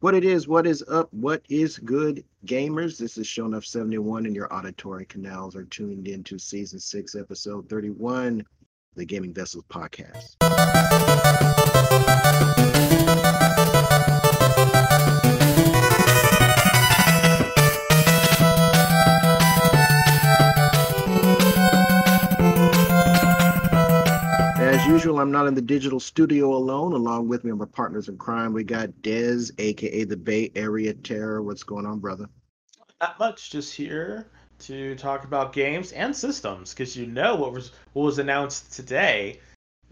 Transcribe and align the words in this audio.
What 0.00 0.14
it 0.14 0.24
is, 0.24 0.48
what 0.48 0.66
is 0.66 0.82
up, 0.88 1.12
what 1.12 1.42
is 1.50 1.76
good, 1.76 2.24
gamers? 2.46 2.96
This 2.96 3.18
is 3.18 3.26
Shown 3.26 3.52
Up 3.52 3.66
71, 3.66 4.24
and 4.24 4.34
your 4.34 4.50
auditory 4.50 5.04
canals 5.04 5.54
are 5.54 5.64
tuned 5.64 6.08
into 6.08 6.38
season 6.38 6.80
six, 6.80 7.14
episode 7.14 7.68
31, 7.68 8.42
the 8.96 9.04
Gaming 9.04 9.34
Vessels 9.34 9.64
podcast. 9.68 10.36
Usual, 24.90 25.20
I'm 25.20 25.30
not 25.30 25.46
in 25.46 25.54
the 25.54 25.62
digital 25.62 26.00
studio 26.00 26.52
alone. 26.52 26.92
Along 26.92 27.28
with 27.28 27.44
me 27.44 27.52
are 27.52 27.56
my 27.56 27.64
partners 27.64 28.08
in 28.08 28.18
crime. 28.18 28.52
We 28.52 28.64
got 28.64 28.88
Dez, 29.02 29.52
aka 29.58 30.02
the 30.02 30.16
Bay 30.16 30.50
Area 30.56 30.92
Terror. 30.92 31.42
What's 31.42 31.62
going 31.62 31.86
on, 31.86 32.00
brother? 32.00 32.28
Not 33.00 33.18
much, 33.18 33.50
just 33.50 33.72
here 33.72 34.26
to 34.58 34.96
talk 34.96 35.24
about 35.24 35.52
games 35.52 35.92
and 35.92 36.14
systems 36.14 36.74
because 36.74 36.96
you 36.96 37.06
know 37.06 37.36
what 37.36 37.52
was 37.52 37.70
what 37.92 38.02
was 38.02 38.18
announced 38.18 38.72
today. 38.72 39.38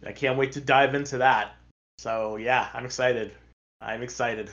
I 0.05 0.11
can't 0.11 0.37
wait 0.37 0.53
to 0.53 0.61
dive 0.61 0.97
into 0.97 1.17
that. 1.19 1.55
So 1.99 2.37
yeah, 2.37 2.69
I'm 2.75 2.85
excited. 2.85 3.33
I'm 3.81 4.03
excited. 4.03 4.51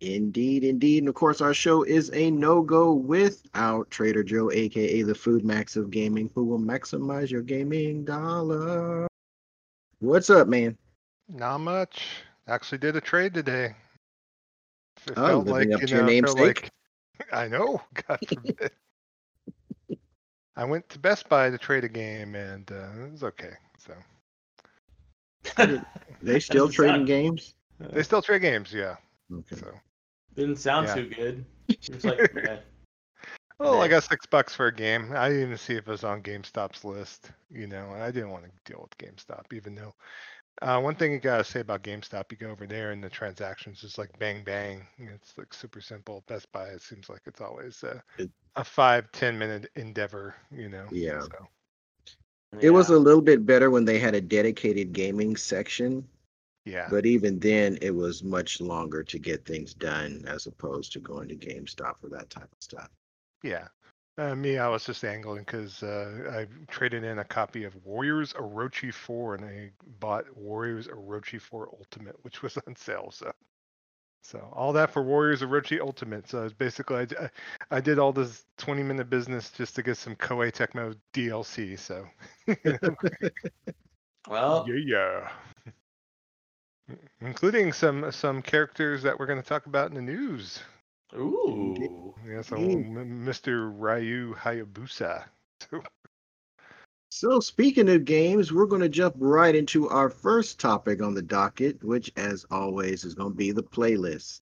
Indeed, 0.00 0.62
indeed. 0.62 0.98
And 0.98 1.08
of 1.08 1.16
course, 1.16 1.40
our 1.40 1.54
show 1.54 1.82
is 1.82 2.10
a 2.12 2.30
no 2.30 2.62
go 2.62 2.92
without 2.92 3.90
Trader 3.90 4.22
Joe, 4.22 4.52
aka 4.52 5.02
the 5.02 5.14
Food 5.14 5.44
Max 5.44 5.74
of 5.74 5.90
Gaming, 5.90 6.30
who 6.36 6.44
will 6.44 6.60
maximize 6.60 7.30
your 7.30 7.42
gaming 7.42 8.04
dollar. 8.04 9.08
What's 10.04 10.28
up, 10.28 10.48
man? 10.48 10.76
Not 11.30 11.58
much. 11.58 12.06
Actually, 12.46 12.76
did 12.76 12.94
a 12.94 13.00
trade 13.00 13.32
today. 13.32 13.74
It 15.06 15.14
Oh, 15.16 15.38
living 15.38 15.72
up 15.72 15.80
to 15.80 15.86
your 15.86 16.00
it 16.02 16.04
namesake? 16.04 16.38
like- 16.38 16.70
I 17.32 17.48
know. 17.48 17.80
God 18.06 18.18
forbid. 18.28 18.70
I 20.56 20.64
went 20.66 20.86
to 20.90 20.98
Best 20.98 21.26
Buy 21.30 21.48
to 21.48 21.56
trade 21.56 21.84
a 21.84 21.88
game, 21.88 22.34
and 22.34 22.70
uh, 22.70 23.04
it 23.06 23.12
was 23.12 23.24
okay. 23.24 23.52
So 23.78 23.94
They 26.22 26.38
still 26.38 26.68
trading 26.68 26.96
sound- 26.96 27.06
games? 27.06 27.54
they 27.80 28.02
still 28.02 28.20
trade 28.20 28.42
games, 28.42 28.74
yeah. 28.74 28.96
Okay. 29.32 29.56
So 29.56 29.72
Didn't 30.36 30.56
sound 30.56 30.86
Yeah. 30.88 30.94
too 30.96 31.08
good. 31.08 31.44
It's 31.68 32.04
like 32.04 32.30
yeah. 32.36 32.58
Well, 33.58 33.80
I 33.80 33.88
got 33.88 34.04
six 34.04 34.26
bucks 34.26 34.54
for 34.54 34.66
a 34.66 34.74
game. 34.74 35.12
I 35.14 35.28
didn't 35.28 35.42
even 35.44 35.58
see 35.58 35.74
if 35.74 35.86
it 35.86 35.90
was 35.90 36.04
on 36.04 36.22
GameStop's 36.22 36.84
list. 36.84 37.30
You 37.50 37.66
know, 37.66 37.90
and 37.92 38.02
I 38.02 38.10
didn't 38.10 38.30
want 38.30 38.44
to 38.44 38.50
deal 38.64 38.80
with 38.82 38.96
GameStop, 38.98 39.52
even 39.52 39.74
though. 39.74 39.94
Uh, 40.62 40.80
one 40.80 40.94
thing 40.94 41.10
you 41.10 41.18
gotta 41.18 41.42
say 41.42 41.58
about 41.60 41.82
GameStop, 41.82 42.30
you 42.30 42.36
go 42.36 42.48
over 42.50 42.64
there 42.66 42.92
and 42.92 43.02
the 43.02 43.08
transactions 43.10 43.80
just 43.80 43.98
like 43.98 44.16
bang 44.20 44.44
bang. 44.44 44.86
It's 44.98 45.36
like 45.36 45.52
super 45.52 45.80
simple. 45.80 46.22
Best 46.28 46.50
Buy, 46.52 46.68
it 46.68 46.80
seems 46.82 47.08
like 47.08 47.22
it's 47.26 47.40
always 47.40 47.82
a, 47.82 48.02
It- 48.18 48.30
a 48.54 48.62
five 48.62 49.10
ten 49.10 49.36
minute 49.36 49.68
endeavor. 49.74 50.34
You 50.52 50.68
know. 50.68 50.86
Yeah. 50.92 51.22
So. 51.22 51.48
It 52.60 52.70
was 52.70 52.88
a 52.90 52.98
little 52.98 53.20
bit 53.20 53.44
better 53.44 53.68
when 53.70 53.84
they 53.84 53.98
had 53.98 54.14
a 54.14 54.20
dedicated 54.20 54.92
gaming 54.92 55.34
section, 55.34 56.06
Yeah. 56.64 56.86
but 56.88 57.04
even 57.04 57.40
then, 57.40 57.76
it 57.82 57.90
was 57.90 58.22
much 58.22 58.60
longer 58.60 59.02
to 59.02 59.18
get 59.18 59.44
things 59.44 59.74
done 59.74 60.24
as 60.28 60.46
opposed 60.46 60.92
to 60.92 61.00
going 61.00 61.26
to 61.30 61.34
GameStop 61.34 61.94
for 62.00 62.08
that 62.10 62.30
type 62.30 62.44
of 62.44 62.58
stuff. 62.60 62.90
Yeah. 63.44 63.68
Uh, 64.16 64.34
me, 64.34 64.58
I 64.58 64.68
was 64.68 64.84
just 64.84 65.04
angling 65.04 65.44
because 65.44 65.82
uh, 65.82 66.30
I 66.32 66.46
traded 66.72 67.04
in 67.04 67.18
a 67.18 67.24
copy 67.24 67.64
of 67.64 67.74
Warriors 67.84 68.32
Orochi 68.32 68.92
4 68.92 69.34
and 69.34 69.44
I 69.44 69.70
bought 70.00 70.24
Warriors 70.36 70.88
Orochi 70.88 71.40
4 71.40 71.68
Ultimate, 71.78 72.16
which 72.22 72.42
was 72.42 72.56
on 72.66 72.74
sale. 72.74 73.10
So, 73.10 73.32
so 74.22 74.48
all 74.54 74.72
that 74.72 74.92
for 74.92 75.02
Warriors 75.02 75.42
Orochi 75.42 75.80
Ultimate. 75.80 76.28
So 76.28 76.44
it's 76.44 76.54
basically, 76.54 77.06
I, 77.20 77.28
I 77.70 77.80
did 77.80 77.98
all 77.98 78.12
this 78.12 78.44
20 78.58 78.82
minute 78.82 79.10
business 79.10 79.50
just 79.50 79.74
to 79.76 79.82
get 79.82 79.98
some 79.98 80.16
Koei 80.16 80.50
Tecmo 80.50 80.96
DLC. 81.12 81.78
So, 81.78 82.06
Well, 84.28 84.66
yeah, 84.66 85.28
yeah. 85.66 86.96
Including 87.20 87.72
some 87.72 88.10
some 88.10 88.42
characters 88.42 89.02
that 89.02 89.18
we're 89.18 89.26
going 89.26 89.40
to 89.40 89.46
talk 89.48 89.66
about 89.66 89.90
in 89.90 89.94
the 89.94 90.02
news. 90.02 90.62
Ooh. 91.16 92.14
Yeah, 92.28 92.42
so 92.42 92.56
Indeed. 92.56 92.86
Mr. 92.86 93.72
Ryu 93.74 94.34
Hayabusa. 94.34 95.24
So, 97.16 97.38
speaking 97.38 97.88
of 97.90 98.04
games, 98.04 98.52
we're 98.52 98.66
going 98.66 98.82
to 98.82 98.88
jump 98.88 99.14
right 99.20 99.54
into 99.54 99.88
our 99.88 100.10
first 100.10 100.58
topic 100.58 101.00
on 101.00 101.14
the 101.14 101.22
docket, 101.22 101.80
which, 101.84 102.10
as 102.16 102.44
always, 102.50 103.04
is 103.04 103.14
going 103.14 103.30
to 103.30 103.36
be 103.36 103.52
the 103.52 103.62
playlist. 103.62 104.40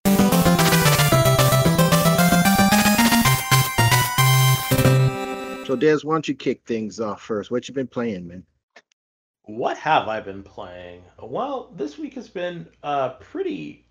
So, 5.67 5.75
Des, 5.75 5.99
why 6.01 6.15
don't 6.15 6.27
you 6.27 6.33
kick 6.33 6.65
things 6.65 6.99
off 6.99 7.21
first? 7.21 7.51
What 7.51 7.67
you 7.67 7.75
been 7.75 7.85
playing, 7.85 8.27
man? 8.27 8.43
What 9.43 9.77
have 9.77 10.07
I 10.07 10.19
been 10.19 10.41
playing? 10.41 11.03
Well, 11.21 11.71
this 11.75 11.99
week 11.99 12.15
has 12.15 12.27
been 12.27 12.67
uh 12.81 13.09
pretty 13.19 13.85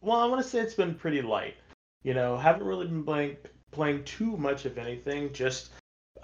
well, 0.00 0.18
I 0.18 0.26
want 0.26 0.42
to 0.42 0.48
say 0.48 0.58
it's 0.58 0.74
been 0.74 0.94
pretty 0.94 1.22
light. 1.22 1.54
You 2.02 2.14
know, 2.14 2.36
haven't 2.36 2.66
really 2.66 2.86
been 2.86 3.04
playing 3.04 3.36
playing 3.70 4.04
too 4.04 4.36
much 4.36 4.64
of 4.64 4.78
anything. 4.78 5.32
Just 5.32 5.70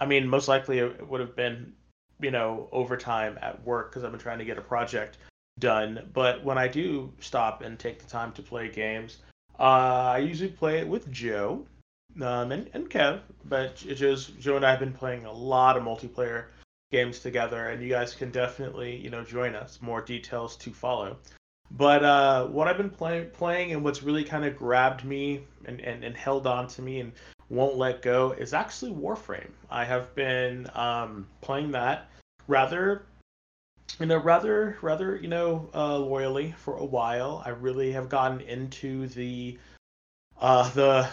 I 0.01 0.07
mean, 0.07 0.29
most 0.29 0.49
likely 0.49 0.79
it 0.79 1.09
would 1.09 1.21
have 1.21 1.35
been, 1.35 1.73
you 2.21 2.31
know, 2.31 2.69
overtime 2.73 3.39
at 3.43 3.65
work 3.65 3.91
because 3.91 4.05
I've 4.05 4.11
been 4.11 4.21
trying 4.21 4.39
to 4.39 4.45
get 4.45 4.59
a 4.59 4.63
project 4.63 5.19
done. 5.59 6.11
But 6.13 6.45
when 6.45 6.59
I 6.59 6.69
do 6.69 7.13
stop 7.21 7.63
and 7.63 7.79
take 7.79 8.01
the 8.01 8.09
time 8.09 8.33
to 8.33 8.43
play 8.43 8.69
games, 8.69 9.19
uh, 9.59 10.13
I 10.15 10.19
usually 10.19 10.51
play 10.51 10.79
it 10.79 10.89
with 10.89 11.11
Joe 11.11 11.67
um, 12.21 12.53
and, 12.53 12.71
and 12.75 12.89
Kev. 12.89 13.21
But 13.45 13.77
just 13.77 14.39
Joe 14.39 14.57
and 14.57 14.65
I 14.65 14.71
have 14.71 14.81
been 14.81 14.93
playing 14.93 15.25
a 15.25 15.33
lot 15.33 15.77
of 15.77 15.83
multiplayer 15.83 16.47
games 16.91 17.19
together, 17.19 17.69
and 17.69 17.83
you 17.83 17.89
guys 17.89 18.15
can 18.15 18.31
definitely, 18.31 18.97
you 18.97 19.11
know, 19.11 19.25
join 19.25 19.55
us. 19.55 19.81
More 19.83 20.01
details 20.01 20.57
to 20.59 20.71
follow. 20.71 21.19
But 21.71 22.03
uh, 22.03 22.47
what 22.47 22.67
I've 22.67 22.79
been 22.79 22.91
play- 22.91 23.29
playing 23.33 23.73
and 23.73 23.85
what's 23.85 24.03
really 24.03 24.25
kind 24.25 24.45
of 24.45 24.57
grabbed 24.57 25.05
me 25.05 25.43
and, 25.67 25.81
and, 25.81 26.03
and 26.03 26.17
held 26.17 26.47
on 26.47 26.67
to 26.69 26.83
me 26.83 27.01
and 27.01 27.13
won't 27.51 27.77
let 27.77 28.03
go 28.03 28.33
is 28.33 28.55
actually 28.55 28.93
Warframe. 28.93 29.51
I 29.71 29.85
have 29.85 30.15
been 30.15 30.69
um, 30.75 31.27
playing 31.41 31.73
that 31.73 32.11
rather, 32.47 33.03
you 34.01 34.07
know, 34.07 34.19
rather 34.19 34.79
rather 34.83 35.17
you 35.17 35.29
know 35.29 35.69
uh, 35.75 35.99
loyally 35.99 36.53
for 36.53 36.77
a 36.77 36.85
while. 36.85 37.43
I 37.45 37.51
really 37.51 37.93
have 37.93 38.09
gotten 38.09 38.41
into 38.41 39.07
the 39.09 39.59
uh, 40.41 40.69
the 40.71 41.09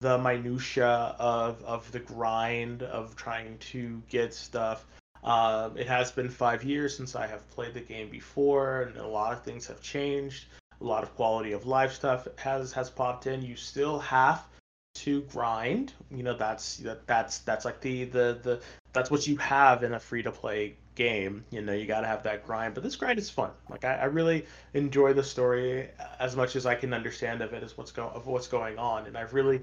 the 0.00 0.18
minutia 0.18 1.14
of 1.18 1.62
of 1.64 1.90
the 1.92 2.00
grind 2.00 2.82
of 2.82 3.16
trying 3.16 3.58
to 3.58 4.02
get 4.08 4.34
stuff. 4.34 4.86
Um, 5.22 5.76
it 5.76 5.86
has 5.86 6.10
been 6.10 6.30
five 6.30 6.64
years 6.64 6.96
since 6.96 7.14
I 7.14 7.26
have 7.26 7.48
played 7.50 7.74
the 7.74 7.80
game 7.80 8.08
before, 8.08 8.82
and 8.82 8.96
a 8.96 9.06
lot 9.06 9.32
of 9.32 9.42
things 9.42 9.66
have 9.66 9.82
changed. 9.82 10.46
A 10.80 10.84
lot 10.84 11.02
of 11.02 11.14
quality 11.14 11.52
of 11.52 11.66
life 11.66 11.92
stuff 11.92 12.26
has 12.36 12.72
has 12.72 12.88
popped 12.88 13.26
in. 13.26 13.42
You 13.42 13.56
still 13.56 13.98
have 13.98 14.46
to 14.94 15.22
grind. 15.22 15.92
You 16.10 16.22
know 16.22 16.36
that's 16.36 16.78
that, 16.78 17.06
that's 17.06 17.38
that's 17.38 17.64
like 17.64 17.80
the 17.80 18.04
the 18.04 18.38
the 18.42 18.60
that's 18.92 19.10
what 19.10 19.26
you 19.26 19.36
have 19.36 19.84
in 19.84 19.94
a 19.94 20.00
free 20.00 20.22
to 20.22 20.32
play 20.32 20.76
game. 20.94 21.44
You 21.50 21.60
know 21.60 21.74
you 21.74 21.86
got 21.86 22.00
to 22.00 22.06
have 22.06 22.22
that 22.22 22.46
grind, 22.46 22.72
but 22.74 22.82
this 22.82 22.96
grind 22.96 23.18
is 23.18 23.28
fun. 23.28 23.50
Like 23.68 23.84
I, 23.84 23.96
I 23.96 24.04
really 24.04 24.46
enjoy 24.72 25.12
the 25.12 25.22
story 25.22 25.88
as 26.18 26.34
much 26.34 26.56
as 26.56 26.64
I 26.64 26.74
can 26.74 26.94
understand 26.94 27.42
of 27.42 27.52
it, 27.52 27.62
of 27.62 28.26
what's 28.26 28.48
going 28.48 28.78
on. 28.78 29.06
And 29.06 29.18
I 29.18 29.22
really 29.22 29.62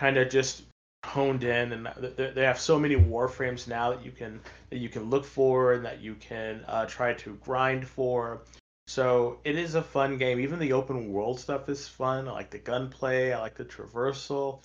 enjoy 0.00 0.24
the 0.24 0.30
story 0.46 0.73
honed 1.04 1.44
in 1.44 1.72
and 1.72 1.88
th- 2.00 2.16
th- 2.16 2.34
they 2.34 2.42
have 2.42 2.58
so 2.58 2.78
many 2.78 2.96
warframes 2.96 3.68
now 3.68 3.90
that 3.90 4.04
you 4.04 4.10
can 4.10 4.40
that 4.70 4.78
you 4.78 4.88
can 4.88 5.10
look 5.10 5.24
for 5.24 5.74
and 5.74 5.84
that 5.84 6.00
you 6.00 6.14
can 6.16 6.64
uh, 6.66 6.86
try 6.86 7.12
to 7.14 7.34
grind 7.36 7.86
for. 7.86 8.42
So 8.86 9.38
it 9.44 9.56
is 9.56 9.74
a 9.74 9.82
fun 9.82 10.18
game. 10.18 10.40
Even 10.40 10.58
the 10.58 10.72
open 10.72 11.12
world 11.12 11.40
stuff 11.40 11.68
is 11.68 11.88
fun. 11.88 12.28
I 12.28 12.32
like 12.32 12.50
the 12.50 12.58
gunplay. 12.58 13.32
I 13.32 13.40
like 13.40 13.54
the 13.54 13.64
traversal. 13.64 14.60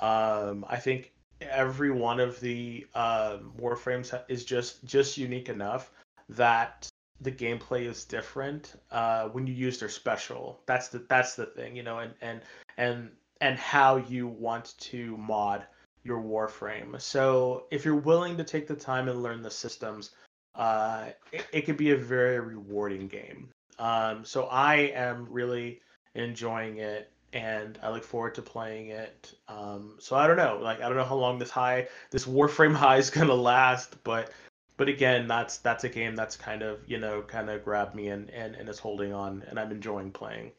Um, 0.00 0.64
i 0.68 0.76
think 0.76 1.12
every 1.40 1.90
one 1.90 2.18
of 2.20 2.40
the 2.40 2.86
um, 2.94 3.52
warframes 3.58 4.18
is 4.28 4.44
just 4.44 4.84
just 4.84 5.18
unique 5.18 5.48
enough 5.48 5.90
that 6.28 6.88
the 7.20 7.30
gameplay 7.30 7.86
is 7.86 8.04
different 8.04 8.74
uh, 8.90 9.28
when 9.28 9.46
you 9.46 9.54
use 9.54 9.78
their 9.78 9.88
special. 9.88 10.60
That's 10.66 10.88
the 10.88 10.98
that's 11.08 11.36
the 11.36 11.46
thing 11.46 11.76
you 11.76 11.82
know 11.82 11.98
and 11.98 12.14
and 12.20 12.40
and 12.76 13.10
and 13.40 13.58
how 13.58 13.96
you 13.96 14.26
want 14.26 14.74
to 14.78 15.16
mod 15.16 15.66
your 16.04 16.22
warframe. 16.22 17.00
So 17.00 17.66
if 17.70 17.84
you're 17.84 17.96
willing 17.96 18.36
to 18.36 18.44
take 18.44 18.66
the 18.66 18.74
time 18.74 19.08
and 19.08 19.22
learn 19.22 19.42
the 19.42 19.50
systems, 19.50 20.10
uh, 20.54 21.06
it, 21.32 21.46
it 21.52 21.60
could 21.62 21.76
be 21.76 21.90
a 21.90 21.96
very 21.96 22.40
rewarding 22.40 23.08
game. 23.08 23.48
Um, 23.78 24.24
so 24.24 24.44
I 24.44 24.74
am 24.94 25.26
really 25.30 25.80
enjoying 26.14 26.78
it, 26.78 27.10
and 27.32 27.78
I 27.82 27.90
look 27.90 28.04
forward 28.04 28.34
to 28.34 28.42
playing 28.42 28.88
it. 28.88 29.32
Um, 29.48 29.96
so 29.98 30.16
I 30.16 30.26
don't 30.26 30.36
know, 30.36 30.58
like 30.60 30.80
I 30.80 30.88
don't 30.88 30.96
know 30.96 31.04
how 31.04 31.16
long 31.16 31.38
this 31.38 31.50
high, 31.50 31.88
this 32.10 32.26
warframe 32.26 32.74
high 32.84 32.98
is 32.98 33.10
gonna 33.10 33.34
last, 33.34 34.02
but 34.04 34.30
but 34.76 34.88
again, 34.88 35.26
that's 35.26 35.58
that's 35.58 35.84
a 35.84 35.88
game 35.88 36.16
that's 36.16 36.36
kind 36.36 36.62
of 36.62 36.80
you 36.86 36.98
know 36.98 37.22
kind 37.22 37.48
of 37.48 37.64
grabbed 37.64 37.94
me 37.94 38.08
and 38.08 38.30
and 38.30 38.54
and 38.54 38.68
is 38.68 38.78
holding 38.78 39.12
on, 39.12 39.44
and 39.48 39.58
I'm 39.58 39.70
enjoying 39.70 40.10
playing. 40.10 40.52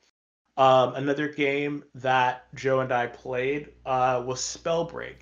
Um, 0.55 0.95
another 0.95 1.27
game 1.27 1.83
that 1.95 2.45
Joe 2.53 2.81
and 2.81 2.91
I 2.91 3.07
played 3.07 3.69
uh, 3.85 4.23
was 4.25 4.39
Spellbreak. 4.39 5.15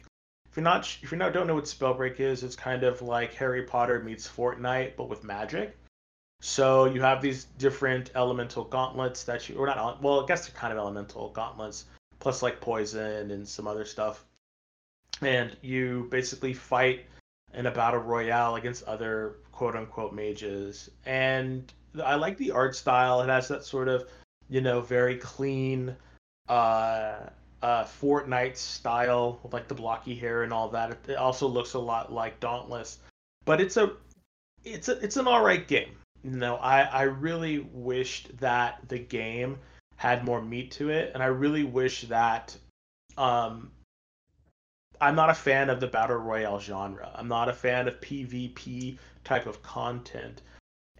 If 0.51 0.57
you're 0.57 0.65
not 0.65 0.97
if 1.01 1.13
you 1.13 1.17
not 1.17 1.31
don't 1.31 1.47
know 1.47 1.55
what 1.55 1.63
Spellbreak 1.63 2.19
is, 2.19 2.43
it's 2.43 2.57
kind 2.57 2.83
of 2.83 3.01
like 3.01 3.33
Harry 3.35 3.63
Potter 3.63 4.01
meets 4.01 4.27
Fortnite, 4.27 4.97
but 4.97 5.07
with 5.07 5.23
magic. 5.23 5.77
So 6.41 6.85
you 6.85 7.01
have 7.01 7.21
these 7.21 7.45
different 7.57 8.11
elemental 8.15 8.65
gauntlets 8.65 9.23
that 9.23 9.47
you, 9.47 9.55
or 9.55 9.67
not, 9.67 10.01
well, 10.01 10.21
I 10.23 10.27
guess 10.27 10.47
they're 10.47 10.59
kind 10.59 10.73
of 10.73 10.79
elemental 10.79 11.29
gauntlets, 11.29 11.85
plus 12.19 12.41
like 12.41 12.59
poison 12.59 13.31
and 13.31 13.47
some 13.47 13.65
other 13.65 13.85
stuff. 13.85 14.25
And 15.21 15.55
you 15.61 16.07
basically 16.11 16.53
fight 16.53 17.05
in 17.53 17.67
a 17.67 17.71
battle 17.71 18.01
royale 18.01 18.55
against 18.55 18.83
other 18.83 19.35
quote 19.53 19.77
unquote 19.77 20.13
mages. 20.13 20.89
And 21.05 21.71
I 22.03 22.15
like 22.15 22.37
the 22.37 22.51
art 22.51 22.75
style. 22.75 23.21
It 23.21 23.29
has 23.29 23.47
that 23.47 23.63
sort 23.63 23.87
of, 23.87 24.09
you 24.49 24.59
know, 24.59 24.81
very 24.81 25.15
clean, 25.15 25.95
uh, 26.49 27.19
uh, 27.61 27.83
Fortnite 27.83 28.57
style, 28.57 29.39
like 29.51 29.67
the 29.67 29.75
blocky 29.75 30.15
hair 30.15 30.43
and 30.43 30.51
all 30.51 30.69
that. 30.69 30.97
It 31.07 31.15
also 31.15 31.47
looks 31.47 31.73
a 31.73 31.79
lot 31.79 32.11
like 32.11 32.39
Dauntless, 32.39 32.99
but 33.45 33.61
it's 33.61 33.77
a, 33.77 33.93
it's 34.63 34.89
a, 34.89 34.99
it's 34.99 35.17
an 35.17 35.27
all 35.27 35.43
right 35.43 35.67
game. 35.67 35.97
You 36.23 36.31
know, 36.31 36.55
I, 36.57 36.81
I 36.81 37.01
really 37.03 37.59
wished 37.59 38.37
that 38.39 38.79
the 38.87 38.99
game 38.99 39.57
had 39.95 40.25
more 40.25 40.41
meat 40.41 40.71
to 40.71 40.89
it, 40.89 41.11
and 41.13 41.21
I 41.21 41.27
really 41.27 41.63
wish 41.63 42.03
that, 42.03 42.55
um, 43.17 43.71
I'm 44.99 45.15
not 45.15 45.31
a 45.31 45.35
fan 45.35 45.69
of 45.71 45.79
the 45.79 45.87
battle 45.87 46.17
royale 46.17 46.59
genre. 46.59 47.11
I'm 47.15 47.27
not 47.27 47.49
a 47.49 47.53
fan 47.53 47.87
of 47.87 47.99
PvP 48.01 48.97
type 49.23 49.47
of 49.47 49.63
content. 49.63 50.41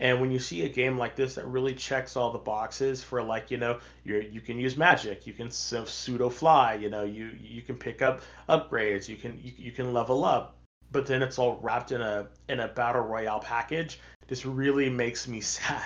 And 0.01 0.19
when 0.19 0.31
you 0.31 0.39
see 0.39 0.63
a 0.65 0.69
game 0.69 0.97
like 0.97 1.15
this 1.15 1.35
that 1.35 1.45
really 1.45 1.75
checks 1.75 2.17
all 2.17 2.31
the 2.31 2.39
boxes 2.39 3.03
for 3.03 3.21
like 3.21 3.51
you 3.51 3.57
know 3.57 3.79
you 4.03 4.27
you 4.31 4.41
can 4.41 4.57
use 4.59 4.75
magic, 4.75 5.27
you 5.27 5.33
can 5.33 5.51
pseudo 5.51 6.27
fly, 6.27 6.73
you 6.73 6.89
know 6.89 7.03
you 7.03 7.29
you 7.39 7.61
can 7.61 7.77
pick 7.77 8.01
up 8.01 8.21
upgrades, 8.49 9.07
you 9.07 9.15
can 9.15 9.39
you, 9.43 9.53
you 9.55 9.71
can 9.71 9.93
level 9.93 10.25
up, 10.25 10.57
but 10.91 11.05
then 11.05 11.21
it's 11.21 11.37
all 11.37 11.59
wrapped 11.61 11.91
in 11.91 12.01
a 12.01 12.27
in 12.49 12.61
a 12.61 12.67
battle 12.67 13.03
royale 13.03 13.39
package. 13.39 13.99
This 14.27 14.43
really 14.43 14.89
makes 14.89 15.27
me 15.27 15.39
sad, 15.55 15.85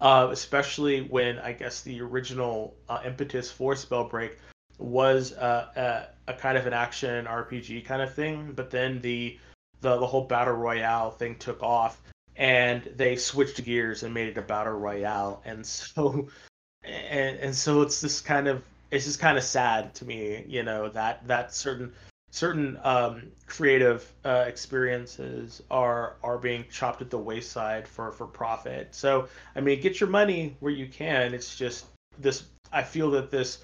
uh, 0.00 0.28
especially 0.30 1.00
when 1.02 1.40
I 1.40 1.52
guess 1.52 1.82
the 1.82 2.00
original 2.00 2.76
uh, 2.88 3.00
impetus 3.04 3.50
for 3.50 3.74
Spellbreak 3.74 4.36
was 4.78 5.32
uh, 5.32 6.06
a, 6.28 6.30
a 6.30 6.34
kind 6.34 6.56
of 6.56 6.68
an 6.68 6.72
action 6.74 7.24
RPG 7.24 7.86
kind 7.86 8.02
of 8.02 8.14
thing, 8.14 8.52
but 8.54 8.70
then 8.70 9.00
the 9.00 9.36
the 9.80 9.98
the 9.98 10.06
whole 10.06 10.26
battle 10.26 10.54
royale 10.54 11.10
thing 11.10 11.34
took 11.40 11.60
off 11.60 12.00
and 12.38 12.84
they 12.96 13.16
switched 13.16 13.62
gears 13.64 14.04
and 14.04 14.14
made 14.14 14.28
it 14.28 14.38
a 14.38 14.42
battle 14.42 14.72
royale. 14.72 15.42
And 15.44 15.66
so 15.66 16.28
and 16.84 17.38
and 17.38 17.54
so 17.54 17.82
it's 17.82 18.00
just 18.00 18.24
kind 18.24 18.46
of 18.46 18.64
it's 18.90 19.04
just 19.04 19.20
kind 19.20 19.36
of 19.36 19.44
sad 19.44 19.94
to 19.94 20.06
me 20.06 20.44
you 20.48 20.62
know 20.62 20.88
that 20.88 21.26
that 21.26 21.52
certain 21.52 21.92
certain 22.30 22.78
um, 22.84 23.22
creative 23.46 24.10
uh, 24.24 24.44
experiences 24.46 25.62
are 25.70 26.16
are 26.22 26.38
being 26.38 26.64
chopped 26.70 27.02
at 27.02 27.10
the 27.10 27.18
wayside 27.18 27.88
for 27.88 28.12
for 28.12 28.26
profit. 28.26 28.94
So 28.94 29.28
i 29.56 29.60
mean 29.60 29.80
get 29.80 30.00
your 30.00 30.08
money 30.08 30.56
where 30.60 30.72
you 30.72 30.86
can. 30.86 31.34
It's 31.34 31.56
just 31.56 31.86
this 32.18 32.44
i 32.72 32.82
feel 32.82 33.10
that 33.12 33.30
this 33.30 33.58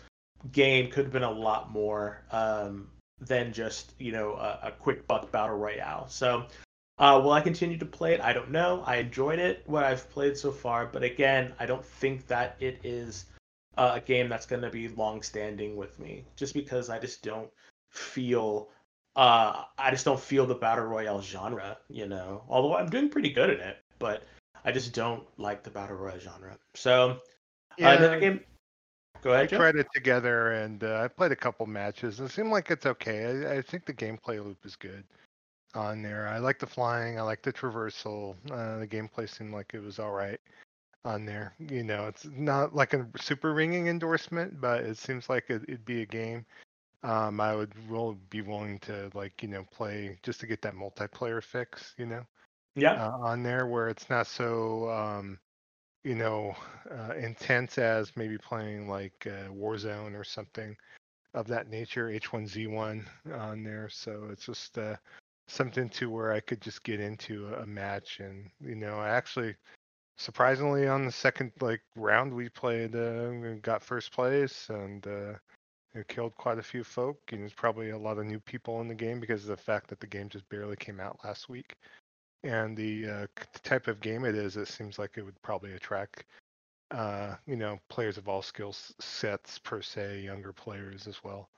game 0.53 0.91
could 0.91 1.05
have 1.05 1.13
been 1.13 1.23
a 1.23 1.31
lot 1.31 1.71
more 1.71 2.23
um, 2.33 2.89
than 3.21 3.53
just 3.53 3.93
you 3.99 4.13
know 4.13 4.33
a, 4.35 4.59
a 4.65 4.71
quick 4.73 5.07
buck 5.07 5.31
battle 5.31 5.57
royale. 5.57 6.09
So 6.09 6.47
uh, 6.99 7.21
will 7.23 7.33
I 7.33 7.41
continue 7.41 7.79
to 7.79 7.87
play 7.87 8.15
it? 8.15 8.21
I 8.21 8.33
don't 8.33 8.51
know. 8.51 8.83
I 8.87 8.97
enjoyed 8.97 9.39
it, 9.39 9.63
what 9.67 9.85
I've 9.85 10.09
played 10.11 10.37
so 10.37 10.53
far, 10.53 10.87
but 10.87 11.03
again, 11.03 11.53
I 11.59 11.67
don't 11.67 11.85
think 11.85 12.27
that 12.29 12.57
it 12.61 12.81
is 12.85 13.27
uh, 13.77 13.93
a 13.95 14.01
game 14.01 14.29
that's 14.29 14.47
going 14.47 14.63
to 14.63 14.71
be 14.71 14.89
long 14.89 15.23
standing 15.23 15.77
with 15.77 15.99
me, 15.99 16.25
just 16.37 16.55
because 16.55 16.91
I 16.91 16.99
just 16.99 17.23
don't 17.23 17.51
feel. 17.91 18.71
Uh, 19.17 19.65
I 19.79 19.91
just 19.91 20.05
don't 20.05 20.19
feel 20.19 20.47
the 20.47 20.55
battle 20.55 20.85
royale 20.85 21.23
genre, 21.23 21.79
you 21.89 22.07
know. 22.07 22.43
Although 22.49 22.77
I'm 22.77 22.89
doing 22.89 23.09
pretty 23.09 23.31
good 23.31 23.51
in 23.51 23.61
it, 23.61 23.79
but 23.99 24.25
I 24.65 24.73
just 24.73 24.93
don't 24.93 25.25
like 25.39 25.63
the 25.63 25.71
battle 25.71 25.97
royale 25.97 26.19
genre. 26.19 26.59
So, 26.75 27.11
uh, 27.11 27.17
Yeah, 27.79 27.93
another 27.93 28.19
game. 28.21 28.41
Go 29.23 29.33
I 29.33 29.35
ahead, 29.35 29.51
Joe. 29.51 29.59
tried 29.59 29.77
it 29.77 29.87
together 29.95 30.53
and 30.53 30.83
uh, 30.83 31.01
I 31.03 31.09
played 31.09 31.31
a 31.33 31.37
couple 31.37 31.67
matches. 31.67 32.19
It 32.19 32.29
seemed 32.31 32.51
like 32.51 32.71
it's 32.71 32.87
okay. 32.87 33.47
I, 33.47 33.57
I 33.59 33.63
think 33.63 33.85
the 33.85 33.95
gameplay 33.95 34.45
loop 34.45 34.59
is 34.67 34.75
good 34.75 35.05
on 35.77 36.03
there. 36.03 36.29
I 36.29 36.39
like 36.39 36.59
the 36.59 36.67
flying. 36.67 37.19
I 37.19 37.23
like 37.23 37.43
the 37.43 37.53
traversal. 37.53 38.37
Uh, 38.51 38.79
the 38.79 38.87
gameplay 38.87 39.29
seemed 39.29 39.53
like 39.53 39.73
it 39.75 39.83
was 39.83 39.99
all 39.99 40.13
right 40.13 40.41
on 41.05 41.25
there. 41.27 41.55
You 41.59 41.83
know, 41.83 42.07
it's 42.07 42.27
not 42.27 42.75
like 42.75 42.95
a 42.95 43.07
super 43.21 43.53
ringing 43.55 43.89
endorsement, 43.89 44.61
but 44.61 44.83
it 44.83 44.97
seems 44.99 45.29
like 45.29 45.51
it, 45.51 45.63
it'd 45.69 45.85
be 45.85 46.03
a 46.03 46.07
game. 46.07 46.45
Um, 47.03 47.41
I 47.41 47.55
would 47.55 47.73
will 47.91 48.15
be 48.31 48.41
willing 48.43 48.79
to 48.81 49.11
like 49.15 49.43
you 49.43 49.49
know 49.49 49.65
play 49.71 50.19
just 50.23 50.41
to 50.41 50.47
get 50.47 50.63
that 50.63 50.75
multiplayer 50.75 51.43
fix. 51.43 51.95
You 51.99 52.07
know, 52.07 52.27
Yeah. 52.75 52.95
uh, 52.95 53.19
on 53.19 53.43
there 53.43 53.67
where 53.67 53.89
it's 53.89 54.09
not 54.09 54.27
so 54.27 54.91
um, 54.91 55.39
you 56.05 56.15
know 56.15 56.55
uh, 56.91 57.15
intense 57.15 57.79
as 57.79 58.17
maybe 58.17 58.39
playing 58.39 58.89
like 58.89 59.27
uh, 59.27 59.51
Warzone 59.53 60.15
or 60.19 60.25
something 60.25 60.77
of 61.35 61.47
that 61.49 61.69
nature, 61.69 62.09
H1Z1 62.09 63.05
on 63.35 63.65
there. 63.65 63.89
So 63.91 64.29
it's 64.31 64.47
just 64.47 64.79
uh, 64.79 64.97
something 65.47 65.89
to 65.91 66.11
where 66.11 66.33
I 66.33 66.41
could 66.41 66.61
just 66.61 66.83
get 66.85 67.01
into 67.01 67.53
a, 67.55 67.67
match 67.67 68.21
and 68.21 68.51
you 68.61 68.75
know 68.75 68.99
I 68.99 69.11
actually 69.11 69.55
surprisingly 70.17 70.87
on 70.87 71.05
the 71.05 71.13
second 71.13 71.53
like 71.61 71.83
round 71.97 72.33
we 72.33 72.49
played 72.49 72.95
uh, 72.95 73.55
got 73.63 73.83
first 73.83 74.13
place 74.13 74.69
and 74.71 75.07
uh, 75.07 75.35
it 75.95 76.09
killed 76.09 76.35
quite 76.37 76.59
a 76.59 76.63
few 76.63 76.85
folk 76.85 77.19
and 77.33 77.43
there's 77.43 77.53
probably 77.53 77.91
a 77.91 77.99
lot 77.99 78.19
of 78.19 78.27
new 78.27 78.41
people 78.41 78.81
in 78.81 78.89
the 78.89 78.95
game 78.95 79.21
because 79.21 79.43
of 79.43 79.49
the 79.49 79.57
fact 79.57 79.89
that 79.89 80.01
the 80.01 80.07
game 80.07 80.29
just 80.29 80.49
barely 80.49 80.77
came 80.77 81.01
out 81.01 81.19
last 81.25 81.49
week. 81.49 81.75
And 82.43 82.77
the 82.77 83.09
uh, 83.09 83.27
type 83.63 83.89
of 83.89 84.01
game 84.01 84.25
it 84.25 84.35
is 84.35 84.57
it 84.57 84.69
seems 84.69 84.99
like 84.99 85.13
it 85.17 85.23
would 85.23 85.41
probably 85.43 85.73
attract 85.73 86.25
uh, 86.91 87.35
you 87.47 87.57
know 87.57 87.79
players 87.89 88.19
of 88.19 88.29
all 88.29 88.43
skill 88.43 88.75
sets 89.01 89.59
per 89.59 89.83
se 89.83 90.21
younger 90.21 90.53
players 90.53 91.07
as 91.07 91.25
well 91.25 91.49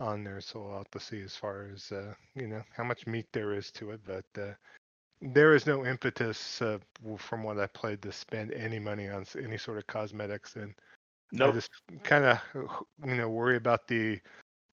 on 0.00 0.24
there 0.24 0.40
so 0.40 0.60
we'll 0.60 0.78
have 0.78 0.90
to 0.90 1.00
see 1.00 1.20
as 1.20 1.34
far 1.34 1.68
as 1.74 1.90
uh, 1.92 2.14
you 2.34 2.46
know 2.46 2.62
how 2.76 2.84
much 2.84 3.06
meat 3.06 3.26
there 3.32 3.52
is 3.52 3.70
to 3.70 3.90
it 3.90 4.00
but 4.06 4.40
uh, 4.40 4.52
there 5.20 5.54
is 5.54 5.66
no 5.66 5.84
impetus 5.84 6.62
uh, 6.62 6.78
from 7.16 7.42
what 7.42 7.58
i 7.58 7.66
played 7.66 8.00
to 8.00 8.12
spend 8.12 8.52
any 8.52 8.78
money 8.78 9.08
on 9.08 9.24
any 9.42 9.58
sort 9.58 9.78
of 9.78 9.86
cosmetics 9.86 10.56
and 10.56 10.74
i 11.40 11.50
just 11.50 11.70
kind 12.04 12.24
of 12.24 12.38
you 13.04 13.16
know 13.16 13.28
worry 13.28 13.56
about 13.56 13.86
the 13.88 14.18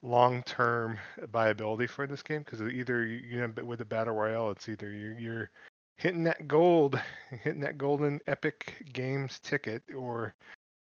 long 0.03 0.43
term 0.43 0.97
viability 1.31 1.87
for 1.87 2.05
this 2.05 2.21
game 2.21 2.43
because 2.43 2.61
either 2.61 3.05
you 3.05 3.17
you 3.27 3.39
know 3.39 3.51
with 3.63 3.79
the 3.79 3.85
battle 3.85 4.13
royale 4.13 4.51
it's 4.51 4.69
either 4.69 4.91
you're, 4.91 5.17
you're 5.17 5.49
hitting 5.97 6.23
that 6.23 6.47
gold 6.47 6.99
hitting 7.43 7.61
that 7.61 7.77
golden 7.77 8.19
epic 8.27 8.85
games 8.93 9.39
ticket 9.39 9.81
or 9.95 10.35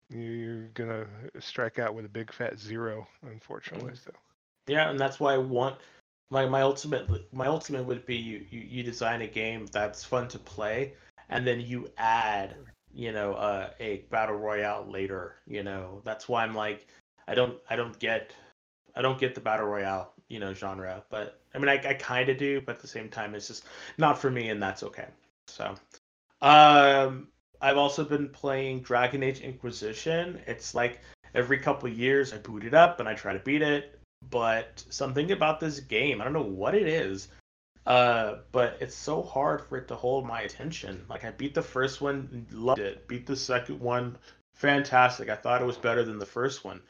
you're 0.10 0.67
gonna 0.69 1.05
strike 1.39 1.77
out 1.77 1.93
with 1.93 2.05
a 2.05 2.10
big 2.10 2.34
fat 2.34 2.57
zero 2.57 3.07
unfortunately 3.24 3.93
so 3.96 4.12
Yeah, 4.67 4.89
and 4.89 5.00
that's 5.00 5.20
why 5.20 5.34
I 5.34 5.38
want 5.38 5.77
my 6.29 6.46
my 6.48 6.62
ultimate 6.62 7.08
my 7.34 7.48
ultimate 7.48 7.86
would 7.86 8.05
be 8.05 8.15
you, 8.15 8.46
you 8.50 8.62
you 8.62 8.84
design 8.84 9.22
a 9.22 9.27
game 9.27 9.67
that's 9.67 10.03
fun 10.03 10.27
to 10.29 10.39
play, 10.39 10.93
and 11.29 11.46
then 11.46 11.60
you 11.62 11.89
add 11.98 12.55
you 12.93 13.12
know 13.12 13.34
uh, 13.34 13.70
a 13.79 14.05
battle 14.10 14.36
royale 14.36 14.86
later. 14.89 15.36
You 15.46 15.63
know 15.63 16.01
that's 16.05 16.29
why 16.29 16.43
I'm 16.43 16.55
like 16.55 16.88
I 17.27 17.36
don't 17.36 17.58
I 17.70 17.75
don't 17.75 17.98
get 18.00 18.34
I 18.96 19.01
don't 19.01 19.20
get 19.20 19.36
the 19.36 19.41
battle 19.41 19.67
royale 19.67 20.13
you 20.29 20.39
know 20.39 20.53
genre, 20.53 21.03
but 21.10 21.41
I 21.53 21.60
mean 21.60 21.70
I 21.70 21.75
I 21.89 21.93
kind 21.93 22.29
of 22.29 22.38
do, 22.38 22.62
but 22.62 22.75
at 22.77 22.82
the 22.82 22.88
same 22.88 23.10
time 23.10 23.36
it's 23.36 23.48
just 23.48 23.65
not 23.98 24.17
for 24.17 24.32
me, 24.32 24.50
and 24.50 24.62
that's 24.62 24.84
okay. 24.84 25.08
So, 25.50 25.75
um, 26.41 27.27
I've 27.62 27.77
also 27.77 28.03
been 28.05 28.29
playing 28.29 28.82
Dragon 28.82 29.24
Age 29.24 29.41
Inquisition. 29.41 30.41
It's 30.48 30.74
like 30.74 31.01
every 31.36 31.60
couple 31.60 31.89
years 31.89 32.34
I 32.34 32.38
boot 32.38 32.63
it 32.63 32.74
up 32.74 33.00
and 33.00 33.10
I 33.10 33.13
try 33.13 33.34
to 33.34 33.39
beat 33.39 33.62
it 33.62 33.92
but 34.30 34.84
something 34.89 35.32
about 35.32 35.60
this 35.60 35.80
game, 35.80 36.22
I 36.22 36.24
don't 36.24 36.34
know 36.34 36.42
what 36.42 36.75
it 36.75 36.88
is, 36.88 37.30
uh, 37.86 38.36
but 38.51 38.77
it's 38.80 38.96
so 38.96 39.22
hard 39.22 39.62
for 39.62 39.77
it 39.77 39.88
to 39.89 39.96
hold 39.96 40.25
my 40.25 40.42
attention. 40.42 41.06
Like 41.10 41.25
I 41.25 41.32
beat 41.32 41.53
the 41.53 41.62
first 41.62 42.01
one, 42.01 42.46
loved 42.51 42.80
it. 42.80 43.08
Beat 43.08 43.25
the 43.25 43.36
second 43.36 43.80
one, 43.80 44.18
fantastic. 44.53 45.30
I 45.30 45.36
thought 45.36 45.62
it 45.62 45.65
was 45.65 45.77
better 45.77 46.03
than 46.03 46.20
the 46.20 46.25
first 46.25 46.63
one, 46.63 46.82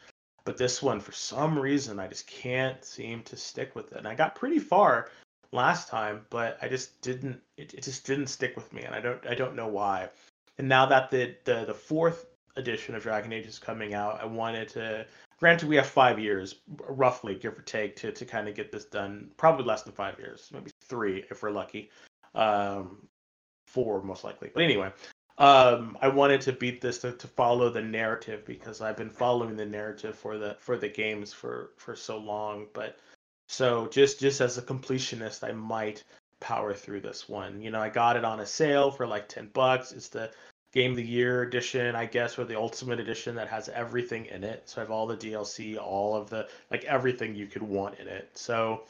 but 0.46 0.58
this 0.58 0.82
one, 0.82 1.00
for 1.00 1.12
some 1.12 1.58
reason, 1.58 2.00
I 2.00 2.08
just 2.08 2.28
can't 2.28 2.84
seem 2.84 3.24
to 3.24 3.38
stick 3.38 3.76
with 3.76 3.92
it. 3.92 3.98
And 3.98 4.08
I 4.08 4.16
got 4.16 4.36
pretty 4.36 4.60
far 4.60 5.10
last 5.52 5.88
time, 5.88 6.26
but 6.30 6.58
I 6.62 6.68
just 6.68 7.02
didn't. 7.02 7.40
It, 7.58 7.74
it 7.74 7.84
just 7.84 8.06
didn't 8.06 8.28
stick 8.28 8.56
with 8.56 8.72
me, 8.74 8.84
and 8.84 8.94
I 8.94 9.00
don't. 9.00 9.26
I 9.26 9.36
don't 9.36 9.56
know 9.56 9.68
why. 9.68 10.10
And 10.58 10.68
now 10.68 10.86
that 10.88 11.10
the 11.10 11.36
the 11.46 11.66
the 11.66 11.74
fourth 11.74 12.26
edition 12.56 12.96
of 12.96 13.04
Dragon 13.04 13.32
Age 13.34 13.46
is 13.46 13.60
coming 13.60 13.94
out, 13.94 14.22
I 14.22 14.26
wanted 14.26 14.68
to 14.70 15.06
granted 15.44 15.68
we 15.68 15.76
have 15.76 15.86
five 15.86 16.20
years 16.20 16.56
roughly 16.88 17.36
give 17.36 17.58
or 17.58 17.64
take 17.64 17.98
to, 17.98 18.14
to 18.14 18.24
kind 18.24 18.48
of 18.48 18.56
get 18.56 18.72
this 18.72 18.86
done 18.86 19.30
probably 19.36 19.66
less 19.66 19.84
than 19.84 19.92
five 19.92 20.18
years 20.18 20.50
maybe 20.54 20.72
three 20.86 21.26
if 21.30 21.44
we're 21.44 21.52
lucky 21.52 21.90
um 22.34 23.06
four 23.68 24.02
most 24.02 24.24
likely 24.24 24.50
but 24.54 24.64
anyway 24.64 24.90
um, 25.38 25.98
I 26.00 26.08
wanted 26.08 26.40
to 26.42 26.54
beat 26.54 26.80
this 26.80 27.00
to, 27.00 27.12
to 27.12 27.28
follow 27.28 27.70
the 27.70 27.82
narrative 27.82 28.46
because 28.46 28.80
I've 28.80 28.96
been 28.96 29.10
following 29.10 29.58
the 29.58 29.66
narrative 29.66 30.16
for 30.16 30.38
the 30.38 30.56
for 30.60 30.78
the 30.78 30.88
games 30.88 31.34
for 31.34 31.72
for 31.78 31.96
so 31.96 32.20
long. 32.20 32.68
But 32.72 33.00
so 33.48 33.88
just 33.88 34.20
just 34.20 34.42
as 34.42 34.60
a 34.60 34.62
completionist, 34.62 35.44
I 35.44 35.52
might 35.52 36.04
power 36.40 36.72
through 36.76 37.02
this 37.02 37.28
one. 37.28 37.64
You 37.64 37.72
know, 37.72 37.82
I 37.82 37.90
got 37.90 38.16
it 38.16 38.24
on 38.24 38.42
a 38.42 38.46
sale 38.46 38.92
for 38.92 39.08
like 39.08 39.28
ten 39.28 39.50
bucks. 39.54 39.92
It's 39.92 40.10
the 40.10 40.30
game 40.74 40.92
of 40.92 40.98
the 40.98 41.06
year 41.06 41.44
edition, 41.44 41.96
I 41.96 42.06
guess, 42.06 42.38
or 42.38 42.46
the 42.46 42.58
ultimate 42.58 43.00
edition 43.00 43.36
that 43.36 43.48
has 43.48 43.70
everything 43.70 44.26
in 44.26 44.44
it. 44.44 44.64
So 44.66 44.82
I 44.82 44.84
have 44.84 44.92
all 44.92 45.08
the 45.08 45.16
DLC, 45.16 45.78
all 45.78 46.16
of 46.16 46.30
the 46.30 46.50
like 46.72 46.84
everything 46.84 47.36
you 47.36 47.48
could 47.48 47.64
want 47.64 48.00
in 48.00 48.08
it. 48.08 48.30
So 48.34 48.84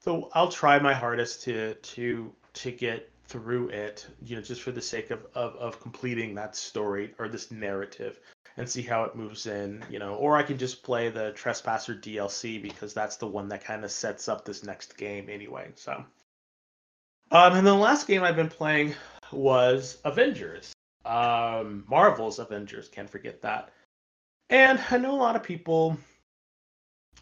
so 0.00 0.30
I'll 0.34 0.50
try 0.50 0.78
my 0.78 0.94
hardest 0.94 1.42
to 1.44 1.74
to 1.74 2.32
to 2.54 2.70
get 2.70 3.10
through 3.28 3.70
it, 3.70 4.06
you 4.22 4.36
know, 4.36 4.42
just 4.42 4.62
for 4.62 4.70
the 4.70 4.80
sake 4.80 5.10
of, 5.10 5.26
of, 5.34 5.56
of 5.56 5.80
completing 5.80 6.34
that 6.36 6.54
story 6.54 7.12
or 7.18 7.28
this 7.28 7.50
narrative 7.50 8.20
and 8.56 8.68
see 8.68 8.82
how 8.82 9.02
it 9.02 9.16
moves 9.16 9.46
in, 9.46 9.84
you 9.90 9.98
know, 9.98 10.14
or 10.14 10.36
I 10.36 10.42
can 10.42 10.58
just 10.58 10.82
play 10.84 11.08
the 11.10 11.32
Trespasser 11.32 11.94
DLC 11.94 12.62
because 12.62 12.94
that's 12.94 13.16
the 13.16 13.26
one 13.26 13.48
that 13.48 13.64
kind 13.64 13.84
of 13.84 13.90
sets 13.90 14.28
up 14.28 14.44
this 14.44 14.62
next 14.62 14.96
game 14.96 15.28
anyway. 15.28 15.72
So, 15.74 16.04
um, 17.32 17.56
and 17.56 17.66
the 17.66 17.74
last 17.74 18.06
game 18.06 18.22
I've 18.22 18.36
been 18.36 18.48
playing 18.48 18.94
was 19.32 19.98
Avengers, 20.04 20.72
um, 21.06 21.84
Marvel's 21.88 22.38
Avengers. 22.38 22.88
Can't 22.88 23.10
forget 23.10 23.42
that. 23.42 23.70
And 24.50 24.80
I 24.90 24.98
know 24.98 25.14
a 25.14 25.16
lot 25.16 25.36
of 25.36 25.42
people, 25.42 25.96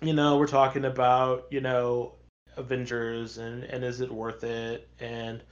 you 0.02 0.12
know, 0.12 0.38
we're 0.38 0.46
talking 0.46 0.84
about, 0.84 1.46
you 1.50 1.60
know, 1.60 2.14
Avengers 2.56 3.38
and 3.38 3.64
and 3.64 3.84
is 3.84 4.00
it 4.00 4.12
worth 4.12 4.44
it 4.44 4.88
and 5.00 5.42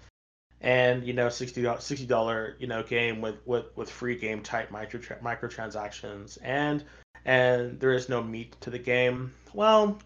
and 0.60 1.04
you 1.04 1.12
know 1.12 1.28
60 1.28 1.62
dollar 2.06 2.56
you 2.58 2.66
know 2.66 2.82
game 2.82 3.20
with 3.20 3.36
with 3.44 3.76
with 3.76 3.90
free 3.90 4.16
game 4.16 4.42
type 4.42 4.70
micro 4.70 5.00
microtransactions 5.00 6.38
and 6.42 6.84
and 7.24 7.78
there 7.80 7.92
is 7.92 8.08
no 8.08 8.22
meat 8.22 8.56
to 8.60 8.70
the 8.70 8.78
game 8.78 9.32
well 9.52 9.98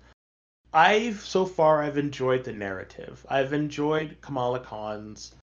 i've 0.73 1.21
so 1.21 1.45
far 1.45 1.83
i've 1.83 1.99
enjoyed 1.99 2.43
the 2.45 2.53
narrative 2.53 3.25
i've 3.29 3.53
enjoyed 3.53 4.17
kamala 4.23 4.61
khan's 4.61 5.35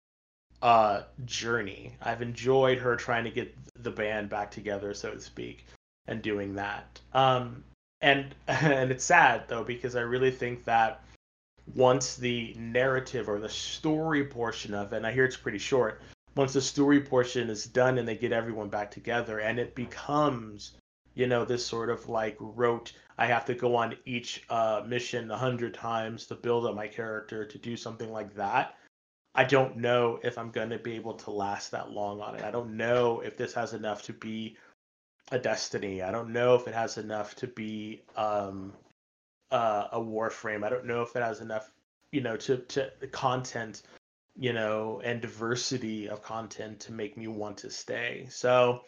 uh 0.63 1.03
journey 1.25 1.93
i've 2.01 2.22
enjoyed 2.22 2.79
her 2.79 2.96
trying 2.96 3.24
to 3.24 3.29
get 3.29 3.55
the 3.84 3.91
band 3.91 4.29
back 4.29 4.50
together 4.50 4.93
so 4.93 5.12
to 5.12 5.22
speak 5.22 5.65
and 6.08 6.22
doing 6.22 6.55
that 6.55 7.00
um 7.13 7.63
and 8.01 8.34
and 8.48 8.89
it's 8.89 9.05
sad 9.05 9.43
though 9.48 9.63
because 9.63 9.96
i 9.96 10.01
really 10.01 10.32
think 10.32 10.63
that 10.63 11.03
once 11.75 12.15
the 12.15 12.53
narrative 12.58 13.29
or 13.29 13.39
the 13.39 13.50
story 13.50 14.25
portion 14.25 14.74
of 14.74 14.93
it, 14.93 14.98
and 14.98 15.08
I 15.08 15.12
hear 15.12 15.25
it's 15.25 15.38
pretty 15.38 15.58
short, 15.58 16.01
once 16.36 16.53
the 16.53 16.62
story 16.62 17.00
portion 17.00 17.50
is 17.50 17.65
done 17.65 17.98
and 17.98 18.08
they 18.08 18.17
get 18.17 18.32
everyone 18.32 18.70
back 18.70 18.91
together 18.91 19.39
and 19.39 19.60
it 19.60 19.75
becomes, 19.75 20.74
you 21.13 21.27
know, 21.27 21.46
this 21.46 21.65
sort 21.65 21.89
of 21.89 22.10
like 22.10 22.36
rote, 22.39 22.91
I 23.17 23.27
have 23.27 23.46
to 23.46 23.53
go 23.53 23.75
on 23.75 23.96
each 24.05 24.43
uh, 24.50 24.84
mission 24.86 25.29
a 25.32 25.38
hundred 25.38 25.74
times 25.74 26.25
to 26.27 26.36
build 26.36 26.65
up 26.65 26.75
my 26.75 26.88
character 26.88 27.46
to 27.46 27.58
do 27.58 27.77
something 27.77 28.12
like 28.12 28.34
that. 28.36 28.75
I 29.36 29.44
don't 29.44 29.78
know 29.78 30.20
if 30.24 30.38
I'm 30.38 30.52
going 30.52 30.70
to 30.70 30.78
be 30.78 30.94
able 30.94 31.16
to 31.16 31.32
last 31.32 31.72
that 31.72 31.92
long 31.92 32.22
on 32.22 32.36
it. 32.36 32.44
I 32.44 32.52
don't 32.52 32.78
know 32.78 33.22
if 33.22 33.36
this 33.36 33.54
has 33.54 33.74
enough 33.74 34.04
to 34.04 34.13
be 34.13 34.58
a 35.32 35.40
Destiny. 35.40 36.02
I 36.02 36.12
don't 36.12 36.32
know 36.32 36.56
if 36.56 36.68
it 36.68 36.75
has 36.75 36.98
enough 36.98 37.36
to 37.36 37.48
be 37.48 38.04
um, 38.16 38.74
uh, 39.52 39.88
a 39.92 40.00
Warframe. 40.00 40.63
I 40.63 40.70
don't 40.70 40.86
know 40.86 41.02
if 41.02 41.16
it 41.16 41.24
has 41.24 41.42
enough, 41.42 41.72
you 42.12 42.22
know, 42.22 42.38
to 42.38 42.58
to 42.58 42.92
content, 43.12 43.82
you 44.36 44.54
know, 44.54 45.02
and 45.04 45.22
diversity 45.22 46.10
of 46.10 46.22
content 46.22 46.82
to 46.82 46.92
make 46.92 47.18
me 47.18 47.28
want 47.28 47.58
to 47.60 47.72
stay. 47.72 48.28
So, 48.30 48.82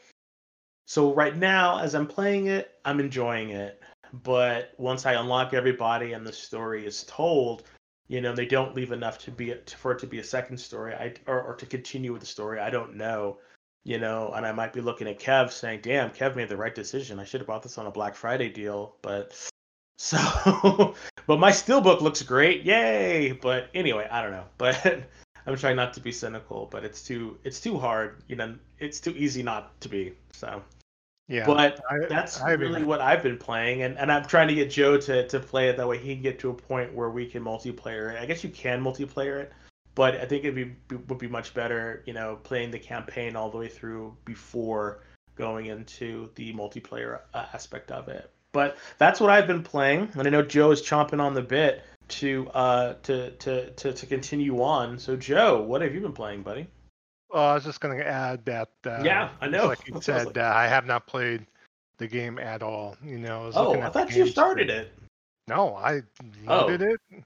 so 0.86 1.14
right 1.14 1.36
now, 1.36 1.80
as 1.80 1.96
I'm 1.96 2.08
playing 2.08 2.48
it, 2.48 2.72
I'm 2.84 3.00
enjoying 3.00 3.50
it. 3.50 3.82
But 4.14 4.74
once 4.78 5.06
I 5.06 5.14
unlock 5.14 5.54
everybody 5.54 6.14
and 6.14 6.26
the 6.26 6.34
story 6.34 6.86
is 6.86 7.04
told, 7.04 7.64
you 8.08 8.22
know, 8.22 8.34
they 8.34 8.46
don't 8.46 8.76
leave 8.76 8.92
enough 8.92 9.18
to 9.20 9.32
be 9.32 9.54
for 9.78 9.94
it 9.94 10.00
to 10.00 10.08
be 10.08 10.20
a 10.20 10.24
second 10.24 10.58
story. 10.58 10.94
I 10.94 11.14
or, 11.28 11.42
or 11.42 11.56
to 11.56 11.66
continue 11.66 12.12
with 12.14 12.22
the 12.22 12.28
story. 12.28 12.60
I 12.60 12.70
don't 12.70 12.96
know 12.96 13.40
you 13.86 14.00
know, 14.00 14.32
and 14.36 14.46
I 14.46 14.52
might 14.52 14.74
be 14.74 14.82
looking 14.82 15.08
at 15.08 15.20
Kev 15.20 15.52
saying, 15.52 15.82
"Damn, 15.82 16.10
Kev 16.10 16.36
made 16.36 16.50
the 16.50 16.58
right 16.58 16.74
decision. 16.76 17.20
I 17.20 17.24
should 17.24 17.40
have 17.42 17.48
bought 17.48 17.64
this 17.64 17.78
on 17.78 17.86
a 17.86 17.92
Black 17.92 18.16
Friday 18.16 18.50
deal." 18.50 18.96
But 19.02 19.32
so, 19.98 20.96
but 21.28 21.40
my 21.40 21.52
steelbook 21.52 22.02
looks 22.02 22.22
great, 22.24 22.64
yay! 22.64 23.32
But 23.32 23.70
anyway, 23.74 24.08
I 24.12 24.22
don't 24.22 24.32
know. 24.32 24.46
But 24.58 25.04
I'm 25.48 25.58
trying 25.58 25.76
not 25.76 25.94
to 25.94 26.00
be 26.00 26.12
cynical, 26.12 26.68
but 26.72 26.84
it's 26.84 27.04
too 27.04 27.38
it's 27.44 27.62
too 27.62 27.78
hard. 27.78 28.24
You 28.28 28.36
know, 28.36 28.56
it's 28.80 29.00
too 29.00 29.12
easy 29.16 29.44
not 29.44 29.80
to 29.82 29.90
be. 29.90 30.14
So. 30.34 30.62
Yeah. 31.28 31.46
But 31.46 31.80
I, 31.90 32.06
that's 32.08 32.40
I 32.40 32.52
really 32.52 32.84
what 32.84 33.02
I've 33.02 33.24
been 33.24 33.38
playing, 33.38 33.82
and, 33.82 33.98
and 33.98 34.12
I'm 34.12 34.26
trying 34.26 34.48
to 34.48 34.54
get 34.54 34.70
Joe 34.70 34.98
to, 34.98 35.28
to 35.28 35.40
play 35.40 35.70
it 35.70 35.78
that 35.78 35.88
way 35.88 35.98
he 35.98 36.14
can 36.14 36.22
get 36.22 36.40
to 36.40 36.52
a 36.52 36.54
point 36.54 36.94
where 36.94 37.10
we 37.10 37.26
can 37.26 37.44
multiplayer 37.44 38.14
it. 38.14 38.20
I 38.20 38.26
guess 38.28 38.44
you 38.44 38.52
can 38.52 38.84
multiplayer 38.84 39.40
it, 39.40 39.52
but 39.96 40.16
I 40.16 40.26
think 40.26 40.46
it'd 40.46 40.56
be 40.56 40.96
would 41.08 41.18
be 41.18 41.28
much 41.28 41.56
better, 41.56 42.04
you 42.06 42.14
know, 42.14 42.38
playing 42.44 42.70
the 42.70 42.80
campaign 42.80 43.36
all 43.36 43.50
the 43.50 43.58
way 43.58 43.68
through 43.68 44.16
before 44.24 45.00
going 45.36 45.66
into 45.66 46.30
the 46.36 46.54
multiplayer 46.54 47.22
uh, 47.34 47.46
aspect 47.54 47.92
of 47.92 48.08
it. 48.08 48.30
But 48.52 48.78
that's 49.00 49.20
what 49.20 49.32
I've 49.32 49.48
been 49.48 49.64
playing, 49.64 50.10
and 50.14 50.28
I 50.28 50.30
know 50.30 50.44
Joe 50.44 50.72
is 50.72 50.82
chomping 50.82 51.20
on 51.20 51.34
the 51.34 51.42
bit 51.42 51.84
to 52.08 52.48
uh 52.54 52.94
to 53.02 53.32
to 53.32 53.72
to, 53.72 53.94
to 53.94 54.06
continue 54.06 54.62
on. 54.62 55.00
So 55.00 55.16
Joe, 55.16 55.64
what 55.64 55.82
have 55.82 55.96
you 55.96 56.02
been 56.02 56.14
playing, 56.14 56.44
buddy? 56.44 56.68
Well, 57.32 57.44
I 57.44 57.54
was 57.56 57.64
just 57.64 57.82
going 57.82 57.98
to 57.98 58.06
add 58.06 58.46
that. 58.46 58.70
Uh, 58.86 59.02
yeah, 59.04 59.30
I 59.42 59.48
know. 59.48 59.68
Like 59.68 59.88
you 59.88 60.02
said, 60.02 60.28
like. 60.28 60.38
uh, 60.38 60.52
I 60.56 60.68
have 60.68 60.86
not 60.86 61.08
played 61.08 61.46
the 61.98 62.08
game 62.08 62.40
at 62.40 62.62
all. 62.62 62.98
You 63.04 63.20
know, 63.20 63.48
I 63.48 63.52
oh, 63.56 63.82
I 63.82 63.90
thought 63.90 64.16
you 64.16 64.28
started 64.28 64.70
it. 64.70 64.94
No, 65.48 65.76
I 65.76 66.02
loaded 66.46 66.82
oh. 66.82 66.94
it, 66.94 67.24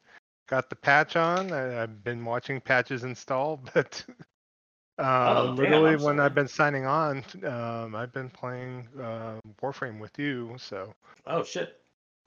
got 0.48 0.70
the 0.70 0.76
patch 0.76 1.16
on. 1.16 1.52
I, 1.52 1.60
have 1.60 2.04
been 2.04 2.24
watching 2.26 2.60
patches 2.60 3.04
install, 3.04 3.62
but 3.74 4.04
um, 4.98 5.06
oh, 5.08 5.54
literally 5.58 5.96
when 5.96 6.20
I've 6.20 6.36
been 6.36 6.48
signing 6.48 6.86
on, 6.86 7.24
um, 7.46 7.96
I've 7.96 8.12
been 8.12 8.30
playing 8.30 8.88
uh, 9.02 9.40
Warframe 9.62 10.00
with 10.00 10.18
you. 10.20 10.56
So. 10.58 10.94
Oh 11.28 11.44
shit! 11.44 11.80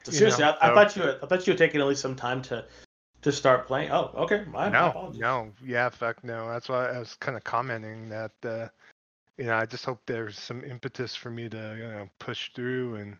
So 0.04 0.12
seriously, 0.12 0.44
know, 0.44 0.56
I, 0.60 0.66
I 0.66 0.68
so... 0.68 0.74
thought 0.74 0.96
you 0.96 1.18
I 1.22 1.26
thought 1.26 1.46
you 1.46 1.52
were 1.52 1.58
taking 1.58 1.80
at 1.80 1.86
least 1.86 2.00
some 2.00 2.16
time 2.16 2.42
to 2.42 2.64
to 3.22 3.32
start 3.32 3.66
playing. 3.66 3.90
Oh, 3.90 4.10
okay. 4.16 4.44
My, 4.50 4.68
no, 4.68 5.12
no, 5.16 5.52
yeah, 5.64 5.88
fuck 5.88 6.22
no. 6.22 6.48
That's 6.48 6.68
why 6.68 6.90
I 6.90 6.98
was 6.98 7.14
kind 7.14 7.36
of 7.36 7.44
commenting 7.44 8.08
that. 8.10 8.32
Uh, 8.44 8.68
you 9.38 9.46
know, 9.46 9.56
I 9.56 9.64
just 9.64 9.84
hope 9.84 10.00
there's 10.06 10.38
some 10.38 10.62
impetus 10.64 11.14
for 11.14 11.30
me 11.30 11.48
to 11.48 11.76
you 11.78 11.84
know 11.84 12.08
push 12.18 12.50
through 12.52 12.96
and 12.96 13.16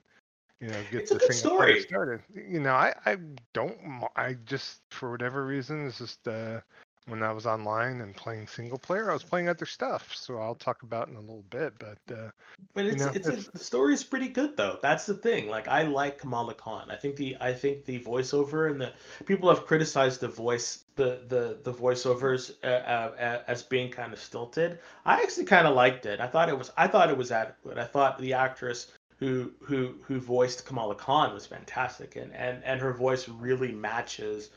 you 0.61 0.69
know 0.69 0.79
get 0.91 1.03
it's 1.03 1.11
the 1.11 1.19
thing 1.19 1.33
started. 1.81 2.21
You 2.35 2.61
know, 2.61 2.75
I 2.75 2.95
I 3.07 3.17
don't 3.55 3.77
I 4.17 4.37
just 4.45 4.83
for 4.91 5.11
whatever 5.11 5.47
reason 5.47 5.87
it's 5.87 5.99
just 5.99 6.29
uh 6.29 6.61
when 7.07 7.23
I 7.23 7.33
was 7.33 7.47
online 7.47 8.01
and 8.01 8.15
playing 8.15 8.47
single 8.47 8.79
player, 8.79 9.11
I 9.11 9.15
was 9.15 9.25
playing 9.25 9.49
other 9.49 9.67
stuff. 9.67 10.15
So 10.15 10.39
I'll 10.39 10.55
talk 10.55 10.83
about 10.83 11.09
in 11.09 11.17
a 11.17 11.21
little 11.21 11.45
bit. 11.51 11.75
But 11.79 11.99
uh, 12.15 12.31
but 12.75 12.87
it's, 12.87 12.99
you 12.99 13.07
know, 13.07 13.13
it's, 13.15 13.29
it's 13.29 13.49
a, 13.49 13.53
the 13.53 13.59
story 13.59 13.95
is 13.95 14.05
pretty 14.05 14.29
good 14.29 14.57
though. 14.57 14.79
That's 14.83 15.07
the 15.07 15.15
thing. 15.15 15.49
Like 15.49 15.69
I 15.69 15.83
like 15.83 16.19
Kamala 16.19 16.55
Khan. 16.55 16.91
I 16.91 16.97
think 16.97 17.17
the 17.17 17.37
I 17.41 17.53
think 17.53 17.85
the 17.85 17.99
voiceover 18.01 18.71
and 18.71 18.81
the 18.81 18.93
people 19.25 19.49
have 19.49 19.67
criticized 19.67 20.21
the 20.21 20.29
voice 20.29 20.85
the 20.97 21.23
the 21.29 21.59
the 21.63 21.73
voiceovers 21.73 22.53
uh, 22.63 22.67
uh, 22.67 23.43
as 23.49 23.63
being 23.63 23.91
kind 23.91 24.13
of 24.13 24.21
stilted. 24.21 24.79
I 25.05 25.23
actually 25.23 25.47
kind 25.47 25.67
of 25.67 25.75
liked 25.75 26.07
it. 26.07 26.21
I 26.21 26.29
thought 26.29 26.49
it 26.49 26.59
was 26.59 26.71
I 26.77 26.87
thought 26.87 27.11
it 27.11 27.17
was 27.17 27.33
adequate. 27.33 27.79
I 27.79 27.85
thought 27.85 28.19
the 28.21 28.35
actress 28.35 28.93
who 29.19 29.53
who 29.61 29.95
who 30.03 30.21
voiced 30.21 30.67
Kamala 30.67 30.95
Khan 30.95 31.35
was 31.35 31.47
fantastic 31.47 32.17
and 32.17 32.33
and 32.35 32.63
and 32.65 32.81
her 32.81 32.93
voice 32.93 33.29
really 33.29 33.73
matches 33.73 34.51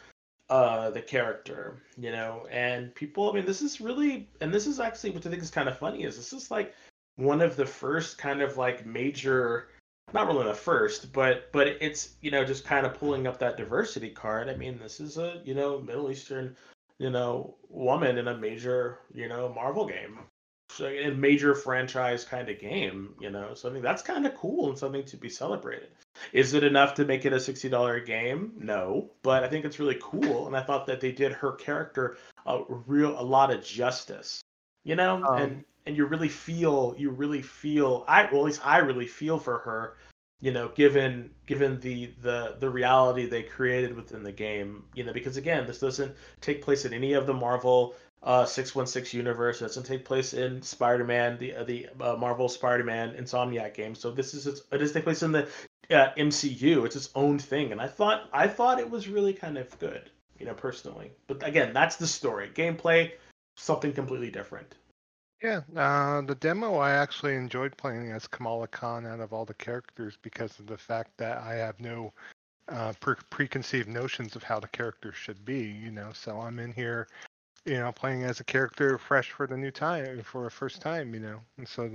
uh 0.49 0.89
the 0.91 1.01
character 1.01 1.81
you 1.97 2.11
know? 2.11 2.45
And 2.51 2.93
people 2.93 3.29
i 3.29 3.33
mean 3.33 3.45
this 3.45 3.61
is 3.61 3.81
really 3.81 4.27
and 4.41 4.53
this 4.53 4.67
is 4.67 4.79
actually 4.79 5.11
what 5.11 5.25
i 5.25 5.29
think 5.29 5.41
is 5.41 5.49
kind 5.49 5.69
of 5.69 5.77
funny 5.77 6.03
is 6.03 6.15
this 6.15 6.33
is 6.33 6.51
like 6.51 6.73
one 7.15 7.41
of 7.41 7.55
the 7.55 7.65
first 7.65 8.17
kind 8.17 8.41
of 8.41 8.57
like 8.57 8.85
major 8.85 9.69
not 10.13 10.27
really 10.27 10.45
the 10.45 10.53
first 10.53 11.11
but 11.13 11.51
but 11.51 11.67
it's 11.67 12.15
you 12.21 12.31
know 12.31 12.43
just 12.43 12.65
kind 12.65 12.85
of 12.85 12.93
pulling 12.93 13.27
up 13.27 13.39
that 13.39 13.57
diversity 13.57 14.09
card. 14.09 14.49
I 14.49 14.55
mean 14.55 14.77
this 14.77 14.99
is 14.99 15.17
a 15.17 15.41
you 15.43 15.55
know 15.55 15.81
middle 15.81 16.11
eastern 16.11 16.55
you 16.99 17.09
know 17.09 17.55
woman 17.69 18.17
in 18.17 18.27
a 18.27 18.37
major 18.37 18.99
you 19.13 19.27
know 19.27 19.51
marvel 19.53 19.85
game. 19.87 20.19
So 20.69 20.87
a 20.87 21.11
major 21.11 21.55
franchise 21.55 22.23
kind 22.23 22.49
of 22.49 22.59
game 22.59 23.15
you 23.19 23.31
know? 23.31 23.53
So 23.53 23.69
i 23.69 23.71
think 23.71 23.83
that's 23.83 24.01
kind 24.01 24.25
of 24.25 24.35
cool 24.35 24.69
and 24.69 24.77
something 24.77 25.05
to 25.05 25.17
be 25.17 25.29
celebrated 25.29 25.89
is 26.33 26.53
it 26.53 26.63
enough 26.63 26.93
to 26.95 27.05
make 27.05 27.25
it 27.25 27.33
a 27.33 27.37
$60 27.37 28.05
game? 28.05 28.53
No, 28.57 29.11
but 29.21 29.43
I 29.43 29.47
think 29.47 29.65
it's 29.65 29.79
really 29.79 29.97
cool 30.01 30.47
and 30.47 30.55
I 30.55 30.61
thought 30.61 30.87
that 30.87 31.01
they 31.01 31.11
did 31.11 31.31
her 31.33 31.53
character 31.53 32.17
a 32.45 32.61
real 32.87 33.19
a 33.19 33.23
lot 33.23 33.51
of 33.51 33.63
justice. 33.63 34.41
You 34.83 34.95
know, 34.95 35.23
um, 35.23 35.41
and 35.41 35.63
and 35.85 35.97
you 35.97 36.05
really 36.05 36.29
feel 36.29 36.95
you 36.97 37.09
really 37.09 37.41
feel 37.41 38.05
I 38.07 38.23
well 38.31 38.41
at 38.41 38.45
least 38.45 38.65
I 38.65 38.77
really 38.77 39.07
feel 39.07 39.39
for 39.39 39.59
her, 39.59 39.97
you 40.41 40.51
know, 40.51 40.69
given 40.69 41.31
given 41.47 41.79
the 41.79 42.13
the 42.21 42.55
the 42.59 42.69
reality 42.69 43.25
they 43.25 43.43
created 43.43 43.95
within 43.95 44.23
the 44.23 44.31
game, 44.31 44.83
you 44.93 45.03
know, 45.03 45.13
because 45.13 45.37
again, 45.37 45.65
this 45.65 45.79
doesn't 45.79 46.15
take 46.41 46.61
place 46.61 46.85
in 46.85 46.93
any 46.93 47.13
of 47.13 47.25
the 47.25 47.33
Marvel 47.33 47.95
uh, 48.25 48.45
616 48.45 49.17
universe. 49.17 49.61
It 49.61 49.65
doesn't 49.65 49.83
take 49.83 50.03
place 50.03 50.33
in 50.33 50.61
Spider-Man, 50.61 51.37
the 51.37 51.55
uh, 51.55 51.63
the 51.63 51.87
uh, 52.01 52.15
Marvel 52.15 52.49
Spider-Man 52.49 53.15
Insomniac 53.15 53.75
game. 53.75 53.93
So 53.95 54.11
this 54.11 54.33
is 54.33 54.47
it 54.47 54.77
does 54.77 54.91
take 54.91 55.03
place 55.03 55.23
in 55.23 55.31
the 55.31 55.47
uh, 55.89 56.09
MCU. 56.17 56.85
It's 56.85 56.95
its 56.95 57.09
own 57.15 57.39
thing, 57.39 57.71
and 57.71 57.81
I 57.81 57.87
thought 57.87 58.29
I 58.33 58.47
thought 58.47 58.79
it 58.79 58.89
was 58.89 59.07
really 59.07 59.33
kind 59.33 59.57
of 59.57 59.77
good, 59.79 60.09
you 60.39 60.45
know, 60.45 60.53
personally. 60.53 61.11
But 61.27 61.47
again, 61.47 61.73
that's 61.73 61.95
the 61.95 62.07
story. 62.07 62.49
Gameplay, 62.53 63.11
something 63.57 63.93
completely 63.93 64.31
different. 64.31 64.75
Yeah, 65.43 65.61
uh, 65.75 66.21
the 66.21 66.35
demo 66.35 66.75
I 66.77 66.91
actually 66.91 67.35
enjoyed 67.35 67.77
playing 67.77 68.11
as 68.11 68.27
Kamala 68.27 68.67
Khan 68.67 69.05
out 69.05 69.19
of 69.19 69.33
all 69.33 69.45
the 69.45 69.53
characters 69.53 70.17
because 70.21 70.57
of 70.59 70.65
the 70.65 70.77
fact 70.77 71.11
that 71.17 71.39
I 71.39 71.55
have 71.55 71.79
no 71.79 72.13
uh, 72.69 72.93
pre- 72.99 73.15
preconceived 73.29 73.87
notions 73.87 74.35
of 74.35 74.43
how 74.43 74.59
the 74.59 74.67
character 74.69 75.11
should 75.11 75.43
be. 75.45 75.63
You 75.63 75.91
know, 75.91 76.11
so 76.13 76.39
I'm 76.39 76.59
in 76.59 76.71
here, 76.73 77.07
you 77.65 77.79
know, 77.79 77.91
playing 77.91 78.23
as 78.23 78.39
a 78.39 78.45
character 78.45 78.97
fresh 78.97 79.31
for 79.31 79.45
the 79.45 79.57
new 79.57 79.71
time 79.71 80.23
for 80.23 80.47
a 80.47 80.51
first 80.51 80.81
time. 80.81 81.13
You 81.13 81.19
know, 81.19 81.41
and 81.57 81.67
so 81.67 81.91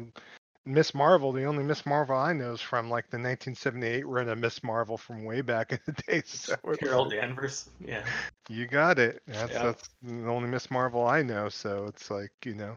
Miss 0.71 0.95
Marvel, 0.95 1.33
the 1.33 1.45
only 1.45 1.65
Miss 1.65 1.85
Marvel 1.85 2.17
I 2.17 2.33
know 2.33 2.53
is 2.53 2.61
from 2.61 2.89
like 2.89 3.11
the 3.11 3.17
1978 3.17 4.07
run 4.07 4.29
of 4.29 4.39
Miss 4.39 4.62
Marvel 4.62 4.97
from 4.97 5.25
way 5.25 5.41
back 5.41 5.73
in 5.73 5.79
the 5.87 5.93
day. 6.07 6.23
So 6.25 6.57
Carol 6.79 7.09
Danvers, 7.09 7.71
yeah, 7.81 8.05
you 8.49 8.67
got 8.67 8.99
it. 8.99 9.23
That's 9.27 9.53
Yeah. 9.53 9.65
that's 9.65 9.89
the 10.03 10.29
only 10.29 10.49
Miss 10.49 10.71
Marvel 10.71 11.07
I 11.07 11.23
know. 11.23 11.49
So 11.49 11.87
it's 11.87 12.11
like 12.11 12.33
you 12.45 12.55
know, 12.55 12.77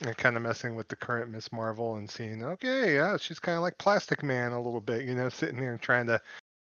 and 0.00 0.16
kind 0.16 0.36
of 0.36 0.42
messing 0.42 0.74
with 0.74 0.88
the 0.88 0.96
current 0.96 1.30
Miss 1.30 1.52
Marvel 1.52 1.96
and 1.96 2.10
seeing, 2.10 2.42
okay, 2.42 2.94
yeah, 2.96 3.16
she's 3.16 3.38
kind 3.38 3.56
of 3.56 3.62
like 3.62 3.78
Plastic 3.78 4.22
Man 4.22 4.52
a 4.52 4.60
little 4.60 4.80
bit, 4.80 5.04
you 5.04 5.14
know, 5.14 5.28
sitting 5.28 5.60
there 5.60 5.72
and 5.72 5.80
trying 5.80 6.06
to 6.06 6.20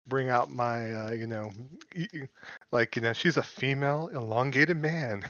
bring 0.09 0.31
out 0.31 0.51
my, 0.51 0.93
uh, 0.93 1.11
you 1.11 1.27
know, 1.27 1.51
like 2.73 2.97
you 2.97 3.03
know, 3.03 3.13
she's 3.13 3.37
a 3.37 3.43
female 3.43 4.09
elongated 4.13 4.77
man. 4.77 5.25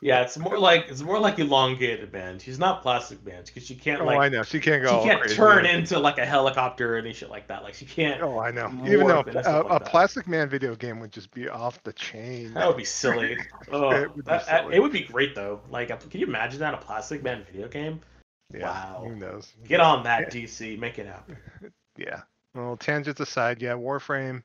yeah. 0.00 0.22
It's 0.22 0.38
more 0.38 0.58
like 0.58 0.86
it's 0.88 1.02
more 1.02 1.18
like 1.18 1.38
elongated 1.38 2.12
man 2.12 2.38
She's 2.38 2.58
not 2.58 2.82
plastic 2.82 3.24
man 3.24 3.42
because 3.44 3.66
she 3.66 3.74
can't 3.74 4.00
oh, 4.00 4.04
like 4.04 4.18
I 4.18 4.28
know. 4.28 4.42
She 4.42 4.60
can't 4.60 4.82
go. 4.82 5.00
she 5.02 5.08
can't 5.08 5.20
crazy. 5.20 5.36
turn 5.36 5.66
into 5.66 5.98
like 5.98 6.18
a 6.18 6.26
helicopter 6.26 6.94
or 6.94 6.98
any 6.98 7.12
shit 7.12 7.30
like 7.30 7.48
that. 7.48 7.62
Like 7.62 7.74
she 7.74 7.84
can't. 7.84 8.22
Oh, 8.22 8.38
I 8.38 8.50
know. 8.50 8.70
Even 8.86 9.06
though 9.06 9.20
a, 9.26 9.42
stuff 9.42 9.66
a. 9.68 9.80
Plastic 9.80 10.28
Man 10.28 10.48
video 10.48 10.76
game 10.76 11.00
would 11.00 11.12
just 11.12 11.30
be 11.32 11.48
off 11.48 11.82
the 11.82 11.92
chain. 11.92 12.54
That 12.54 12.68
would 12.68 12.76
be 12.76 12.84
silly. 12.84 13.36
Oh, 13.72 13.90
It 13.90 14.08
would 14.08 14.16
be 14.16 14.22
that- 14.22 14.46
that- 14.46 14.62
silly. 14.62 14.76
it 14.76 14.80
would 14.80 14.92
be 14.92 15.02
great 15.02 15.34
though. 15.34 15.60
Like, 15.70 15.88
can 15.88 16.20
you 16.20 16.26
imagine 16.26 16.60
that 16.60 16.74
a 16.74 16.78
Plastic 16.78 17.22
Man 17.22 17.44
video 17.44 17.68
game? 17.68 18.00
yeah, 18.52 18.62
wow. 18.62 19.04
Who 19.04 19.16
knows? 19.16 19.52
Get 19.66 19.80
on 19.80 20.02
that, 20.04 20.32
DC. 20.32 20.78
Make 20.78 20.98
it 20.98 21.06
happen. 21.06 21.36
Yeah. 21.98 22.22
Well, 22.54 22.76
tangents 22.76 23.20
aside, 23.20 23.62
yeah, 23.62 23.74
Warframe. 23.74 24.42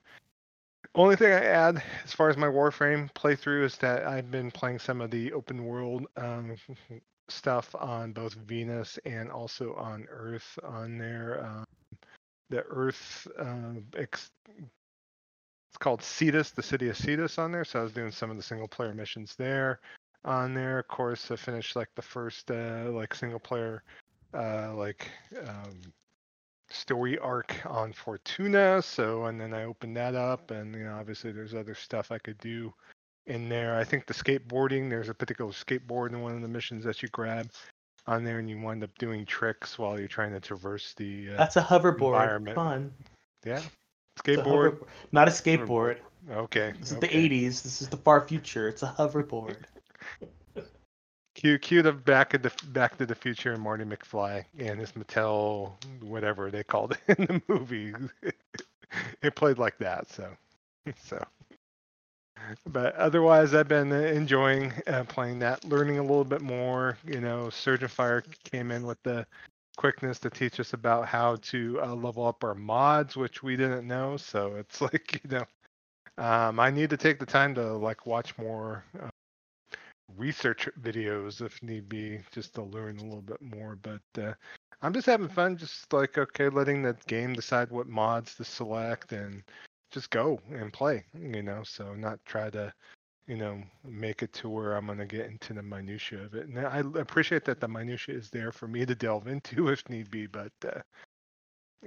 Only 0.94 1.16
thing 1.16 1.34
I 1.34 1.44
add 1.44 1.84
as 2.04 2.14
far 2.14 2.30
as 2.30 2.38
my 2.38 2.48
Warframe 2.48 3.12
playthrough 3.14 3.64
is 3.64 3.78
that 3.78 4.06
I've 4.06 4.32
been 4.32 4.52
playing 4.52 4.80
some 4.80 5.02
of 5.02 5.12
the 5.12 5.34
open 5.34 5.66
world 5.66 6.06
um, 6.16 6.56
stuff 7.30 7.74
on 7.76 8.14
both 8.14 8.34
Venus 8.34 9.00
and 9.06 9.32
also 9.32 9.74
on 9.76 10.06
Earth 10.10 10.58
on 10.64 10.98
there. 10.98 11.44
Um, 11.46 11.66
the 12.50 12.62
Earth, 12.64 13.28
uh, 13.40 13.74
ex- 13.98 14.32
it's 14.48 15.78
called 15.80 16.02
Cetus, 16.02 16.52
the 16.52 16.64
city 16.64 16.88
of 16.90 16.98
Cetus 16.98 17.38
on 17.38 17.52
there. 17.52 17.66
So 17.66 17.80
I 17.80 17.84
was 17.84 17.92
doing 17.92 18.12
some 18.12 18.30
of 18.30 18.38
the 18.38 18.44
single 18.44 18.68
player 18.68 18.94
missions 18.94 19.36
there 19.36 19.80
on 20.24 20.54
there. 20.54 20.80
Of 20.80 20.88
course, 20.88 21.32
I 21.32 21.36
finished 21.36 21.76
like 21.76 21.90
the 21.96 22.02
first 22.02 22.52
uh, 22.52 22.90
like 22.92 23.14
single 23.16 23.40
player 23.40 23.84
uh, 24.34 24.74
like 24.76 25.10
um, 25.48 25.82
story 26.76 27.18
arc 27.20 27.56
on 27.66 27.94
Fortuna. 27.94 28.82
So, 28.82 29.26
and 29.26 29.40
then 29.40 29.54
I 29.54 29.64
opened 29.64 29.96
that 29.98 30.16
up, 30.16 30.52
and 30.52 30.74
you 30.76 30.84
know, 30.84 30.96
obviously 30.96 31.32
there's 31.32 31.54
other 31.56 31.76
stuff 31.76 32.12
I 32.12 32.18
could 32.18 32.38
do 32.40 32.74
in 33.28 33.50
there. 33.50 33.78
I 33.78 33.84
think 33.84 34.06
the 34.06 34.14
skateboarding, 34.14 34.90
there's 34.90 35.10
a 35.10 35.14
particular 35.14 35.52
skateboard 35.52 36.10
in 36.14 36.22
one 36.22 36.36
of 36.36 36.42
the 36.42 36.48
missions 36.48 36.84
that 36.86 37.02
you 37.02 37.10
grab 37.10 37.50
on 38.08 38.24
there, 38.24 38.40
and 38.40 38.50
you 38.50 38.60
wind 38.60 38.84
up 38.84 38.96
doing 39.00 39.26
tricks 39.26 39.80
while 39.80 39.98
you're 39.98 40.08
trying 40.08 40.32
to 40.32 40.40
traverse 40.40 40.94
the 40.96 41.32
uh, 41.32 41.38
That's 41.38 41.56
a 41.56 41.62
hoverboard. 41.62 42.14
environment. 42.14 42.56
Fun. 42.56 42.94
yeah 43.46 43.58
It's 43.58 43.68
a 44.18 44.22
skateboard. 44.24 44.84
Not 45.12 45.28
a 45.28 45.32
skateboard. 45.32 45.98
Okay, 46.32 46.74
This 46.80 46.92
is 46.92 46.98
okay. 46.98 47.28
the 47.28 47.30
80s. 47.48 47.62
This 47.64 47.82
is 47.82 47.90
the 47.90 47.98
far 47.98 48.28
future. 48.28 48.68
It's 48.68 48.84
a 48.84 48.96
hoverboard. 48.98 49.58
Cue, 51.36 51.60
cue 51.60 51.82
the 51.82 51.92
back 51.92 52.34
of 52.34 52.42
the 52.42 52.52
Back 52.68 52.98
to 52.98 53.06
the 53.06 53.14
Future 53.14 53.52
and 53.52 53.62
Marty 53.62 53.84
McFly 53.84 54.46
and 54.58 54.80
his 54.80 54.94
Mattel, 54.94 55.74
whatever 56.02 56.50
they 56.50 56.64
called 56.64 56.98
it 57.08 57.20
in 57.20 57.26
the 57.26 57.42
movie. 57.48 57.94
it 59.22 59.36
played 59.36 59.58
like 59.58 59.78
that, 59.80 60.10
so 60.10 60.30
so. 60.96 61.24
But 62.66 62.96
otherwise, 62.96 63.54
I've 63.54 63.68
been 63.68 63.92
enjoying 63.92 64.72
uh, 64.88 65.04
playing 65.06 65.40
that, 65.40 65.66
learning 65.66 66.00
a 66.00 66.02
little 66.02 66.24
bit 66.24 66.42
more. 66.42 66.98
You 67.06 67.20
know, 67.20 67.50
Surge 67.50 67.84
and 67.84 67.92
Fire 67.92 68.24
came 68.46 68.72
in 68.72 68.86
with 68.86 69.02
the 69.04 69.28
quickness 69.78 70.20
to 70.20 70.30
teach 70.30 70.60
us 70.60 70.74
about 70.74 71.06
how 71.06 71.36
to 71.38 71.80
uh, 71.82 71.96
level 71.96 72.26
up 72.26 72.44
our 72.46 72.56
mods, 72.56 73.18
which 73.18 73.44
we 73.44 73.58
didn't 73.58 73.88
know. 73.88 74.16
So 74.16 74.56
it's 74.56 74.80
like 74.82 75.22
you 75.24 75.30
know, 75.38 75.46
um, 76.24 76.62
I 76.62 76.70
need 76.70 76.90
to 76.92 76.98
take 76.98 77.20
the 77.20 77.26
time 77.26 77.56
to 77.56 77.74
like 77.74 78.06
watch 78.06 78.38
more 78.38 78.86
uh, 79.02 79.10
research 80.18 80.70
videos 80.82 81.42
if 81.46 81.62
need 81.62 81.90
be, 81.90 82.20
just 82.32 82.54
to 82.56 82.64
learn 82.64 82.98
a 82.98 83.04
little 83.04 83.22
bit 83.22 83.42
more. 83.42 83.78
But 83.82 84.02
uh, 84.22 84.34
I'm 84.82 84.94
just 84.94 85.08
having 85.08 85.30
fun, 85.30 85.58
just 85.58 85.92
like 85.94 86.18
okay, 86.18 86.50
letting 86.50 86.82
the 86.82 86.96
game 87.08 87.34
decide 87.34 87.72
what 87.72 87.88
mods 87.88 88.36
to 88.36 88.44
select 88.44 89.12
and 89.12 89.44
just 89.92 90.10
go 90.10 90.40
and 90.52 90.72
play. 90.72 91.06
You 91.20 91.44
know, 91.44 91.64
so 91.64 91.94
not 91.94 92.20
try 92.26 92.50
to 92.52 92.74
you 93.28 93.38
know 93.38 93.62
make 93.84 94.24
it 94.24 94.34
to 94.34 94.50
where 94.50 94.74
I'm 94.74 94.88
gonna 94.88 95.06
get 95.06 95.28
into 95.28 95.54
the 95.54 95.64
minutia 95.64 96.24
of 96.24 96.36
it. 96.36 96.48
And 96.48 96.60
I 96.60 96.80
appreciate 97.00 97.46
that 97.46 97.60
the 97.60 97.68
minutia 97.68 98.16
is 98.16 98.30
there 98.30 98.52
for 98.52 98.68
me 98.68 98.86
to 98.86 98.96
delve 98.96 99.28
into 99.28 99.70
if 99.70 99.88
need 99.90 100.12
be, 100.12 100.28
but. 100.28 100.52
Uh, 100.66 100.82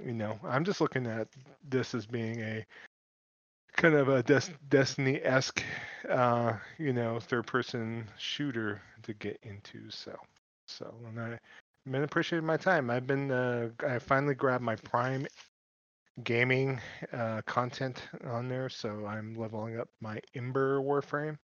you 0.05 0.13
know, 0.13 0.39
I'm 0.45 0.63
just 0.63 0.79
looking 0.79 1.05
at 1.07 1.27
this 1.67 1.93
as 1.93 2.05
being 2.05 2.39
a 2.39 2.65
kind 3.79 3.95
of 3.95 4.09
a 4.09 4.21
Des- 4.23 4.53
Destiny-esque, 4.69 5.63
uh, 6.09 6.53
you 6.77 6.93
know, 6.93 7.19
third-person 7.19 8.05
shooter 8.17 8.81
to 9.03 9.13
get 9.13 9.39
into. 9.43 9.89
So, 9.89 10.15
so 10.67 10.93
and 11.07 11.19
I, 11.19 11.33
I've 11.33 11.91
been 11.91 12.03
appreciating 12.03 12.45
my 12.45 12.57
time. 12.57 12.89
I've 12.89 13.07
been, 13.07 13.31
uh, 13.31 13.69
I 13.87 13.99
finally 13.99 14.35
grabbed 14.35 14.63
my 14.65 14.75
Prime 14.75 15.27
gaming 16.23 16.81
uh, 17.13 17.41
content 17.45 18.03
on 18.25 18.49
there, 18.49 18.69
so 18.69 19.05
I'm 19.05 19.35
leveling 19.35 19.79
up 19.79 19.89
my 20.01 20.19
Ember 20.35 20.81
Warframe 20.81 21.37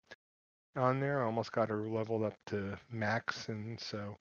on 0.75 0.99
there. 0.99 1.23
I 1.23 1.25
almost 1.25 1.53
got 1.53 1.69
her 1.69 1.87
leveled 1.87 2.23
up 2.23 2.35
to 2.47 2.77
max, 2.91 3.49
and 3.49 3.79
so. 3.79 4.17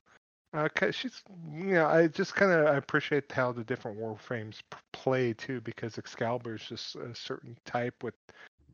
Uh, 0.55 0.69
'cause 0.71 0.95
she's, 0.95 1.23
you 1.53 1.75
know, 1.75 1.87
I 1.89 2.07
just 2.09 2.35
kind 2.37 2.53
of 2.53 2.77
appreciate 2.77 3.31
how 3.33 3.53
the 3.53 3.65
different 3.65 3.99
warframes 3.99 4.61
play 4.93 5.35
too, 5.35 5.61
because 5.63 5.99
Excalibur 5.99 6.55
is 6.55 6.63
just 6.69 6.97
a 6.97 7.15
certain 7.15 7.59
type 7.67 8.03
with 8.05 8.15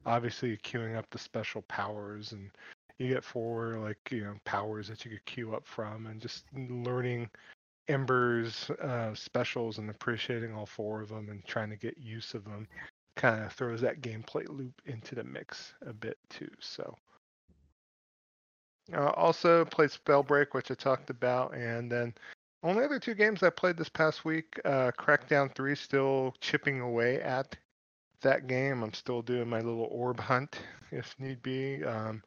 obviously 0.06 0.56
queuing 0.58 0.96
up 0.96 1.08
the 1.10 1.18
special 1.18 1.62
powers, 1.62 2.32
and 2.32 2.50
you 2.98 3.08
get 3.08 3.24
four 3.24 3.78
like 3.80 3.98
you 4.12 4.24
know 4.24 4.36
powers 4.44 4.88
that 4.88 5.04
you 5.04 5.12
could 5.12 5.26
queue 5.26 5.54
up 5.54 5.66
from, 5.66 6.06
and 6.08 6.20
just 6.22 6.44
learning 6.54 7.30
Ember's 7.88 8.70
uh, 8.70 9.14
specials 9.14 9.78
and 9.78 9.90
appreciating 9.90 10.54
all 10.54 10.66
four 10.66 11.02
of 11.02 11.10
them 11.10 11.30
and 11.30 11.44
trying 11.46 11.70
to 11.70 11.76
get 11.78 11.98
use 11.98 12.34
of 12.34 12.44
them 12.44 12.68
kind 13.16 13.44
of 13.44 13.52
throws 13.54 13.82
that 13.82 14.02
gameplay 14.02 14.48
loop 14.48 14.82
into 14.86 15.14
the 15.16 15.24
mix 15.24 15.74
a 15.82 15.94
bit 15.94 16.18
too. 16.30 16.50
So. 16.60 16.96
Uh, 18.94 19.10
also 19.10 19.64
played 19.66 19.90
Spellbreak, 19.90 20.48
which 20.52 20.70
I 20.70 20.74
talked 20.74 21.10
about, 21.10 21.54
and 21.54 21.90
then 21.90 22.14
only 22.62 22.84
other 22.84 22.98
two 22.98 23.14
games 23.14 23.42
I 23.42 23.50
played 23.50 23.76
this 23.76 23.88
past 23.88 24.24
week. 24.24 24.60
Uh, 24.64 24.90
Crackdown 24.98 25.54
Three, 25.54 25.74
still 25.74 26.34
chipping 26.40 26.80
away 26.80 27.20
at 27.22 27.56
that 28.22 28.46
game. 28.46 28.82
I'm 28.82 28.92
still 28.92 29.22
doing 29.22 29.48
my 29.48 29.60
little 29.60 29.88
orb 29.90 30.20
hunt 30.20 30.58
if 30.90 31.14
need 31.18 31.42
be. 31.42 31.84
Um, 31.84 32.22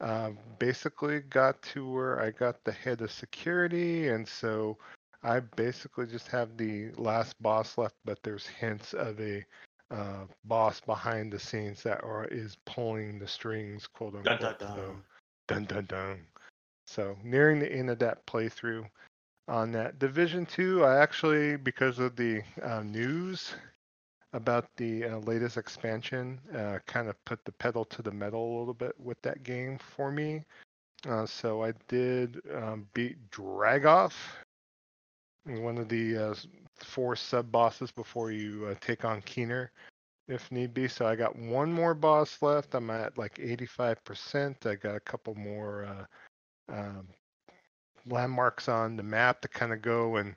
uh, 0.00 0.30
basically 0.58 1.20
got 1.20 1.60
to 1.62 1.88
where 1.90 2.20
I 2.20 2.30
got 2.30 2.62
the 2.64 2.72
head 2.72 3.00
of 3.00 3.10
security, 3.10 4.08
and 4.08 4.26
so 4.28 4.76
I 5.22 5.40
basically 5.40 6.06
just 6.06 6.28
have 6.28 6.56
the 6.56 6.90
last 6.96 7.40
boss 7.42 7.78
left, 7.78 7.94
but 8.04 8.18
there's 8.22 8.46
hints 8.46 8.92
of 8.92 9.18
a 9.20 9.44
uh, 9.90 10.24
boss 10.44 10.80
behind 10.80 11.32
the 11.32 11.38
scenes 11.38 11.82
that 11.84 12.02
are 12.04 12.26
is 12.26 12.56
pulling 12.66 13.18
the 13.18 13.28
strings, 13.28 13.86
quote 13.86 14.22
Dun, 14.22 14.34
unquote. 14.34 14.58
dun, 14.58 14.76
So- 14.76 14.96
dun. 15.46 15.64
Dun 15.64 15.86
dun. 15.86 16.20
So 16.86 17.16
nearing 17.22 17.58
the 17.58 17.72
end 17.72 17.90
of 17.90 17.98
that 18.00 18.26
playthrough 18.26 18.86
on 19.48 19.72
that 19.72 19.98
Division 19.98 20.46
Two, 20.46 20.84
I 20.84 20.98
actually 20.98 21.56
because 21.56 21.98
of 21.98 22.16
the 22.16 22.42
uh, 22.62 22.82
news 22.82 23.54
about 24.32 24.66
the 24.76 25.04
uh, 25.04 25.18
latest 25.18 25.56
expansion, 25.56 26.40
uh, 26.56 26.78
kind 26.86 27.08
of 27.08 27.24
put 27.24 27.44
the 27.44 27.52
pedal 27.52 27.84
to 27.84 28.02
the 28.02 28.10
metal 28.10 28.44
a 28.44 28.58
little 28.58 28.74
bit 28.74 28.94
with 28.98 29.20
that 29.22 29.42
game 29.44 29.78
for 29.78 30.10
me. 30.10 30.42
Uh, 31.08 31.24
so 31.24 31.62
I 31.62 31.72
did 31.88 32.40
um, 32.52 32.86
beat 32.94 33.16
Dragov, 33.30 34.12
one 35.46 35.78
of 35.78 35.88
the 35.88 36.16
uh, 36.16 36.34
four 36.76 37.14
sub 37.14 37.52
bosses 37.52 37.92
before 37.92 38.32
you 38.32 38.66
uh, 38.70 38.74
take 38.80 39.04
on 39.04 39.22
Keener 39.22 39.70
if 40.28 40.50
need 40.50 40.74
be. 40.74 40.88
So 40.88 41.06
I 41.06 41.16
got 41.16 41.36
one 41.36 41.72
more 41.72 41.94
boss 41.94 42.40
left. 42.42 42.74
I'm 42.74 42.90
at 42.90 43.18
like 43.18 43.34
85%. 43.36 44.66
I 44.66 44.74
got 44.76 44.96
a 44.96 45.00
couple 45.00 45.34
more 45.34 45.84
uh, 45.84 46.74
um, 46.74 47.08
landmarks 48.06 48.68
on 48.68 48.96
the 48.96 49.02
map 49.02 49.40
to 49.42 49.48
kind 49.48 49.72
of 49.72 49.82
go 49.82 50.16
and 50.16 50.34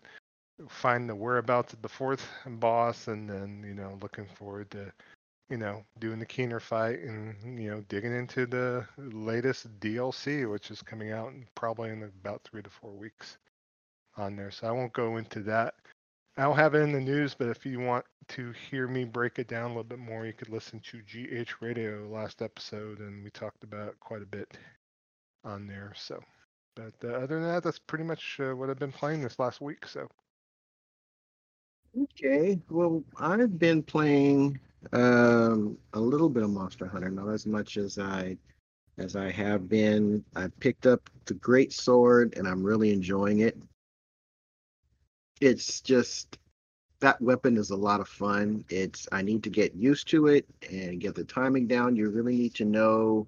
find 0.68 1.10
the 1.10 1.16
whereabouts 1.16 1.74
of 1.74 1.82
the 1.82 1.90
fourth 1.90 2.28
boss, 2.46 3.08
and 3.08 3.30
then 3.30 3.64
you 3.66 3.74
know 3.74 3.98
looking 4.02 4.26
forward 4.26 4.72
to 4.72 4.92
you 5.50 5.58
know 5.58 5.84
doing 6.00 6.20
the 6.20 6.26
Keener 6.26 6.60
fight 6.60 7.00
and 7.00 7.60
you 7.60 7.70
know 7.70 7.82
digging 7.90 8.16
into 8.16 8.46
the 8.46 8.86
latest 8.98 9.80
DLC, 9.80 10.50
which 10.50 10.72
is 10.72 10.82
coming 10.82 11.12
out 11.12 11.34
probably 11.56 11.90
in 11.90 12.04
about 12.04 12.44
three 12.44 12.62
to 12.62 12.70
four 12.70 12.92
weeks 12.92 13.38
on 14.18 14.36
there. 14.36 14.52
So 14.52 14.68
I 14.68 14.72
won't 14.72 14.94
go 14.94 15.18
into 15.18 15.42
that. 15.42 15.76
I 16.38 16.44
don't 16.44 16.56
have 16.56 16.76
it 16.76 16.80
in 16.82 16.92
the 16.92 17.02
news, 17.02 17.34
but 17.34 17.48
if 17.48 17.66
you 17.66 17.80
want 17.80 18.06
to 18.30 18.52
hear 18.70 18.88
me 18.88 19.06
break 19.06 19.40
it 19.40 19.48
down 19.48 19.66
a 19.66 19.68
little 19.70 19.84
bit 19.84 20.00
more, 20.00 20.26
you 20.26 20.34
could 20.34 20.50
listen 20.50 20.80
to 20.82 21.02
GH 21.02 21.62
Radio 21.62 22.08
last 22.10 22.42
episode, 22.44 23.00
and 23.00 23.24
we 23.24 23.32
talked 23.32 23.64
about 23.64 23.90
it 23.90 24.00
quite 24.00 24.22
a 24.22 24.28
bit 24.28 24.58
on 25.44 25.68
there. 25.68 25.94
So, 25.96 26.22
but 26.76 26.94
uh, 27.04 27.08
other 27.14 27.40
than 27.40 27.44
that, 27.44 27.64
that's 27.64 27.80
pretty 27.80 28.04
much 28.04 28.40
uh, 28.40 28.56
what 28.56 28.70
I've 28.70 28.80
been 28.80 28.92
playing 28.92 29.22
this 29.24 29.40
last 29.40 29.62
week. 29.62 29.88
So, 29.88 30.08
Okay, 32.00 32.60
well, 32.70 33.04
I've 33.20 33.58
been 33.58 33.82
playing 33.82 34.60
um, 34.94 35.78
a 35.94 36.00
little 36.00 36.30
bit 36.30 36.44
of 36.44 36.52
Monster 36.52 36.86
Hunter, 36.86 37.10
not 37.10 37.30
as 37.30 37.48
much 37.48 37.78
as 37.78 37.98
I 37.98 38.38
as 39.00 39.16
I 39.16 39.32
have 39.32 39.68
been. 39.70 40.24
I 40.36 40.50
picked 40.60 40.86
up 40.86 41.10
the 41.26 41.34
Great 41.36 41.74
Sword, 41.74 42.36
and 42.38 42.48
I'm 42.48 42.64
really 42.64 42.92
enjoying 42.92 43.40
it. 43.40 43.58
It's 45.42 45.82
just 45.82 46.38
that 47.00 47.22
weapon 47.22 47.58
is 47.58 47.70
a 47.70 47.76
lot 47.76 48.00
of 48.00 48.08
fun. 48.08 48.66
It's 48.70 49.08
I 49.12 49.22
need 49.22 49.44
to 49.44 49.50
get 49.50 49.76
used 49.76 50.08
to 50.10 50.28
it 50.28 50.46
and 50.72 51.00
get 51.00 51.16
the 51.16 51.24
timing 51.24 51.68
down. 51.68 51.96
You 51.96 52.10
really 52.10 52.36
need 52.36 52.56
to 52.56 52.66
know 52.66 53.28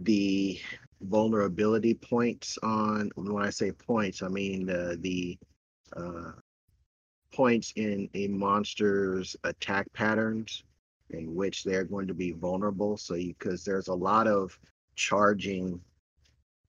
the 0.00 0.60
vulnerability 1.00 1.94
points 1.94 2.58
on. 2.62 3.10
When 3.14 3.42
I 3.42 3.50
say 3.50 3.72
points, 3.72 4.22
I 4.22 4.28
mean 4.28 4.66
the 4.66 4.98
the 5.00 5.38
uh, 5.96 6.32
points 7.32 7.72
in 7.76 8.08
a 8.14 8.28
monster's 8.28 9.36
attack 9.44 9.90
patterns 9.92 10.64
in 11.10 11.34
which 11.34 11.64
they're 11.64 11.84
going 11.84 12.06
to 12.08 12.14
be 12.14 12.32
vulnerable. 12.32 12.96
So 12.96 13.14
because 13.14 13.64
there's 13.64 13.88
a 13.88 13.94
lot 13.94 14.26
of 14.26 14.58
charging 14.96 15.80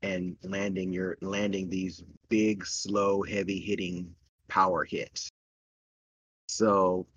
and 0.02 0.36
landing 0.44 0.94
your 0.94 1.18
landing 1.22 1.70
these 1.70 2.04
big, 2.30 2.66
slow, 2.66 3.24
heavy 3.24 3.60
hitting 3.60 4.14
power 4.48 4.84
hits. 4.84 5.30
So 6.48 7.08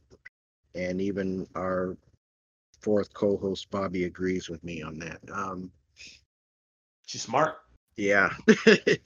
and 0.74 1.00
even 1.00 1.46
our 1.54 1.96
fourth 2.80 3.12
co-host 3.12 3.70
Bobby 3.70 4.04
agrees 4.04 4.48
with 4.48 4.62
me 4.64 4.82
on 4.82 4.98
that. 5.00 5.20
Um 5.32 5.70
She's 7.06 7.22
smart. 7.22 7.56
yeah. 7.96 8.34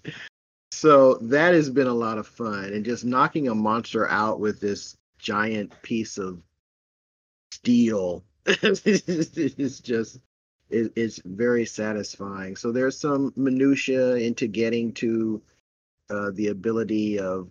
so 0.73 1.15
that 1.23 1.55
has 1.55 1.71
been 1.71 1.87
a 1.87 1.95
lot 1.95 2.19
of 2.19 2.27
fun 2.27 2.65
and 2.65 2.85
just 2.85 3.05
knocking 3.05 3.49
a 3.49 3.55
monster 3.55 4.09
out 4.09 4.41
with 4.41 4.61
this 4.61 4.97
giant 5.19 5.73
piece 5.83 6.19
of 6.19 6.43
steel 7.53 8.25
is 8.47 9.81
just 9.81 10.19
it, 10.73 10.93
it's 10.97 11.21
very 11.25 11.65
satisfying. 11.65 12.57
So 12.57 12.73
there's 12.73 12.99
some 12.99 13.33
minutia 13.37 14.15
into 14.17 14.47
getting 14.47 14.93
to 14.95 15.43
uh, 16.11 16.31
the 16.35 16.49
ability 16.49 17.19
of 17.19 17.49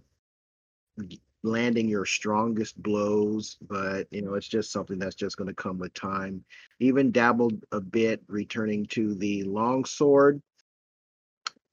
landing 1.43 1.87
your 1.89 2.05
strongest 2.05 2.81
blows 2.83 3.57
but 3.67 4.05
you 4.11 4.21
know 4.21 4.35
it's 4.35 4.47
just 4.47 4.71
something 4.71 4.99
that's 4.99 5.15
just 5.15 5.37
going 5.37 5.47
to 5.47 5.53
come 5.53 5.79
with 5.79 5.93
time. 5.93 6.43
Even 6.79 7.11
dabbled 7.11 7.63
a 7.71 7.81
bit 7.81 8.21
returning 8.27 8.85
to 8.87 9.15
the 9.15 9.43
long 9.43 9.85
sword. 9.85 10.41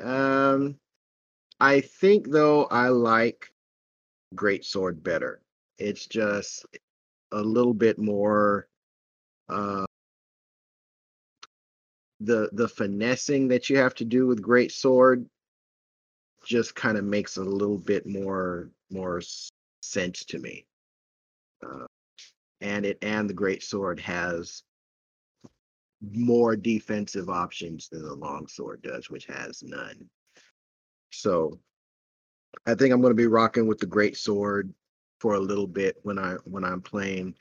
Um 0.02 0.76
I 1.60 1.80
think 1.80 2.30
though 2.30 2.64
I 2.66 2.88
like 2.88 3.52
Great 4.34 4.64
Sword 4.64 5.02
better. 5.02 5.42
It's 5.78 6.06
just 6.06 6.64
a 7.32 7.40
little 7.40 7.74
bit 7.74 7.98
more 7.98 8.68
uh 9.48 9.84
the 12.20 12.50
the 12.52 12.68
finessing 12.68 13.48
that 13.48 13.70
you 13.70 13.76
have 13.78 13.94
to 13.94 14.04
do 14.04 14.26
with 14.26 14.42
Great 14.42 14.72
Sword 14.72 15.28
just 16.44 16.74
kind 16.74 16.96
of 16.98 17.04
makes 17.04 17.36
a 17.36 17.42
little 17.42 17.78
bit 17.78 18.06
more 18.06 18.70
more 18.90 19.20
sense 19.82 20.24
to 20.24 20.38
me. 20.38 20.66
Uh, 21.64 21.86
and 22.60 22.86
it 22.86 22.98
and 23.02 23.28
the 23.28 23.34
Great 23.34 23.62
Sword 23.62 24.00
has 24.00 24.62
more 26.12 26.56
defensive 26.56 27.28
options 27.28 27.88
than 27.88 28.02
the 28.02 28.14
long 28.14 28.46
sword 28.46 28.82
does, 28.82 29.10
which 29.10 29.26
has 29.26 29.62
none. 29.62 30.08
So 31.10 31.58
I 32.66 32.74
think 32.74 32.92
I'm 32.92 33.00
going 33.00 33.10
to 33.10 33.16
be 33.16 33.26
rocking 33.26 33.66
with 33.66 33.78
the 33.78 33.86
great 33.86 34.16
sword 34.16 34.72
for 35.20 35.34
a 35.34 35.40
little 35.40 35.66
bit 35.66 35.96
when 36.02 36.18
I 36.18 36.34
when 36.44 36.64
I'm 36.64 36.80
playing. 36.80 37.34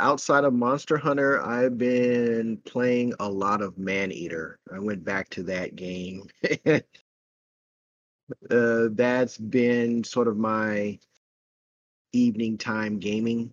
Outside 0.00 0.44
of 0.44 0.54
Monster 0.54 0.96
Hunter, 0.96 1.42
I've 1.42 1.76
been 1.76 2.58
playing 2.58 3.14
a 3.18 3.28
lot 3.28 3.62
of 3.62 3.78
Maneater. 3.78 4.58
I 4.72 4.78
went 4.78 5.04
back 5.04 5.28
to 5.30 5.42
that 5.44 5.74
game. 5.74 6.28
uh, 6.66 6.80
that's 8.92 9.38
been 9.38 10.04
sort 10.04 10.28
of 10.28 10.36
my 10.36 10.98
evening 12.12 12.58
time 12.58 12.98
gaming 12.98 13.52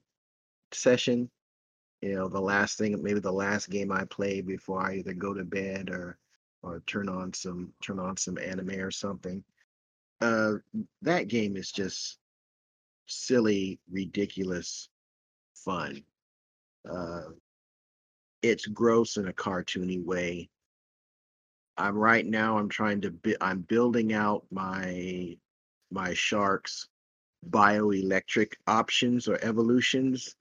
session. 0.71 1.29
You 2.01 2.15
know, 2.15 2.27
the 2.29 2.41
last 2.41 2.77
thing, 2.77 3.01
maybe 3.01 3.19
the 3.19 3.31
last 3.31 3.69
game 3.69 3.91
I 3.91 4.05
play 4.05 4.41
before 4.41 4.86
I 4.86 4.97
either 4.97 5.13
go 5.13 5.34
to 5.34 5.43
bed 5.43 5.89
or 5.89 6.19
or 6.65 6.81
turn 6.88 7.08
on 7.08 7.31
some 7.34 7.71
turn 7.81 7.99
on 7.99 8.17
some 8.17 8.38
anime 8.38 8.71
or 8.71 8.91
something 8.91 9.43
uh 10.21 10.53
that 11.01 11.27
game 11.27 11.55
is 11.55 11.71
just 11.71 12.17
silly 13.05 13.79
ridiculous 13.91 14.89
fun 15.53 16.01
uh 16.89 17.24
it's 18.41 18.67
gross 18.67 19.17
in 19.17 19.28
a 19.28 19.34
cartoony 19.34 20.04
way. 20.04 20.50
I'm 21.78 21.98
right 21.98 22.26
now 22.26 22.58
i'm 22.58 22.69
trying 22.69 23.02
to 23.02 23.12
bi- 23.12 23.36
i'm 23.41 23.62
building 23.62 24.13
out 24.13 24.45
my 24.52 25.38
my 25.91 26.13
sharks 26.13 26.88
bioelectric 27.50 28.54
options 28.67 29.28
or 29.28 29.38
evolutions 29.43 30.36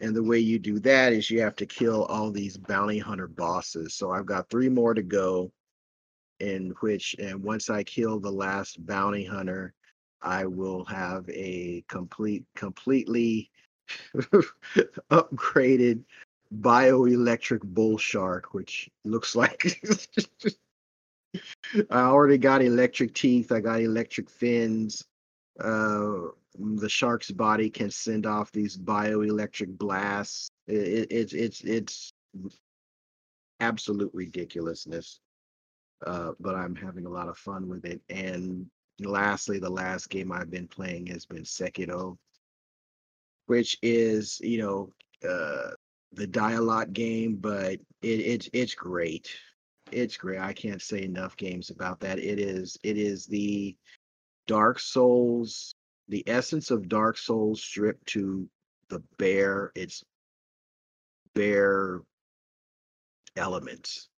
and 0.00 0.14
the 0.16 0.22
way 0.22 0.38
you 0.38 0.58
do 0.58 0.78
that 0.80 1.12
is 1.12 1.30
you 1.30 1.40
have 1.40 1.56
to 1.56 1.66
kill 1.66 2.04
all 2.06 2.30
these 2.30 2.56
bounty 2.56 2.98
hunter 2.98 3.28
bosses. 3.28 3.94
So 3.94 4.10
i've 4.10 4.26
got 4.26 4.50
three 4.50 4.68
more 4.68 4.94
to 4.94 5.02
go 5.02 5.52
in 6.40 6.74
which 6.80 7.14
and 7.18 7.42
once 7.42 7.70
I 7.70 7.82
kill 7.84 8.18
the 8.18 8.32
last 8.32 8.84
bounty 8.86 9.24
hunter, 9.24 9.74
I 10.22 10.46
will 10.46 10.84
have 10.86 11.28
a 11.28 11.84
complete 11.88 12.44
completely 12.56 13.49
upgraded 15.10 16.02
bioelectric 16.60 17.62
bull 17.62 17.98
shark, 17.98 18.52
which 18.54 18.90
looks 19.04 19.36
like 19.36 19.80
I 21.90 22.00
already 22.00 22.38
got 22.38 22.62
electric 22.62 23.14
teeth, 23.14 23.52
I 23.52 23.60
got 23.60 23.80
electric 23.80 24.30
fins. 24.30 25.04
Uh 25.58 26.28
the 26.58 26.88
shark's 26.88 27.30
body 27.30 27.70
can 27.70 27.90
send 27.90 28.26
off 28.26 28.50
these 28.50 28.76
bioelectric 28.76 29.78
blasts. 29.78 30.50
It, 30.66 30.74
it, 30.74 31.12
it's 31.12 31.32
it's 31.32 31.60
it's 31.64 32.12
absolute 33.60 34.10
ridiculousness 34.12 35.20
uh, 36.06 36.32
but 36.40 36.54
I'm 36.54 36.74
having 36.74 37.06
a 37.06 37.10
lot 37.10 37.28
of 37.28 37.36
fun 37.36 37.68
with 37.68 37.84
it. 37.84 38.00
And 38.08 38.66
lastly, 39.00 39.58
the 39.58 39.70
last 39.70 40.08
game 40.08 40.32
I've 40.32 40.50
been 40.50 40.68
playing 40.68 41.06
has 41.06 41.26
been 41.26 41.42
Sekiro, 41.42 42.16
which 43.50 43.76
is 43.82 44.40
you 44.44 44.58
know 44.58 44.92
uh, 45.28 45.70
the 46.12 46.26
dialogue 46.26 46.92
game, 46.92 47.34
but 47.34 47.74
it, 48.00 48.20
it's 48.20 48.48
it's 48.52 48.74
great. 48.76 49.28
It's 49.90 50.16
great. 50.16 50.38
I 50.38 50.52
can't 50.52 50.80
say 50.80 51.02
enough 51.02 51.36
games 51.36 51.70
about 51.70 51.98
that. 52.00 52.20
It 52.20 52.38
is 52.38 52.78
it 52.84 52.96
is 52.96 53.26
the 53.26 53.76
Dark 54.46 54.78
Souls, 54.78 55.74
the 56.08 56.22
essence 56.28 56.70
of 56.70 56.88
Dark 56.88 57.18
Souls 57.18 57.60
stripped 57.60 58.06
to 58.10 58.48
the 58.88 59.02
bare 59.18 59.72
its 59.74 60.04
bare 61.34 62.02
elements 63.36 64.10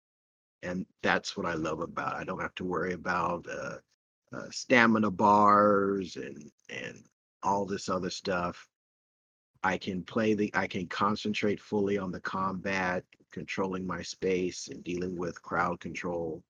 and 0.63 0.87
that's 1.03 1.37
what 1.37 1.47
I 1.47 1.55
love 1.55 1.81
about. 1.81 2.17
it. 2.17 2.21
I 2.21 2.25
don't 2.25 2.41
have 2.41 2.55
to 2.57 2.65
worry 2.65 2.95
about 2.95 3.47
uh, 3.49 3.77
uh, 4.37 4.51
stamina 4.51 5.11
bars 5.11 6.17
and 6.17 6.51
and 6.69 7.05
all 7.43 7.65
this 7.65 7.89
other 7.89 8.11
stuff. 8.11 8.70
I 9.63 9.77
can 9.77 10.03
play 10.03 10.35
the. 10.35 10.51
I 10.55 10.67
can 10.67 10.87
concentrate 10.87 11.61
fully 11.61 11.99
on 11.99 12.11
the 12.11 12.21
combat, 12.21 13.05
controlling 13.31 13.87
my 13.87 14.03
space, 14.03 14.69
and 14.69 14.83
dealing 14.83 15.17
with 15.17 15.43
crowd 15.43 15.81
control, 15.81 16.43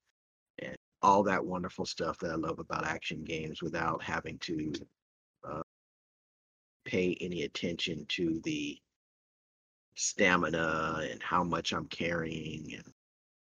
and 0.61 0.77
all 1.03 1.23
that 1.25 1.45
wonderful 1.45 1.87
stuff 1.87 2.19
that 2.19 2.31
I 2.31 2.37
love 2.37 2.59
about 2.59 2.87
action 2.87 3.25
games 3.25 3.63
without 3.63 4.03
having 4.03 4.39
to 4.41 4.73
uh, 5.45 5.63
pay 6.85 7.17
any 7.21 7.43
attention 7.43 8.05
to 8.11 8.41
the 8.45 8.79
stamina 9.95 11.01
and 11.11 11.23
how 11.23 11.43
much 11.43 11.73
I'm 11.73 11.87
carrying 11.87 12.75
and 12.75 12.85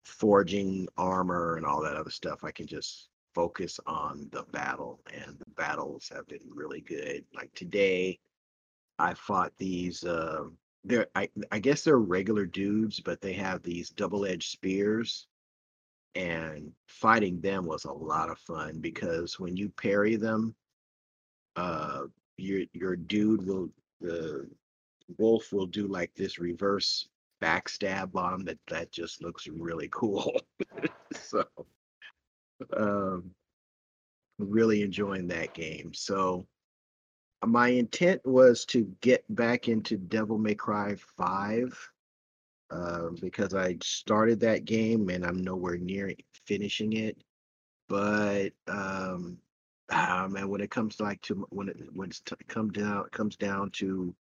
forging 0.03 0.87
armor 0.97 1.57
and 1.57 1.65
all 1.65 1.81
that 1.83 1.95
other 1.95 2.09
stuff. 2.09 2.43
I 2.43 2.51
can 2.51 2.67
just 2.67 3.09
focus 3.35 3.79
on 3.85 4.29
the 4.31 4.43
battle, 4.51 4.99
and 5.13 5.37
the 5.37 5.51
battles 5.55 6.09
have 6.13 6.27
been 6.27 6.47
really 6.49 6.81
good. 6.81 7.23
Like 7.35 7.53
today, 7.53 8.19
I 8.99 9.13
fought 9.13 9.53
these. 9.57 10.03
Uh, 10.03 10.45
they're 10.83 11.07
I, 11.15 11.29
I 11.51 11.59
guess 11.59 11.83
they're 11.83 11.97
regular 11.97 12.45
dudes, 12.45 12.99
but 12.99 13.21
they 13.21 13.33
have 13.33 13.63
these 13.63 13.89
double-edged 13.89 14.51
spears, 14.51 15.27
and 16.15 16.71
fighting 16.87 17.39
them 17.41 17.65
was 17.65 17.85
a 17.85 17.91
lot 17.91 18.29
of 18.29 18.37
fun 18.39 18.79
because 18.79 19.39
when 19.39 19.55
you 19.57 19.69
parry 19.69 20.15
them, 20.15 20.55
uh, 21.55 22.03
your 22.37 22.63
your 22.73 22.95
dude 22.95 23.45
will 23.45 23.69
the 24.01 24.47
wolf 25.17 25.51
will 25.51 25.65
do 25.65 25.87
like 25.87 26.13
this 26.15 26.39
reverse 26.39 27.07
backstab 27.41 28.15
on 28.15 28.45
that 28.45 28.57
that 28.67 28.91
just 28.91 29.21
looks 29.21 29.47
really 29.47 29.89
cool. 29.91 30.31
so 31.13 31.45
um 32.75 33.31
really 34.39 34.81
enjoying 34.81 35.27
that 35.27 35.53
game. 35.53 35.93
So 35.93 36.45
my 37.45 37.69
intent 37.69 38.25
was 38.25 38.65
to 38.65 38.83
get 39.01 39.23
back 39.35 39.67
into 39.67 39.97
Devil 39.97 40.37
May 40.37 40.55
Cry 40.55 40.95
5 41.17 41.91
uh, 42.71 43.09
because 43.21 43.53
I 43.53 43.77
started 43.81 44.39
that 44.41 44.65
game 44.65 45.09
and 45.09 45.25
I'm 45.25 45.43
nowhere 45.43 45.77
near 45.77 46.13
finishing 46.45 46.93
it. 46.93 47.23
But 47.87 48.49
um, 48.67 49.37
ah, 49.91 50.27
man, 50.29 50.49
when 50.49 50.61
it 50.61 50.71
comes 50.71 50.95
to 50.97 51.03
like 51.03 51.21
to 51.23 51.45
when 51.49 51.69
it 51.69 51.77
when 51.93 52.09
it's 52.09 52.21
t- 52.21 52.35
come 52.47 52.71
down 52.71 53.05
comes 53.11 53.35
down 53.35 53.69
to 53.71 54.15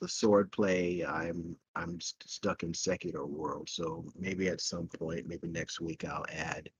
the 0.00 0.08
sword 0.08 0.52
play, 0.52 1.04
I'm 1.04 1.56
I'm 1.74 2.00
st- 2.00 2.28
stuck 2.28 2.62
in 2.62 2.72
Sekiro 2.72 3.26
world. 3.26 3.68
So 3.68 4.04
maybe 4.16 4.48
at 4.48 4.60
some 4.60 4.86
point, 4.86 5.26
maybe 5.26 5.48
next 5.48 5.80
week, 5.80 6.04
I'll 6.04 6.26
add 6.30 6.70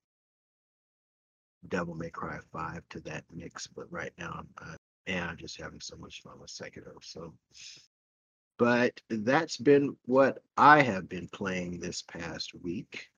Devil 1.68 1.94
May 1.94 2.10
Cry 2.10 2.38
Five 2.52 2.82
to 2.90 3.00
that 3.00 3.24
mix. 3.34 3.66
But 3.66 3.90
right 3.90 4.12
now, 4.18 4.44
I'm 4.58 4.77
man, 5.08 5.28
I'm 5.28 5.36
just 5.36 5.60
having 5.60 5.80
so 5.80 5.96
much 5.96 6.22
fun 6.22 6.38
with 6.40 6.50
Sekiro. 6.50 7.02
So, 7.02 7.34
but 8.58 9.00
that's 9.08 9.56
been 9.56 9.96
what 10.04 10.38
I 10.56 10.82
have 10.82 11.08
been 11.08 11.28
playing 11.28 11.80
this 11.80 12.02
past 12.02 12.52
week. 12.62 13.08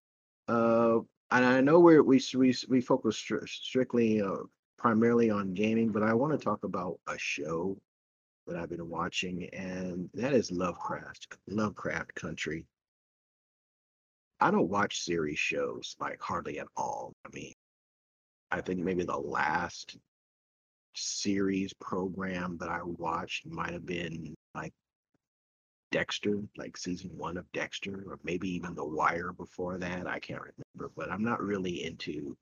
Uh, 0.49 0.99
and 1.33 1.45
I 1.45 1.61
know 1.61 1.81
we're, 1.81 2.03
we 2.03 2.23
we 2.37 2.55
we 2.69 2.81
focus 2.81 3.17
stri- 3.17 3.49
strictly 3.49 4.21
uh, 4.23 4.45
primarily 4.79 5.31
on 5.31 5.55
gaming, 5.55 5.91
but 5.91 6.03
I 6.03 6.15
want 6.15 6.33
to 6.33 6.45
talk 6.45 6.65
about 6.65 6.99
a 7.07 7.19
show 7.19 7.77
that 8.47 8.57
I've 8.57 8.71
been 8.71 8.89
watching, 8.89 9.49
and 9.53 10.11
that 10.15 10.33
is 10.33 10.51
Lovecraft, 10.51 11.39
Lovecraft 11.47 12.15
Country. 12.15 12.67
I 14.41 14.51
don't 14.51 14.71
watch 14.71 15.03
series 15.03 15.39
shows 15.39 15.97
like 16.01 16.21
hardly 16.21 16.59
at 16.59 16.67
all. 16.77 17.13
I 17.25 17.29
mean, 17.33 17.53
I 18.51 18.61
think 18.61 18.81
maybe 18.81 19.05
the 19.05 19.17
last 19.17 19.97
series 20.95 21.73
program 21.75 22.57
that 22.59 22.69
I 22.69 22.83
watched 22.83 23.47
might 23.47 23.73
have 23.73 23.87
been 23.87 24.35
like 24.55 24.73
Dexter, 25.91 26.41
like 26.57 26.77
season 26.77 27.11
one 27.17 27.37
of 27.37 27.51
Dexter, 27.53 28.05
or 28.07 28.19
maybe 28.23 28.49
even 28.51 28.75
The 28.75 28.85
Wire 28.85 29.33
before 29.33 29.79
that. 29.79 30.07
I 30.07 30.19
can't 30.19 30.41
remember, 30.41 30.93
but 30.97 31.11
I'm 31.11 31.25
not 31.25 31.43
really 31.43 31.85
into 31.85 32.37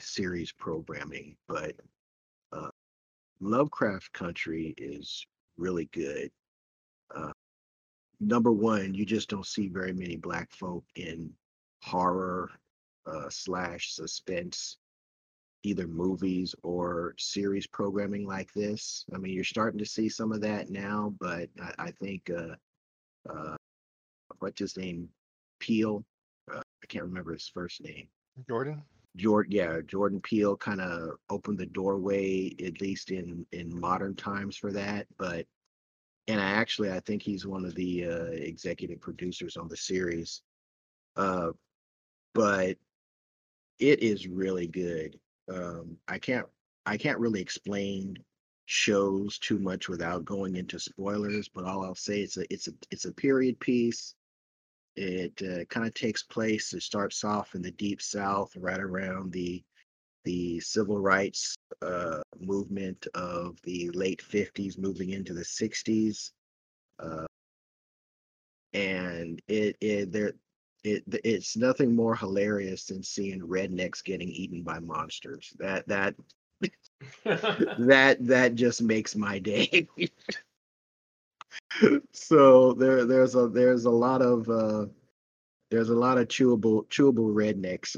series 0.00 0.52
programming. 0.52 1.36
But 1.48 1.74
uh, 2.52 2.70
Lovecraft 3.40 4.12
Country 4.12 4.74
is 4.76 5.26
really 5.56 5.88
good. 5.92 6.30
Uh, 7.14 7.32
number 8.20 8.52
one, 8.52 8.94
you 8.94 9.04
just 9.04 9.28
don't 9.28 9.46
see 9.46 9.68
very 9.68 9.92
many 9.92 10.16
black 10.16 10.50
folk 10.52 10.84
in 10.96 11.30
horror 11.82 12.50
uh, 13.06 13.28
slash 13.28 13.92
suspense, 13.92 14.78
either 15.62 15.86
movies 15.86 16.54
or 16.62 17.14
series 17.18 17.66
programming 17.66 18.26
like 18.26 18.52
this. 18.52 19.04
I 19.14 19.18
mean, 19.18 19.32
you're 19.32 19.44
starting 19.44 19.78
to 19.78 19.86
see 19.86 20.08
some 20.08 20.32
of 20.32 20.40
that 20.40 20.70
now, 20.70 21.14
but 21.20 21.48
I, 21.60 21.86
I 21.86 21.90
think 21.92 22.30
uh, 22.30 22.54
uh, 23.32 23.56
what's 24.38 24.60
his 24.60 24.76
name, 24.76 25.08
Peele. 25.60 26.04
Uh, 26.52 26.58
I 26.58 26.86
can't 26.88 27.04
remember 27.04 27.32
his 27.32 27.48
first 27.48 27.82
name. 27.82 28.08
Jordan. 28.48 28.82
Jordan, 29.16 29.52
yeah, 29.52 29.80
Jordan 29.86 30.20
Peele 30.20 30.56
kind 30.56 30.80
of 30.80 31.16
opened 31.28 31.58
the 31.58 31.66
doorway, 31.66 32.54
at 32.64 32.80
least 32.80 33.10
in 33.10 33.46
in 33.52 33.78
modern 33.78 34.14
times, 34.14 34.56
for 34.56 34.72
that. 34.72 35.06
But 35.18 35.46
and 36.28 36.40
I 36.40 36.50
actually 36.50 36.90
I 36.90 37.00
think 37.00 37.22
he's 37.22 37.46
one 37.46 37.64
of 37.64 37.74
the 37.74 38.06
uh, 38.06 38.24
executive 38.32 39.00
producers 39.00 39.56
on 39.56 39.68
the 39.68 39.76
series. 39.76 40.42
Uh, 41.16 41.50
but 42.34 42.76
it 43.78 44.02
is 44.02 44.26
really 44.26 44.66
good. 44.66 45.18
Um, 45.50 45.96
I 46.08 46.18
can't 46.18 46.46
I 46.86 46.96
can't 46.96 47.18
really 47.18 47.40
explain 47.40 48.16
shows 48.66 49.38
too 49.38 49.58
much 49.58 49.88
without 49.88 50.24
going 50.24 50.56
into 50.56 50.78
spoilers. 50.78 51.48
But 51.48 51.64
all 51.64 51.84
I'll 51.84 51.94
say 51.94 52.20
it's 52.20 52.36
a 52.36 52.52
it's 52.52 52.68
a 52.68 52.72
it's 52.90 53.04
a 53.04 53.12
period 53.12 53.58
piece. 53.60 54.14
It 54.96 55.40
uh, 55.42 55.64
kind 55.66 55.86
of 55.86 55.94
takes 55.94 56.22
place. 56.22 56.72
It 56.74 56.82
starts 56.82 57.24
off 57.24 57.54
in 57.54 57.62
the 57.62 57.70
deep 57.72 58.02
South, 58.02 58.54
right 58.56 58.80
around 58.80 59.32
the 59.32 59.62
the 60.24 60.60
civil 60.60 61.00
rights 61.00 61.56
uh, 61.80 62.20
movement 62.38 63.06
of 63.14 63.58
the 63.62 63.90
late 63.90 64.22
'50s, 64.22 64.78
moving 64.78 65.10
into 65.10 65.34
the 65.34 65.42
'60s, 65.44 66.30
uh, 66.98 67.26
and 68.72 69.40
it 69.48 69.76
it 69.80 70.12
there 70.12 70.32
it 70.84 71.04
it's 71.24 71.56
nothing 71.56 71.94
more 71.94 72.14
hilarious 72.14 72.86
than 72.86 73.02
seeing 73.02 73.40
rednecks 73.40 74.02
getting 74.02 74.28
eaten 74.28 74.62
by 74.62 74.78
monsters. 74.78 75.52
That 75.58 75.86
that 75.88 76.14
that 77.24 78.16
that 78.20 78.54
just 78.54 78.82
makes 78.82 79.16
my 79.16 79.38
day. 79.38 79.88
so 82.12 82.72
there 82.74 83.04
there's 83.04 83.34
a 83.34 83.48
there's 83.48 83.84
a 83.84 83.90
lot 83.90 84.22
of 84.22 84.48
uh 84.48 84.86
there's 85.70 85.88
a 85.88 85.94
lot 85.94 86.18
of 86.18 86.28
chewable 86.28 86.86
chewable 86.88 87.32
rednecks 87.32 87.96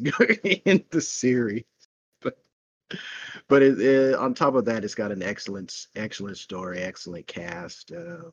in 0.64 0.84
the 0.90 1.00
series 1.00 1.64
but 2.20 2.38
but 3.48 3.62
it, 3.62 3.80
it, 3.80 4.14
on 4.14 4.34
top 4.34 4.54
of 4.54 4.64
that 4.64 4.84
it's 4.84 4.94
got 4.94 5.12
an 5.12 5.22
excellent 5.22 5.86
excellent 5.96 6.36
story 6.36 6.80
excellent 6.80 7.26
cast 7.26 7.92
uh, 7.92 8.30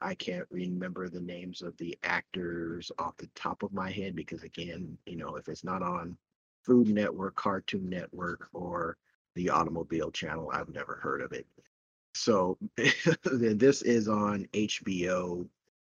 i 0.00 0.14
can't 0.14 0.46
remember 0.50 1.08
the 1.08 1.20
names 1.20 1.62
of 1.62 1.76
the 1.76 1.96
actors 2.02 2.90
off 2.98 3.16
the 3.16 3.28
top 3.34 3.62
of 3.62 3.72
my 3.72 3.90
head 3.90 4.14
because 4.14 4.42
again 4.42 4.96
you 5.06 5.16
know 5.16 5.36
if 5.36 5.48
it's 5.48 5.64
not 5.64 5.82
on 5.82 6.16
food 6.64 6.88
network 6.88 7.34
cartoon 7.36 7.88
network 7.88 8.48
or 8.52 8.96
the 9.34 9.48
automobile 9.48 10.10
channel 10.10 10.50
i've 10.52 10.68
never 10.68 10.98
heard 11.02 11.20
of 11.20 11.32
it 11.32 11.46
so 12.14 12.58
this 13.24 13.82
is 13.82 14.08
on 14.08 14.46
HBO. 14.52 15.46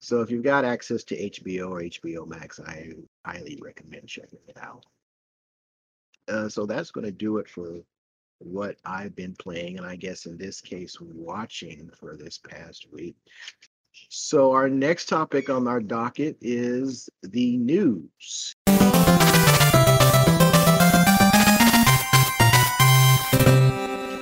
So 0.01 0.21
if 0.21 0.31
you've 0.31 0.45
got 0.45 0.65
access 0.65 1.05
to 1.05 1.31
HBO 1.31 1.71
or 1.71 1.81
HBO 1.81 2.27
Max, 2.27 2.61
I 2.61 2.93
highly 3.25 3.59
recommend 3.63 4.07
checking 4.07 4.41
it 4.49 4.59
out. 4.61 4.85
Uh, 6.29 6.49
so 6.49 6.67
that's 6.67 6.91
going 6.91 7.07
to 7.07 7.13
do 7.13 7.39
it 7.39 7.49
for 7.49 7.81
what 8.39 8.77
I've 8.85 9.15
been 9.15 9.35
playing, 9.39 9.79
and 9.79 9.87
I 9.87 9.97
guess 9.97 10.27
in 10.27 10.37
this 10.37 10.61
case, 10.61 10.99
watching 11.01 11.91
for 11.99 12.17
this 12.17 12.39
past 12.39 12.87
week. 12.93 13.17
So 14.09 14.53
our 14.53 14.69
next 14.69 15.09
topic 15.09 15.51
on 15.51 15.69
our 15.69 15.81
docket 15.81 16.39
is 16.41 17.09
the 17.23 17.57
news. 17.57 18.55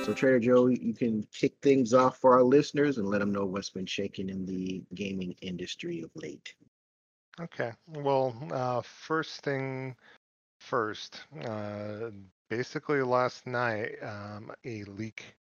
So 0.03 0.13
Trader 0.13 0.39
Joe, 0.39 0.67
you 0.67 0.93
can 0.93 1.25
kick 1.33 1.53
things 1.61 1.93
off 1.93 2.17
for 2.17 2.33
our 2.33 2.43
listeners 2.43 2.97
and 2.97 3.07
let 3.07 3.19
them 3.19 3.31
know 3.31 3.45
what's 3.45 3.69
been 3.69 3.85
shaking 3.85 4.29
in 4.29 4.45
the 4.45 4.83
gaming 4.93 5.35
industry 5.41 6.01
of 6.01 6.11
late. 6.15 6.53
Okay. 7.39 7.71
Well, 7.87 8.35
uh, 8.51 8.81
first 8.81 9.41
thing 9.41 9.95
first. 10.59 11.21
Uh, 11.45 12.11
basically, 12.49 13.01
last 13.01 13.47
night, 13.47 13.95
um, 14.01 14.51
a 14.65 14.83
leak 14.83 15.35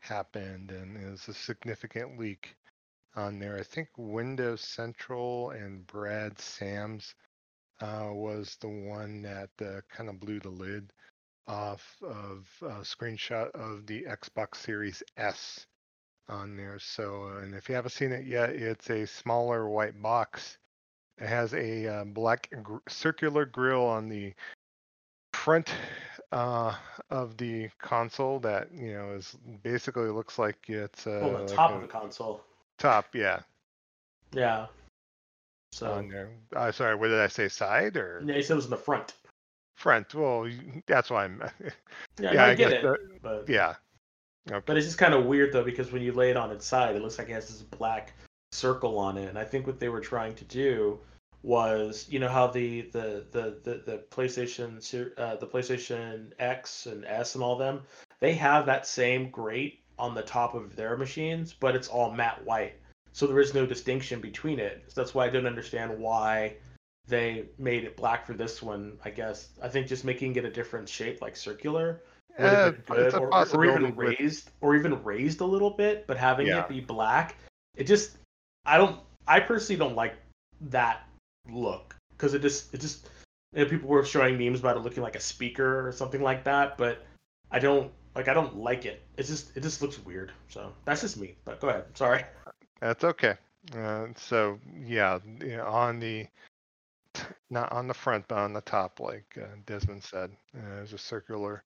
happened, 0.00 0.70
and 0.70 0.96
it 0.96 1.10
was 1.10 1.28
a 1.28 1.34
significant 1.34 2.18
leak 2.18 2.56
on 3.16 3.38
there. 3.38 3.58
I 3.58 3.62
think 3.62 3.88
Windows 3.96 4.60
Central 4.60 5.50
and 5.50 5.86
Brad 5.86 6.38
Sams 6.38 7.14
uh, 7.80 8.08
was 8.10 8.56
the 8.60 8.68
one 8.68 9.22
that 9.22 9.50
uh, 9.60 9.80
kind 9.94 10.08
of 10.08 10.20
blew 10.20 10.40
the 10.40 10.50
lid 10.50 10.92
off 11.48 11.96
of 12.02 12.48
a 12.62 12.80
screenshot 12.80 13.50
of 13.52 13.86
the 13.86 14.04
Xbox 14.04 14.56
Series 14.56 15.02
S 15.16 15.66
on 16.28 16.56
there. 16.56 16.78
So, 16.78 17.30
uh, 17.34 17.40
and 17.40 17.54
if 17.54 17.68
you 17.68 17.74
haven't 17.74 17.92
seen 17.92 18.12
it 18.12 18.26
yet, 18.26 18.50
it's 18.50 18.90
a 18.90 19.06
smaller 19.06 19.68
white 19.68 20.00
box. 20.00 20.58
It 21.18 21.28
has 21.28 21.54
a 21.54 21.86
uh, 21.86 22.04
black 22.04 22.50
gr- 22.62 22.78
circular 22.88 23.44
grill 23.44 23.84
on 23.86 24.08
the 24.08 24.34
front 25.32 25.70
uh, 26.32 26.74
of 27.10 27.36
the 27.36 27.68
console 27.78 28.40
that 28.40 28.68
you 28.72 28.92
know 28.92 29.12
is 29.12 29.36
basically 29.62 30.08
looks 30.08 30.38
like 30.38 30.56
it's 30.68 31.06
uh, 31.06 31.20
on 31.22 31.32
the 31.32 31.38
like 31.40 31.54
top 31.54 31.70
a 31.70 31.74
of 31.74 31.82
the 31.82 31.86
console. 31.86 32.42
Top, 32.78 33.14
yeah. 33.14 33.40
Yeah. 34.32 34.66
So 35.72 35.92
on 35.92 36.08
there. 36.08 36.30
Uh, 36.54 36.72
sorry, 36.72 36.94
what 36.94 37.08
did 37.08 37.20
I 37.20 37.26
say? 37.28 37.48
Side 37.48 37.96
or 37.96 38.22
yeah, 38.24 38.34
he 38.34 38.42
said 38.42 38.54
it 38.54 38.56
was 38.56 38.64
in 38.64 38.70
the 38.70 38.76
front. 38.76 39.14
front? 39.74 40.14
Well, 40.14 40.48
that's 40.86 41.10
why 41.10 41.24
I'm. 41.24 41.42
Yeah, 42.20 42.32
Yeah, 42.32 42.44
I, 42.44 42.50
I 42.50 42.54
get 42.54 42.72
it. 42.72 42.82
the- 42.82 42.98
but 43.22 43.48
yeah. 43.48 43.74
Okay. 44.50 44.62
But 44.64 44.76
it's 44.76 44.86
just 44.86 44.98
kind 44.98 45.12
of 45.12 45.26
weird 45.26 45.52
though 45.52 45.64
because 45.64 45.90
when 45.92 46.02
you 46.02 46.12
lay 46.12 46.30
it 46.30 46.36
on 46.36 46.50
its 46.50 46.66
side, 46.66 46.94
it 46.96 47.02
looks 47.02 47.18
like 47.18 47.28
it 47.28 47.32
has 47.32 47.48
this 47.48 47.62
black 47.62 48.12
circle 48.52 48.98
on 48.98 49.18
it, 49.18 49.28
and 49.28 49.38
I 49.38 49.44
think 49.44 49.66
what 49.66 49.80
they 49.80 49.88
were 49.88 50.00
trying 50.00 50.34
to 50.36 50.44
do 50.44 50.98
was, 51.42 52.06
you 52.08 52.18
know, 52.20 52.28
how 52.28 52.46
the 52.46 52.82
the 52.92 53.24
the 53.32 53.58
the, 53.64 53.82
the 53.84 54.04
PlayStation 54.10 54.76
uh, 55.18 55.36
the 55.36 55.46
PlayStation 55.46 56.32
X 56.38 56.86
and 56.86 57.04
S 57.04 57.34
and 57.34 57.42
all 57.44 57.56
them, 57.56 57.82
they 58.20 58.34
have 58.34 58.66
that 58.66 58.86
same 58.86 59.30
grate 59.30 59.80
on 59.98 60.14
the 60.14 60.22
top 60.22 60.54
of 60.54 60.76
their 60.76 60.96
machines, 60.96 61.52
but 61.52 61.74
it's 61.74 61.88
all 61.88 62.10
matte 62.12 62.44
white, 62.44 62.74
so 63.12 63.26
there 63.26 63.40
is 63.40 63.54
no 63.54 63.64
distinction 63.64 64.20
between 64.20 64.58
it. 64.58 64.84
So 64.88 65.00
that's 65.00 65.14
why 65.14 65.26
I 65.26 65.30
don't 65.30 65.46
understand 65.46 65.98
why 65.98 66.56
they 67.08 67.46
made 67.58 67.84
it 67.84 67.96
black 67.96 68.26
for 68.26 68.34
this 68.34 68.62
one. 68.62 68.98
I 69.04 69.10
guess 69.10 69.48
I 69.62 69.68
think 69.68 69.86
just 69.86 70.04
making 70.04 70.36
it 70.36 70.44
a 70.44 70.50
different 70.50 70.88
shape, 70.88 71.22
like 71.22 71.36
circular, 71.36 72.02
would 72.38 72.52
have 72.52 72.86
been 72.86 72.96
good, 72.96 73.14
or, 73.14 73.34
or 73.34 73.64
even 73.64 73.96
raised, 73.96 74.50
or 74.60 74.76
even 74.76 75.02
raised 75.02 75.40
a 75.40 75.44
little 75.44 75.70
bit. 75.70 76.06
But 76.06 76.16
having 76.18 76.48
Yeah. 76.48 76.60
it 76.60 76.68
be 76.68 76.80
black, 76.80 77.36
it 77.76 77.84
just, 77.84 78.18
I 78.64 78.76
don't, 78.76 79.00
I 79.26 79.40
personally 79.40 79.78
don't 79.78 79.96
like 79.96 80.16
that 80.68 81.08
look 81.48 81.96
because 82.10 82.34
it 82.34 82.42
just, 82.42 82.74
it 82.74 82.80
just, 82.80 83.08
you 83.54 83.64
know, 83.64 83.70
people 83.70 83.88
were 83.88 84.04
showing 84.04 84.36
memes 84.36 84.60
about 84.60 84.76
it 84.76 84.80
looking 84.80 85.02
like 85.02 85.16
a 85.16 85.20
speaker 85.20 85.86
or 85.86 85.92
something 85.92 86.22
like 86.22 86.44
that. 86.44 86.76
But 86.76 87.06
I 87.50 87.58
don't, 87.58 87.90
like, 88.16 88.28
I 88.28 88.34
don't 88.34 88.56
like 88.56 88.86
it. 88.86 89.02
It's 89.16 89.28
just, 89.28 89.56
it 89.56 89.62
just 89.62 89.82
looks 89.82 90.04
weird. 90.04 90.32
So 90.48 90.72
that's 90.84 91.02
just 91.02 91.16
me. 91.16 91.36
But 91.44 91.60
go 91.60 91.68
ahead. 91.68 91.84
Sorry. 91.94 92.24
That's 92.80 93.04
okay. 93.04 93.34
Uh, 93.76 94.06
so 94.16 94.58
yeah, 94.84 95.18
you 95.40 95.56
know, 95.56 95.66
on 95.66 95.98
the 95.98 96.26
not 97.50 97.72
on 97.72 97.88
the 97.88 97.94
front, 97.94 98.26
but 98.28 98.38
on 98.38 98.52
the 98.52 98.60
top, 98.60 99.00
like 99.00 99.38
uh, 99.40 99.46
Desmond 99.64 100.02
said, 100.02 100.30
uh, 100.56 100.76
there's 100.76 100.92
a 100.92 100.98
circular 100.98 101.62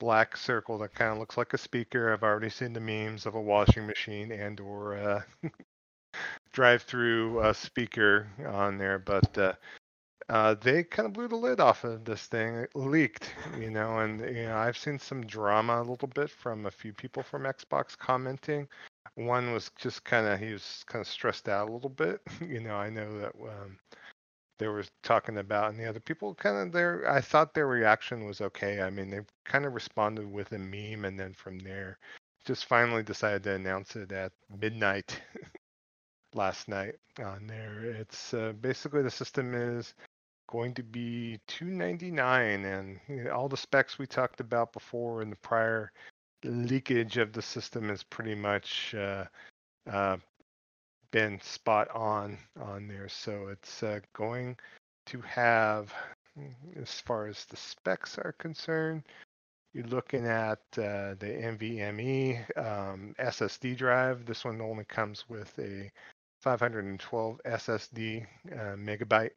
black 0.00 0.36
circle 0.36 0.78
that 0.78 0.94
kind 0.94 1.12
of 1.12 1.18
looks 1.18 1.36
like 1.36 1.52
a 1.54 1.58
speaker. 1.58 2.12
I've 2.12 2.22
already 2.22 2.50
seen 2.50 2.72
the 2.72 2.80
memes 2.80 3.26
of 3.26 3.34
a 3.34 3.40
washing 3.40 3.86
machine 3.86 4.32
and 4.32 4.58
or 4.60 4.96
uh, 4.96 5.22
drive-through 6.52 7.40
uh, 7.40 7.52
speaker 7.52 8.28
on 8.46 8.78
there, 8.78 8.98
but 8.98 9.58
uh, 10.28 10.54
they 10.54 10.82
kind 10.82 11.06
of 11.06 11.12
blew 11.12 11.28
the 11.28 11.36
lid 11.36 11.60
off 11.60 11.84
of 11.84 12.04
this 12.04 12.26
thing. 12.26 12.56
It 12.56 12.70
leaked, 12.74 13.30
you 13.58 13.70
know, 13.70 13.98
and 13.98 14.20
you 14.20 14.44
know 14.44 14.56
I've 14.56 14.78
seen 14.78 14.98
some 14.98 15.26
drama 15.26 15.80
a 15.80 15.84
little 15.84 16.08
bit 16.08 16.30
from 16.30 16.66
a 16.66 16.70
few 16.70 16.92
people 16.92 17.22
from 17.22 17.42
Xbox 17.42 17.96
commenting. 17.96 18.66
One 19.16 19.52
was 19.52 19.70
just 19.76 20.04
kind 20.04 20.26
of 20.26 20.40
he 20.40 20.52
was 20.52 20.84
kind 20.86 21.02
of 21.02 21.08
stressed 21.08 21.48
out 21.48 21.68
a 21.68 21.72
little 21.72 21.90
bit. 21.90 22.20
you 22.40 22.60
know, 22.60 22.74
I 22.74 22.88
know 22.90 23.20
that 23.20 23.32
um, 23.42 23.78
they 24.58 24.68
were 24.68 24.84
talking 25.02 25.38
about, 25.38 25.70
and 25.70 25.78
the 25.78 25.88
other 25.88 26.00
people 26.00 26.34
kind 26.34 26.56
of 26.56 26.72
their 26.72 27.10
I 27.10 27.20
thought 27.20 27.52
their 27.52 27.66
reaction 27.66 28.24
was 28.24 28.40
okay. 28.40 28.80
I 28.80 28.90
mean, 28.90 29.10
they 29.10 29.20
kind 29.44 29.66
of 29.66 29.74
responded 29.74 30.30
with 30.30 30.52
a 30.52 30.58
meme, 30.58 31.04
and 31.04 31.20
then 31.20 31.34
from 31.34 31.58
there, 31.58 31.98
just 32.46 32.66
finally 32.66 33.02
decided 33.02 33.42
to 33.44 33.54
announce 33.54 33.94
it 33.96 34.10
at 34.12 34.32
midnight 34.58 35.20
last 36.34 36.68
night 36.68 36.94
on 37.22 37.46
there. 37.46 37.84
It's 37.84 38.32
uh, 38.32 38.52
basically 38.60 39.02
the 39.02 39.10
system 39.10 39.54
is 39.54 39.94
going 40.54 40.72
to 40.72 40.84
be 40.84 41.40
299 41.48 42.64
and 42.64 43.28
all 43.28 43.48
the 43.48 43.56
specs 43.56 43.98
we 43.98 44.06
talked 44.06 44.38
about 44.38 44.72
before 44.72 45.20
in 45.20 45.28
the 45.28 45.36
prior 45.36 45.90
leakage 46.44 47.16
of 47.16 47.32
the 47.32 47.42
system 47.42 47.90
is 47.90 48.04
pretty 48.04 48.36
much 48.36 48.94
uh, 48.94 49.24
uh, 49.90 50.16
been 51.10 51.40
spot 51.40 51.88
on 51.92 52.38
on 52.62 52.86
there 52.86 53.08
so 53.08 53.48
it's 53.48 53.82
uh, 53.82 53.98
going 54.12 54.56
to 55.06 55.20
have 55.22 55.92
as 56.80 57.00
far 57.00 57.26
as 57.26 57.44
the 57.46 57.56
specs 57.56 58.16
are 58.16 58.36
concerned 58.38 59.02
you're 59.72 59.86
looking 59.86 60.24
at 60.24 60.60
uh, 60.78 61.18
the 61.18 61.36
NVMe 61.42 62.38
um, 62.56 63.12
SSD 63.18 63.76
drive. 63.76 64.24
This 64.24 64.44
one 64.44 64.60
only 64.60 64.84
comes 64.84 65.24
with 65.28 65.52
a 65.58 65.90
512 66.42 67.40
SSD 67.44 68.24
uh, 68.52 68.76
megabyte 68.76 69.32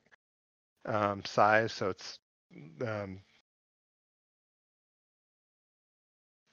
um, 0.85 1.23
size, 1.25 1.73
so 1.73 1.89
it's 1.89 2.19
um, 2.81 3.19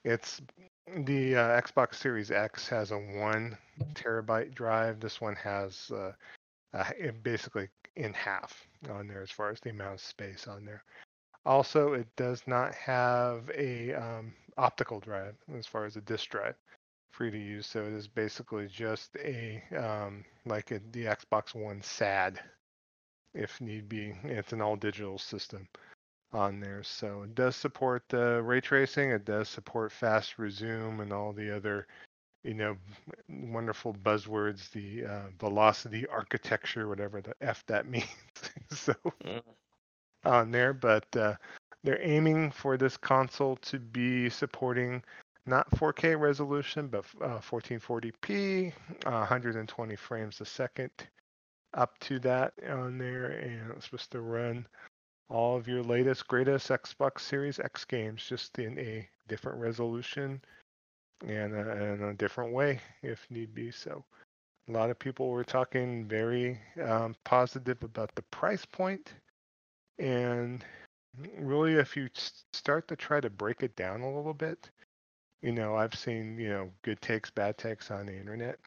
it's 0.05 0.41
the 1.05 1.37
uh, 1.37 1.61
Xbox 1.61 1.95
Series 1.95 2.31
X 2.31 2.69
has 2.69 2.91
a 2.91 2.99
one 2.99 3.57
terabyte 3.95 4.55
drive. 4.55 5.01
This 5.01 5.21
one 5.21 5.37
has 5.37 5.91
uh, 5.95 6.13
uh, 6.75 6.91
basically 7.23 7.69
in 7.97 8.13
half 8.13 8.67
on 8.91 9.07
there 9.07 9.23
as 9.23 9.31
far 9.31 9.51
as 9.51 9.61
the 9.61 9.71
amount 9.71 9.95
of 9.95 10.01
space 10.01 10.47
on 10.47 10.65
there. 10.65 10.85
Also, 11.47 11.93
it 11.93 12.09
does 12.17 12.43
not 12.47 12.75
have 12.75 13.51
a 13.57 13.93
um, 13.95 14.33
optical 14.57 15.01
drive 15.01 15.35
as 15.57 15.67
far 15.67 15.85
as 15.85 15.97
a 15.97 16.01
disk 16.01 16.31
drive 16.31 16.55
you 17.23 17.31
to 17.31 17.39
use. 17.39 17.67
So 17.67 17.85
it 17.85 17.93
is 17.93 18.09
basically 18.09 18.67
just 18.67 19.17
a 19.17 19.63
um, 19.77 20.25
like 20.47 20.71
a, 20.71 20.81
the 20.93 21.05
Xbox 21.05 21.55
One 21.55 21.81
SAD, 21.83 22.41
if 23.35 23.61
need 23.61 23.89
be. 23.89 24.15
It's 24.25 24.53
an 24.53 24.61
all 24.61 24.77
digital 24.77 25.19
system 25.19 25.69
on 26.33 26.61
there. 26.61 26.83
So 26.83 27.23
it 27.23 27.35
does 27.35 27.57
support 27.57 28.03
the 28.09 28.43
ray 28.43 28.61
tracing. 28.61 29.11
It 29.11 29.25
does 29.25 29.49
support 29.49 29.93
fast 29.93 30.39
resume 30.39 31.01
and 31.01 31.13
all 31.13 31.33
the 31.33 31.55
other, 31.55 31.87
you 32.43 32.55
know, 32.55 32.77
wonderful 33.29 33.95
buzzwords. 33.95 34.71
The 34.71 35.07
uh, 35.07 35.23
velocity 35.39 36.07
architecture, 36.09 36.89
whatever 36.89 37.21
the 37.21 37.35
f 37.41 37.65
that 37.67 37.87
means. 37.91 38.07
so 38.71 38.95
on 40.25 40.51
there, 40.51 40.73
but 40.73 41.05
uh, 41.17 41.35
they're 41.83 42.03
aiming 42.03 42.51
for 42.51 42.77
this 42.77 42.97
console 42.97 43.57
to 43.57 43.79
be 43.79 44.31
supporting 44.31 45.03
not 45.47 45.71
4K 45.73 46.19
resolution, 46.19 46.89
but 46.89 47.05
uh, 47.21 47.39
1440p, 47.41 48.73
uh, 49.05 49.11
120 49.11 49.97
frames 49.97 50.41
a 50.41 50.47
second, 50.47 50.91
up 51.75 51.99
to 52.01 52.19
that 52.21 52.55
on 52.69 52.99
there, 52.99 53.27
and 53.27 53.73
it's 53.73 53.87
supposed 53.87 54.11
to 54.13 54.21
run 54.21 54.67
all 55.29 55.57
of 55.57 55.69
your 55.69 55.83
latest, 55.83 56.29
greatest 56.29 56.69
Xbox 56.69 57.21
Series 57.21 57.59
X 57.59 57.85
games 57.85 58.25
just 58.29 58.59
in 58.59 58.79
a 58.79 59.09
different 59.29 59.59
resolution 59.59 60.41
and 61.27 61.55
uh, 61.55 61.73
in 61.73 62.03
a 62.03 62.15
different 62.15 62.53
way 62.53 62.81
if 63.03 63.27
need 63.31 63.55
be. 63.55 63.71
So. 63.71 64.05
A 64.67 64.73
lot 64.73 64.89
of 64.89 64.99
people 64.99 65.29
were 65.29 65.45
talking 65.45 66.07
very 66.07 66.59
um, 66.83 67.15
positive 67.23 67.83
about 67.83 68.15
the 68.15 68.23
price 68.23 68.65
point 68.65 69.13
and 69.99 70.65
really, 71.39 71.75
if 71.75 71.97
you 71.97 72.09
start 72.53 72.89
to 72.89 72.97
try 72.97 73.21
to 73.21 73.31
break 73.31 73.63
it 73.63 73.77
down 73.77 74.01
a 74.01 74.17
little 74.17 74.35
bit, 74.35 74.71
you 75.43 75.53
know, 75.53 75.77
I've 75.77 75.95
seen, 75.95 76.39
you 76.39 76.49
know, 76.49 76.71
good 76.83 77.01
takes, 77.01 77.31
bad 77.31 77.59
takes 77.59 77.91
on 77.91 78.07
the 78.07 78.17
internet 78.17 78.59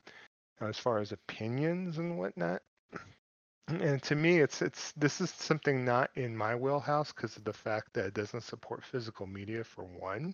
as 0.61 0.77
far 0.77 0.99
as 0.99 1.11
opinions 1.11 1.97
and 1.97 2.17
whatnot. 2.17 2.61
And 3.67 4.01
to 4.03 4.15
me, 4.15 4.39
it's 4.39 4.61
it's 4.61 4.93
this 4.93 5.19
is 5.19 5.29
something 5.29 5.83
not 5.83 6.09
in 6.15 6.35
my 6.35 6.55
wheelhouse 6.55 7.11
because 7.11 7.35
of 7.35 7.43
the 7.43 7.53
fact 7.53 7.93
that 7.93 8.05
it 8.05 8.13
doesn't 8.13 8.41
support 8.43 8.83
physical 8.85 9.27
media 9.27 9.63
for 9.63 9.83
one. 9.83 10.33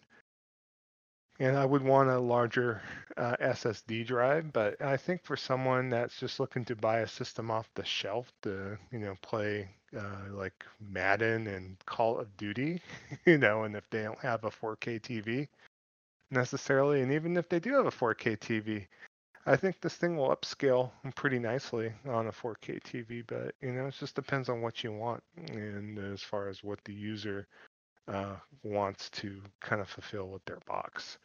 And 1.39 1.57
I 1.57 1.65
would 1.65 1.81
want 1.81 2.09
a 2.09 2.19
larger 2.19 2.81
uh, 3.17 3.35
SSD 3.41 4.05
drive, 4.05 4.53
but 4.53 4.79
I 4.79 4.97
think 4.97 5.23
for 5.23 5.35
someone 5.35 5.89
that's 5.89 6.19
just 6.19 6.39
looking 6.39 6.63
to 6.65 6.75
buy 6.75 6.99
a 6.99 7.07
system 7.07 7.49
off 7.49 7.67
the 7.73 7.83
shelf 7.83 8.31
to, 8.43 8.77
you 8.91 8.99
know, 8.99 9.15
play 9.23 9.67
uh, 9.97 10.31
like 10.31 10.63
Madden 10.79 11.47
and 11.47 11.77
Call 11.87 12.19
of 12.19 12.37
Duty, 12.37 12.81
you 13.25 13.39
know, 13.39 13.63
and 13.63 13.75
if 13.75 13.89
they 13.89 14.03
don't 14.03 14.19
have 14.19 14.43
a 14.43 14.51
4K 14.51 15.01
TV 15.01 15.47
necessarily, 16.29 17.01
and 17.01 17.11
even 17.11 17.35
if 17.35 17.49
they 17.49 17.59
do 17.59 17.73
have 17.73 17.87
a 17.87 17.91
4K 17.91 18.37
TV, 18.37 18.85
I 19.45 19.57
think 19.57 19.81
this 19.81 19.95
thing 19.95 20.15
will 20.15 20.29
upscale 20.29 20.91
pretty 21.15 21.39
nicely 21.39 21.91
on 22.07 22.27
a 22.27 22.31
4K 22.31 22.81
TV. 22.81 23.23
But 23.25 23.55
you 23.61 23.73
know, 23.73 23.87
it 23.87 23.95
just 23.99 24.15
depends 24.15 24.49
on 24.49 24.61
what 24.61 24.83
you 24.83 24.91
want, 24.93 25.23
and 25.51 25.97
as 25.99 26.21
far 26.21 26.47
as 26.47 26.63
what 26.63 26.79
the 26.85 26.93
user 26.93 27.47
uh, 28.07 28.35
wants 28.63 29.09
to 29.11 29.41
kind 29.61 29.81
of 29.81 29.89
fulfill 29.89 30.27
with 30.29 30.43
their 30.45 30.59
box 30.65 31.17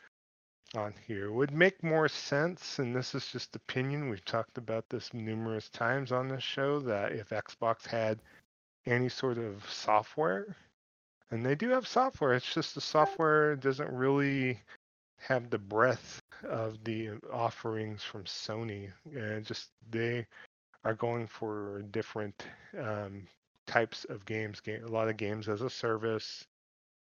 on 0.75 0.93
here 1.07 1.33
would 1.33 1.51
make 1.51 1.83
more 1.83 2.09
sense 2.09 2.79
and 2.79 2.95
this 2.95 3.15
is 3.15 3.27
just 3.29 3.57
opinion 3.57 4.11
we've 4.11 4.25
talked 4.27 4.59
about 4.59 4.85
this 4.91 5.15
numerous 5.15 5.71
times 5.71 6.13
on 6.13 6.29
this 6.29 6.43
show 6.43 6.79
that 6.79 7.13
if 7.13 7.31
xbox 7.31 7.87
had 7.87 8.21
any 8.85 9.09
sort 9.09 9.39
of 9.39 9.65
software 9.71 10.55
and 11.31 11.45
they 11.45 11.55
do 11.55 11.71
have 11.71 11.89
software 11.89 12.35
it's 12.35 12.53
just 12.53 12.75
the 12.75 12.83
software 12.83 13.57
doesn't 13.57 13.91
really 13.91 14.61
have 15.19 15.49
the 15.49 15.59
breadth 15.59 16.21
of 16.45 16.83
the 16.85 17.11
offerings 17.33 18.03
from 18.03 18.25
sony 18.25 18.91
and 19.15 19.45
just 19.45 19.71
they 19.91 20.27
are 20.85 20.95
going 20.95 21.27
for 21.27 21.83
different 21.91 22.47
um, 22.81 23.27
types 23.67 24.05
of 24.09 24.25
games 24.25 24.61
game 24.61 24.85
a 24.85 24.89
lot 24.89 25.09
of 25.09 25.17
games 25.17 25.49
as 25.49 25.61
a 25.63 25.71
service 25.71 26.45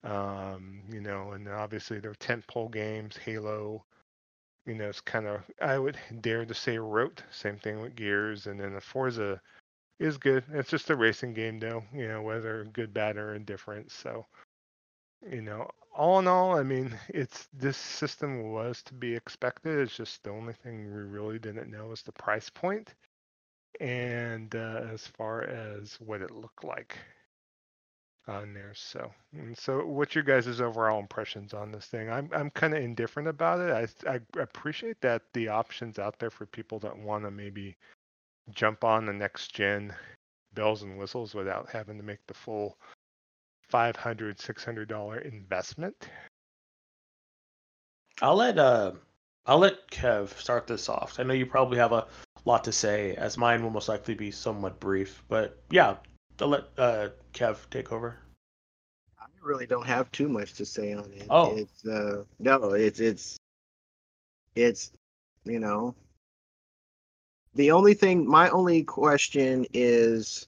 um, 0.05 0.83
you 0.93 1.01
know, 1.01 1.33
and 1.33 1.49
obviously 1.49 1.99
they're 1.99 2.15
tentpole 2.15 2.71
games, 2.71 3.17
Halo, 3.17 3.85
you 4.67 4.75
know, 4.75 4.89
it's 4.89 5.01
kind 5.01 5.27
of 5.27 5.41
I 5.61 5.79
would 5.79 5.97
dare 6.21 6.45
to 6.45 6.55
say 6.55 6.79
rote. 6.79 7.23
Same 7.31 7.59
thing 7.59 7.81
with 7.81 7.97
Gears, 7.97 8.47
and 8.47 8.61
then 8.61 8.75
the 8.75 8.81
Forza 8.81 9.41
is 9.99 10.19
good. 10.19 10.45
It's 10.53 10.71
just 10.71 10.91
a 10.91 10.97
racing 10.97 11.35
game, 11.35 11.59
though. 11.59 11.83
You 11.95 12.09
know, 12.09 12.23
whether 12.23 12.65
good, 12.73 12.93
bad, 12.93 13.17
or 13.17 13.35
indifferent. 13.35 13.91
So, 13.91 14.27
you 15.31 15.43
know, 15.43 15.71
all 15.95 16.19
in 16.19 16.27
all, 16.27 16.57
I 16.57 16.63
mean, 16.63 16.97
it's 17.09 17.49
this 17.53 17.77
system 17.77 18.53
was 18.53 18.83
to 18.85 18.95
be 18.95 19.15
expected. 19.15 19.79
It's 19.79 19.97
just 19.97 20.23
the 20.25 20.31
only 20.31 20.55
thing 20.55 20.93
we 20.93 21.03
really 21.03 21.39
didn't 21.39 21.71
know 21.71 21.87
was 21.87 22.03
the 22.03 22.13
price 22.13 22.51
point, 22.51 22.95
and 23.81 24.55
uh, 24.55 24.83
as 24.93 25.07
far 25.07 25.43
as 25.45 25.99
what 26.01 26.23
it 26.23 26.31
looked 26.31 26.65
like 26.65 26.99
on 28.27 28.55
there. 28.55 28.73
So, 28.75 29.13
so 29.55 29.85
what's 29.85 30.15
your 30.15 30.25
guys' 30.25 30.61
overall 30.61 31.01
impressions 31.01 31.55
on 31.55 31.73
this 31.73 31.87
thing? 31.87 32.11
I'm 32.11 32.29
I'm 32.33 32.51
kind 32.51 32.75
of 32.75 32.83
indifferent 32.83 33.29
about 33.29 33.61
it. 33.61 33.91
I 34.07 34.11
I 34.11 34.21
appreciate 34.41 35.01
that 35.03 35.23
the 35.33 35.49
options 35.49 35.99
out 35.99 36.19
there 36.19 36.31
for 36.31 36.47
people 36.47 36.79
that 36.81 36.97
want 36.97 37.25
to 37.25 37.31
maybe 37.31 37.77
jump 38.51 38.85
on 38.85 39.07
the 39.07 39.13
next 39.13 39.55
gen 39.55 39.95
bells 40.55 40.83
and 40.83 40.99
whistles 40.99 41.35
without 41.35 41.69
having 41.71 41.97
to 41.97 42.05
make 42.05 42.25
the 42.27 42.35
full 42.35 42.79
500 43.75 44.39
600 44.39 44.89
dollar 44.89 45.19
investment 45.19 46.09
I'll 48.23 48.37
let 48.37 48.57
uh 48.57 48.93
I'll 49.47 49.59
let 49.59 49.91
Kev 49.91 50.29
start 50.39 50.69
this 50.69 50.89
off. 50.89 51.19
I 51.19 51.25
know 51.25 51.35
you 51.35 51.45
probably 51.45 51.79
have 51.79 51.91
a 51.91 52.07
lot 52.45 52.63
to 52.65 52.73
say, 52.73 53.17
as 53.17 53.37
mine 53.37 53.65
will 53.65 53.71
most 53.71 53.89
likely 53.89 54.15
be 54.15 54.31
somewhat 54.31 54.79
brief. 54.79 55.25
But 55.29 55.61
yeah, 55.71 55.97
I'll 56.41 56.49
let 56.49 56.65
uh, 56.79 57.09
Kev 57.33 57.69
take 57.69 57.91
over. 57.91 58.17
I 59.19 59.27
really 59.43 59.67
don't 59.67 59.87
have 59.87 60.11
too 60.13 60.29
much 60.29 60.55
to 60.55 60.65
say 60.65 60.93
on 60.93 61.11
it. 61.13 61.27
Oh. 61.29 61.57
it's 61.57 61.85
uh, 61.85 62.23
no, 62.39 62.75
it's 62.75 63.01
it's 63.01 63.37
it's 64.55 64.93
you 65.45 65.59
know 65.59 65.97
the 67.57 67.73
only 67.73 67.95
thing. 67.95 68.25
My 68.25 68.51
only 68.51 68.85
question 68.85 69.67
is, 69.75 70.47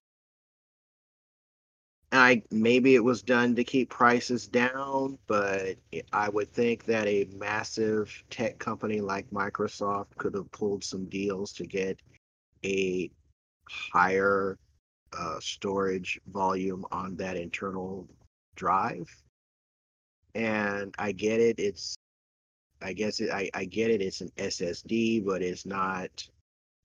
I 2.12 2.42
maybe 2.50 2.94
it 2.94 3.02
was 3.04 3.22
done 3.22 3.56
to 3.56 3.64
keep 3.64 3.90
prices 3.90 4.46
down, 4.46 5.18
but 5.26 5.76
I 6.12 6.28
would 6.28 6.52
think 6.52 6.84
that 6.84 7.06
a 7.08 7.28
massive 7.36 8.22
tech 8.30 8.58
company 8.58 9.00
like 9.00 9.28
Microsoft 9.30 10.16
could 10.16 10.34
have 10.34 10.50
pulled 10.52 10.84
some 10.84 11.06
deals 11.06 11.52
to 11.54 11.66
get 11.66 12.00
a 12.64 13.10
higher 13.68 14.56
uh, 15.18 15.40
storage 15.40 16.20
volume 16.28 16.84
on 16.92 17.16
that 17.16 17.36
internal 17.36 18.08
drive. 18.54 19.10
And 20.34 20.94
I 20.98 21.12
get 21.12 21.40
it. 21.40 21.58
It's, 21.58 21.96
I 22.82 22.92
guess 22.92 23.20
it, 23.20 23.30
I, 23.30 23.50
I 23.54 23.64
get 23.64 23.90
it. 23.90 24.02
It's 24.02 24.20
an 24.20 24.30
SSD, 24.36 25.24
but 25.24 25.42
it's 25.42 25.66
not 25.66 26.28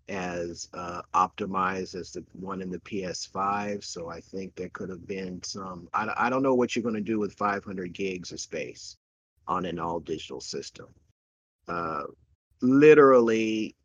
as 0.10 0.68
uh, 0.74 1.02
optimized 1.14 1.95
as 1.95 2.12
the 2.12 2.24
one 2.34 2.62
in 2.62 2.70
the 2.70 2.80
PS5. 2.80 3.84
So 3.84 4.10
I 4.10 4.20
think 4.20 4.56
there 4.56 4.70
could 4.70 4.89
have 4.89 5.08
been 5.08 5.41
some. 5.43 5.88
I, 5.93 6.12
I 6.18 6.30
don't 6.30 6.43
know 6.43 6.56
what 6.56 6.76
you're 6.76 6.84
going 6.84 6.95
to 6.95 7.02
do 7.02 7.20
with 7.20 7.34
500 7.34 7.93
gigs 7.93 8.32
of 8.32 8.39
space 8.39 8.97
on 9.47 9.66
an 9.66 9.80
all 9.80 9.99
digital 9.99 10.41
system. 10.41 10.88
Uh, 11.68 12.04
literally, 12.62 13.76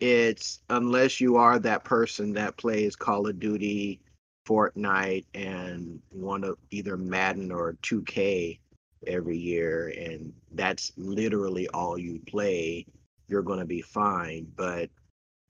it's 0.00 0.60
unless 0.70 1.20
you 1.20 1.36
are 1.36 1.58
that 1.58 1.84
person 1.84 2.32
that 2.34 2.56
plays 2.56 2.96
Call 2.96 3.28
of 3.28 3.38
Duty, 3.38 4.00
Fortnite, 4.46 5.24
and 5.34 6.00
one 6.10 6.44
of 6.44 6.58
either 6.70 6.96
Madden 6.96 7.50
or 7.50 7.76
2K 7.82 8.58
every 9.06 9.36
year, 9.36 9.88
and 9.96 10.32
that's 10.52 10.92
literally 10.96 11.68
all 11.68 11.98
you 11.98 12.20
play, 12.26 12.86
you're 13.28 13.42
going 13.42 13.58
to 13.58 13.64
be 13.64 13.82
fine. 13.82 14.46
But 14.56 14.90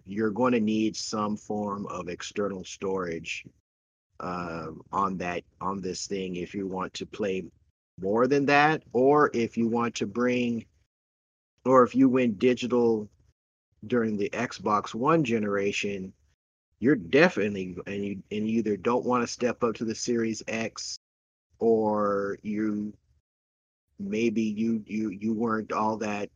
you're 0.07 0.31
going 0.31 0.53
to 0.53 0.61
need 0.61 0.97
some 0.97 1.37
form 1.37 1.87
of 1.87 2.09
external 2.09 2.65
storage 2.65 3.45
uh, 4.21 4.69
on 4.93 5.17
that 5.19 5.43
on 5.61 5.81
this 5.81 6.07
thing 6.07 6.37
if 6.37 6.55
you 6.55 6.67
want 6.67 6.95
to 6.95 7.07
play 7.07 7.45
more 8.01 8.27
than 8.27 8.47
that, 8.47 8.83
or 8.93 9.31
if 9.35 9.57
you 9.57 9.69
want 9.69 9.95
to 9.97 10.07
bring, 10.07 10.65
or 11.65 11.85
if 11.85 11.95
you 11.95 12.09
went 12.09 12.39
digital 12.39 13.09
during 13.87 14.17
the 14.17 14.31
Xbox 14.31 14.95
One 14.95 15.25
generation, 15.25 16.13
you're 16.81 16.97
definitely 16.97 17.77
and 17.87 18.05
you 18.05 18.23
and 18.31 18.49
you 18.49 18.59
either 18.59 18.77
don't 18.77 19.05
want 19.05 19.23
to 19.23 19.33
step 19.33 19.63
up 19.63 19.75
to 19.77 19.85
the 19.85 19.95
Series 19.95 20.43
X 20.49 20.99
or 21.59 22.39
you 22.43 22.93
maybe 23.99 24.43
you 24.43 24.83
you 24.87 25.11
you 25.11 25.33
weren't 25.33 25.73
all 25.73 25.97
that 25.97 26.29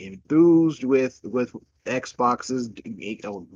enthused 0.00 0.84
with 0.84 1.20
with 1.24 1.54
Xboxes 1.86 2.80
you 2.84 3.18
know, 3.22 3.46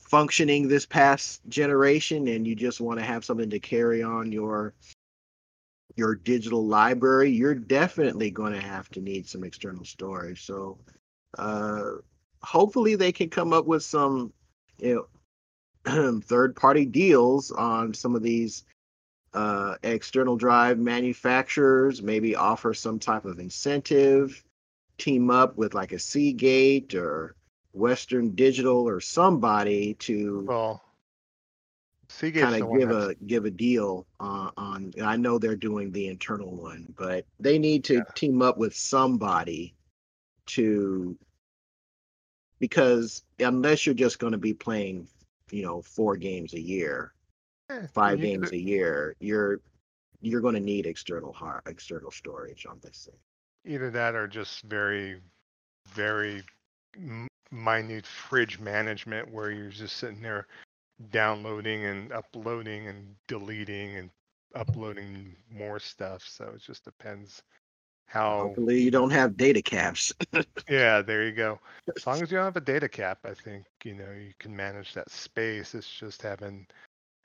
functioning 0.00 0.68
this 0.68 0.86
past 0.86 1.40
generation 1.48 2.28
and 2.28 2.46
you 2.46 2.54
just 2.54 2.80
want 2.80 2.98
to 2.98 3.04
have 3.04 3.24
something 3.24 3.50
to 3.50 3.58
carry 3.58 4.02
on 4.02 4.32
your 4.32 4.74
your 5.96 6.14
digital 6.14 6.66
library 6.66 7.30
you're 7.30 7.54
definitely 7.54 8.30
going 8.30 8.52
to 8.52 8.60
have 8.60 8.88
to 8.90 9.00
need 9.00 9.28
some 9.28 9.44
external 9.44 9.84
storage. 9.84 10.44
So 10.44 10.78
uh 11.38 11.92
hopefully 12.42 12.96
they 12.96 13.12
can 13.12 13.30
come 13.30 13.52
up 13.52 13.66
with 13.66 13.82
some 13.82 14.32
you 14.78 15.06
know 15.86 16.20
third 16.24 16.54
party 16.56 16.84
deals 16.84 17.50
on 17.50 17.94
some 17.94 18.14
of 18.14 18.22
these 18.22 18.64
uh, 19.34 19.76
external 19.82 20.36
drive 20.36 20.78
manufacturers 20.78 22.02
maybe 22.02 22.36
offer 22.36 22.74
some 22.74 22.98
type 22.98 23.24
of 23.24 23.38
incentive 23.38 24.44
team 24.98 25.30
up 25.30 25.56
with 25.56 25.74
like 25.74 25.92
a 25.92 25.98
seagate 25.98 26.94
or 26.94 27.34
western 27.72 28.34
digital 28.34 28.88
or 28.88 29.00
somebody 29.00 29.94
to 29.94 30.44
well 30.46 30.82
kind 32.42 32.62
of 32.62 32.70
give 32.78 32.88
that's- 32.90 33.16
a 33.20 33.24
give 33.24 33.44
a 33.46 33.50
deal 33.50 34.06
uh, 34.20 34.50
on 34.56 34.92
i 35.02 35.16
know 35.16 35.38
they're 35.38 35.56
doing 35.56 35.90
the 35.92 36.06
internal 36.08 36.54
one 36.54 36.92
but 36.96 37.24
they 37.40 37.58
need 37.58 37.84
to 37.84 37.94
Yeah. 37.94 38.02
team 38.14 38.42
up 38.42 38.58
with 38.58 38.74
somebody 38.76 39.74
to 40.46 41.16
because 42.58 43.22
unless 43.38 43.86
you're 43.86 43.94
just 43.94 44.18
going 44.18 44.32
to 44.32 44.38
be 44.38 44.54
playing 44.54 45.08
you 45.50 45.62
know 45.62 45.82
four 45.82 46.16
games 46.16 46.52
a 46.54 46.60
year 46.60 47.12
eh, 47.70 47.86
five 47.94 48.20
games 48.20 48.50
could- 48.50 48.58
a 48.58 48.60
year 48.60 49.16
you're 49.20 49.60
you're 50.20 50.40
going 50.40 50.54
to 50.54 50.60
need 50.60 50.86
external 50.86 51.32
hard 51.32 51.62
external 51.66 52.10
storage 52.10 52.66
on 52.66 52.78
this 52.82 53.08
thing 53.10 53.18
either 53.64 53.90
that 53.90 54.14
or 54.14 54.26
just 54.26 54.62
very 54.62 55.20
very 55.88 56.42
minute 57.50 58.06
fridge 58.06 58.58
management 58.58 59.30
where 59.30 59.50
you're 59.50 59.68
just 59.68 59.96
sitting 59.96 60.22
there 60.22 60.46
downloading 61.10 61.84
and 61.86 62.12
uploading 62.12 62.86
and 62.86 63.14
deleting 63.28 63.96
and 63.96 64.10
uploading 64.54 65.34
more 65.50 65.78
stuff. 65.78 66.22
So 66.26 66.52
it 66.54 66.62
just 66.62 66.84
depends 66.84 67.42
how 68.06 68.42
hopefully 68.42 68.80
you 68.80 68.90
don't 68.90 69.10
have 69.10 69.36
data 69.36 69.62
caps. 69.62 70.12
Yeah 70.68 71.02
there 71.02 71.24
you 71.24 71.32
go. 71.32 71.58
As 71.96 72.06
long 72.06 72.22
as 72.22 72.30
you 72.30 72.36
don't 72.36 72.44
have 72.44 72.56
a 72.56 72.60
data 72.60 72.88
cap 72.88 73.18
i 73.24 73.34
think 73.34 73.64
you 73.84 73.94
know 73.94 74.10
you 74.12 74.32
can 74.38 74.54
manage 74.54 74.94
that 74.94 75.10
space. 75.10 75.74
It's 75.74 75.90
just 75.90 76.22
having 76.22 76.66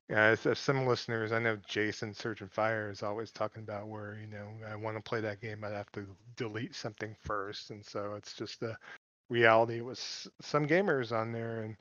as, 0.10 0.46
as 0.46 0.58
some 0.58 0.88
listeners, 0.88 1.32
I 1.32 1.40
know 1.40 1.58
Jason 1.68 2.14
Search 2.14 2.42
and 2.42 2.52
Fire 2.52 2.90
is 2.90 3.04
always 3.04 3.32
talking 3.32 3.64
about 3.64 3.88
where 3.88 4.18
you 4.22 4.28
know 4.28 4.48
I 4.70 4.76
want 4.76 4.96
to 4.96 5.04
play 5.04 5.20
that 5.22 5.42
game, 5.42 5.64
I'd 5.64 5.74
have 5.74 5.92
to 5.94 6.06
delete 6.38 6.76
something 6.76 7.16
first, 7.20 7.72
and 7.72 7.86
so 7.86 8.14
it's 8.16 8.34
just 8.34 8.60
the 8.60 8.78
reality 9.30 9.82
with 9.82 10.00
some 10.42 10.66
gamers 10.66 11.12
on 11.12 11.34
there, 11.34 11.64
and 11.64 11.76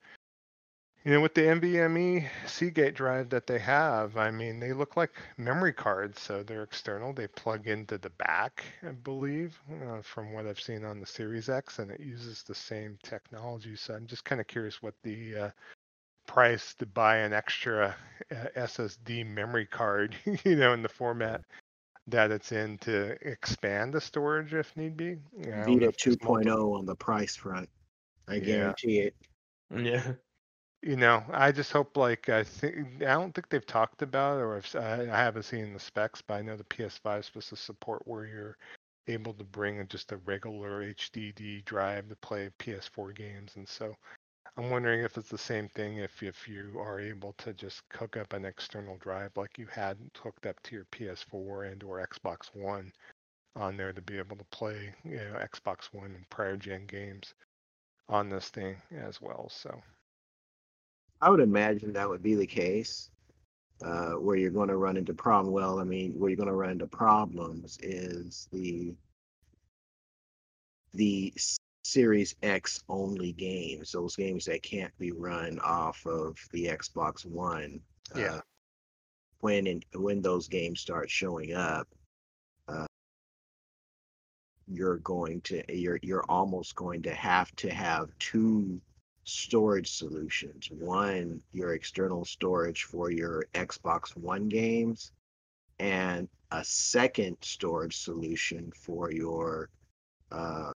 you 1.05 1.12
know 1.12 1.20
with 1.20 1.35
the 1.35 1.43
NVMe 1.43 2.29
Seagate 2.49 2.97
drive 2.97 3.29
that 3.31 3.47
they 3.47 3.61
have, 3.61 4.16
I 4.16 4.33
mean 4.33 4.59
they 4.59 4.72
look 4.72 4.97
like 4.97 5.12
memory 5.37 5.72
cards, 5.72 6.20
so 6.20 6.43
they're 6.43 6.64
external. 6.64 7.12
They 7.12 7.29
plug 7.29 7.68
into 7.68 7.97
the 7.97 8.11
back, 8.11 8.64
I 8.83 8.91
believe, 8.91 9.57
uh, 9.87 10.03
from 10.03 10.33
what 10.33 10.49
I've 10.49 10.61
seen 10.61 10.85
on 10.85 10.99
the 10.99 11.07
Series 11.07 11.49
X, 11.49 11.79
and 11.79 11.93
it 11.93 12.01
uses 12.01 12.43
the 12.43 12.57
same 12.57 12.99
technology. 13.05 13.77
So 13.77 13.95
I'm 13.95 14.09
just 14.09 14.24
kind 14.24 14.41
of 14.41 14.49
curious 14.49 14.83
what 14.83 14.95
the 15.05 15.37
uh, 15.37 15.51
price 16.37 16.74
to 16.76 16.87
buy 16.87 17.18
an 17.18 17.34
extra 17.34 18.07
uh, 18.32 18.47
SSD 18.57 19.24
memory 19.24 19.66
card, 19.66 20.16
you 20.45 20.57
know, 20.57 20.74
in 20.74 20.82
the 20.82 20.89
format 20.89 21.43
that 22.09 22.30
it's 22.32 22.53
in 22.53 22.78
to 22.78 23.16
expand 23.28 23.95
the 23.95 24.01
storage 24.01 24.55
if 24.55 24.76
need 24.76 24.97
be. 24.97 25.18
Yeah, 25.37 25.62
I 25.62 25.66
don't 25.66 25.80
Vita 25.80 25.93
2.0 25.93 26.47
multi- 26.47 26.51
on 26.78 26.87
the 26.87 26.97
price 26.97 27.37
front 27.37 27.68
i 28.28 28.39
Yeah. 28.39 28.74
guarantee 28.74 29.01
it 29.01 29.14
Yeah. 29.76 30.14
You 30.82 30.97
know, 30.97 31.24
I 31.32 31.53
just 31.53 31.72
hope 31.72 31.97
like 31.97 32.28
I 32.28 32.45
think 32.45 33.03
I 33.03 33.14
don't 33.14 33.34
think 33.34 33.49
they've 33.51 33.66
talked 33.66 34.03
about 34.03 34.39
it 34.39 34.43
or 34.43 34.59
if 34.59 34.74
s- 34.74 34.76
I, 34.76 35.03
I 35.03 35.16
haven't 35.18 35.45
seen 35.45 35.72
the 35.72 35.80
specs, 35.80 36.22
but 36.22 36.34
I 36.34 36.43
know 36.43 36.57
the 36.57 36.64
PS5 36.64 37.20
is 37.20 37.26
supposed 37.26 37.49
to 37.51 37.57
support 37.57 38.07
where 38.07 38.26
you're 38.26 38.59
able 39.09 39.34
to 39.34 39.45
bring 39.45 39.78
in 39.78 39.89
just 39.89 40.12
a 40.12 40.18
regular 40.18 40.82
HDD 40.82 41.64
drive 41.64 42.09
to 42.09 42.16
play 42.16 42.51
PS4 42.59 43.12
games, 43.14 43.57
and 43.57 43.68
so 43.68 43.97
I'm 44.57 44.70
wondering 44.70 45.02
if 45.02 45.18
it's 45.18 45.28
the 45.28 45.36
same 45.36 45.68
thing 45.68 45.98
if 45.98 46.22
if 46.22 46.48
you 46.48 46.78
are 46.78 46.98
able 46.98 47.34
to 47.38 47.52
just 47.52 47.82
hook 47.92 48.16
up 48.16 48.32
an 48.32 48.46
external 48.46 48.96
drive 48.96 49.32
like 49.36 49.59
you 49.59 49.66
had 49.66 49.98
hooked 50.18 50.46
up 50.46 50.61
to 50.62 50.74
your 50.74 50.86
PS4 50.86 51.72
and 51.72 51.82
or 51.82 52.07
Xbox 52.07 52.46
One 52.54 52.90
on 53.54 53.76
there 53.76 53.92
to 53.92 54.00
be 54.00 54.18
able 54.18 54.36
to 54.36 54.44
play 54.44 54.94
you 55.04 55.16
know 55.16 55.38
Xbox 55.38 55.86
One 55.92 56.12
and 56.14 56.28
prior 56.30 56.57
gen 56.57 56.86
games 56.86 57.34
on 58.09 58.30
this 58.30 58.48
thing 58.48 58.76
as 58.96 59.20
well. 59.20 59.48
So 59.50 59.82
I 61.20 61.28
would 61.28 61.40
imagine 61.40 61.92
that 61.92 62.09
would 62.09 62.22
be 62.22 62.34
the 62.34 62.46
case. 62.46 63.11
Uh, 63.84 64.12
where 64.12 64.36
you're 64.36 64.50
going 64.50 64.70
to 64.70 64.76
run 64.78 64.96
into 64.96 65.12
problem. 65.12 65.52
Well, 65.52 65.78
I 65.78 65.84
mean, 65.84 66.12
where 66.12 66.30
you're 66.30 66.36
going 66.38 66.48
to 66.48 66.54
run 66.54 66.70
into 66.70 66.86
problems 66.86 67.78
is 67.82 68.48
the 68.50 68.94
the 70.94 71.34
Series 71.87 72.34
X 72.43 72.82
only 72.89 73.32
games, 73.32 73.93
those 73.93 74.16
games 74.16 74.45
that 74.47 74.62
can't 74.62 74.97
be 74.99 75.12
run 75.12 75.61
off 75.61 76.05
of 76.05 76.37
the 76.53 76.66
Xbox 76.66 77.24
One. 77.24 77.80
Yeah. 78.14 78.37
Uh, 78.37 78.41
when 79.41 79.66
and 79.68 79.84
when 79.95 80.20
those 80.20 80.49
games 80.49 80.80
start 80.80 81.09
showing 81.09 81.55
up, 81.55 81.87
uh, 82.66 82.87
you're 84.66 84.99
going 84.99 85.41
to 85.43 85.62
you're 85.72 86.01
you're 86.03 86.24
almost 86.28 86.74
going 86.74 87.03
to 87.03 87.14
have 87.14 87.55
to 87.57 87.72
have 87.72 88.11
two 88.18 88.80
storage 89.22 89.93
solutions. 89.93 90.68
One, 90.70 91.41
your 91.53 91.74
external 91.74 92.24
storage 92.24 92.82
for 92.82 93.11
your 93.11 93.47
Xbox 93.55 94.16
One 94.16 94.49
games, 94.49 95.12
and 95.78 96.28
a 96.51 96.64
second 96.64 97.37
storage 97.43 97.97
solution 97.97 98.72
for 98.74 99.12
your 99.12 99.68
uh, 100.32 100.72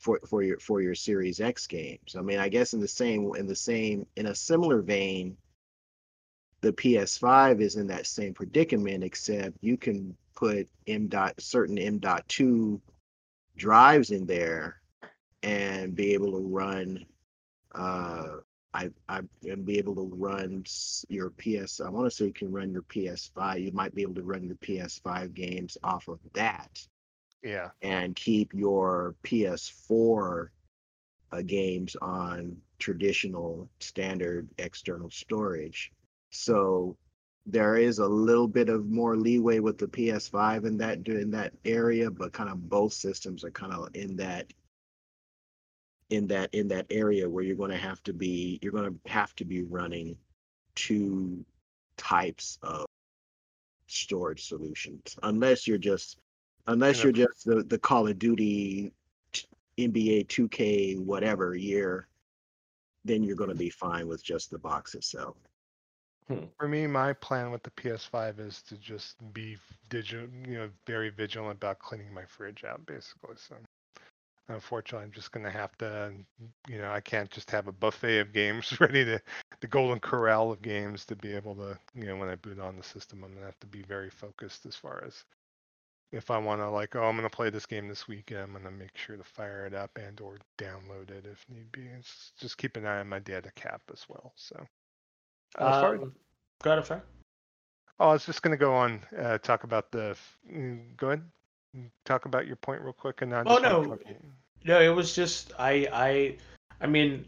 for 0.00 0.18
for 0.26 0.42
your 0.42 0.58
for 0.58 0.80
your 0.80 0.94
Series 0.94 1.40
X 1.40 1.66
games. 1.66 2.16
I 2.18 2.22
mean, 2.22 2.38
I 2.38 2.48
guess 2.48 2.72
in 2.72 2.80
the 2.80 2.88
same 2.88 3.32
in 3.36 3.46
the 3.46 3.54
same 3.54 4.06
in 4.16 4.26
a 4.26 4.34
similar 4.34 4.82
vein, 4.82 5.36
the 6.62 6.72
PS5 6.72 7.60
is 7.60 7.76
in 7.76 7.86
that 7.88 8.06
same 8.06 8.34
predicament, 8.34 9.04
except 9.04 9.56
you 9.60 9.76
can 9.76 10.16
put 10.34 10.68
M 10.86 11.06
dot 11.06 11.34
certain 11.38 11.78
M 11.78 11.98
dot 11.98 12.26
two 12.28 12.80
drives 13.56 14.10
in 14.10 14.26
there 14.26 14.80
and 15.42 15.94
be 15.94 16.14
able 16.14 16.32
to 16.32 16.46
run 16.46 17.04
uh 17.74 18.36
I 18.72 18.90
I 19.08 19.20
and 19.42 19.66
be 19.66 19.78
able 19.78 19.94
to 19.96 20.10
run 20.14 20.64
your 21.08 21.30
PS 21.30 21.80
I 21.80 21.90
want 21.90 22.06
to 22.06 22.10
say 22.10 22.26
you 22.26 22.32
can 22.32 22.52
run 22.52 22.72
your 22.72 22.82
PS5 22.82 23.62
you 23.62 23.72
might 23.72 23.94
be 23.94 24.02
able 24.02 24.14
to 24.14 24.22
run 24.22 24.44
your 24.44 24.56
PS5 24.56 25.34
games 25.34 25.76
off 25.82 26.08
of 26.08 26.20
that 26.32 26.86
Yeah. 27.42 27.70
and 27.82 28.14
keep 28.14 28.52
your 28.52 29.14
PS4 29.24 30.48
uh, 31.32 31.42
games 31.42 31.96
on 32.00 32.56
traditional 32.78 33.68
standard 33.78 34.48
external 34.58 35.10
storage 35.10 35.92
so 36.30 36.96
there 37.46 37.76
is 37.76 37.98
a 37.98 38.06
little 38.06 38.48
bit 38.48 38.68
of 38.68 38.86
more 38.86 39.16
leeway 39.16 39.58
with 39.58 39.78
the 39.78 39.86
PS5 39.86 40.66
in 40.66 40.76
that 40.78 41.06
in 41.08 41.30
that 41.30 41.52
area 41.64 42.10
but 42.10 42.32
kind 42.32 42.50
of 42.50 42.68
both 42.68 42.92
systems 42.92 43.44
are 43.44 43.50
kind 43.50 43.72
of 43.72 43.88
in 43.94 44.16
that 44.16 44.52
in 46.10 46.26
that 46.26 46.52
in 46.52 46.68
that 46.68 46.86
area 46.90 47.28
where 47.28 47.44
you're 47.44 47.56
going 47.56 47.70
to 47.70 47.76
have 47.76 48.02
to 48.02 48.12
be 48.12 48.58
you're 48.62 48.72
going 48.72 48.92
to 49.04 49.10
have 49.10 49.34
to 49.36 49.44
be 49.44 49.62
running 49.62 50.16
two 50.74 51.44
types 51.96 52.58
of 52.62 52.86
storage 53.86 54.46
solutions 54.46 55.16
unless 55.22 55.66
you're 55.66 55.78
just 55.78 56.18
unless 56.70 56.98
Yeah. 56.98 57.04
you're 57.04 57.12
just 57.12 57.44
the, 57.44 57.62
the 57.64 57.78
call 57.78 58.06
of 58.08 58.18
duty 58.18 58.92
nba 59.78 60.26
2k 60.26 60.98
whatever 61.04 61.54
year 61.54 62.08
then 63.04 63.22
you're 63.22 63.36
going 63.36 63.50
to 63.50 63.56
be 63.56 63.70
fine 63.70 64.06
with 64.08 64.22
just 64.22 64.50
the 64.50 64.58
box 64.58 64.94
itself 64.94 65.36
hmm. 66.28 66.44
For 66.58 66.68
me, 66.68 66.86
my 66.86 67.12
plan 67.14 67.50
with 67.50 67.62
the 67.62 67.70
PS5 67.70 68.40
is 68.40 68.62
to 68.62 68.76
just 68.76 69.16
be 69.32 69.56
digital, 69.88 70.28
you 70.46 70.58
know, 70.58 70.70
very 70.86 71.10
vigilant 71.10 71.56
about 71.56 71.78
cleaning 71.78 72.12
my 72.14 72.24
fridge 72.26 72.64
out, 72.64 72.84
basically. 72.86 73.36
So, 73.36 73.56
unfortunately, 74.48 75.06
I'm 75.06 75.12
just 75.12 75.32
gonna 75.32 75.50
have 75.50 75.76
to, 75.78 76.12
you 76.68 76.78
know, 76.78 76.90
I 76.92 77.00
can't 77.00 77.30
just 77.30 77.50
have 77.50 77.68
a 77.68 77.72
buffet 77.72 78.18
of 78.20 78.32
games 78.32 78.72
ready 78.80 79.04
to, 79.04 79.20
the 79.60 79.66
golden 79.66 80.00
corral 80.00 80.52
of 80.52 80.62
games 80.62 81.04
to 81.06 81.16
be 81.16 81.32
able 81.34 81.54
to, 81.56 81.78
you 81.94 82.06
know, 82.06 82.16
when 82.16 82.28
I 82.28 82.36
boot 82.36 82.60
on 82.60 82.76
the 82.76 82.82
system, 82.82 83.24
I'm 83.24 83.32
gonna 83.34 83.46
have 83.46 83.60
to 83.60 83.66
be 83.66 83.82
very 83.82 84.10
focused 84.10 84.66
as 84.66 84.76
far 84.76 85.02
as 85.06 85.24
if 86.12 86.30
I 86.30 86.38
want 86.38 86.60
to 86.60 86.68
like, 86.68 86.96
oh, 86.96 87.04
I'm 87.04 87.16
gonna 87.16 87.30
play 87.30 87.50
this 87.50 87.66
game 87.66 87.88
this 87.88 88.08
weekend, 88.08 88.40
I'm 88.42 88.52
gonna 88.52 88.70
make 88.70 88.96
sure 88.96 89.16
to 89.16 89.24
fire 89.24 89.66
it 89.66 89.74
up 89.74 89.96
and 89.96 90.20
or 90.20 90.38
download 90.58 91.10
it 91.10 91.26
if 91.30 91.44
need 91.48 91.70
be. 91.72 91.86
It's 91.98 92.32
just 92.38 92.58
keep 92.58 92.76
an 92.76 92.86
eye 92.86 93.00
on 93.00 93.08
my 93.08 93.18
data 93.20 93.50
cap 93.54 93.82
as 93.92 94.04
well. 94.08 94.32
So. 94.36 94.56
Uh, 95.58 95.64
as 95.68 95.80
far- 95.80 95.94
Um, 95.96 96.14
go 96.62 96.72
ahead, 96.72 96.90
I'm. 96.90 97.02
Oh, 97.98 98.08
I 98.08 98.12
was 98.12 98.24
just 98.24 98.42
going 98.42 98.52
to 98.52 98.56
go 98.56 98.74
on, 98.74 99.00
uh, 99.18 99.38
talk 99.38 99.64
about 99.64 99.90
the. 99.90 100.16
mm, 100.50 100.96
Go 100.96 101.08
ahead. 101.08 101.30
Mm, 101.76 101.90
Talk 102.04 102.24
about 102.24 102.46
your 102.46 102.56
point 102.56 102.80
real 102.82 102.92
quick, 102.94 103.20
and 103.22 103.30
then. 103.30 103.44
Oh, 103.46 103.58
no. 103.58 103.98
No, 104.64 104.80
it 104.80 104.88
was 104.88 105.14
just 105.14 105.52
I 105.58 105.88
I 105.92 106.36
I 106.80 106.86
mean 106.86 107.24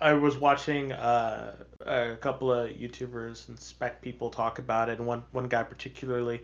I 0.00 0.12
was 0.12 0.36
watching 0.36 0.92
uh, 0.92 1.56
a 1.80 2.16
couple 2.16 2.52
of 2.52 2.70
YouTubers 2.70 3.48
and 3.48 3.58
spec 3.58 4.00
people 4.00 4.30
talk 4.30 4.58
about 4.58 4.88
it, 4.88 4.98
and 4.98 5.06
one 5.06 5.24
one 5.32 5.48
guy 5.48 5.62
particularly 5.64 6.42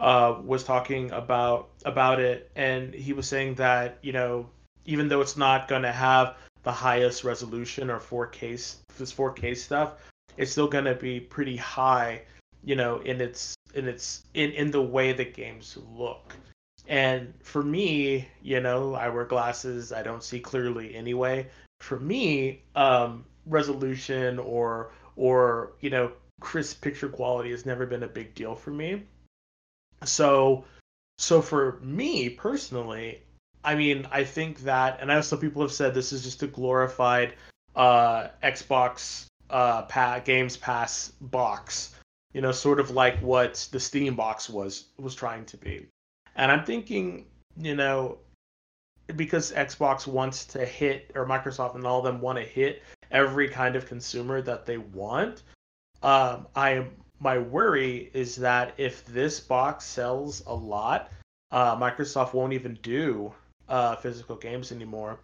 uh, 0.00 0.40
was 0.44 0.64
talking 0.64 1.10
about 1.12 1.68
about 1.84 2.20
it, 2.20 2.50
and 2.56 2.94
he 2.94 3.12
was 3.12 3.28
saying 3.28 3.54
that 3.56 3.98
you 4.02 4.12
know 4.12 4.48
even 4.86 5.08
though 5.08 5.20
it's 5.20 5.36
not 5.36 5.68
going 5.68 5.82
to 5.82 5.92
have 5.92 6.36
the 6.62 6.72
highest 6.72 7.24
resolution 7.24 7.90
or 7.90 7.98
4K 7.98 8.54
s- 8.54 8.78
this 8.98 9.12
4K 9.12 9.54
stuff, 9.54 9.94
it's 10.36 10.50
still 10.50 10.68
going 10.68 10.84
to 10.84 10.94
be 10.94 11.20
pretty 11.20 11.56
high, 11.56 12.22
you 12.64 12.76
know, 12.76 13.00
in 13.00 13.20
its 13.20 13.54
in 13.74 13.86
its 13.86 14.24
in 14.34 14.50
in 14.52 14.70
the 14.70 14.82
way 14.82 15.12
the 15.12 15.24
games 15.24 15.78
look. 15.96 16.34
And 16.88 17.32
for 17.42 17.62
me, 17.62 18.28
you 18.42 18.60
know, 18.60 18.94
I 18.94 19.08
wear 19.08 19.24
glasses. 19.24 19.92
I 19.92 20.02
don't 20.02 20.24
see 20.24 20.40
clearly 20.40 20.94
anyway. 20.94 21.48
For 21.80 21.98
me, 22.00 22.62
um, 22.74 23.24
resolution 23.46 24.38
or 24.38 24.92
or 25.16 25.72
you 25.80 25.90
know, 25.90 26.12
crisp 26.40 26.82
picture 26.82 27.08
quality 27.08 27.50
has 27.50 27.66
never 27.66 27.86
been 27.86 28.02
a 28.02 28.08
big 28.08 28.34
deal 28.34 28.54
for 28.54 28.70
me. 28.70 29.02
So, 30.04 30.64
so 31.18 31.42
for 31.42 31.78
me 31.82 32.28
personally, 32.28 33.22
I 33.62 33.74
mean, 33.74 34.06
I 34.10 34.24
think 34.24 34.60
that, 34.60 34.98
and 35.00 35.12
I 35.12 35.16
know 35.16 35.20
some 35.20 35.38
people 35.38 35.62
have 35.62 35.72
said 35.72 35.94
this 35.94 36.12
is 36.12 36.22
just 36.22 36.42
a 36.42 36.46
glorified 36.46 37.34
uh, 37.76 38.28
Xbox 38.42 39.26
uh, 39.50 39.82
pa- 39.82 40.20
Games 40.20 40.56
Pass 40.56 41.12
box. 41.20 41.94
You 42.32 42.40
know, 42.40 42.52
sort 42.52 42.78
of 42.78 42.90
like 42.90 43.18
what 43.20 43.68
the 43.72 43.80
Steam 43.80 44.14
box 44.14 44.48
was 44.48 44.84
was 44.98 45.14
trying 45.14 45.44
to 45.46 45.56
be. 45.56 45.86
And 46.36 46.52
I'm 46.52 46.64
thinking, 46.64 47.26
you 47.56 47.74
know, 47.74 48.18
because 49.16 49.52
Xbox 49.52 50.06
wants 50.06 50.44
to 50.46 50.64
hit, 50.64 51.10
or 51.16 51.26
Microsoft 51.26 51.74
and 51.74 51.84
all 51.84 51.98
of 51.98 52.04
them 52.04 52.20
want 52.20 52.38
to 52.38 52.44
hit 52.44 52.82
every 53.10 53.48
kind 53.48 53.74
of 53.74 53.86
consumer 53.86 54.40
that 54.42 54.64
they 54.64 54.78
want. 54.78 55.42
Um, 56.02 56.46
I 56.54 56.86
my 57.20 57.38
worry 57.38 58.10
is 58.14 58.36
that 58.36 58.74
if 58.78 59.04
this 59.06 59.40
box 59.40 59.84
sells 59.84 60.42
a 60.46 60.54
lot, 60.54 61.10
uh, 61.50 61.76
Microsoft 61.76 62.32
won't 62.32 62.52
even 62.52 62.78
do 62.82 63.32
uh, 63.68 63.96
physical 63.96 64.36
games 64.36 64.72
anymore. 64.72 65.18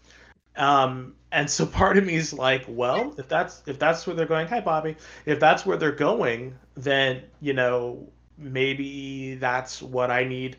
Um, 0.56 1.14
and 1.32 1.50
so 1.50 1.66
part 1.80 1.96
of 1.96 2.04
me 2.04 2.14
is 2.14 2.32
like, 2.32 2.64
well, 2.68 3.14
if 3.18 3.28
that's 3.28 3.62
if 3.66 3.78
that's 3.78 4.06
where 4.06 4.14
they're 4.14 4.26
going, 4.26 4.46
hi 4.46 4.60
Bobby, 4.60 4.96
if 5.24 5.40
that's 5.40 5.64
where 5.66 5.76
they're 5.76 5.92
going, 5.92 6.54
then 6.74 7.22
you 7.40 7.54
know 7.54 8.08
maybe 8.38 9.34
that's 9.36 9.80
what 9.80 10.10
I 10.10 10.24
need 10.24 10.56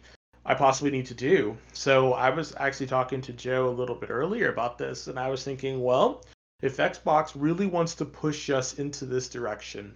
I 0.47 0.53
possibly 0.53 0.91
need 0.91 1.07
to 1.07 1.13
do. 1.13 1.57
So 1.73 2.13
I 2.13 2.29
was 2.29 2.55
actually 2.57 2.87
talking 2.87 3.21
to 3.23 3.33
Joe 3.33 3.67
a 3.67 3.69
little 3.69 3.95
bit 3.95 4.09
earlier 4.09 4.49
about 4.49 4.77
this, 4.77 5.07
and 5.07 5.19
I 5.19 5.29
was 5.29 5.43
thinking, 5.43 5.83
well, 5.83 6.23
if 6.61 6.77
Xbox 6.77 7.33
really 7.35 7.67
wants 7.67 7.95
to 7.95 8.05
push 8.05 8.49
us 8.49 8.79
into 8.79 9.05
this 9.05 9.27
direction, 9.27 9.93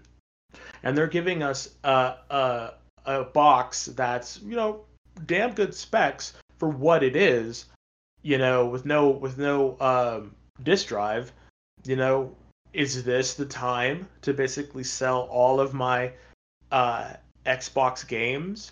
and 0.83 0.97
they're 0.97 1.07
giving 1.07 1.43
us 1.43 1.69
a 1.83 2.13
a, 2.29 2.73
a 3.05 3.23
box 3.23 3.85
that's 3.85 4.41
you 4.41 4.55
know 4.55 4.81
damn 5.25 5.53
good 5.53 5.73
specs 5.73 6.33
for 6.57 6.69
what 6.69 7.03
it 7.03 7.15
is, 7.15 7.65
you 8.21 8.37
know, 8.37 8.65
with 8.67 8.85
no 8.85 9.09
with 9.09 9.37
no 9.37 9.77
um, 9.79 10.35
disk 10.61 10.87
drive, 10.87 11.31
you 11.83 11.95
know, 11.95 12.35
is 12.73 13.03
this 13.03 13.33
the 13.33 13.45
time 13.45 14.07
to 14.21 14.33
basically 14.33 14.83
sell 14.83 15.21
all 15.21 15.59
of 15.59 15.73
my 15.73 16.13
uh, 16.71 17.13
Xbox 17.45 18.07
games? 18.07 18.71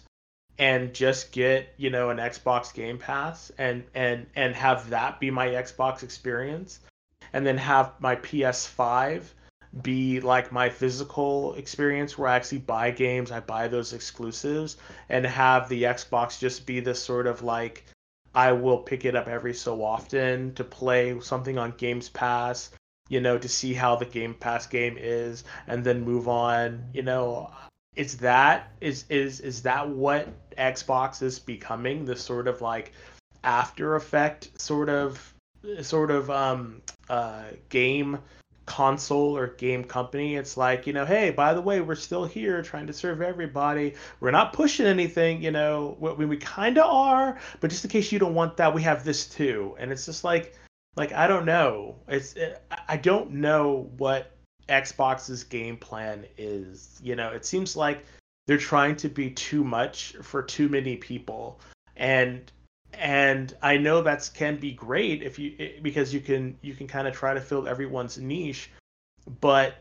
and 0.60 0.94
just 0.94 1.32
get 1.32 1.74
you 1.78 1.90
know 1.90 2.10
an 2.10 2.18
Xbox 2.18 2.74
Game 2.74 2.98
Pass 2.98 3.50
and 3.58 3.84
and 3.96 4.28
and 4.36 4.54
have 4.54 4.90
that 4.90 5.20
be 5.20 5.32
my 5.32 5.48
Xbox 5.48 6.04
experience, 6.04 6.82
and 7.34 7.48
then 7.48 7.58
have 7.58 7.94
my 8.00 8.18
PS5 8.18 9.24
be 9.82 10.20
like 10.20 10.52
my 10.52 10.70
physical 10.70 11.54
experience 11.56 12.18
where 12.18 12.30
I 12.30 12.36
actually 12.36 12.60
buy 12.60 12.92
games, 12.92 13.32
I 13.32 13.40
buy 13.40 13.68
those 13.68 13.94
exclusives, 13.94 14.78
and 15.10 15.26
have 15.26 15.70
the 15.70 15.84
Xbox 15.84 16.40
just 16.40 16.66
be 16.66 16.80
this 16.80 17.02
sort 17.02 17.28
of 17.28 17.44
like 17.44 17.86
I 18.34 18.52
will 18.52 18.80
pick 18.80 19.06
it 19.06 19.16
up 19.16 19.28
every 19.28 19.54
so 19.54 19.84
often 19.84 20.54
to 20.56 20.64
play 20.64 21.20
something 21.20 21.58
on 21.58 21.74
Games 21.78 22.10
Pass, 22.10 22.72
you 23.10 23.22
know, 23.22 23.38
to 23.38 23.50
see 23.50 23.74
how 23.74 23.96
the 23.96 24.06
Game 24.06 24.34
Pass 24.34 24.68
game 24.68 24.98
is, 25.00 25.44
and 25.68 25.84
then 25.84 26.02
move 26.02 26.28
on. 26.28 26.90
You 26.94 27.04
know, 27.04 27.52
is 27.96 28.18
that 28.18 28.72
is 28.82 29.06
is 29.10 29.40
is 29.40 29.64
that 29.64 29.90
what 29.90 30.28
Xbox 30.58 31.22
is 31.22 31.40
becoming? 31.40 32.06
This 32.06 32.24
sort 32.24 32.48
of 32.48 32.62
like 32.62 32.92
after 33.44 33.96
effect 33.96 34.50
sort 34.60 34.90
of 34.90 35.34
sort 35.82 36.12
of 36.12 36.30
um 36.30 36.82
uh 37.10 37.44
game 37.70 38.20
console 38.70 39.36
or 39.36 39.48
game 39.48 39.84
company. 39.84 40.36
It's 40.36 40.56
like, 40.56 40.86
you 40.86 40.94
know, 40.94 41.04
hey, 41.04 41.32
by 41.32 41.56
the 41.56 41.62
way, 41.62 41.82
we're 41.82 41.96
still 41.96 42.24
here 42.24 42.62
trying 42.62 42.86
to 42.88 42.94
serve 42.94 43.22
everybody. 43.22 43.96
We're 44.20 44.32
not 44.32 44.54
pushing 44.54 44.86
anything, 44.86 45.42
you 45.42 45.50
know, 45.50 45.98
we, 46.00 46.26
we 46.26 46.38
kind 46.38 46.78
of 46.78 46.86
are, 46.86 47.40
but 47.60 47.72
just 47.72 47.84
in 47.84 47.90
case 47.90 48.12
you 48.12 48.20
don't 48.20 48.36
want 48.36 48.58
that, 48.58 48.74
we 48.74 48.84
have 48.84 49.04
this 49.04 49.28
too. 49.28 49.76
And 49.80 49.92
it's 49.92 50.06
just 50.06 50.24
like, 50.24 50.56
like 50.96 51.12
I 51.12 51.28
don't 51.28 51.46
know. 51.46 51.96
It's 52.08 52.34
it, 52.34 52.62
I 52.88 52.96
don't 52.96 53.32
know 53.32 53.90
what 53.98 54.38
Xbox's 54.70 55.44
game 55.44 55.76
plan 55.76 56.26
is. 56.38 57.00
You 57.04 57.16
know, 57.16 57.30
it 57.30 57.46
seems 57.46 57.76
like 57.76 58.06
they're 58.46 58.58
trying 58.58 58.96
to 58.98 59.10
be 59.10 59.32
too 59.32 59.64
much 59.64 60.16
for 60.22 60.44
too 60.44 60.70
many 60.70 60.96
people. 60.96 61.60
And 61.98 62.52
and 62.94 63.56
I 63.62 63.78
know 63.78 64.02
that 64.02 64.30
can 64.34 64.58
be 64.58 64.72
great 64.72 65.24
if 65.24 65.40
you 65.40 65.74
because 65.82 66.14
you 66.14 66.20
can 66.20 66.58
you 66.62 66.74
can 66.74 66.88
kind 66.88 67.08
of 67.08 67.14
try 67.14 67.34
to 67.34 67.42
fill 67.42 67.68
everyone's 67.68 68.18
niche, 68.18 68.70
but 69.42 69.76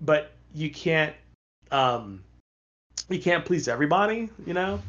but 0.00 0.32
you 0.54 0.70
can't 0.70 1.14
um 1.70 2.22
you 3.08 3.20
can't 3.20 3.44
please 3.44 3.68
everybody, 3.68 4.30
you 4.46 4.54
know. 4.54 4.80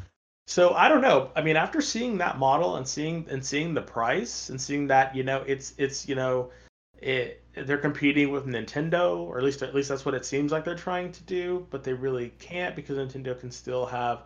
So 0.46 0.74
I 0.74 0.88
don't 0.88 1.00
know. 1.00 1.30
I 1.34 1.42
mean, 1.42 1.56
after 1.56 1.80
seeing 1.80 2.18
that 2.18 2.38
model 2.38 2.76
and 2.76 2.86
seeing 2.86 3.26
and 3.30 3.44
seeing 3.44 3.74
the 3.74 3.82
price 3.82 4.50
and 4.50 4.60
seeing 4.60 4.88
that 4.88 5.16
you 5.16 5.24
know 5.24 5.42
it's 5.46 5.74
it's 5.78 6.06
you 6.08 6.14
know 6.14 6.50
it 6.98 7.42
they're 7.54 7.78
competing 7.78 8.30
with 8.30 8.46
Nintendo 8.46 9.18
or 9.18 9.38
at 9.38 9.44
least 9.44 9.62
at 9.62 9.74
least 9.74 9.88
that's 9.88 10.04
what 10.04 10.14
it 10.14 10.24
seems 10.24 10.52
like 10.52 10.64
they're 10.64 10.74
trying 10.74 11.12
to 11.12 11.22
do, 11.24 11.66
but 11.70 11.82
they 11.82 11.92
really 11.92 12.30
can't 12.38 12.76
because 12.76 12.98
Nintendo 12.98 13.38
can 13.38 13.50
still 13.50 13.86
have 13.86 14.22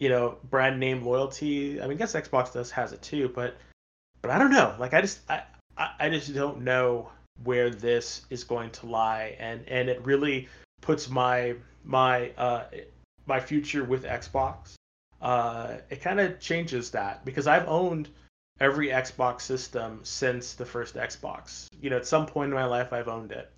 you 0.00 0.08
know, 0.08 0.38
brand 0.48 0.80
name 0.80 1.04
loyalty. 1.04 1.80
I 1.80 1.86
mean, 1.86 1.96
I 1.96 1.98
guess 1.98 2.14
Xbox 2.14 2.52
does 2.52 2.72
has 2.72 2.92
it 2.92 3.02
too, 3.02 3.30
but 3.32 3.56
but 4.22 4.32
I 4.32 4.38
don't 4.38 4.50
know. 4.50 4.74
Like 4.80 4.94
I 4.94 5.02
just 5.02 5.20
I 5.30 5.42
I 5.76 6.08
just 6.08 6.34
don't 6.34 6.62
know 6.62 7.10
where 7.44 7.70
this 7.70 8.22
is 8.30 8.42
going 8.42 8.70
to 8.70 8.86
lie, 8.86 9.36
and 9.38 9.66
and 9.68 9.88
it 9.88 10.04
really 10.04 10.48
puts 10.80 11.08
my 11.08 11.54
my 11.84 12.30
uh 12.30 12.64
my 13.26 13.38
future 13.38 13.84
with 13.84 14.04
Xbox. 14.04 14.74
Uh, 15.20 15.76
it 15.90 16.00
kind 16.00 16.18
of 16.18 16.40
changes 16.40 16.90
that 16.92 17.22
because 17.26 17.46
I've 17.46 17.68
owned 17.68 18.08
every 18.58 18.88
Xbox 18.88 19.42
system 19.42 20.00
since 20.02 20.54
the 20.54 20.64
first 20.64 20.94
Xbox. 20.94 21.66
You 21.80 21.90
know, 21.90 21.96
at 21.96 22.06
some 22.06 22.26
point 22.26 22.48
in 22.48 22.54
my 22.54 22.64
life, 22.64 22.92
I've 22.92 23.08
owned 23.08 23.32
it. 23.32 23.50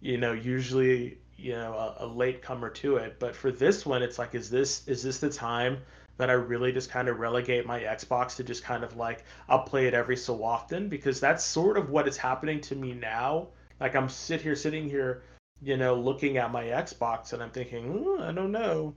You 0.00 0.16
know, 0.16 0.32
usually 0.32 1.18
you 1.42 1.52
know 1.52 1.74
a, 1.74 2.04
a 2.04 2.06
late 2.06 2.40
comer 2.40 2.70
to 2.70 2.96
it 2.96 3.16
but 3.18 3.34
for 3.34 3.50
this 3.50 3.84
one 3.84 4.02
it's 4.02 4.18
like 4.18 4.34
is 4.34 4.48
this 4.48 4.86
is 4.86 5.02
this 5.02 5.18
the 5.18 5.28
time 5.30 5.78
that 6.18 6.30
I 6.30 6.34
really 6.34 6.72
just 6.72 6.90
kind 6.90 7.08
of 7.08 7.18
relegate 7.18 7.66
my 7.66 7.80
Xbox 7.80 8.36
to 8.36 8.44
just 8.44 8.62
kind 8.62 8.84
of 8.84 8.96
like 8.96 9.24
I'll 9.48 9.62
play 9.62 9.86
it 9.86 9.94
every 9.94 10.16
so 10.16 10.44
often 10.44 10.88
because 10.88 11.20
that's 11.20 11.44
sort 11.44 11.76
of 11.76 11.90
what 11.90 12.06
is 12.06 12.16
happening 12.16 12.60
to 12.62 12.74
me 12.74 12.92
now. 12.92 13.48
Like 13.80 13.96
I'm 13.96 14.08
sit 14.08 14.40
here 14.40 14.54
sitting 14.54 14.88
here, 14.88 15.22
you 15.62 15.76
know, 15.76 15.94
looking 15.94 16.36
at 16.36 16.52
my 16.52 16.64
Xbox 16.64 17.32
and 17.32 17.42
I'm 17.42 17.50
thinking, 17.50 18.18
I 18.20 18.32
don't 18.32 18.52
know. 18.52 18.94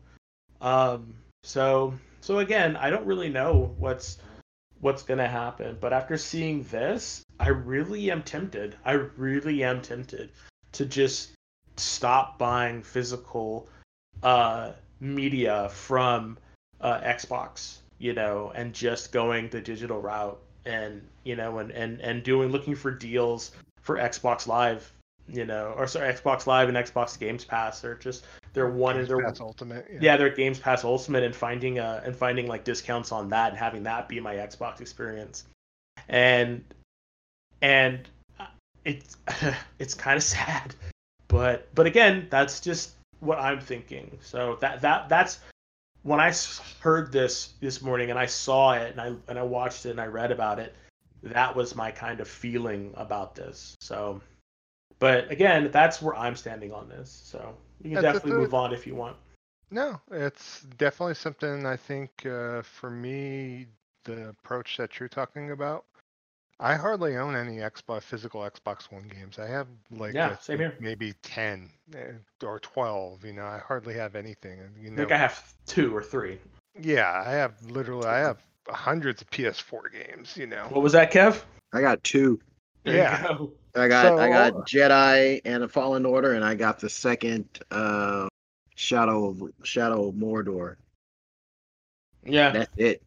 Um, 0.61 1.15
so 1.43 1.93
so 2.21 2.39
again, 2.39 2.75
I 2.75 2.89
don't 2.89 3.05
really 3.05 3.29
know 3.29 3.73
what's 3.77 4.17
what's 4.81 5.03
gonna 5.03 5.27
happen. 5.27 5.77
But 5.79 5.93
after 5.93 6.17
seeing 6.17 6.63
this, 6.63 7.23
I 7.39 7.49
really 7.49 8.11
am 8.11 8.23
tempted. 8.23 8.75
I 8.83 8.91
really 8.91 9.63
am 9.63 9.81
tempted 9.81 10.31
to 10.73 10.85
just 10.85 11.31
stop 11.77 12.37
buying 12.37 12.81
physical 12.81 13.67
uh, 14.23 14.71
media 14.99 15.69
from 15.69 16.37
uh, 16.81 16.99
Xbox, 17.01 17.77
you 17.99 18.13
know, 18.13 18.51
and 18.55 18.73
just 18.73 19.11
going 19.11 19.49
the 19.49 19.61
digital 19.61 20.01
route 20.01 20.39
and 20.65 21.01
you 21.23 21.35
know 21.35 21.59
and 21.59 21.71
and 21.71 22.01
and 22.01 22.23
doing 22.23 22.49
looking 22.49 22.75
for 22.75 22.91
deals 22.91 23.51
for 23.81 23.97
Xbox 23.97 24.47
Live, 24.47 24.91
you 25.27 25.45
know, 25.45 25.73
or 25.77 25.87
sorry, 25.87 26.11
Xbox 26.11 26.47
Live 26.47 26.69
and 26.69 26.77
Xbox 26.77 27.17
Games 27.19 27.45
Pass, 27.45 27.83
or 27.83 27.95
just 27.95 28.25
they're 28.53 28.69
one 28.69 28.95
Games 28.95 29.07
their 29.07 29.21
Pass 29.21 29.39
Ultimate. 29.39 29.85
Yeah. 29.91 29.99
yeah, 30.01 30.17
their 30.17 30.29
Games 30.29 30.59
Pass 30.59 30.83
Ultimate 30.83 31.23
and 31.23 31.35
finding 31.35 31.79
uh 31.79 32.01
and 32.03 32.15
finding 32.15 32.47
like 32.47 32.63
discounts 32.63 33.11
on 33.11 33.29
that 33.29 33.49
and 33.49 33.57
having 33.57 33.83
that 33.83 34.09
be 34.09 34.19
my 34.19 34.35
Xbox 34.35 34.81
experience, 34.81 35.45
and 36.09 36.63
and 37.61 38.07
uh, 38.39 38.47
it's 38.83 39.17
it's 39.79 39.93
kind 39.93 40.17
of 40.17 40.23
sad 40.23 40.73
but 41.27 41.73
but 41.75 41.85
again, 41.85 42.27
that's 42.29 42.59
just 42.59 42.91
what 43.19 43.39
I'm 43.39 43.59
thinking. 43.59 44.17
So 44.21 44.57
that 44.61 44.81
that 44.81 45.09
that's 45.09 45.39
when 46.03 46.19
I 46.19 46.31
heard 46.81 47.11
this 47.11 47.53
this 47.59 47.81
morning 47.81 48.09
and 48.09 48.19
I 48.19 48.27
saw 48.27 48.73
it 48.73 48.91
and 48.91 49.01
I 49.01 49.13
and 49.27 49.39
I 49.39 49.43
watched 49.43 49.85
it 49.85 49.91
and 49.91 50.01
I 50.01 50.05
read 50.05 50.31
about 50.31 50.59
it. 50.59 50.75
That 51.23 51.55
was 51.55 51.75
my 51.75 51.91
kind 51.91 52.19
of 52.19 52.27
feeling 52.27 52.93
about 52.95 53.33
this. 53.35 53.75
So, 53.79 54.21
but 54.99 55.31
again, 55.31 55.71
that's 55.71 56.01
where 56.01 56.15
I'm 56.15 56.35
standing 56.35 56.71
on 56.71 56.87
this. 56.87 57.09
So 57.09 57.55
you 57.81 57.91
can 57.91 58.03
That's 58.03 58.19
definitely 58.19 58.41
move 58.41 58.53
on 58.53 58.73
if 58.73 58.85
you 58.85 58.93
want. 58.93 59.17
No, 59.71 59.99
it's 60.11 60.61
definitely 60.77 61.15
something 61.15 61.65
I 61.65 61.75
think 61.75 62.25
uh, 62.25 62.61
for 62.61 62.91
me, 62.91 63.65
the 64.03 64.29
approach 64.29 64.77
that 64.77 64.99
you're 64.99 65.09
talking 65.09 65.51
about. 65.51 65.85
I 66.59 66.75
hardly 66.75 67.17
own 67.17 67.35
any 67.35 67.57
Xbox 67.57 68.03
physical 68.03 68.41
Xbox 68.41 68.91
One 68.91 69.07
games. 69.07 69.39
I 69.39 69.47
have 69.47 69.67
like 69.91 70.13
Yeah, 70.13 70.31
I 70.39 70.41
same 70.41 70.59
here. 70.59 70.75
maybe 70.79 71.13
ten 71.21 71.69
eh, 71.93 72.13
or 72.43 72.59
twelve. 72.59 73.25
You 73.25 73.33
know, 73.33 73.45
I 73.45 73.57
hardly 73.59 73.93
have 73.95 74.15
anything. 74.15 74.59
and, 74.59 74.75
You 74.77 74.87
I 74.87 74.91
know, 74.91 74.95
think 74.97 75.11
I 75.11 75.17
have 75.17 75.53
two 75.65 75.95
or 75.95 76.01
three. 76.01 76.39
yeah, 76.79 77.21
I 77.25 77.31
have 77.31 77.53
literally 77.69 78.07
I 78.07 78.19
have 78.19 78.37
hundreds 78.69 79.21
of 79.21 79.29
PS4 79.31 79.91
games. 79.91 80.37
You 80.37 80.47
know, 80.47 80.65
What 80.69 80.81
was 80.81 80.93
that, 80.93 81.11
Kev? 81.11 81.41
I 81.73 81.81
got 81.81 82.01
two. 82.03 82.39
There 82.83 82.95
Yeah. 82.95 83.21
go. 83.27 83.51
I 83.75 83.87
got 83.89 84.17
I 84.19 84.29
got 84.29 84.53
Jedi 84.65 85.41
and 85.43 85.63
a 85.63 85.67
Fallen 85.67 86.05
Order, 86.05 86.33
and 86.35 86.45
I 86.45 86.55
got 86.55 86.79
the 86.79 86.89
second 86.89 87.49
uh 87.71 88.29
Shadow 88.75 89.29
of 89.29 89.41
Shadow 89.63 90.07
of 90.07 90.15
Mordor. 90.15 90.77
Yeah. 92.23 92.51
That's 92.51 92.71
it. 92.77 93.01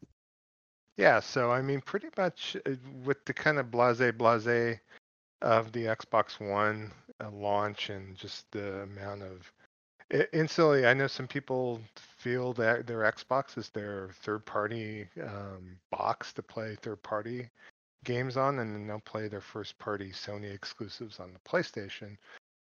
Yeah, 0.98 1.20
so 1.20 1.52
I 1.52 1.62
mean, 1.62 1.80
pretty 1.80 2.08
much 2.16 2.56
uh, 2.66 2.72
with 3.04 3.24
the 3.24 3.32
kind 3.32 3.58
of 3.58 3.70
blase 3.70 4.02
blase 4.16 4.80
of 5.40 5.70
the 5.70 5.84
Xbox 5.84 6.40
One 6.40 6.90
uh, 7.20 7.30
launch 7.30 7.88
and 7.88 8.16
just 8.16 8.50
the 8.50 8.82
amount 8.82 9.22
of 9.22 9.52
instantly, 10.32 10.86
I 10.86 10.94
know 10.94 11.06
some 11.06 11.28
people 11.28 11.80
feel 11.94 12.52
that 12.54 12.88
their 12.88 13.00
Xbox 13.00 13.56
is 13.56 13.68
their 13.68 14.10
third 14.22 14.44
party 14.44 15.06
um, 15.22 15.78
box 15.92 16.32
to 16.32 16.42
play 16.42 16.76
third 16.82 17.00
party 17.04 17.48
games 18.04 18.36
on, 18.36 18.58
and 18.58 18.74
then 18.74 18.88
they'll 18.88 18.98
play 19.00 19.28
their 19.28 19.40
first 19.40 19.78
party 19.78 20.10
Sony 20.10 20.52
exclusives 20.52 21.20
on 21.20 21.32
the 21.32 21.48
PlayStation. 21.48 22.16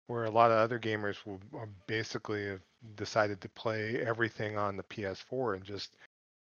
Where 0.09 0.24
a 0.24 0.30
lot 0.30 0.51
of 0.51 0.59
other 0.59 0.78
gamers 0.78 1.16
will 1.24 1.41
basically 1.87 2.47
have 2.49 2.61
decided 2.97 3.41
to 3.41 3.49
play 3.49 4.03
everything 4.07 4.59
on 4.59 4.76
the 4.76 4.84
PS4 4.84 5.57
and 5.57 5.64
just 5.64 5.97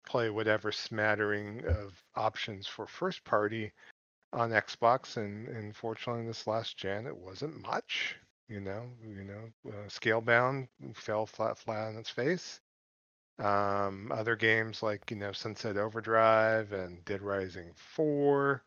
play 0.06 0.30
whatever 0.30 0.72
smattering 0.72 1.66
of 1.66 2.02
options 2.16 2.68
for 2.68 2.88
first 2.88 3.24
party 3.24 3.72
on 4.34 4.52
Xbox, 4.52 5.18
and 5.18 5.48
unfortunately, 5.48 6.26
this 6.26 6.48
last 6.48 6.78
gen 6.78 7.08
it 7.08 7.16
wasn't 7.16 7.62
much. 7.62 8.18
You 8.48 8.60
know, 8.60 8.84
you 9.04 9.24
know, 9.24 9.72
uh, 9.72 9.88
Scalebound 9.88 10.68
fell 10.94 11.26
flat 11.26 11.58
flat 11.58 11.88
on 11.88 11.98
its 11.98 12.10
face. 12.10 12.60
Um, 13.40 14.12
other 14.14 14.36
games 14.36 14.84
like 14.84 15.10
you 15.10 15.18
know 15.18 15.32
Sunset 15.32 15.78
Overdrive 15.78 16.72
and 16.74 17.04
Dead 17.06 17.22
Rising 17.22 17.72
Four 17.76 18.64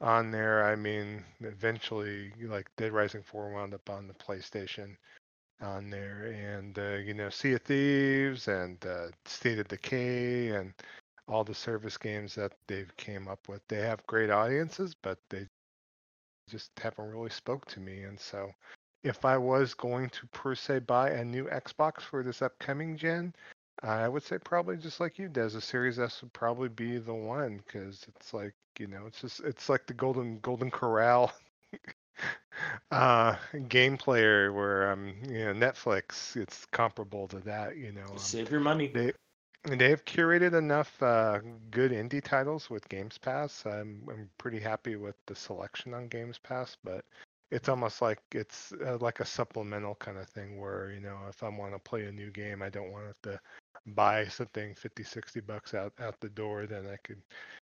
on 0.00 0.30
there. 0.30 0.64
I 0.64 0.76
mean, 0.76 1.24
eventually, 1.40 2.32
like 2.42 2.70
Dead 2.76 2.92
Rising 2.92 3.22
Four 3.22 3.50
wound 3.52 3.74
up 3.74 3.90
on 3.90 4.06
the 4.06 4.14
PlayStation 4.14 4.96
on 5.60 5.90
there, 5.90 6.26
and 6.26 6.78
uh, 6.78 6.96
you 6.96 7.14
know, 7.14 7.30
Sea 7.30 7.54
of 7.54 7.62
Thieves 7.62 8.48
and 8.48 8.84
uh, 8.86 9.08
State 9.24 9.58
of 9.58 9.68
Decay 9.68 10.50
and 10.50 10.72
all 11.28 11.44
the 11.44 11.54
service 11.54 11.96
games 11.96 12.34
that 12.36 12.52
they've 12.66 12.94
came 12.96 13.28
up 13.28 13.48
with. 13.48 13.62
They 13.68 13.80
have 13.80 14.06
great 14.06 14.30
audiences, 14.30 14.94
but 14.94 15.18
they 15.30 15.46
just 16.48 16.70
haven't 16.78 17.10
really 17.10 17.30
spoke 17.30 17.66
to 17.66 17.80
me. 17.80 18.04
And 18.04 18.18
so, 18.18 18.50
if 19.04 19.24
I 19.24 19.36
was 19.36 19.74
going 19.74 20.10
to 20.10 20.26
per 20.28 20.54
se 20.54 20.80
buy 20.80 21.10
a 21.10 21.24
new 21.24 21.44
Xbox 21.46 22.02
for 22.02 22.22
this 22.22 22.42
upcoming 22.42 22.96
gen, 22.96 23.34
I 23.82 24.08
would 24.08 24.22
say 24.22 24.38
probably 24.38 24.76
just 24.76 25.00
like 25.00 25.18
you, 25.18 25.28
Des, 25.28 25.56
a 25.56 25.60
Series 25.60 25.98
S 25.98 26.22
would 26.22 26.32
probably 26.32 26.68
be 26.68 26.98
the 26.98 27.14
one 27.14 27.62
because 27.66 28.04
it's 28.08 28.34
like 28.34 28.54
you 28.78 28.86
know, 28.86 29.06
it's 29.06 29.20
just 29.20 29.40
it's 29.40 29.68
like 29.68 29.86
the 29.86 29.94
golden 29.94 30.38
golden 30.40 30.70
corral 30.70 31.32
uh 32.90 33.36
game 33.68 33.96
player 33.96 34.52
where 34.52 34.90
um 34.90 35.14
you 35.28 35.44
know 35.44 35.54
Netflix 35.54 36.36
it's 36.36 36.66
comparable 36.66 37.28
to 37.28 37.38
that 37.40 37.76
you 37.76 37.92
know 37.92 38.06
um, 38.10 38.18
Save 38.18 38.50
your 38.50 38.60
money. 38.60 38.88
they 38.88 39.12
they've 39.64 40.04
curated 40.04 40.54
enough 40.54 41.02
uh, 41.02 41.40
good 41.70 41.90
indie 41.90 42.22
titles 42.22 42.70
with 42.70 42.88
Games 42.88 43.18
Pass. 43.18 43.64
I'm 43.66 44.02
I'm 44.10 44.30
pretty 44.38 44.60
happy 44.60 44.96
with 44.96 45.16
the 45.26 45.34
selection 45.34 45.94
on 45.94 46.08
Games 46.08 46.38
Pass, 46.38 46.76
but 46.82 47.04
it's 47.50 47.68
almost 47.68 48.02
like 48.02 48.20
it's 48.32 48.72
uh, 48.86 48.98
like 49.00 49.20
a 49.20 49.24
supplemental 49.24 49.94
kind 49.96 50.18
of 50.18 50.28
thing 50.28 50.60
where 50.60 50.92
you 50.92 51.00
know 51.00 51.16
if 51.28 51.42
I 51.42 51.48
want 51.48 51.72
to 51.74 51.78
play 51.78 52.04
a 52.04 52.12
new 52.12 52.30
game, 52.30 52.62
I 52.62 52.68
don't 52.68 52.92
want 52.92 53.04
to 53.22 53.30
to 53.30 53.40
buy 53.94 54.26
something 54.26 54.74
50 54.74 55.02
60 55.02 55.40
bucks 55.40 55.74
out 55.74 55.92
out 56.00 56.18
the 56.20 56.28
door 56.28 56.66
then 56.66 56.86
I 56.86 56.96
could 57.04 57.22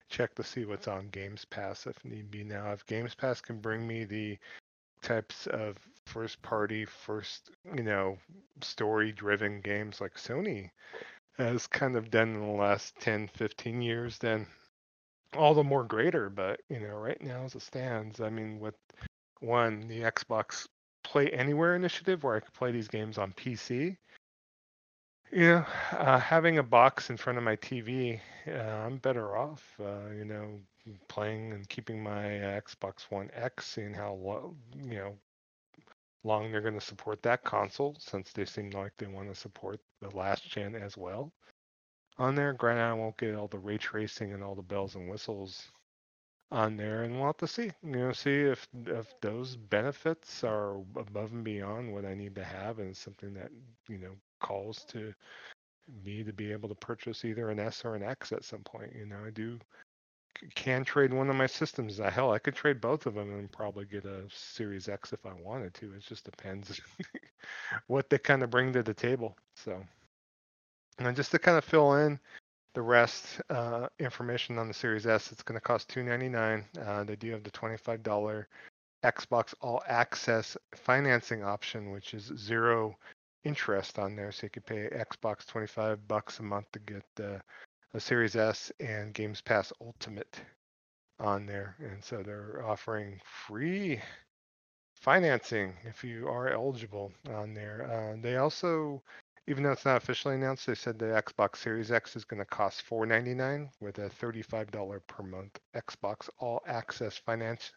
check 0.09 0.35
to 0.35 0.43
see 0.43 0.65
what's 0.65 0.89
on 0.89 1.09
Games 1.09 1.45
Pass 1.45 1.87
if 1.87 2.05
need 2.05 2.31
be 2.31 2.45
now 2.45 2.73
if 2.73 2.87
Games 2.87 3.15
Pass 3.15 3.41
can 3.41 3.59
bring 3.59 3.87
me 3.87 4.05
the 4.05 4.39
types 5.05 5.47
of 5.49 5.77
first 6.07 6.41
party, 6.43 6.85
first, 6.85 7.51
you 7.77 7.83
know, 7.83 8.19
story 8.63 9.13
driven 9.13 9.61
games 9.61 10.01
like 10.01 10.15
Sony 10.15 10.71
has 11.39 11.67
kind 11.67 11.97
of 11.97 12.11
done 12.11 12.31
in 12.31 12.41
the 12.41 12.47
last 12.47 12.95
10, 13.01 13.29
15 13.29 13.83
years, 13.83 14.19
then 14.19 14.47
all 15.37 15.55
the 15.55 15.63
more 15.63 15.85
greater. 15.85 16.31
But, 16.31 16.61
you 16.69 16.81
know, 16.81 16.97
right 16.97 17.21
now 17.23 17.45
as 17.45 17.55
it 17.55 17.63
stands, 17.63 18.21
I 18.21 18.31
mean, 18.31 18.59
with 18.59 18.77
one, 19.41 19.87
the 19.87 20.01
Xbox 20.01 20.67
Play 21.03 21.29
Anywhere 21.31 21.77
initiative 21.77 22.25
where 22.25 22.37
I 22.37 22.41
could 22.41 22.55
play 22.55 22.73
these 22.73 22.89
games 22.89 23.19
on 23.19 23.33
PC. 23.33 23.97
You 25.35 25.41
know, 25.49 25.67
uh, 25.93 26.19
having 26.19 26.59
a 26.59 26.63
box 26.63 27.11
in 27.11 27.19
front 27.19 27.37
of 27.39 27.45
my 27.45 27.57
TV, 27.57 28.23
uh, 28.49 28.53
I'm 28.53 28.99
better 28.99 29.37
off. 29.37 29.77
Uh, 29.79 30.09
you 30.17 30.25
know, 30.25 30.63
playing 31.09 31.53
and 31.53 31.69
keeping 31.69 32.03
my 32.03 32.41
uh, 32.41 32.61
Xbox 32.63 33.11
One 33.11 33.31
X, 33.35 33.67
seeing 33.67 33.93
how 33.93 34.15
lo- 34.15 34.57
you 34.83 34.95
know 34.97 35.19
long 36.25 36.51
they're 36.51 36.61
going 36.63 36.75
to 36.79 36.81
support 36.81 37.23
that 37.23 37.45
console, 37.45 37.97
since 38.01 38.33
they 38.33 38.45
seem 38.47 38.71
like 38.71 38.93
they 38.99 39.07
want 39.07 39.29
to 39.29 39.35
support 39.35 39.81
the 40.01 40.11
last 40.17 40.49
gen 40.51 40.75
as 40.75 40.97
well. 40.97 41.33
On 42.19 42.35
there, 42.37 42.53
granted, 42.55 42.83
I 42.85 42.95
won't 42.95 43.19
get 43.19 43.35
all 43.37 43.49
the 43.49 43.59
ray 43.59 43.79
tracing 43.79 44.33
and 44.35 44.43
all 44.45 44.57
the 44.57 44.63
bells 44.63 44.97
and 44.97 45.11
whistles 45.11 45.73
on 46.53 46.77
there, 46.77 47.05
and 47.05 47.17
we'll 47.17 47.27
have 47.27 47.39
to 47.39 47.49
see. 47.49 47.73
You 47.83 47.91
know, 47.93 48.13
see 48.13 48.43
if 48.43 48.69
if 48.87 49.15
those 49.21 49.57
benefits 49.57 50.45
are 50.45 50.77
above 50.97 51.33
and 51.33 51.45
beyond 51.45 51.93
what 51.95 52.07
I 52.07 52.15
need 52.15 52.37
to 52.37 52.45
have, 52.45 52.79
and 52.81 52.97
something 52.97 53.35
that 53.35 53.51
you 53.89 53.99
know 53.99 54.17
calls 54.45 54.85
to 54.85 55.15
me 56.05 56.23
to 56.23 56.33
be 56.33 56.53
able 56.53 56.69
to 56.69 56.75
purchase 56.75 57.25
either 57.25 57.51
an 57.51 57.59
S 57.59 57.85
or 57.85 57.95
an 57.95 58.03
X 58.03 58.31
at 58.33 58.45
some 58.45 58.61
point. 58.61 58.93
You 58.95 59.07
know, 59.07 59.19
I 59.27 59.31
do 59.31 59.59
can 60.55 60.85
trade 60.85 61.13
one 61.13 61.31
of 61.31 61.37
my 61.37 61.47
systems. 61.47 62.01
Uh, 62.01 62.11
hell, 62.11 62.33
I 62.33 62.39
could 62.39 62.55
trade 62.55 62.81
both 62.81 63.07
of 63.07 63.15
them 63.15 63.31
and 63.31 63.51
probably 63.51 63.85
get 63.85 64.05
a 64.05 64.23
Series 64.31 64.89
X 64.89 65.13
if 65.13 65.25
I 65.25 65.33
wanted 65.33 65.75
to. 65.75 65.93
It 65.95 66.03
just 66.03 66.25
depends 66.25 66.81
what 67.87 68.11
they 68.11 68.19
kind 68.19 68.43
of 68.43 68.51
bring 68.51 68.73
to 68.73 68.83
the 68.83 68.95
table. 68.95 69.37
So, 69.57 69.83
and 70.99 71.17
just 71.17 71.31
to 71.31 71.39
kind 71.39 71.57
of 71.57 71.65
fill 71.65 71.95
in 71.95 72.19
the 72.75 72.83
rest 72.83 73.41
uh, 73.51 73.89
information 73.99 74.59
on 74.59 74.69
the 74.69 74.75
Series 74.75 75.07
S, 75.07 75.33
it's 75.33 75.43
going 75.43 75.57
to 75.57 75.61
cost 75.61 75.89
two 75.89 76.03
ninety 76.03 76.29
nine. 76.29 76.65
Uh, 76.85 77.05
they 77.05 77.17
do 77.17 77.31
have 77.31 77.45
the 77.45 77.51
twenty 77.51 77.77
five 77.77 78.03
dollar 78.03 78.49
Xbox 79.05 79.55
All 79.61 79.83
Access 79.87 80.57
financing 80.75 81.45
option, 81.45 81.91
which 81.91 82.15
is 82.15 82.33
zero 82.37 82.97
interest 83.45 83.99
on 83.99 84.17
there, 84.17 84.33
so 84.33 84.47
you 84.47 84.51
could 84.51 84.67
pay 84.67 84.89
Xbox 84.89 85.47
twenty 85.47 85.67
five 85.67 86.07
bucks 86.09 86.39
a 86.41 86.43
month 86.43 86.67
to 86.73 86.79
get. 86.81 87.05
Uh, 87.19 87.39
a 87.95 88.01
Series 88.01 88.35
S 88.35 88.73
and 88.81 89.15
Games 89.15 89.41
Pass 89.41 89.73
Ultimate 89.81 90.41
on 91.21 91.47
there. 91.47 91.77
And 91.79 92.03
so 92.03 92.23
they're 92.23 92.65
offering 92.67 93.21
free 93.25 94.01
financing 94.97 95.75
if 95.85 96.03
you 96.03 96.29
are 96.29 96.49
eligible 96.49 97.13
on 97.33 97.55
there. 97.55 97.89
Uh, 97.89 98.21
they 98.21 98.37
also, 98.37 99.01
even 99.47 99.63
though 99.63 99.71
it's 99.71 99.85
not 99.85 99.97
officially 99.97 100.35
announced, 100.35 100.67
they 100.67 100.75
said 100.75 100.99
the 100.99 101.05
Xbox 101.05 101.59
Series 101.59 101.93
X 101.93 102.17
is 102.17 102.25
going 102.25 102.41
to 102.41 102.47
cost 102.47 102.83
$4.99 102.91 103.69
with 103.81 103.99
a 103.99 104.11
$35 104.11 105.01
per 105.07 105.23
month 105.23 105.61
Xbox 105.77 106.29
All 106.39 106.63
Access 106.67 107.17
finance 107.17 107.71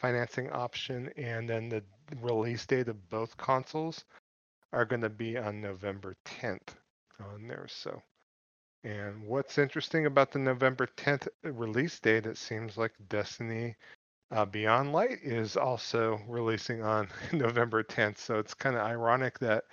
financing 0.00 0.50
option. 0.50 1.12
And 1.16 1.48
then 1.48 1.68
the 1.68 1.84
release 2.20 2.66
date 2.66 2.88
of 2.88 3.08
both 3.08 3.36
consoles 3.36 4.04
are 4.72 4.84
going 4.84 5.02
to 5.02 5.10
be 5.10 5.36
on 5.36 5.60
November 5.60 6.16
10th 6.24 6.74
on 7.20 7.46
there. 7.48 7.66
So 7.68 8.02
and 8.82 9.22
what's 9.26 9.58
interesting 9.58 10.06
about 10.06 10.32
the 10.32 10.38
November 10.38 10.88
10th 10.96 11.28
release 11.42 12.00
date, 12.00 12.24
it 12.26 12.38
seems 12.38 12.78
like 12.78 12.92
Destiny 13.08 13.76
uh, 14.30 14.46
Beyond 14.46 14.92
Light 14.92 15.18
is 15.22 15.56
also 15.56 16.18
releasing 16.26 16.82
on 16.82 17.08
November 17.32 17.82
10th. 17.82 18.18
So 18.18 18.38
it's 18.38 18.54
kind 18.54 18.76
of 18.76 18.82
ironic 18.82 19.38
that 19.40 19.64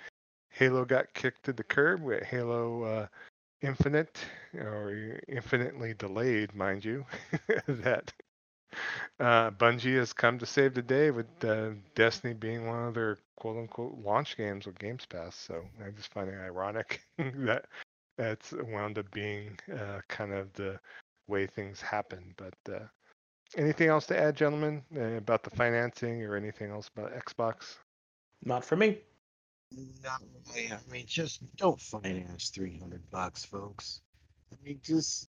Halo 0.50 0.84
got 0.84 1.12
kicked 1.14 1.44
to 1.44 1.52
the 1.54 1.64
curb 1.64 2.02
with 2.02 2.22
Halo 2.22 2.82
uh, 2.82 3.06
Infinite, 3.62 4.18
or 4.54 5.20
infinitely 5.26 5.94
delayed, 5.94 6.54
mind 6.54 6.84
you, 6.84 7.06
that 7.66 8.12
uh, 9.20 9.50
Bungie 9.52 9.96
has 9.96 10.12
come 10.12 10.38
to 10.38 10.46
save 10.46 10.74
the 10.74 10.82
day 10.82 11.10
with 11.10 11.26
uh, 11.44 11.70
Destiny 11.94 12.34
being 12.34 12.66
one 12.66 12.88
of 12.88 12.94
their 12.94 13.18
quote 13.36 13.56
unquote 13.56 13.98
launch 14.04 14.36
games 14.36 14.66
with 14.66 14.78
Games 14.78 15.06
Pass. 15.06 15.36
So 15.36 15.64
I 15.84 15.90
just 15.90 16.12
find 16.12 16.28
it 16.28 16.38
ironic 16.38 17.02
that 17.18 17.66
that's 18.16 18.52
wound 18.52 18.98
up 18.98 19.10
being 19.12 19.58
uh, 19.72 20.00
kind 20.08 20.32
of 20.32 20.52
the 20.54 20.78
way 21.28 21.46
things 21.46 21.80
happen. 21.80 22.34
But 22.36 22.54
uh, 22.72 22.86
anything 23.56 23.88
else 23.88 24.06
to 24.06 24.18
add, 24.18 24.36
gentlemen, 24.36 24.82
uh, 24.96 25.16
about 25.16 25.42
the 25.44 25.50
financing 25.50 26.22
or 26.24 26.36
anything 26.36 26.70
else 26.70 26.90
about 26.96 27.12
Xbox? 27.12 27.76
Not 28.44 28.64
for 28.64 28.76
me. 28.76 28.98
Not 30.02 30.22
really. 30.46 30.72
I 30.72 30.78
mean, 30.90 31.04
just 31.06 31.40
don't 31.56 31.80
finance 31.80 32.48
three 32.50 32.78
hundred 32.78 33.08
bucks, 33.10 33.44
folks. 33.44 34.00
I 34.52 34.56
mean, 34.64 34.80
just. 34.82 35.28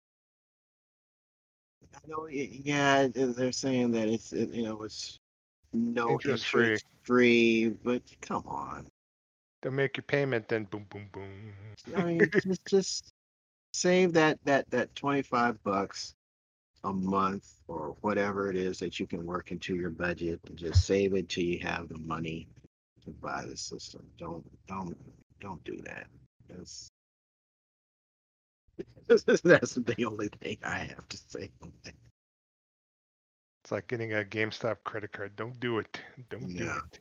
I 1.95 2.09
know, 2.09 2.27
yeah, 2.29 3.09
they're 3.13 3.53
saying 3.53 3.93
that 3.93 4.09
it's 4.09 4.33
you 4.33 4.63
know 4.63 4.83
it's 4.83 5.19
no 5.73 6.11
Interest 6.11 6.47
free. 6.47 6.79
free, 7.03 7.69
but 7.83 8.03
come 8.21 8.45
on. 8.47 8.87
They'll 9.63 9.73
make 9.73 9.97
your 9.97 10.05
payment, 10.05 10.49
then 10.49 10.65
boom, 10.65 10.87
boom, 10.91 11.09
boom. 11.13 11.53
I 11.97 12.05
mean, 12.05 12.31
just 12.43 12.67
just 12.67 13.13
save 13.73 14.13
that 14.15 14.39
that 14.45 14.71
that 14.71 14.95
twenty 14.95 15.23
five 15.23 15.63
bucks 15.65 16.15
a 16.85 16.93
month 16.93 17.55
or 17.67 17.97
whatever 18.03 18.51
it 18.51 18.57
is 18.57 18.79
that 18.79 19.01
you 19.01 19.07
can 19.07 19.25
work 19.25 19.51
into 19.51 19.75
your 19.75 19.91
budget, 19.91 20.41
and 20.47 20.57
just 20.57 20.87
save 20.87 21.15
it 21.15 21.29
till 21.29 21.45
you 21.45 21.59
have 21.61 21.89
the 21.89 21.99
money 21.99 22.47
to 23.05 23.11
buy 23.11 23.45
the 23.47 23.57
system. 23.57 24.05
Don't 24.19 24.45
don't 24.67 24.97
don't 25.41 25.63
do 25.65 25.77
that. 25.85 26.07
That's 26.49 26.89
that's 29.09 29.75
the 29.75 30.05
only 30.07 30.29
thing 30.41 30.59
I 30.65 30.79
have 30.79 31.09
to 31.09 31.17
say. 31.29 31.51
It's 33.63 33.73
like 33.73 33.87
getting 33.87 34.13
a 34.13 34.25
GameStop 34.25 34.77
credit 34.85 35.13
card. 35.13 35.37
Don't 35.37 35.59
do 35.61 35.79
it. 35.79 36.01
Don't 36.31 36.55
do 36.55 36.65
it. 36.65 37.01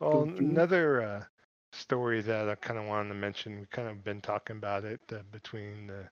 Well, 0.00 0.24
another 0.24 1.02
uh, 1.02 1.24
story 1.72 2.20
that 2.22 2.48
I 2.48 2.54
kind 2.56 2.78
of 2.78 2.86
wanted 2.86 3.08
to 3.10 3.14
mention, 3.14 3.60
we 3.60 3.66
kind 3.70 3.88
of 3.88 4.04
been 4.04 4.20
talking 4.20 4.56
about 4.56 4.84
it 4.84 5.00
uh, 5.12 5.18
between 5.32 5.90
uh, 5.90 6.08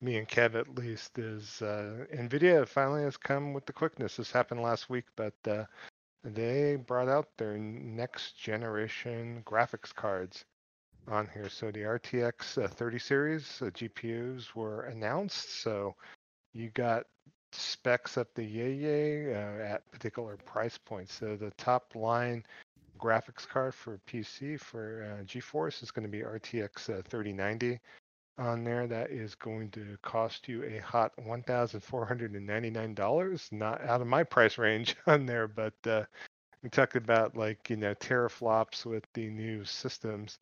me 0.00 0.16
and 0.16 0.28
Kev 0.28 0.54
at 0.54 0.74
least, 0.76 1.18
is 1.18 1.60
uh, 1.60 2.06
NVIDIA 2.14 2.66
finally 2.66 3.02
has 3.02 3.16
come 3.16 3.52
with 3.52 3.66
the 3.66 3.72
quickness. 3.72 4.16
This 4.16 4.30
happened 4.30 4.62
last 4.62 4.88
week, 4.88 5.04
but 5.16 5.34
uh, 5.46 5.64
they 6.22 6.76
brought 6.76 7.08
out 7.08 7.28
their 7.36 7.58
next 7.58 8.38
generation 8.38 9.42
graphics 9.46 9.94
cards 9.94 10.44
on 11.08 11.28
here. 11.32 11.48
So 11.48 11.70
the 11.70 11.80
RTX 11.80 12.64
uh, 12.64 12.68
30 12.68 12.98
series 12.98 13.62
uh, 13.62 13.66
GPUs 13.66 14.54
were 14.54 14.82
announced. 14.84 15.62
So 15.62 15.94
you 16.52 16.68
got 16.70 17.06
specs 17.52 18.18
up 18.18 18.28
the 18.34 18.44
yay 18.44 18.72
yay 18.72 19.34
uh, 19.34 19.62
at 19.62 19.90
particular 19.92 20.36
price 20.36 20.78
points. 20.78 21.14
So 21.14 21.36
the 21.36 21.50
top 21.52 21.94
line 21.94 22.44
graphics 22.98 23.46
card 23.46 23.74
for 23.74 24.00
PC 24.08 24.58
for 24.58 25.04
uh, 25.04 25.22
GeForce 25.24 25.82
is 25.82 25.90
going 25.90 26.06
to 26.06 26.10
be 26.10 26.20
RTX 26.20 26.98
uh, 26.98 27.02
3090 27.02 27.78
on 28.38 28.64
there. 28.64 28.86
That 28.86 29.10
is 29.10 29.34
going 29.34 29.68
to 29.70 29.98
cost 30.02 30.48
you 30.48 30.64
a 30.64 30.78
hot 30.78 31.12
$1,499. 31.18 33.52
Not 33.52 33.82
out 33.82 34.00
of 34.00 34.06
my 34.06 34.24
price 34.24 34.56
range 34.58 34.96
on 35.06 35.26
there, 35.26 35.48
but 35.48 35.74
uh, 35.86 36.04
we 36.62 36.70
talked 36.70 36.96
about 36.96 37.36
like 37.36 37.68
you 37.68 37.76
know 37.76 37.94
teraflops 37.96 38.86
with 38.86 39.04
the 39.12 39.28
new 39.28 39.62
systems 39.64 40.38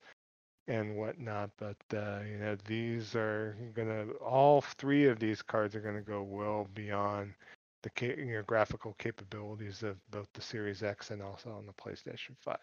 and 0.68 0.96
whatnot. 0.96 1.50
But 1.58 1.76
uh, 1.94 2.20
you 2.28 2.38
know 2.38 2.56
these 2.66 3.14
are 3.14 3.56
gonna 3.74 4.06
all 4.24 4.60
three 4.60 5.06
of 5.06 5.18
these 5.18 5.42
cards 5.42 5.74
are 5.74 5.80
gonna 5.80 6.00
go 6.00 6.22
well 6.22 6.68
beyond 6.74 7.34
the 7.82 7.90
ca- 7.90 8.42
graphical 8.46 8.94
capabilities 8.98 9.82
of 9.82 9.96
both 10.10 10.28
the 10.34 10.40
Series 10.40 10.82
X 10.82 11.10
and 11.10 11.22
also 11.22 11.50
on 11.50 11.66
the 11.66 11.72
PlayStation 11.72 12.36
5 12.40 12.56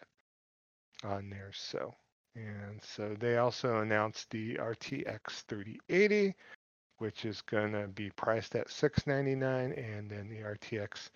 on 1.04 1.30
there. 1.30 1.50
So, 1.52 1.94
and 2.34 2.80
so 2.82 3.14
they 3.18 3.36
also 3.36 3.80
announced 3.80 4.30
the 4.30 4.54
RTX 4.56 5.44
3080, 5.48 6.34
which 6.98 7.24
is 7.24 7.42
to 7.72 7.88
be 7.88 8.10
priced 8.10 8.54
at 8.56 8.70
699 8.70 9.72
and 9.72 10.10
then 10.10 10.28
the 10.28 10.40
RTX 10.40 11.10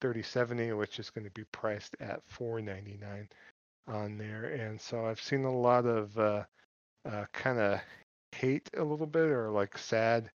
3070, 0.00 0.72
which 0.72 0.98
is 0.98 1.10
going 1.10 1.24
to 1.24 1.30
be 1.32 1.44
priced 1.52 1.96
at 2.00 2.22
499 2.28 3.28
on 3.86 4.18
there. 4.18 4.44
And 4.44 4.80
so 4.80 5.06
I've 5.06 5.20
seen 5.20 5.44
a 5.44 5.54
lot 5.54 5.86
of 5.86 6.16
uh, 6.18 6.44
uh, 7.08 7.24
kind 7.32 7.58
of 7.58 7.80
hate 8.32 8.70
a 8.76 8.84
little 8.84 9.06
bit 9.06 9.28
or 9.30 9.50
like 9.50 9.76
sad 9.76 10.30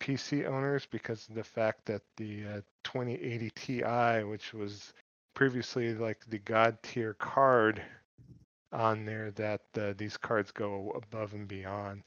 PC 0.00 0.46
owners 0.46 0.86
because 0.90 1.28
of 1.28 1.34
the 1.34 1.44
fact 1.44 1.84
that 1.86 2.02
the 2.16 2.44
uh, 2.44 2.60
2080 2.84 3.50
Ti, 3.50 4.24
which 4.24 4.54
was 4.54 4.92
previously 5.34 5.94
like 5.94 6.24
the 6.28 6.38
god 6.38 6.78
tier 6.82 7.14
card 7.14 7.82
on 8.72 9.04
there, 9.04 9.30
that 9.32 9.62
uh, 9.78 9.92
these 9.96 10.16
cards 10.16 10.50
go 10.50 10.92
above 10.96 11.34
and 11.34 11.48
beyond 11.48 12.02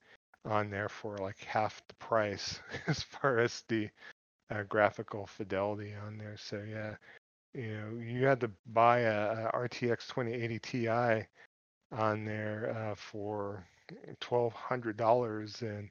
on 0.46 0.70
there 0.70 0.90
for 0.90 1.18
like 1.20 1.40
half 1.44 1.82
the 1.88 1.94
price 1.96 2.60
as 2.88 3.04
far 3.04 3.40
as 3.40 3.64
the 3.68 3.90
uh, 4.50 4.64
graphical 4.64 5.26
fidelity 5.26 5.94
on 6.06 6.18
there. 6.18 6.38
So 6.38 6.64
yeah, 6.68 6.96
you 7.54 7.78
know, 7.78 8.02
you 8.02 8.26
had 8.26 8.40
to 8.42 8.52
buy 8.68 9.00
a, 9.00 9.48
a 9.48 9.52
RTX 9.54 10.08
2080 10.08 10.60
Ti 10.60 10.88
on 11.92 12.26
there 12.26 12.76
uh, 12.76 12.96
for 12.96 13.66
twelve 14.20 14.54
hundred 14.54 14.98
dollars, 14.98 15.62
and 15.62 15.90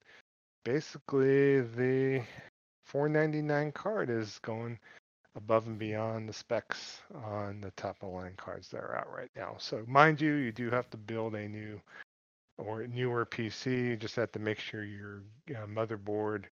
basically 0.65 1.61
the 1.61 2.23
499 2.87 3.73
card 3.73 4.11
is 4.11 4.39
going 4.43 4.79
above 5.37 5.67
and 5.67 5.79
beyond 5.79 6.29
the 6.29 6.33
specs 6.33 7.01
on 7.25 7.61
the 7.61 7.71
top 7.73 7.97
of 8.03 8.09
the 8.11 8.17
line 8.17 8.35
cards 8.37 8.69
that 8.69 8.79
are 8.79 8.97
out 8.97 9.13
right 9.15 9.31
now. 9.37 9.55
So 9.59 9.85
mind 9.87 10.21
you, 10.21 10.35
you 10.35 10.53
do 10.53 10.71
have 10.71 10.91
to 10.91 10.97
build 10.97 11.35
a 11.35 11.49
new 11.49 11.81
or 12.59 12.87
newer 12.87 13.25
PC. 13.25 13.67
You 13.91 13.97
just 13.97 14.17
have 14.17 14.33
to 14.33 14.39
make 14.39 14.59
sure 14.59 14.85
your 14.85 15.23
uh, 15.51 15.67
motherboard 15.67 16.45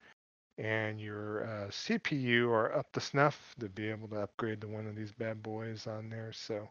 and 0.59 1.01
your 1.01 1.45
uh, 1.45 1.69
CPU 1.69 2.49
are 2.49 2.75
up 2.75 2.91
to 2.93 3.01
snuff 3.01 3.55
to 3.61 3.69
be 3.69 3.89
able 3.89 4.09
to 4.09 4.21
upgrade 4.21 4.61
to 4.63 4.69
one 4.69 4.87
of 4.87 4.97
these 4.97 5.13
bad 5.13 5.43
boys 5.43 5.87
on 5.87 6.09
there. 6.09 6.33
So 6.33 6.69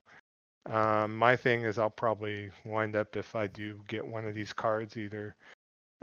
um, 0.72 1.16
my 1.16 1.36
thing 1.36 1.62
is 1.62 1.78
I'll 1.78 1.90
probably 1.90 2.50
wind 2.64 2.96
up 2.96 3.16
if 3.16 3.36
I 3.36 3.48
do 3.48 3.80
get 3.88 4.06
one 4.06 4.26
of 4.26 4.34
these 4.34 4.54
cards 4.54 4.98
either 4.98 5.36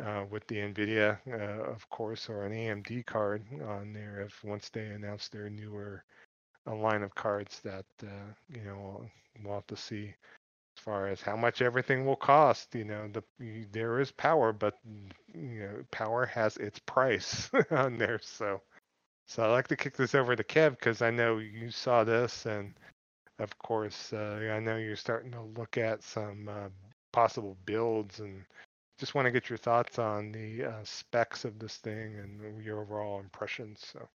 uh, 0.02 0.24
with 0.30 0.46
the 0.46 0.56
NVIDIA, 0.56 1.18
uh, 1.28 1.70
of 1.70 1.88
course, 1.90 2.28
or 2.28 2.44
an 2.44 2.52
AMD 2.52 3.04
card 3.06 3.44
on 3.66 3.92
there 3.92 4.20
if 4.20 4.42
once 4.44 4.68
they 4.68 4.86
announce 4.86 5.28
their 5.28 5.50
newer 5.50 6.04
a 6.66 6.74
line 6.74 7.02
of 7.02 7.14
cards 7.14 7.60
that 7.64 7.84
uh, 8.04 8.32
you 8.48 8.62
know 8.62 9.04
we'll 9.42 9.54
have 9.54 9.66
to 9.66 9.76
see 9.76 10.14
far 10.84 11.06
as 11.06 11.20
how 11.20 11.36
much 11.36 11.62
everything 11.62 12.04
will 12.04 12.16
cost. 12.16 12.74
You 12.74 12.84
know, 12.84 13.08
the 13.08 13.64
there 13.72 14.00
is 14.00 14.10
power, 14.10 14.52
but 14.52 14.74
you 15.34 15.60
know, 15.60 15.84
power 15.90 16.26
has 16.26 16.56
its 16.56 16.78
price 16.80 17.50
on 17.70 17.98
there. 17.98 18.20
So, 18.22 18.60
so 19.26 19.44
I'd 19.44 19.52
like 19.52 19.68
to 19.68 19.76
kick 19.76 19.96
this 19.96 20.14
over 20.14 20.36
to 20.36 20.44
Kev 20.44 20.70
because 20.70 21.02
I 21.02 21.10
know 21.10 21.38
you 21.38 21.70
saw 21.70 22.04
this, 22.04 22.46
and 22.46 22.74
of 23.38 23.56
course, 23.58 24.12
uh, 24.12 24.50
I 24.52 24.60
know 24.60 24.76
you're 24.76 24.96
starting 24.96 25.32
to 25.32 25.42
look 25.56 25.78
at 25.78 26.02
some 26.02 26.48
uh, 26.48 26.68
possible 27.12 27.56
builds, 27.64 28.20
and 28.20 28.44
just 28.98 29.14
want 29.14 29.26
to 29.26 29.32
get 29.32 29.48
your 29.48 29.58
thoughts 29.58 29.98
on 29.98 30.32
the 30.32 30.64
uh, 30.64 30.84
specs 30.84 31.44
of 31.44 31.58
this 31.58 31.76
thing 31.76 32.16
and 32.18 32.64
your 32.64 32.80
overall 32.80 33.20
impressions. 33.20 33.84
So. 33.92 34.08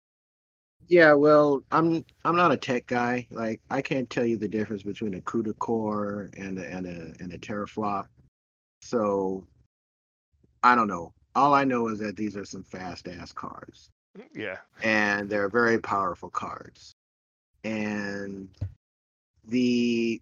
Yeah, 0.89 1.15
well, 1.15 1.63
I'm 1.73 2.05
I'm 2.25 2.37
not 2.37 2.53
a 2.53 2.57
tech 2.57 2.87
guy. 2.87 3.27
Like 3.31 3.61
I 3.71 3.81
can't 3.81 4.09
tell 4.11 4.25
you 4.27 4.37
the 4.37 4.49
difference 4.49 4.83
between 4.83 5.15
a 5.15 5.21
CUDA 5.21 5.59
core 5.59 6.31
and 6.37 6.59
a, 6.59 6.67
and 6.67 6.87
a 6.87 7.23
and 7.23 7.33
a 7.33 7.39
teraflop. 7.39 8.07
So 8.83 9.47
I 10.63 10.75
don't 10.75 10.89
know. 10.89 11.13
All 11.35 11.55
I 11.55 11.65
know 11.65 11.89
is 11.89 11.99
that 12.01 12.17
these 12.17 12.37
are 12.37 12.45
some 12.45 12.63
fast 12.63 13.09
ass 13.09 13.33
cards. 13.33 13.91
Yeah. 14.35 14.59
And 14.83 15.29
they're 15.29 15.49
very 15.49 15.79
powerful 15.79 16.31
cards. 16.31 16.95
And 17.65 18.49
the 19.49 20.21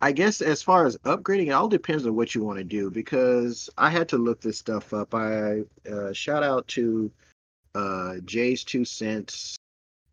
I 0.00 0.12
guess 0.12 0.40
as 0.40 0.62
far 0.62 0.84
as 0.84 0.96
upgrading, 0.98 1.46
it 1.46 1.52
all 1.52 1.68
depends 1.68 2.06
on 2.06 2.16
what 2.16 2.34
you 2.34 2.42
want 2.42 2.58
to 2.58 2.64
do 2.64 2.90
because 2.90 3.70
I 3.78 3.88
had 3.88 4.08
to 4.10 4.18
look 4.18 4.40
this 4.40 4.58
stuff 4.58 4.92
up. 4.92 5.14
I 5.14 5.62
uh, 5.90 6.12
shout 6.12 6.42
out 6.42 6.66
to 6.68 7.10
uh, 7.74 8.16
JayzTwoCents 8.24 9.56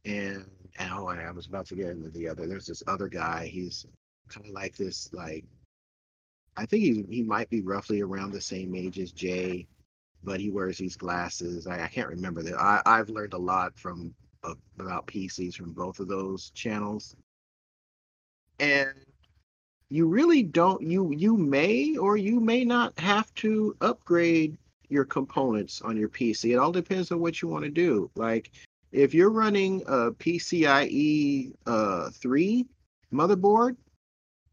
and, 0.06 0.46
oh, 0.80 1.08
I 1.08 1.32
was 1.32 1.48
about 1.48 1.66
to 1.68 1.76
get 1.76 1.88
into 1.88 2.10
the 2.10 2.28
other. 2.28 2.48
There's 2.48 2.68
this 2.68 2.84
other 2.88 3.08
guy. 3.08 3.48
He's 3.48 3.86
kind 4.30 4.46
of 4.46 4.54
like 4.54 4.78
this, 4.78 5.10
like 5.14 5.46
I 6.60 6.66
think 6.66 6.84
he 6.84 7.06
he 7.10 7.24
might 7.24 7.50
be 7.50 7.62
roughly 7.62 8.02
around 8.02 8.32
the 8.32 8.42
same 8.42 8.76
age 8.76 9.00
as 9.00 9.14
Jay, 9.14 9.66
but 10.26 10.42
he 10.42 10.50
wears 10.50 10.78
these 10.78 10.98
glasses. 10.98 11.68
I, 11.68 11.86
I 11.86 11.88
can't 11.88 12.10
remember 12.10 12.44
that. 12.44 12.60
I 12.60 12.82
I've 12.86 13.10
learned 13.10 13.34
a 13.34 13.38
lot 13.38 13.78
from 13.80 14.14
uh, 14.44 14.56
about 14.78 15.08
PCs 15.08 15.56
from 15.56 15.72
both 15.72 16.02
of 16.02 16.10
those 16.10 16.50
channels, 16.50 17.16
and 18.60 18.92
you 19.90 20.08
really 20.08 20.44
don't 20.44 20.82
you 20.82 21.14
you 21.14 21.38
may 21.38 21.96
or 21.96 22.18
you 22.18 22.42
may 22.42 22.66
not 22.66 23.00
have 23.00 23.34
to 23.36 23.76
upgrade 23.80 24.58
your 24.90 25.06
components 25.06 25.82
on 25.82 25.96
your 25.96 26.10
PC. 26.10 26.52
It 26.52 26.58
all 26.58 26.72
depends 26.72 27.12
on 27.12 27.20
what 27.20 27.42
you 27.42 27.48
want 27.48 27.64
to 27.64 27.72
do. 27.72 28.10
Like 28.16 28.52
if 28.92 29.14
you're 29.14 29.30
running 29.30 29.84
a 29.88 30.12
PCIe 30.12 31.54
uh, 31.66 32.10
3 32.10 32.66
motherboard, 33.14 33.78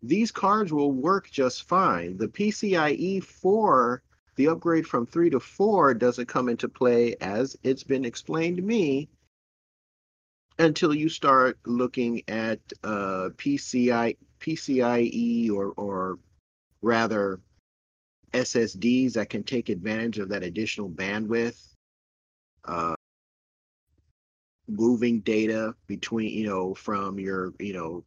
these 0.02 0.30
cards 0.30 0.72
will 0.72 0.92
work 0.92 1.30
just 1.30 1.66
fine. 1.66 2.16
The 2.16 2.28
PCIe 2.28 3.24
4, 3.24 4.02
the 4.36 4.48
upgrade 4.48 4.86
from 4.86 5.06
3 5.06 5.30
to 5.30 5.40
4 5.40 5.94
doesn't 5.94 6.26
come 6.26 6.48
into 6.48 6.68
play 6.68 7.16
as 7.20 7.56
it's 7.62 7.82
been 7.82 8.04
explained 8.04 8.58
to 8.58 8.62
me 8.62 9.08
until 10.58 10.94
you 10.94 11.08
start 11.08 11.58
looking 11.66 12.22
at 12.28 12.60
uh, 12.84 13.30
PCI 13.36 14.16
PCIe 14.40 15.50
or 15.50 15.72
or 15.76 16.18
rather 16.82 17.40
SSDs 18.36 19.14
that 19.14 19.30
can 19.30 19.42
take 19.42 19.68
advantage 19.68 20.18
of 20.18 20.28
that 20.28 20.42
additional 20.42 20.88
bandwidth, 20.90 21.74
uh, 22.64 22.94
moving 24.68 25.20
data 25.20 25.74
between 25.86 26.30
you 26.30 26.46
know 26.46 26.74
from 26.74 27.18
your 27.18 27.52
you 27.58 27.72
know 27.72 28.04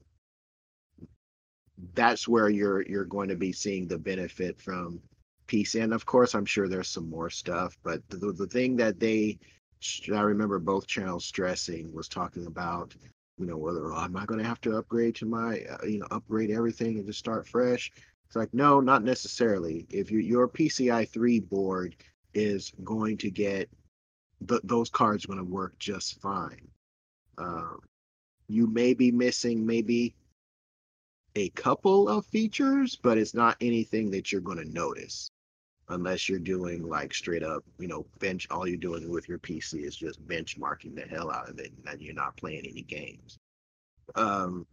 that's 1.94 2.28
where 2.28 2.50
you're 2.50 2.82
you're 2.84 3.06
going 3.06 3.30
to 3.30 3.36
be 3.36 3.52
seeing 3.52 3.88
the 3.88 3.98
benefit 3.98 4.60
from 4.62 5.00
PC. 5.48 5.82
And 5.82 5.94
of 5.94 6.06
course, 6.06 6.36
I'm 6.36 6.46
sure 6.46 6.68
there's 6.68 6.90
some 6.90 7.10
more 7.10 7.30
stuff, 7.30 7.78
but 7.84 8.08
the 8.10 8.34
the 8.34 8.48
thing 8.48 8.76
that 8.78 9.00
they 9.00 9.40
I 10.14 10.22
remember 10.22 10.60
both 10.60 10.88
channels 10.88 11.26
stressing 11.26 11.94
was 11.94 12.08
talking 12.08 12.46
about 12.46 12.94
you 13.38 13.46
know 13.46 13.58
whether 13.58 13.94
oh, 13.94 14.04
am 14.04 14.18
I 14.18 14.26
going 14.26 14.42
to 14.42 14.48
have 14.48 14.62
to 14.62 14.78
upgrade 14.78 15.16
to 15.16 15.26
my 15.26 15.62
uh, 15.62 15.86
you 15.86 16.00
know 16.00 16.08
upgrade 16.12 16.52
everything 16.52 16.98
and 16.98 17.08
just 17.08 17.20
start 17.20 17.48
fresh 17.48 17.92
it's 18.30 18.36
like, 18.36 18.54
no, 18.54 18.80
not 18.80 19.04
necessarily. 19.04 19.88
If 19.90 20.12
you, 20.12 20.20
your 20.20 20.48
PCI 20.48 21.10
3 21.10 21.40
board 21.40 21.96
is 22.36 22.72
going 22.84 23.18
to 23.18 23.32
get, 23.32 23.70
th- 24.48 24.62
those 24.64 24.92
cards 24.92 25.26
going 25.26 25.40
to 25.40 25.44
work 25.44 25.80
just 25.80 26.22
fine. 26.22 26.68
Um, 27.40 27.80
you 28.48 28.68
may 28.68 28.94
be 28.94 29.12
missing 29.12 29.66
maybe 29.66 30.14
a 31.36 31.50
couple 31.50 32.08
of 32.08 32.24
features, 32.28 32.96
but 32.96 33.18
it's 33.18 33.34
not 33.34 33.58
anything 33.62 34.12
that 34.12 34.32
you're 34.32 34.42
going 34.42 34.60
to 34.60 34.72
notice 34.72 35.32
unless 35.88 36.30
you're 36.30 36.38
doing 36.38 36.88
like 36.88 37.16
straight 37.16 37.42
up, 37.42 37.64
you 37.80 37.88
know, 37.88 38.06
bench. 38.20 38.46
All 38.52 38.68
you're 38.68 38.78
doing 38.78 39.10
with 39.10 39.28
your 39.28 39.40
PC 39.40 39.84
is 39.84 39.96
just 39.96 40.24
benchmarking 40.28 40.94
the 40.94 41.02
hell 41.02 41.32
out 41.32 41.50
of 41.50 41.58
it, 41.58 41.72
and 41.88 42.00
you're 42.00 42.14
not 42.14 42.38
playing 42.38 42.68
any 42.68 42.84
games. 42.84 43.40
Um, 44.14 44.68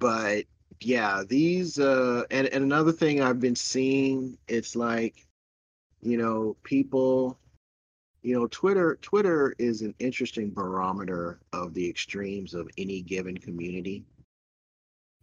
but 0.00 0.46
yeah, 0.84 1.22
these 1.26 1.78
uh 1.78 2.24
and, 2.30 2.46
and 2.48 2.64
another 2.64 2.92
thing 2.92 3.20
I've 3.20 3.40
been 3.40 3.56
seeing, 3.56 4.38
it's 4.48 4.76
like, 4.76 5.26
you 6.02 6.16
know, 6.16 6.56
people 6.62 7.38
you 8.22 8.34
know, 8.38 8.46
Twitter 8.48 8.98
Twitter 9.02 9.54
is 9.58 9.82
an 9.82 9.94
interesting 9.98 10.50
barometer 10.50 11.40
of 11.52 11.74
the 11.74 11.88
extremes 11.88 12.54
of 12.54 12.68
any 12.78 13.02
given 13.02 13.36
community. 13.36 14.04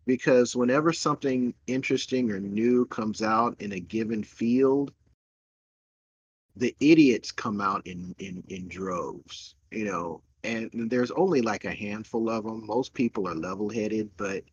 Because 0.05 0.55
whenever 0.55 0.91
something 0.91 1.53
interesting 1.67 2.31
or 2.31 2.39
new 2.39 2.85
comes 2.85 3.21
out 3.21 3.55
in 3.59 3.73
a 3.73 3.79
given 3.79 4.23
field, 4.23 4.91
the 6.55 6.75
idiots 6.79 7.31
come 7.31 7.61
out 7.61 7.85
in 7.87 8.15
in 8.19 8.43
in 8.49 8.67
droves, 8.67 9.55
you 9.71 9.85
know, 9.85 10.21
and 10.43 10.69
there's 10.73 11.11
only 11.11 11.41
like 11.41 11.65
a 11.65 11.71
handful 11.71 12.29
of 12.29 12.43
them. 12.43 12.65
Most 12.65 12.93
people 12.93 13.27
are 13.27 13.35
level-headed, 13.35 14.09
but 14.17 14.43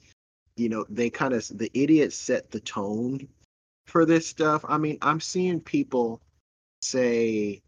you 0.57 0.69
know, 0.69 0.85
they 0.89 1.11
kind 1.11 1.35
of 1.35 1.47
the 1.57 1.71
idiots 1.75 2.17
set 2.17 2.51
the 2.51 2.61
tone 2.61 3.29
for 3.87 4.05
this 4.05 4.27
stuff. 4.27 4.65
I 4.67 4.79
mean, 4.79 4.99
I'm 5.03 5.21
seeing 5.21 5.61
people 5.61 6.21
say 6.81 7.63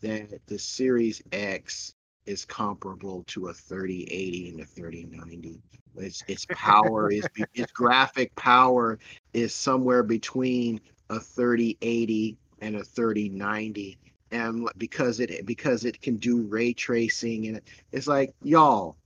that 0.00 0.40
the 0.46 0.58
Series 0.58 1.22
X 1.32 1.94
is 2.26 2.44
comparable 2.44 3.24
to 3.24 3.48
a 3.48 3.54
3080 3.54 4.50
and 4.50 4.60
a 4.60 4.64
3090. 4.64 5.60
Its 5.96 6.22
its 6.26 6.46
power 6.50 7.10
is 7.10 7.26
its 7.54 7.72
graphic 7.72 8.34
power 8.34 8.98
is 9.34 9.54
somewhere 9.54 10.02
between 10.02 10.80
a 11.10 11.20
3080 11.20 12.38
and 12.60 12.76
a 12.76 12.84
3090 12.84 13.98
and 14.30 14.68
because 14.78 15.20
it 15.20 15.44
because 15.44 15.84
it 15.84 16.00
can 16.00 16.16
do 16.16 16.42
ray 16.42 16.72
tracing 16.72 17.48
and 17.48 17.60
it's 17.90 18.06
like 18.06 18.32
y'all 18.42 18.96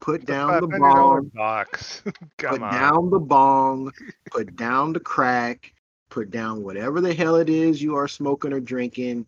put 0.00 0.24
down 0.26 0.60
the 0.60 0.78
bong 0.78 1.30
box. 1.34 2.02
put 2.38 2.62
on. 2.62 2.72
down 2.72 3.10
the 3.10 3.18
bong, 3.18 3.92
put 4.30 4.56
down 4.56 4.92
the 4.92 5.00
crack, 5.00 5.72
put 6.10 6.30
down 6.30 6.62
whatever 6.62 7.00
the 7.00 7.14
hell 7.14 7.36
it 7.36 7.48
is 7.48 7.82
you 7.82 7.96
are 7.96 8.08
smoking 8.08 8.52
or 8.52 8.60
drinking. 8.60 9.26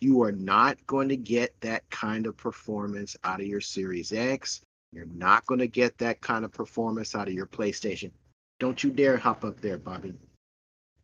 You 0.00 0.22
are 0.22 0.32
not 0.32 0.84
going 0.86 1.08
to 1.10 1.16
get 1.16 1.54
that 1.60 1.88
kind 1.90 2.26
of 2.26 2.36
performance 2.36 3.16
out 3.24 3.40
of 3.40 3.46
your 3.46 3.60
Series 3.60 4.12
X. 4.12 4.62
You're 4.92 5.06
not 5.06 5.46
going 5.46 5.60
to 5.60 5.68
get 5.68 5.96
that 5.98 6.20
kind 6.20 6.44
of 6.44 6.52
performance 6.52 7.14
out 7.14 7.28
of 7.28 7.34
your 7.34 7.46
PlayStation. 7.46 8.10
Don't 8.58 8.82
you 8.82 8.90
dare 8.90 9.16
hop 9.16 9.44
up 9.44 9.60
there, 9.60 9.78
Bobby. 9.78 10.14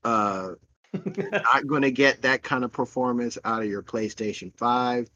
Uh, 0.05 0.51
not 1.33 1.67
going 1.67 1.83
to 1.83 1.91
get 1.91 2.23
that 2.23 2.43
kind 2.43 2.65
of 2.65 2.73
performance 2.73 3.39
out 3.45 3.63
of 3.63 3.69
your 3.69 3.83
PlayStation 3.83 4.53
5. 4.57 5.09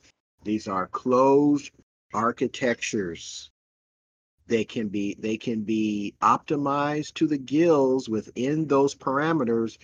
These 0.44 0.68
are 0.68 0.86
closed 0.86 1.70
architectures 2.14 3.51
they 4.52 4.64
can 4.64 4.88
be 4.88 5.16
they 5.18 5.38
can 5.38 5.62
be 5.62 6.12
optimized 6.20 7.14
to 7.14 7.26
the 7.26 7.38
gills 7.38 8.10
within 8.10 8.66
those 8.66 8.94
parameters. 8.94 9.78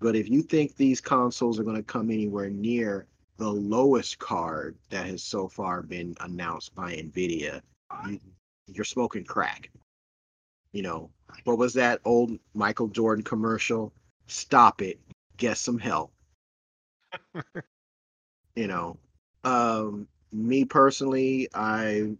But 0.00 0.16
if 0.16 0.28
you 0.28 0.42
think 0.42 0.74
these 0.74 1.00
consoles 1.00 1.60
are 1.60 1.62
going 1.62 1.76
to 1.76 1.84
come 1.84 2.10
anywhere 2.10 2.50
near 2.50 3.06
the 3.36 3.48
lowest 3.48 4.18
card 4.18 4.76
that 4.90 5.06
has 5.06 5.22
so 5.22 5.46
far 5.46 5.82
been 5.82 6.16
announced 6.20 6.74
by 6.74 6.94
nvidia 6.96 7.62
you, 8.08 8.18
you're 8.66 8.84
smoking 8.84 9.22
crack. 9.22 9.70
You 10.72 10.82
know 10.82 11.10
what 11.44 11.58
was 11.58 11.74
that 11.74 12.00
old 12.04 12.36
michael 12.54 12.88
jordan 12.88 13.22
commercial? 13.22 13.92
Stop 14.26 14.82
it. 14.82 14.98
Get 15.36 15.58
some 15.58 15.78
help. 15.78 16.12
You 18.56 18.66
know 18.66 18.98
um 19.44 20.08
me 20.32 20.64
personally 20.64 21.48
i 21.54 22.10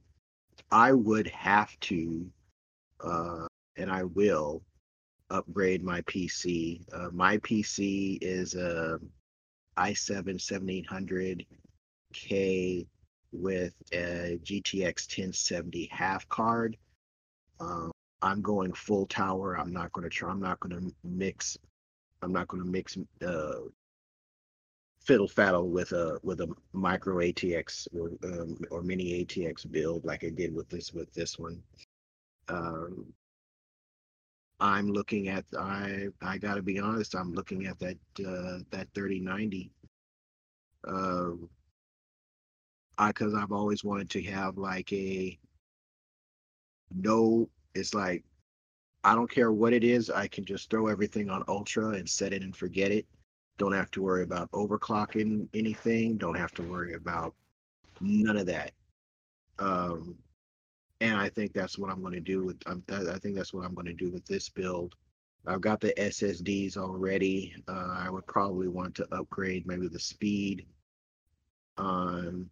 i 0.70 0.92
would 0.92 1.26
have 1.28 1.78
to 1.80 2.26
uh 3.04 3.46
and 3.76 3.90
i 3.90 4.02
will 4.04 4.62
upgrade 5.30 5.82
my 5.82 6.00
pc 6.02 6.82
uh, 6.92 7.08
my 7.12 7.38
pc 7.38 8.18
is 8.22 8.54
a 8.54 8.98
i7 9.76 11.44
7800k 12.20 12.86
with 13.32 13.74
a 13.92 14.38
gtx 14.44 15.06
1070 15.06 15.88
half 15.92 16.28
card. 16.28 16.76
Um, 17.60 17.90
i'm 18.22 18.40
going 18.42 18.72
full 18.72 19.06
tower. 19.06 19.58
I'm 19.58 19.72
not 19.72 19.92
going 19.92 20.04
to 20.04 20.10
try 20.10 20.30
i'm 20.30 20.40
not 20.40 20.58
going 20.60 20.80
to 20.80 20.94
mix 21.04 21.56
i'm 22.22 22.32
not 22.32 22.48
going 22.48 22.62
to 22.64 22.68
mix 22.68 22.96
uh 23.24 23.60
fiddle 25.08 25.26
faddle 25.26 25.66
with 25.70 25.92
a 25.92 26.20
with 26.22 26.42
a 26.42 26.54
micro 26.74 27.16
ATX 27.16 27.88
or 27.98 28.10
um, 28.24 28.58
or 28.70 28.82
mini 28.82 29.24
ATX 29.24 29.68
build 29.72 30.04
like 30.04 30.22
I 30.22 30.28
did 30.28 30.54
with 30.54 30.68
this 30.68 30.92
with 30.92 31.10
this 31.14 31.38
one. 31.38 31.62
Um, 32.48 33.06
I'm 34.60 34.92
looking 34.92 35.28
at 35.28 35.46
I 35.58 36.08
I 36.20 36.36
got 36.36 36.56
to 36.56 36.62
be 36.62 36.78
honest. 36.78 37.14
I'm 37.14 37.32
looking 37.32 37.66
at 37.66 37.78
that 37.78 37.96
uh, 38.20 38.58
that 38.70 38.88
3090. 38.94 39.70
Um, 40.86 41.48
I 42.98 43.08
because 43.08 43.32
I've 43.32 43.52
always 43.52 43.82
wanted 43.82 44.10
to 44.10 44.22
have 44.24 44.58
like 44.58 44.92
a 44.92 45.38
no. 46.94 47.48
It's 47.74 47.94
like 47.94 48.24
I 49.04 49.14
don't 49.14 49.30
care 49.30 49.52
what 49.52 49.72
it 49.72 49.84
is. 49.84 50.10
I 50.10 50.28
can 50.28 50.44
just 50.44 50.68
throw 50.68 50.88
everything 50.88 51.30
on 51.30 51.44
ultra 51.48 51.92
and 51.92 52.06
set 52.06 52.34
it 52.34 52.42
and 52.42 52.54
forget 52.54 52.90
it 52.90 53.06
don't 53.58 53.72
have 53.72 53.90
to 53.92 54.02
worry 54.02 54.22
about 54.22 54.50
overclocking 54.52 55.48
anything. 55.52 56.16
Don't 56.16 56.36
have 56.36 56.52
to 56.52 56.62
worry 56.62 56.94
about 56.94 57.34
none 58.00 58.36
of 58.36 58.46
that. 58.46 58.72
Um, 59.58 60.16
and 61.00 61.16
I 61.16 61.28
think 61.28 61.52
that's 61.52 61.78
what 61.78 61.90
I'm 61.90 62.00
going 62.00 62.14
to 62.14 62.20
do 62.20 62.44
with. 62.44 62.56
Um, 62.66 62.82
I 62.88 63.18
think 63.18 63.36
that's 63.36 63.52
what 63.52 63.64
I'm 63.64 63.74
going 63.74 63.86
to 63.86 63.92
do 63.92 64.10
with 64.10 64.24
this 64.26 64.48
build. 64.48 64.94
I've 65.46 65.60
got 65.60 65.80
the 65.80 65.92
SSDs 65.98 66.76
already. 66.76 67.54
Uh, 67.68 67.96
I 67.96 68.10
would 68.10 68.26
probably 68.26 68.68
want 68.68 68.94
to 68.96 69.14
upgrade 69.14 69.66
maybe 69.66 69.88
the 69.88 70.00
speed 70.00 70.66
on 71.76 72.48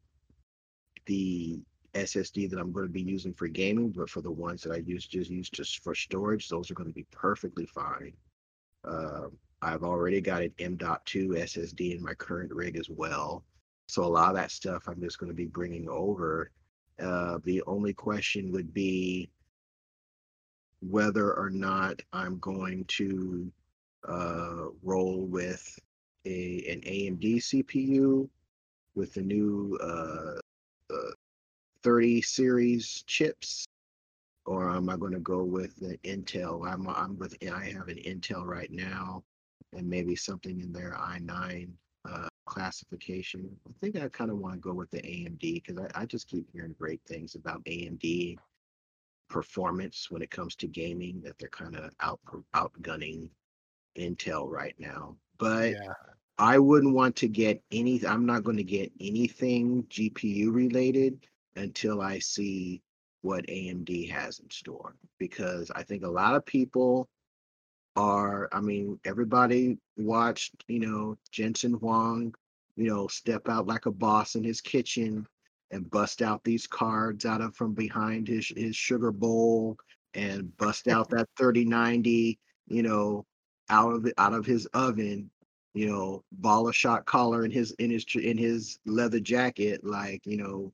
the 1.07 1.61
SSD 1.95 2.51
that 2.51 2.59
I'm 2.59 2.73
going 2.73 2.87
to 2.87 2.93
be 2.93 3.03
using 3.03 3.33
for 3.33 3.49
gaming, 3.49 3.91
but 3.91 4.11
for 4.11 4.21
the 4.21 4.31
ones 4.31 4.63
that 4.63 4.73
I 4.73 4.77
use 4.77 5.07
just 5.07 5.31
use 5.31 5.51
just 5.51 5.83
for 5.83 5.95
storage, 5.95 6.49
those 6.49 6.71
are 6.71 6.75
going 6.75 6.89
to 6.89 6.95
be 6.95 7.07
perfectly 7.11 7.67
fine. 7.67 8.13
Uh, 8.85 9.29
I've 9.63 9.83
already 9.83 10.21
got 10.21 10.43
an 10.43 10.53
M.2 10.59 11.29
SSD 11.29 11.97
in 11.97 12.03
my 12.03 12.15
current 12.15 12.53
rig 12.53 12.77
as 12.77 12.91
well. 12.91 13.43
So 13.89 14.05
a 14.05 14.07
lot 14.07 14.31
of 14.31 14.37
that 14.37 14.51
stuff 14.51 14.89
I'm 14.89 15.01
just 15.01 15.19
going 15.19 15.31
to 15.31 15.37
be 15.37 15.47
bringing 15.47 15.89
over. 15.89 16.51
Uh, 17.01 17.39
the 17.45 17.63
only 17.67 17.93
question 17.93 18.53
would 18.53 18.73
be 18.75 19.31
whether 20.81 21.33
or 21.35 21.51
not 21.51 22.01
I'm 22.13 22.39
going 22.39 22.85
to 22.89 23.51
uh, 24.07 24.67
roll 24.83 25.27
with 25.27 25.79
a 26.27 26.65
an 26.69 26.81
AMD 26.81 27.37
CPU 27.37 28.29
with 28.95 29.15
the 29.15 29.23
new 29.23 29.79
uh, 29.83 30.39
uh, 30.93 31.11
30 31.83 32.23
series 32.23 33.05
chips, 33.07 33.67
or 34.45 34.71
am 34.71 34.89
I 34.89 34.97
going 34.97 35.13
to 35.13 35.21
go 35.21 35.45
with 35.45 35.77
the 35.77 35.99
Intel? 35.99 36.69
I'm 36.69 36.89
I'm 36.89 37.19
with 37.19 37.37
I 37.43 37.65
have 37.67 37.89
an 37.89 37.99
Intel 37.99 38.45
right 38.45 38.71
now 38.71 39.23
and 39.73 39.89
maybe 39.89 40.17
something 40.17 40.61
in 40.61 40.73
their 40.73 40.93
i9 40.93 41.69
uh, 42.09 42.29
classification. 42.47 43.51
I 43.69 43.73
think 43.81 43.97
I 43.97 44.09
kind 44.09 44.31
of 44.31 44.39
want 44.39 44.55
to 44.55 44.61
go 44.61 44.73
with 44.73 44.91
the 44.91 45.03
AMD 45.03 45.41
because 45.41 45.79
I, 45.79 46.03
I 46.03 46.07
just 46.07 46.29
keep 46.29 46.47
hearing 46.53 46.75
great 46.79 47.01
things 47.07 47.35
about 47.35 47.65
AMD 47.65 48.37
performance 49.29 50.11
when 50.11 50.23
it 50.23 50.31
comes 50.31 50.55
to 50.57 50.69
gaming 50.69 51.21
that 51.23 51.37
they're 51.39 51.49
kind 51.49 51.77
of 51.77 51.91
out 52.01 52.21
outgunning 52.55 53.31
Intel 53.99 54.49
right 54.49 54.75
now. 54.79 55.17
But 55.39 55.73
yeah. 55.73 55.93
I 56.39 56.59
wouldn't 56.59 56.95
want 56.95 57.17
to 57.17 57.29
get 57.29 57.63
any. 57.73 58.05
I'm 58.07 58.27
not 58.27 58.45
going 58.45 58.59
to 58.59 58.65
get 58.65 58.93
anything 59.01 59.85
GPU 59.85 60.55
related 60.55 61.27
until 61.57 62.01
I 62.01 62.19
see 62.19 62.83
what 63.23 63.47
AMD 63.47 64.11
has 64.11 64.39
in 64.39 64.51
store 64.51 64.95
because 65.19 65.71
I 65.75 65.83
think 65.83 66.05
a 66.05 66.09
lot 66.09 66.37
of 66.37 66.47
people 66.47 67.09
are, 67.97 68.49
I 68.53 68.61
mean, 68.61 69.01
everybody 69.05 69.79
watched, 69.97 70.65
you 70.69 70.81
know, 70.81 71.17
Jensen 71.31 71.75
Huang, 71.75 72.35
you 72.77 72.89
know, 72.89 73.09
step 73.09 73.49
out 73.49 73.67
like 73.67 73.87
a 73.87 73.91
boss 73.91 74.35
in 74.35 74.45
his 74.45 74.61
kitchen 74.61 75.27
and 75.71 75.91
bust 75.91 76.23
out 76.23 76.45
these 76.45 76.67
cards 76.67 77.25
out 77.25 77.41
of 77.41 77.57
from 77.57 77.75
behind 77.75 78.29
his 78.29 78.53
his 78.57 78.77
sugar 78.77 79.11
bowl 79.11 79.77
and 80.15 80.57
bust 80.57 80.89
out 80.89 81.09
that 81.11 81.29
3090, 81.39 82.39
you 82.69 82.83
know, 82.83 83.25
out 83.71 83.95
of 83.95 84.13
out 84.19 84.35
of 84.35 84.47
his 84.47 84.67
oven, 84.67 85.31
you 85.75 85.87
know, 85.87 86.23
ball 86.33 86.69
of 86.69 86.77
shot 86.77 87.07
collar 87.07 87.45
in 87.45 87.51
his 87.51 87.73
in 87.73 87.91
his 87.91 88.05
in 88.15 88.39
his 88.39 88.79
leather 88.87 89.21
jacket, 89.21 89.85
like, 89.85 90.25
you 90.27 90.37
know, 90.37 90.73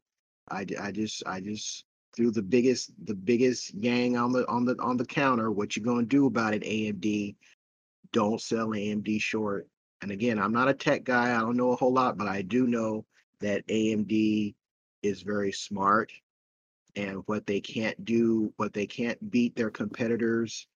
I 0.51 0.67
I 0.81 0.93
just 0.93 1.23
I 1.27 1.41
just 1.41 1.85
threw 2.15 2.31
the 2.31 2.43
biggest 2.43 2.93
the 3.07 3.15
biggest 3.15 3.75
yang 3.75 4.17
on 4.17 4.33
the 4.33 4.47
on 4.49 4.65
the 4.65 4.77
on 4.81 4.97
the 4.97 5.05
counter. 5.05 5.51
What 5.51 5.77
you 5.77 5.83
gonna 5.83 6.03
do 6.05 6.27
about 6.27 6.55
it, 6.55 6.63
AMD? 6.63 7.37
Don't 8.13 8.41
sell 8.41 8.69
AMD 8.69 9.21
short. 9.21 9.69
And 10.03 10.11
again, 10.11 10.39
I'm 10.39 10.53
not 10.53 10.69
a 10.69 10.75
tech 10.75 11.05
guy. 11.05 11.35
I 11.35 11.41
don't 11.41 11.57
know 11.57 11.73
a 11.73 11.77
whole 11.77 11.93
lot, 11.93 12.19
but 12.19 12.27
I 12.27 12.43
do 12.43 12.67
know 12.67 13.07
that 13.41 13.67
AMD 13.69 14.55
is 15.03 15.23
very 15.23 15.53
smart 15.53 16.13
and 16.97 17.23
what 17.27 17.47
they 17.47 17.61
can't 17.61 18.05
do, 18.05 18.53
what 18.57 18.73
they 18.73 18.87
can't 18.87 19.31
beat 19.31 19.57
their 19.57 19.71
competitors, 19.71 20.67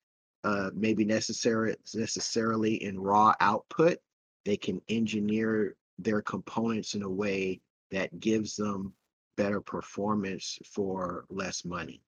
uh, 0.44 0.70
maybe 0.74 1.04
necessary 1.04 1.74
necessarily 1.94 2.82
in 2.82 2.98
raw 2.98 3.34
output, 3.40 3.98
they 4.44 4.56
can 4.56 4.80
engineer 4.88 5.76
their 5.98 6.22
components 6.22 6.94
in 6.94 7.02
a 7.02 7.08
way 7.08 7.60
that 7.90 8.20
gives 8.20 8.56
them 8.56 8.92
better 9.36 9.60
performance 9.60 10.58
for 10.64 11.24
less 11.30 11.64
money. 11.64 12.02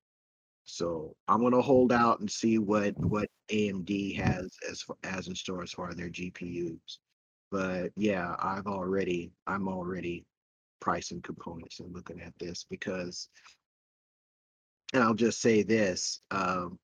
So 0.64 1.16
I'm 1.28 1.42
gonna 1.42 1.62
hold 1.62 1.92
out 1.92 2.20
and 2.20 2.30
see 2.30 2.58
what 2.58 2.94
what 2.98 3.28
AMD 3.50 4.16
has 4.16 4.50
as 4.68 4.84
as 5.02 5.28
in 5.28 5.34
store 5.34 5.62
as 5.62 5.72
far 5.72 5.88
as 5.88 5.96
their 5.96 6.10
GPUs. 6.10 6.98
But 7.50 7.90
yeah, 7.96 8.34
I've 8.38 8.66
already 8.66 9.30
I'm 9.46 9.68
already 9.68 10.26
pricing 10.80 11.22
components 11.22 11.80
and 11.80 11.94
looking 11.94 12.20
at 12.20 12.34
this 12.38 12.66
because 12.68 13.28
and 14.92 15.02
I'll 15.02 15.14
just 15.14 15.40
say 15.40 15.62
this, 15.62 16.20
um, 16.30 16.78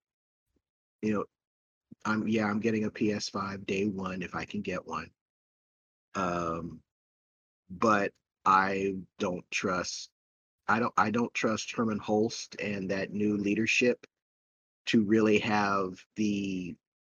you 1.03 1.15
know, 1.15 1.25
I'm 2.05 2.29
yeah, 2.29 2.47
I'm 2.47 2.61
getting 2.61 2.85
a 2.85 2.91
PS5 2.91 3.67
day 3.67 3.87
one 3.87 4.23
if 4.23 4.35
I 4.35 4.45
can 4.45 4.63
get 4.63 4.87
one. 4.87 5.11
Um, 6.15 6.81
but 7.71 8.13
I 8.45 8.95
don't 9.19 9.45
trust 9.51 10.11
I 10.69 10.79
don't 10.79 10.95
I 10.97 11.11
don't 11.11 11.33
trust 11.35 11.75
Hermen 11.75 11.99
Hulst 12.01 12.57
and 12.61 12.91
that 12.91 13.13
new 13.13 13.37
leadership 13.37 14.07
to 14.87 15.05
really 15.05 15.39
have 15.39 15.95
the 16.17 16.75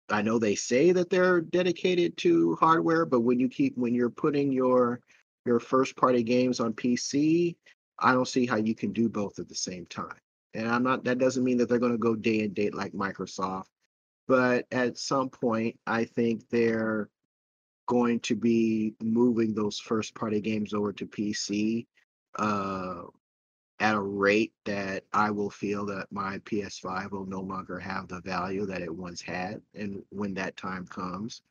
I 0.09 0.21
know 0.21 0.39
they 0.39 0.55
say 0.55 0.91
that 0.93 1.09
they're 1.09 1.41
dedicated 1.41 2.15
to 2.17 2.55
hardware, 2.55 3.05
but 3.05 3.21
when 3.21 3.39
you 3.39 3.49
keep 3.49 3.77
when 3.77 3.93
you're 3.93 4.09
putting 4.09 4.51
your 4.51 5.01
your 5.45 5.59
first 5.59 5.95
party 5.95 6.23
games 6.23 6.59
on 6.59 6.73
PC, 6.73 7.55
I 7.99 8.13
don't 8.13 8.27
see 8.27 8.45
how 8.45 8.57
you 8.57 8.75
can 8.75 8.91
do 8.93 9.09
both 9.09 9.39
at 9.39 9.47
the 9.47 9.55
same 9.55 9.85
time. 9.85 10.17
And 10.53 10.67
I'm 10.67 10.83
not 10.83 11.03
that 11.05 11.19
doesn't 11.19 11.43
mean 11.43 11.57
that 11.57 11.69
they're 11.69 11.79
going 11.79 11.91
to 11.93 11.97
go 11.97 12.15
day 12.15 12.41
and 12.41 12.53
date 12.53 12.73
like 12.73 12.93
Microsoft, 12.93 13.67
but 14.27 14.65
at 14.71 14.97
some 14.97 15.29
point 15.29 15.79
I 15.85 16.05
think 16.05 16.49
they're 16.49 17.09
going 17.87 18.19
to 18.19 18.35
be 18.35 18.93
moving 19.01 19.53
those 19.53 19.79
first 19.79 20.13
party 20.15 20.41
games 20.41 20.73
over 20.73 20.91
to 20.91 21.05
PC 21.05 21.85
uh, 22.37 23.03
at 23.79 23.95
a 23.95 24.01
rate 24.01 24.53
that 24.65 25.03
I 25.13 25.29
will 25.29 25.51
feel 25.51 25.85
that 25.87 26.11
my 26.11 26.39
PS5 26.39 27.11
will 27.11 27.25
no 27.25 27.41
longer 27.41 27.79
have 27.79 28.07
the 28.07 28.21
value 28.21 28.65
that 28.65 28.81
it 28.81 28.93
once 28.93 29.21
had. 29.21 29.61
And 29.75 30.01
when 30.09 30.33
that 30.35 30.57
time 30.57 30.87
comes, 30.87 31.41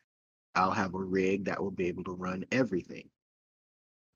I'll 0.54 0.72
have 0.72 0.94
a 0.94 1.02
rig 1.02 1.44
that 1.44 1.62
will 1.62 1.70
be 1.70 1.86
able 1.86 2.04
to 2.04 2.12
run 2.12 2.44
everything. 2.50 3.08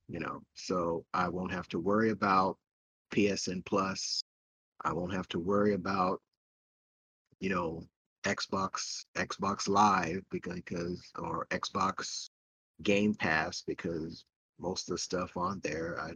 You 0.08 0.18
know, 0.18 0.42
so 0.54 1.04
I 1.14 1.28
won't 1.28 1.52
have 1.52 1.68
to 1.68 1.78
worry 1.78 2.11
about 2.11 2.58
PSN 3.12 3.64
Plus. 3.64 4.24
I 4.82 4.92
won't 4.92 5.12
have 5.12 5.28
to 5.28 5.38
worry 5.38 5.74
about, 5.74 6.20
you 7.38 7.50
know, 7.50 7.84
Xbox 8.24 9.04
Xbox 9.14 9.68
Live 9.68 10.22
because, 10.30 10.56
because 10.56 11.12
or 11.16 11.46
Xbox 11.50 12.28
Game 12.82 13.14
Pass 13.14 13.62
because 13.64 14.24
most 14.58 14.88
of 14.88 14.94
the 14.94 14.98
stuff 14.98 15.36
on 15.36 15.61
there 15.62 15.98
I 16.00 16.12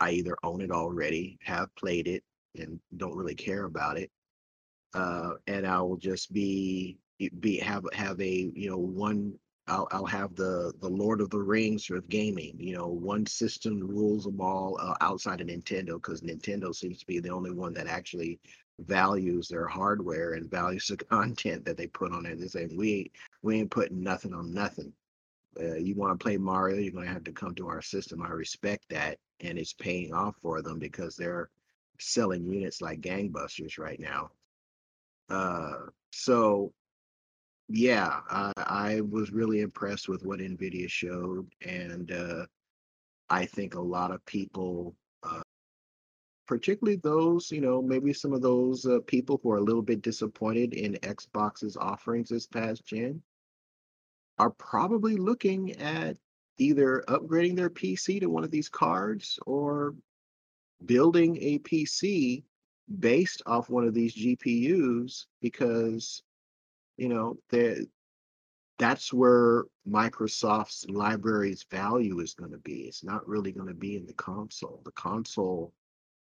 I 0.00 0.10
either 0.12 0.36
own 0.42 0.60
it 0.60 0.70
already, 0.70 1.38
have 1.42 1.74
played 1.76 2.08
it, 2.08 2.22
and 2.56 2.80
don't 2.96 3.16
really 3.16 3.34
care 3.34 3.64
about 3.64 3.98
it, 3.98 4.10
uh, 4.94 5.32
and 5.46 5.66
I 5.66 5.80
will 5.82 5.96
just 5.96 6.32
be 6.32 6.98
be 7.40 7.58
have 7.58 7.84
have 7.92 8.20
a 8.20 8.50
you 8.54 8.70
know 8.70 8.78
one 8.78 9.38
I'll 9.68 9.88
I'll 9.90 10.06
have 10.06 10.34
the 10.34 10.72
the 10.80 10.88
Lord 10.88 11.20
of 11.20 11.30
the 11.30 11.40
Rings 11.40 11.86
sort 11.86 11.98
of 11.98 12.08
gaming. 12.08 12.56
You 12.58 12.76
know, 12.76 12.88
one 12.88 13.26
system 13.26 13.80
rules 13.80 14.24
them 14.24 14.40
all 14.40 14.78
uh, 14.80 14.94
outside 15.00 15.40
of 15.40 15.48
Nintendo 15.48 15.94
because 15.94 16.22
Nintendo 16.22 16.74
seems 16.74 16.98
to 17.00 17.06
be 17.06 17.20
the 17.20 17.30
only 17.30 17.50
one 17.50 17.74
that 17.74 17.86
actually 17.86 18.40
values 18.80 19.48
their 19.48 19.66
hardware 19.66 20.34
and 20.34 20.50
values 20.50 20.86
the 20.86 20.96
content 21.04 21.64
that 21.64 21.76
they 21.76 21.86
put 21.86 22.12
on 22.12 22.24
it. 22.26 22.40
They 22.40 22.48
say 22.48 22.68
we 22.74 23.12
we 23.42 23.58
ain't 23.60 23.70
putting 23.70 24.02
nothing 24.02 24.32
on 24.32 24.52
nothing. 24.52 24.92
Uh, 25.60 25.74
you 25.76 25.94
want 25.94 26.18
to 26.18 26.22
play 26.22 26.36
Mario, 26.36 26.78
you're 26.78 26.92
going 26.92 27.06
to 27.06 27.12
have 27.12 27.24
to 27.24 27.32
come 27.32 27.54
to 27.56 27.68
our 27.68 27.82
system. 27.82 28.22
I 28.22 28.28
respect 28.28 28.84
that, 28.90 29.18
and 29.40 29.58
it's 29.58 29.72
paying 29.72 30.12
off 30.12 30.36
for 30.42 30.62
them 30.62 30.78
because 30.78 31.16
they're 31.16 31.50
selling 31.98 32.46
units 32.46 32.80
like 32.80 33.00
gangbusters 33.00 33.78
right 33.78 34.00
now. 34.00 34.30
Uh, 35.28 35.86
so 36.12 36.72
yeah, 37.68 38.20
I, 38.30 38.52
I 38.56 39.00
was 39.02 39.30
really 39.30 39.60
impressed 39.60 40.08
with 40.08 40.24
what 40.24 40.40
NVIDIA 40.40 40.88
showed, 40.88 41.46
and 41.66 42.10
uh, 42.10 42.46
I 43.28 43.44
think 43.44 43.74
a 43.74 43.80
lot 43.80 44.10
of 44.10 44.24
people, 44.24 44.94
uh, 45.22 45.42
particularly 46.46 46.98
those, 47.02 47.50
you 47.50 47.60
know, 47.60 47.82
maybe 47.82 48.14
some 48.14 48.32
of 48.32 48.40
those 48.40 48.86
uh, 48.86 49.00
people 49.06 49.38
who 49.42 49.50
are 49.50 49.58
a 49.58 49.62
little 49.62 49.82
bit 49.82 50.00
disappointed 50.00 50.72
in 50.72 50.94
Xbox's 50.94 51.76
offerings 51.76 52.30
this 52.30 52.46
past 52.46 52.86
gen, 52.86 53.22
are 54.38 54.50
probably 54.50 55.16
looking 55.16 55.72
at 55.72 56.16
either 56.58 57.04
upgrading 57.08 57.56
their 57.56 57.70
PC 57.70 58.20
to 58.20 58.26
one 58.26 58.44
of 58.44 58.50
these 58.50 58.68
cards 58.68 59.38
or 59.46 59.94
building 60.84 61.38
a 61.40 61.58
PC 61.60 62.42
based 62.98 63.42
off 63.46 63.70
one 63.70 63.86
of 63.86 63.94
these 63.94 64.14
GPUs 64.14 65.26
because 65.40 66.22
you 66.96 67.08
know 67.08 67.36
that's 68.78 69.12
where 69.12 69.64
Microsoft's 69.88 70.88
library's 70.88 71.64
value 71.70 72.20
is 72.20 72.34
going 72.34 72.52
to 72.52 72.58
be. 72.58 72.82
It's 72.82 73.02
not 73.02 73.26
really 73.28 73.52
going 73.52 73.68
to 73.68 73.74
be 73.74 73.96
in 73.96 74.06
the 74.06 74.12
console. 74.14 74.80
The 74.84 74.92
console 74.92 75.72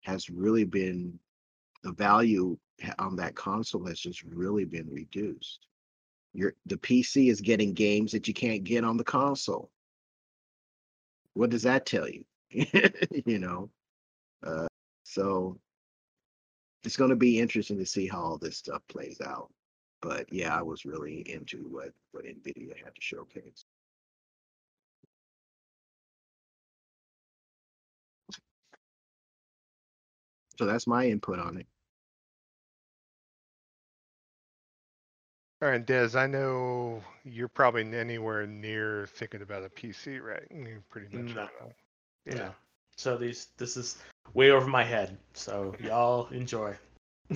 has 0.03 0.29
really 0.29 0.63
been 0.63 1.19
the 1.83 1.91
value 1.91 2.57
on 2.99 3.15
that 3.15 3.35
console 3.35 3.85
has 3.85 3.99
just 3.99 4.23
really 4.23 4.65
been 4.65 4.89
reduced. 4.89 5.67
Your 6.33 6.53
the 6.65 6.77
PC 6.77 7.29
is 7.29 7.41
getting 7.41 7.73
games 7.73 8.11
that 8.11 8.27
you 8.27 8.33
can't 8.33 8.63
get 8.63 8.83
on 8.83 8.97
the 8.97 9.03
console. 9.03 9.71
What 11.35 11.51
does 11.51 11.63
that 11.63 11.85
tell 11.85 12.09
you? 12.09 12.25
you 12.51 13.39
know, 13.39 13.69
uh, 14.45 14.67
so 15.03 15.59
it's 16.83 16.97
going 16.97 17.09
to 17.11 17.15
be 17.15 17.39
interesting 17.39 17.77
to 17.79 17.85
see 17.85 18.07
how 18.07 18.21
all 18.21 18.37
this 18.37 18.57
stuff 18.57 18.81
plays 18.87 19.19
out. 19.21 19.51
But 20.01 20.31
yeah, 20.31 20.57
I 20.57 20.61
was 20.61 20.85
really 20.85 21.21
into 21.29 21.67
what 21.69 21.91
what 22.11 22.25
Nvidia 22.25 22.75
had 22.83 22.95
to 22.95 23.01
showcase. 23.01 23.65
So 30.57 30.65
that's 30.65 30.87
my 30.87 31.07
input 31.07 31.39
on 31.39 31.57
it. 31.57 31.67
All 35.61 35.69
right, 35.69 35.85
Des, 35.85 36.09
I 36.15 36.27
know 36.27 37.01
you're 37.23 37.47
probably 37.47 37.83
anywhere 37.95 38.45
near 38.45 39.07
thinking 39.07 39.41
about 39.41 39.63
a 39.63 39.69
PC, 39.69 40.19
right? 40.19 40.45
You 40.51 40.83
pretty 40.89 41.15
much. 41.15 41.35
No. 41.35 41.47
Yeah. 42.25 42.49
So 42.97 43.17
these 43.17 43.47
this 43.57 43.77
is 43.77 43.97
way 44.33 44.51
over 44.51 44.67
my 44.67 44.83
head. 44.83 45.17
So 45.33 45.75
y'all 45.79 46.27
enjoy. 46.27 46.75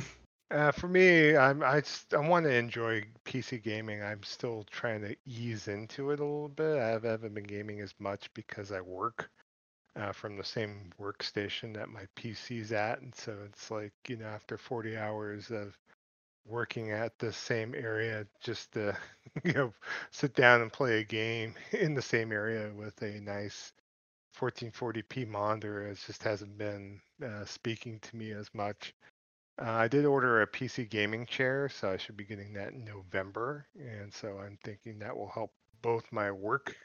Uh, 0.52 0.72
for 0.72 0.88
me, 0.88 1.38
I'm 1.38 1.62
I 1.62 1.84
I 2.12 2.18
want 2.18 2.44
to 2.46 2.52
enjoy 2.52 3.04
PC 3.24 3.62
gaming. 3.62 4.02
I'm 4.02 4.24
still 4.24 4.66
trying 4.72 5.02
to 5.02 5.16
ease 5.28 5.68
into 5.68 6.10
it 6.10 6.20
a 6.20 6.24
little 6.24 6.50
bit. 6.50 6.80
I 6.80 6.88
have- 6.88 7.04
haven't 7.04 7.36
been 7.36 7.44
gaming 7.44 7.82
as 7.82 7.94
much 8.00 8.34
because 8.34 8.72
I 8.72 8.82
work 8.82 9.30
uh, 9.96 10.12
from 10.12 10.38
the 10.38 10.44
same 10.44 10.92
workstation 11.00 11.72
that 11.76 11.90
my 11.90 12.08
PC's 12.16 12.72
at, 12.72 13.00
and 13.02 13.14
so 13.14 13.38
it's 13.46 13.70
like 13.70 13.94
you 14.08 14.18
know 14.18 14.26
after 14.26 14.58
40 14.58 14.98
hours 14.98 15.52
of 15.52 15.78
working 16.50 16.92
at 16.92 17.18
the 17.20 17.32
same 17.32 17.76
area, 17.76 18.26
just 18.42 18.74
to 18.74 18.98
you 19.44 19.54
know 19.54 19.74
sit 20.12 20.36
down 20.36 20.62
and 20.62 20.74
play 20.74 21.00
a 21.00 21.04
game 21.04 21.54
in 21.72 21.94
the 21.94 22.02
same 22.02 22.32
area 22.32 22.72
with 22.76 23.02
a 23.02 23.20
nice 23.22 23.74
1440p 24.38 25.28
monitor, 25.28 25.88
it 25.88 26.00
just 26.06 26.24
hasn't 26.24 26.58
been 26.58 27.00
uh, 27.24 27.46
speaking 27.46 28.00
to 28.00 28.16
me 28.16 28.32
as 28.32 28.50
much. 28.54 28.94
Uh, 29.62 29.72
I 29.72 29.88
did 29.88 30.06
order 30.06 30.42
a 30.42 30.48
PC 30.48 30.90
gaming 30.90 31.26
chair, 31.26 31.68
so 31.70 31.92
I 31.92 31.98
should 31.98 32.16
be 32.16 32.24
getting 32.24 32.54
that 32.54 32.72
in 32.72 32.86
November. 32.86 33.66
And 33.78 34.14
so 34.14 34.40
I'm 34.40 34.58
thinking 34.64 35.00
that 35.00 35.16
will 35.16 35.28
help 35.28 35.52
both 35.82 36.06
my 36.12 36.32
work 36.32 36.76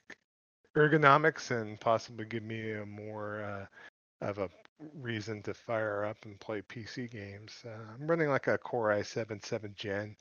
ergonomics 0.77 1.51
and 1.51 1.81
possibly 1.81 2.25
give 2.25 2.43
me 2.43 2.73
a 2.73 2.85
more 2.85 3.43
uh, 3.43 4.27
of 4.27 4.39
a 4.39 4.49
reason 4.95 5.43
to 5.43 5.55
fire 5.55 6.05
up 6.05 6.17
and 6.25 6.39
play 6.41 6.63
PC 6.63 7.11
games. 7.11 7.53
Uh, 7.65 7.95
I'm 7.95 8.07
running 8.07 8.29
like 8.29 8.47
a 8.47 8.59
Core 8.59 8.91
i7 8.91 9.45
7 9.45 9.75
Gen 9.77 10.17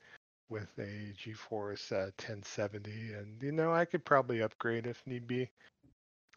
with 0.48 0.68
a 0.78 1.12
GeForce 1.16 1.92
uh, 1.92 2.10
1070, 2.18 3.14
and 3.14 3.42
you 3.42 3.52
know 3.52 3.72
I 3.72 3.84
could 3.84 4.04
probably 4.04 4.42
upgrade 4.42 4.86
if 4.86 5.02
need 5.06 5.26
be 5.26 5.50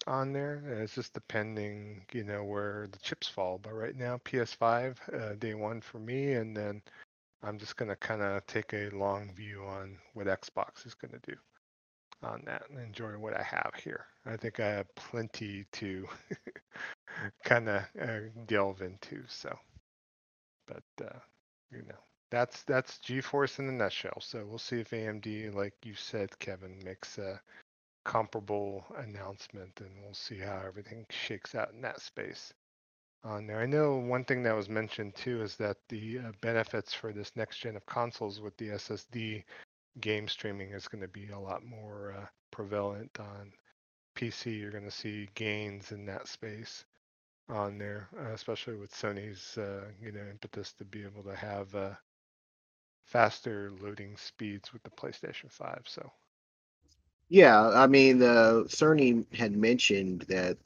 on 0.07 0.33
there. 0.33 0.63
It's 0.81 0.95
just 0.95 1.13
depending, 1.13 2.05
you 2.13 2.23
know, 2.23 2.43
where 2.43 2.87
the 2.91 2.99
chips 2.99 3.27
fall. 3.27 3.59
But 3.59 3.73
right 3.73 3.95
now, 3.95 4.19
PS5, 4.25 4.97
uh, 5.13 5.35
day 5.35 5.53
one 5.53 5.81
for 5.81 5.99
me, 5.99 6.33
and 6.33 6.55
then 6.55 6.81
I'm 7.43 7.57
just 7.59 7.75
gonna 7.75 7.95
kind 7.95 8.21
of 8.21 8.45
take 8.47 8.73
a 8.73 8.89
long 8.89 9.33
view 9.35 9.63
on 9.63 9.97
what 10.13 10.27
Xbox 10.27 10.85
is 10.85 10.93
gonna 10.93 11.19
do 11.23 11.35
on 12.23 12.41
that 12.45 12.63
and 12.69 12.79
enjoy 12.79 13.11
what 13.17 13.35
I 13.35 13.43
have 13.43 13.71
here. 13.83 14.05
I 14.25 14.37
think 14.37 14.59
I 14.59 14.67
have 14.67 14.95
plenty 14.95 15.65
to 15.73 16.07
kind 17.43 17.69
of 17.69 17.83
uh, 18.01 18.19
delve 18.47 18.81
into. 18.81 19.23
So, 19.27 19.57
but 20.67 20.83
uh, 21.05 21.19
you 21.71 21.83
know, 21.87 21.99
that's 22.31 22.63
that's 22.63 22.99
GeForce 22.99 23.59
in 23.59 23.69
a 23.69 23.71
nutshell. 23.71 24.19
So 24.19 24.45
we'll 24.45 24.57
see 24.57 24.79
if 24.79 24.91
AMD, 24.91 25.53
like 25.53 25.73
you 25.83 25.93
said, 25.95 26.37
Kevin, 26.39 26.79
makes 26.83 27.17
a 27.17 27.39
comparable 28.05 28.85
announcement, 28.97 29.71
and 29.81 29.91
we'll 30.01 30.13
see 30.13 30.37
how 30.37 30.61
everything 30.65 31.05
shakes 31.09 31.55
out 31.55 31.71
in 31.73 31.81
that 31.81 32.01
space. 32.01 32.53
On 33.23 33.47
there, 33.47 33.59
I 33.59 33.65
know 33.65 33.97
one 33.97 34.23
thing 34.23 34.43
that 34.43 34.55
was 34.55 34.69
mentioned 34.69 35.15
too 35.15 35.41
is 35.41 35.55
that 35.57 35.77
the 35.89 36.19
uh, 36.19 36.31
benefits 36.39 36.93
for 36.93 37.11
this 37.11 37.35
next 37.35 37.57
gen 37.59 37.75
of 37.75 37.85
consoles 37.85 38.39
with 38.39 38.55
the 38.57 38.69
SSD 38.69 39.43
game 39.99 40.27
streaming 40.27 40.71
is 40.71 40.87
going 40.87 41.01
to 41.01 41.07
be 41.07 41.29
a 41.29 41.39
lot 41.39 41.63
more 41.63 42.13
uh, 42.17 42.27
prevalent 42.51 43.19
on 43.19 43.53
PC. 44.15 44.57
You're 44.57 44.71
going 44.71 44.83
to 44.85 44.91
see 44.91 45.29
gains 45.35 45.91
in 45.91 46.05
that 46.05 46.27
space 46.27 46.85
on 47.49 47.77
there, 47.77 48.09
uh, 48.17 48.31
especially 48.33 48.75
with 48.77 48.91
Sony's 48.93 49.57
uh, 49.57 49.91
you 50.01 50.11
know 50.11 50.25
impetus 50.29 50.73
to 50.73 50.85
be 50.85 51.03
able 51.03 51.23
to 51.23 51.35
have 51.35 51.75
uh, 51.75 51.95
faster 53.05 53.71
loading 53.71 54.17
speeds 54.17 54.73
with 54.73 54.83
the 54.83 54.91
PlayStation 54.91 55.51
5. 55.51 55.83
So 55.87 56.11
Yeah, 57.29 57.69
I 57.69 57.87
mean, 57.87 58.21
uh, 58.21 58.63
Cerny 58.67 59.25
had 59.35 59.55
mentioned 59.55 60.21
that 60.29 60.57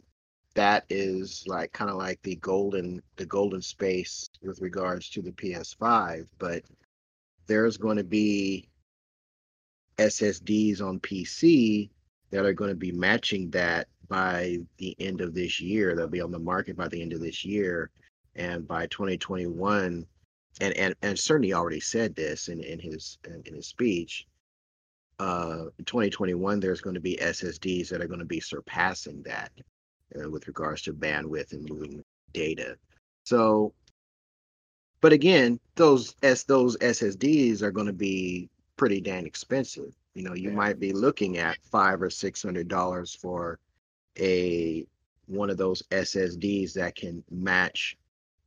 that 0.56 0.86
is 0.90 1.44
like 1.48 1.72
kind 1.74 1.90
of 1.90 1.98
like 1.98 2.22
the 2.24 2.36
golden 2.38 3.02
the 3.18 3.26
golden 3.26 3.62
space 3.62 4.30
with 4.44 4.62
regards 4.62 5.10
to 5.12 5.22
the 5.22 5.32
PS5, 5.34 6.28
but 6.40 6.64
there's 7.48 7.78
going 7.78 7.98
to 7.98 8.04
be 8.04 8.70
SSDs 9.98 10.82
on 10.82 11.00
PC 11.00 11.90
that 12.32 12.46
are 12.46 12.54
going 12.54 12.70
to 12.70 12.76
be 12.76 12.92
matching 12.92 13.50
that 13.52 13.88
by 14.08 14.58
the 14.78 14.96
end 15.00 15.22
of 15.22 15.34
this 15.34 15.60
year. 15.60 15.96
They'll 15.96 16.08
be 16.08 16.22
on 16.22 16.32
the 16.32 16.40
market 16.40 16.76
by 16.76 16.88
the 16.88 17.02
end 17.02 17.14
of 17.14 17.22
this 17.22 17.46
year, 17.46 17.92
and 18.36 18.68
by 18.68 18.88
2021, 18.88 20.06
and 20.60 20.74
and 20.74 20.96
and 21.02 21.18
certainly 21.18 21.54
already 21.54 21.80
said 21.80 22.16
this 22.16 22.48
in 22.48 22.62
in 22.62 22.80
his 22.80 23.18
in 23.46 23.54
his 23.54 23.68
speech 23.68 24.28
uh, 25.22 25.66
in 25.78 25.86
2021, 25.86 26.60
there's 26.60 26.82
going 26.82 26.96
to 26.96 27.00
be 27.00 27.16
SSDs 27.18 27.90
that 27.90 28.02
are 28.02 28.08
going 28.08 28.20
to 28.20 28.26
be 28.26 28.40
surpassing 28.40 29.22
that 29.22 29.52
uh, 30.20 30.28
with 30.28 30.48
regards 30.48 30.82
to 30.82 30.94
bandwidth 30.94 31.52
and 31.52 31.70
moving 31.70 32.04
data. 32.34 32.76
So, 33.24 33.72
but 35.00 35.14
again, 35.14 35.60
those 35.76 36.16
S 36.24 36.44
those 36.44 36.76
SSDs 36.78 37.62
are 37.62 37.70
going 37.70 37.86
to 37.86 37.94
be 37.94 38.50
pretty 38.82 39.00
dang 39.00 39.28
expensive. 39.28 39.94
You 40.16 40.24
know, 40.24 40.34
you 40.34 40.50
Yeah. 40.50 40.56
might 40.56 40.80
be 40.80 40.92
looking 40.92 41.38
at 41.38 41.62
five 41.62 42.02
or 42.02 42.10
six 42.10 42.42
hundred 42.42 42.68
dollars 42.68 43.14
for 43.14 43.60
a 44.18 44.88
one 45.28 45.52
of 45.52 45.58
those 45.58 45.84
SSDs 45.92 46.74
that 46.74 46.96
can 46.96 47.24
match 47.30 47.96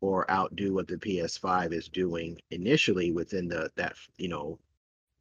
or 0.01 0.29
outdo 0.29 0.75
what 0.75 0.89
the 0.89 0.97
PS5 0.97 1.73
is 1.73 1.87
doing 1.89 2.41
initially 2.51 3.13
within 3.13 3.47
the 3.47 3.71
that 3.77 3.95
you 4.17 4.27
know 4.27 4.59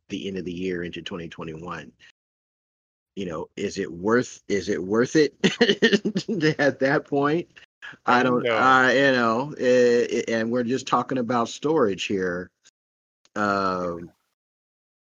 the 0.10 0.28
end 0.28 0.40
of 0.40 0.46
the 0.46 0.52
year 0.52 0.82
into 0.84 1.04
2021 1.04 1.92
you 3.16 3.28
know 3.28 3.48
is 3.56 3.78
it 3.78 3.92
worth 3.92 4.42
is 4.48 4.68
it 4.68 4.84
worth 4.84 5.16
it 5.16 5.36
at 6.60 6.80
that 6.80 7.06
point 7.08 7.48
i 8.08 8.24
don't 8.24 8.44
No. 8.44 8.58
uh, 8.58 8.92
you 8.92 9.12
know 9.12 9.54
eh, 9.60 10.08
eh, 10.10 10.24
and 10.28 10.52
we're 10.52 10.64
just 10.64 10.88
talking 10.88 11.20
about 11.20 11.48
storage 11.48 12.06
here 12.06 12.50
um 13.36 14.12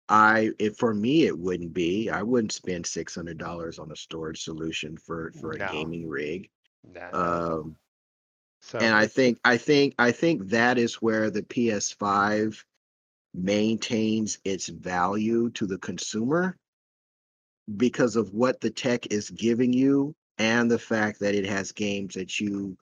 i 0.09 0.51
if 0.59 0.77
for 0.77 0.93
me 0.93 1.25
it 1.25 1.37
wouldn't 1.37 1.73
be 1.73 2.09
i 2.09 2.21
wouldn't 2.21 2.51
spend 2.51 2.85
$600 2.85 3.79
on 3.79 3.91
a 3.91 3.95
storage 3.95 4.43
solution 4.43 4.97
for 4.97 5.31
for 5.33 5.53
a 5.53 5.59
No. 5.59 5.65
gaming 5.65 6.07
rig 6.07 6.49
Nah, 6.83 7.11
um 7.13 7.75
so 8.61 8.79
and 8.79 8.95
I 8.95 9.07
think 9.07 9.39
I 9.43 9.57
think 9.57 9.95
I 9.97 10.11
think 10.11 10.49
that 10.49 10.77
is 10.77 10.95
where 10.95 11.29
the 11.29 11.43
PS5 11.43 12.65
maintains 13.33 14.39
its 14.43 14.67
value 14.67 15.49
to 15.51 15.65
the 15.65 15.77
consumer 15.77 16.57
because 17.77 18.15
of 18.15 18.33
what 18.33 18.61
the 18.61 18.69
tech 18.69 19.07
is 19.11 19.29
giving 19.31 19.73
you 19.73 20.15
and 20.37 20.69
the 20.69 20.79
fact 20.79 21.19
that 21.19 21.35
it 21.35 21.45
has 21.45 21.71
games 21.71 22.15
that 22.15 22.39
you 22.39 22.77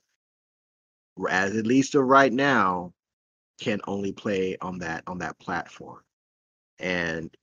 as 1.28 1.56
at 1.56 1.66
least 1.66 1.94
of 1.94 2.04
right 2.04 2.32
now 2.32 2.92
can 3.60 3.80
only 3.86 4.12
play 4.12 4.56
on 4.60 4.78
that 4.78 5.02
on 5.06 5.18
that 5.18 5.38
platform. 5.38 6.00
And 6.78 7.34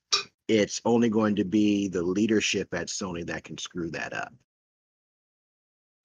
it's 0.48 0.82
only 0.86 1.10
going 1.10 1.36
to 1.38 1.46
be 1.46 1.88
the 1.88 2.04
leadership 2.04 2.74
at 2.74 2.88
Sony 2.88 3.26
that 3.28 3.44
can 3.44 3.58
screw 3.58 3.90
that 3.92 4.14
up. 4.14 4.34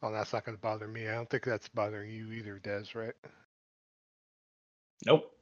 well, 0.03 0.13
that's 0.13 0.33
not 0.33 0.45
going 0.45 0.57
to 0.57 0.61
bother 0.61 0.87
me. 0.87 1.09
I 1.09 1.15
don't 1.15 1.29
think 1.29 1.45
that's 1.45 1.69
bothering 1.69 2.11
you 2.11 2.31
either, 2.33 2.59
Des. 2.59 2.85
Right? 2.95 3.15
Nope. 5.05 5.33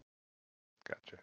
Gotcha. 0.88 1.22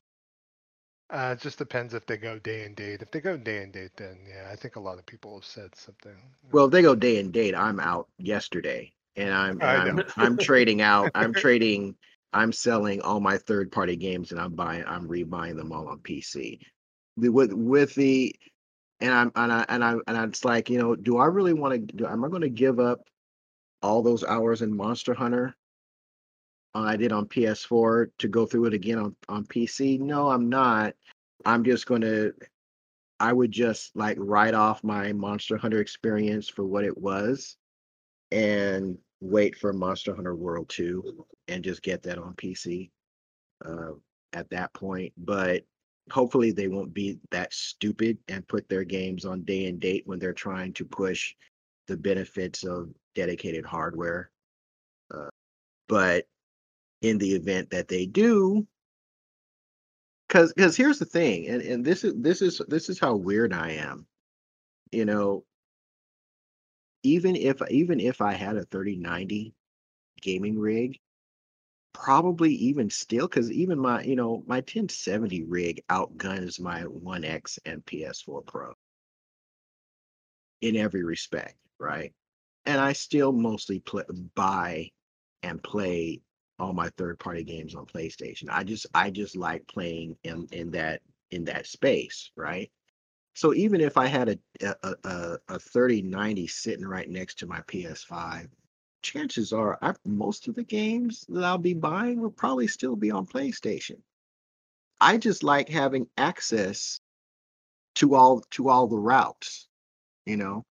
Uh, 1.10 1.34
it 1.34 1.42
just 1.42 1.58
depends 1.58 1.94
if 1.94 2.06
they 2.06 2.18
go 2.18 2.40
day 2.40 2.66
and 2.66 2.76
date. 2.76 3.02
If 3.02 3.12
they 3.12 3.20
go 3.20 3.36
day 3.36 3.64
and 3.64 3.74
date, 3.74 3.92
then 3.98 4.18
yeah, 4.28 4.50
I 4.52 4.56
think 4.56 4.76
a 4.76 4.80
lot 4.80 4.98
of 4.98 5.06
people 5.06 5.36
have 5.36 5.46
said 5.46 5.76
something. 5.76 6.16
Well, 6.52 6.66
if 6.66 6.72
they 6.72 6.82
go 6.82 6.96
day 6.96 7.20
and 7.20 7.34
date, 7.34 7.54
I'm 7.54 7.80
out 7.80 8.08
yesterday, 8.18 8.94
and 9.18 9.34
I'm 9.34 9.62
I 9.62 9.76
I'm. 9.76 10.02
I'm 10.18 10.38
trading 10.38 10.82
out. 10.82 11.12
I'm 11.16 11.34
trading. 11.34 11.96
I'm 12.34 12.52
selling 12.52 13.02
all 13.02 13.20
my 13.20 13.38
third 13.38 13.72
party 13.72 13.95
games, 13.95 14.32
and 14.32 14.40
I'm 14.40 14.53
buying. 14.53 14.84
I'm 14.86 15.08
rebuying 15.08 15.58
them 15.58 15.72
all 15.72 15.88
on 15.88 15.99
PC. 15.99 16.60
With 17.18 17.53
with 17.53 17.94
the, 17.95 18.36
and 18.99 19.14
I'm 19.14 19.32
and 19.36 19.52
I 19.52 19.66
and 19.68 19.84
I 19.84 19.95
and 20.08 20.18
it's 20.30 20.45
like 20.45 20.70
you 20.70 20.78
know, 20.78 20.95
do 20.95 21.18
I 21.18 21.26
really 21.26 21.53
want 21.53 21.74
to? 21.74 21.98
Do 21.98 22.08
am 22.08 22.24
I 22.24 22.30
going 22.30 22.41
to 22.41 22.49
give 22.49 22.80
up 22.80 23.02
all 23.82 24.02
those 24.02 24.24
hours 24.24 24.62
in 24.62 24.76
Monster 24.76 25.14
Hunter? 25.14 25.56
I 26.74 26.95
did 26.95 27.12
on 27.12 27.26
PS4 27.26 28.12
to 28.20 28.28
go 28.30 28.45
through 28.45 28.66
it 28.66 28.74
again 28.74 28.98
on 28.98 29.16
on 29.28 29.45
PC. 29.45 29.99
No, 29.99 30.30
I'm 30.30 30.49
not. 30.49 30.94
I'm 31.45 31.64
just 31.64 31.86
going 31.86 32.02
to 32.02 32.34
I 33.20 33.34
would 33.34 33.52
just 33.52 33.95
like 33.95 34.18
write 34.20 34.56
off 34.56 34.84
my 34.84 35.14
Monster 35.14 35.58
Hunter 35.58 35.80
experience 35.80 36.49
for 36.49 36.66
what 36.66 36.86
it 36.86 36.98
was 36.98 37.56
and 38.32 38.98
wait 39.22 39.56
for 39.56 39.72
Monster 39.72 40.15
Hunter 40.15 40.35
World 40.35 40.68
2 40.69 41.26
and 41.48 41.64
just 41.64 41.84
get 41.84 42.03
that 42.03 42.18
on 42.18 42.34
PC 42.34 42.89
uh, 43.64 43.91
at 44.34 44.49
that 44.49 44.73
point. 44.73 45.14
But 45.18 45.64
hopefully 46.10 46.52
they 46.52 46.68
won't 46.68 46.93
be 46.93 47.19
that 47.30 47.53
stupid 47.53 48.18
and 48.27 48.48
put 48.48 48.68
their 48.68 48.84
games 48.84 49.23
on 49.23 49.43
day 49.43 49.68
and 49.68 49.80
date 49.80 50.03
when 50.06 50.19
they're 50.19 50.34
trying 50.34 50.73
to 50.73 50.85
push 50.85 51.35
the 51.88 51.95
benefits 51.95 52.64
of 52.64 52.89
dedicated 53.15 53.65
hardware. 53.65 54.31
Uh, 55.14 55.30
but 55.88 56.26
in 57.02 57.18
the 57.18 57.31
event 57.31 57.69
that 57.69 57.88
they 57.88 58.06
do, 58.06 58.65
because 60.27 60.53
because 60.53 60.77
here's 60.77 60.99
the 60.99 61.06
thing 61.06 61.48
and 61.48 61.61
and 61.61 61.84
this 61.84 62.06
is 62.06 62.14
this 62.18 62.41
is 62.41 62.61
this 62.69 62.88
is 62.88 62.98
how 62.98 63.15
weird 63.15 63.52
i 63.52 63.72
am 63.72 64.06
you 64.91 65.03
know 65.03 65.43
even 67.03 67.36
if 67.36 67.61
even 67.69 67.99
if 67.99 68.22
i 68.22 68.34
had 68.34 68.56
a 68.56 68.65
3090 68.65 69.53
gaming 70.22 70.60
rig 70.60 70.99
probably 71.94 72.53
even 72.53 72.90
still 72.90 73.28
because 73.28 73.52
even 73.52 73.78
my 73.78 74.02
you 74.03 74.15
know 74.15 74.44
my 74.48 74.57
1070 74.57 75.44
rig 75.44 75.84
outguns 75.90 76.60
my 76.60 76.84
1x 76.84 77.60
and 77.65 77.86
ps4 77.86 78.45
pro 78.45 78.73
in 80.61 80.76
every 80.76 81.03
respect 81.03 81.56
right 81.80 82.14
and 82.65 82.80
i 82.80 82.94
still 82.94 83.32
mostly 83.32 83.80
play, 83.80 84.03
buy 84.36 84.90
and 85.44 85.61
play 85.64 86.22
all 86.61 86.73
my 86.73 86.90
third 86.90 87.19
party 87.19 87.44
games 87.44 87.76
on 87.76 87.86
PlayStation. 87.86 88.45
I 88.49 88.64
just 88.64 88.86
I 88.94 89.10
just 89.10 89.36
like 89.36 89.68
playing 89.68 90.15
in 90.23 90.48
in 90.52 90.72
that 90.72 91.02
in 91.32 91.45
that 91.45 91.65
space, 91.65 92.32
right? 92.36 92.72
So 93.41 93.55
even 93.55 93.81
if 93.81 93.97
I 93.97 94.05
had 94.05 94.30
a 94.30 94.38
a 94.84 94.95
a, 95.03 95.38
a 95.49 95.57
3090 95.57 96.45
sitting 96.45 96.85
right 96.85 97.09
next 97.09 97.39
to 97.39 97.47
my 97.47 97.61
PS5, 97.61 98.47
chances 99.01 99.51
are 99.51 99.80
I, 99.81 99.95
most 100.05 100.47
of 100.47 100.53
the 100.53 100.63
games 100.63 101.26
that 101.27 101.43
I'll 101.43 101.57
be 101.57 101.73
buying 101.73 102.22
will 102.22 102.30
probably 102.30 102.68
still 102.68 102.95
be 102.95 103.09
on 103.09 103.26
PlayStation. 103.26 103.97
I 104.99 105.18
just 105.18 105.41
like 105.41 105.69
having 105.69 106.05
access 106.19 106.99
to 107.95 108.13
all 108.13 108.41
to 108.51 108.69
all 108.69 108.85
the 108.85 108.99
routes, 108.99 109.68
you 110.27 110.38
know. 110.38 110.63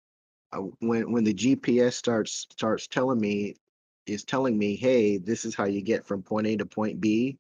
Uh, 0.53 0.65
when 0.81 1.11
when 1.11 1.25
the 1.25 1.33
GPS 1.33 1.95
starts 1.95 2.47
starts 2.51 2.87
telling 2.87 3.19
me 3.19 3.57
is 4.05 4.25
telling 4.25 4.59
me, 4.59 4.77
hey, 4.77 5.17
this 5.17 5.47
is 5.47 5.55
how 5.55 5.65
you 5.65 5.81
get 5.81 6.05
from 6.07 6.23
point 6.23 6.47
A 6.47 6.59
to 6.59 6.67
point 6.67 7.01
B. 7.01 7.39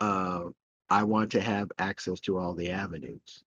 Uh, 0.00 0.46
I 0.88 1.04
want 1.04 1.30
to 1.32 1.40
have 1.40 1.70
access 1.78 2.18
to 2.22 2.36
all 2.36 2.54
the 2.54 2.72
avenues. 2.72 3.44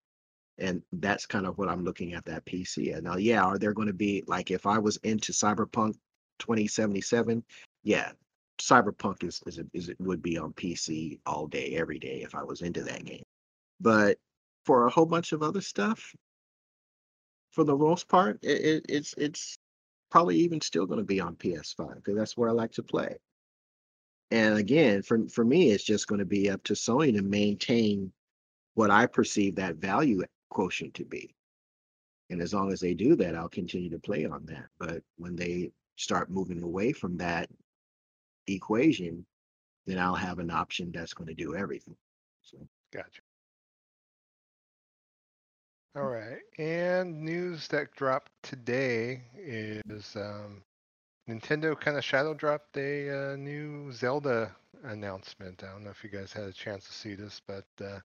And 0.58 0.84
that's 0.94 1.26
kind 1.26 1.48
of 1.48 1.58
what 1.58 1.70
I'm 1.70 1.84
looking 1.84 2.14
at 2.14 2.26
that 2.26 2.46
PC. 2.46 2.94
And 2.94 3.04
now, 3.04 3.18
yeah, 3.18 3.44
are 3.44 3.58
there 3.58 3.74
going 3.74 3.88
to 3.88 3.94
be 3.94 4.24
like 4.28 4.52
if 4.52 4.66
I 4.66 4.78
was 4.78 4.98
into 4.98 5.32
Cyberpunk 5.32 5.96
2077? 6.40 7.44
Yeah, 7.84 8.12
Cyberpunk 8.62 9.24
is 9.24 9.42
is, 9.48 9.60
is 9.74 9.90
it 9.90 10.00
would 10.00 10.22
be 10.22 10.38
on 10.38 10.54
PC 10.54 11.20
all 11.26 11.48
day, 11.48 11.76
every 11.76 12.00
day 12.00 12.22
if 12.22 12.36
I 12.36 12.44
was 12.44 12.62
into 12.62 12.84
that 12.84 13.04
game. 13.04 13.24
But 13.82 14.18
for 14.66 14.86
a 14.86 14.92
whole 14.92 15.06
bunch 15.06 15.32
of 15.32 15.42
other 15.42 15.62
stuff, 15.62 16.14
for 17.52 17.64
the 17.64 17.76
most 17.76 18.08
part, 18.08 18.40
it, 18.44 18.62
it, 18.62 18.86
it's 18.90 19.14
it's 19.18 19.58
probably 20.12 20.38
even 20.38 20.62
still 20.62 20.86
going 20.86 21.00
to 21.00 21.06
be 21.06 21.20
on 21.20 21.36
PS5 21.36 21.96
because 21.96 22.16
that's 22.16 22.38
where 22.38 22.50
I 22.50 22.54
like 22.54 22.72
to 22.74 22.84
play. 22.84 23.18
And 24.32 24.58
again, 24.58 25.02
for 25.02 25.28
for 25.28 25.44
me, 25.44 25.72
it's 25.72 25.84
just 25.84 26.08
going 26.08 26.20
to 26.20 26.26
be 26.26 26.50
up 26.50 26.64
to 26.64 26.74
Sony 26.74 27.16
to 27.16 27.22
maintain 27.22 28.12
what 28.76 28.90
I 28.92 29.06
perceive 29.06 29.56
that 29.56 29.76
value 29.76 30.24
quotient 30.54 30.94
to 30.96 31.06
be. 31.06 31.34
And 32.30 32.42
as 32.42 32.54
long 32.54 32.72
as 32.72 32.80
they 32.80 32.94
do 32.94 33.16
that, 33.18 33.36
I'll 33.36 33.50
continue 33.50 33.90
to 33.90 34.00
play 34.00 34.26
on 34.26 34.46
that. 34.46 34.66
But 34.80 35.04
when 35.18 35.36
they 35.36 35.72
start 35.98 36.32
moving 36.32 36.64
away 36.64 36.94
from 36.94 37.18
that 37.18 37.50
equation, 38.48 39.26
then 39.86 40.00
I'll 40.00 40.16
have 40.16 40.40
an 40.40 40.52
option 40.52 40.92
that's 40.92 41.14
going 41.14 41.28
to 41.28 41.34
do 41.34 41.56
everything. 41.56 41.98
So 42.42 42.58
Gotcha. 42.94 43.22
All 45.96 46.06
right. 46.06 46.40
And 46.60 47.24
news 47.24 47.68
that 47.70 47.92
dropped 47.96 48.32
today 48.44 49.24
is 49.36 50.16
um, 50.16 50.62
Nintendo 51.28 51.80
kind 51.80 51.98
of 51.98 52.04
shadow 52.04 52.36
dropped 52.36 52.78
a 52.78 53.34
uh, 53.34 53.36
new 53.36 53.92
Zelda 53.92 54.56
announcement. 54.84 55.64
I 55.64 55.72
don't 55.72 55.84
know 55.84 55.90
if 55.90 56.04
you 56.04 56.10
guys 56.12 56.32
had 56.32 56.44
a 56.44 56.54
chance 56.54 56.86
to 56.86 56.94
see 56.94 57.16
this, 57.16 57.42
but 57.48 57.66
uh, 57.84 58.00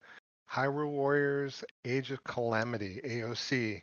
Hyrule 0.51 0.91
Warriors 0.91 1.65
Age 1.85 2.11
of 2.11 2.23
Calamity, 2.25 3.01
AOC. 3.05 3.83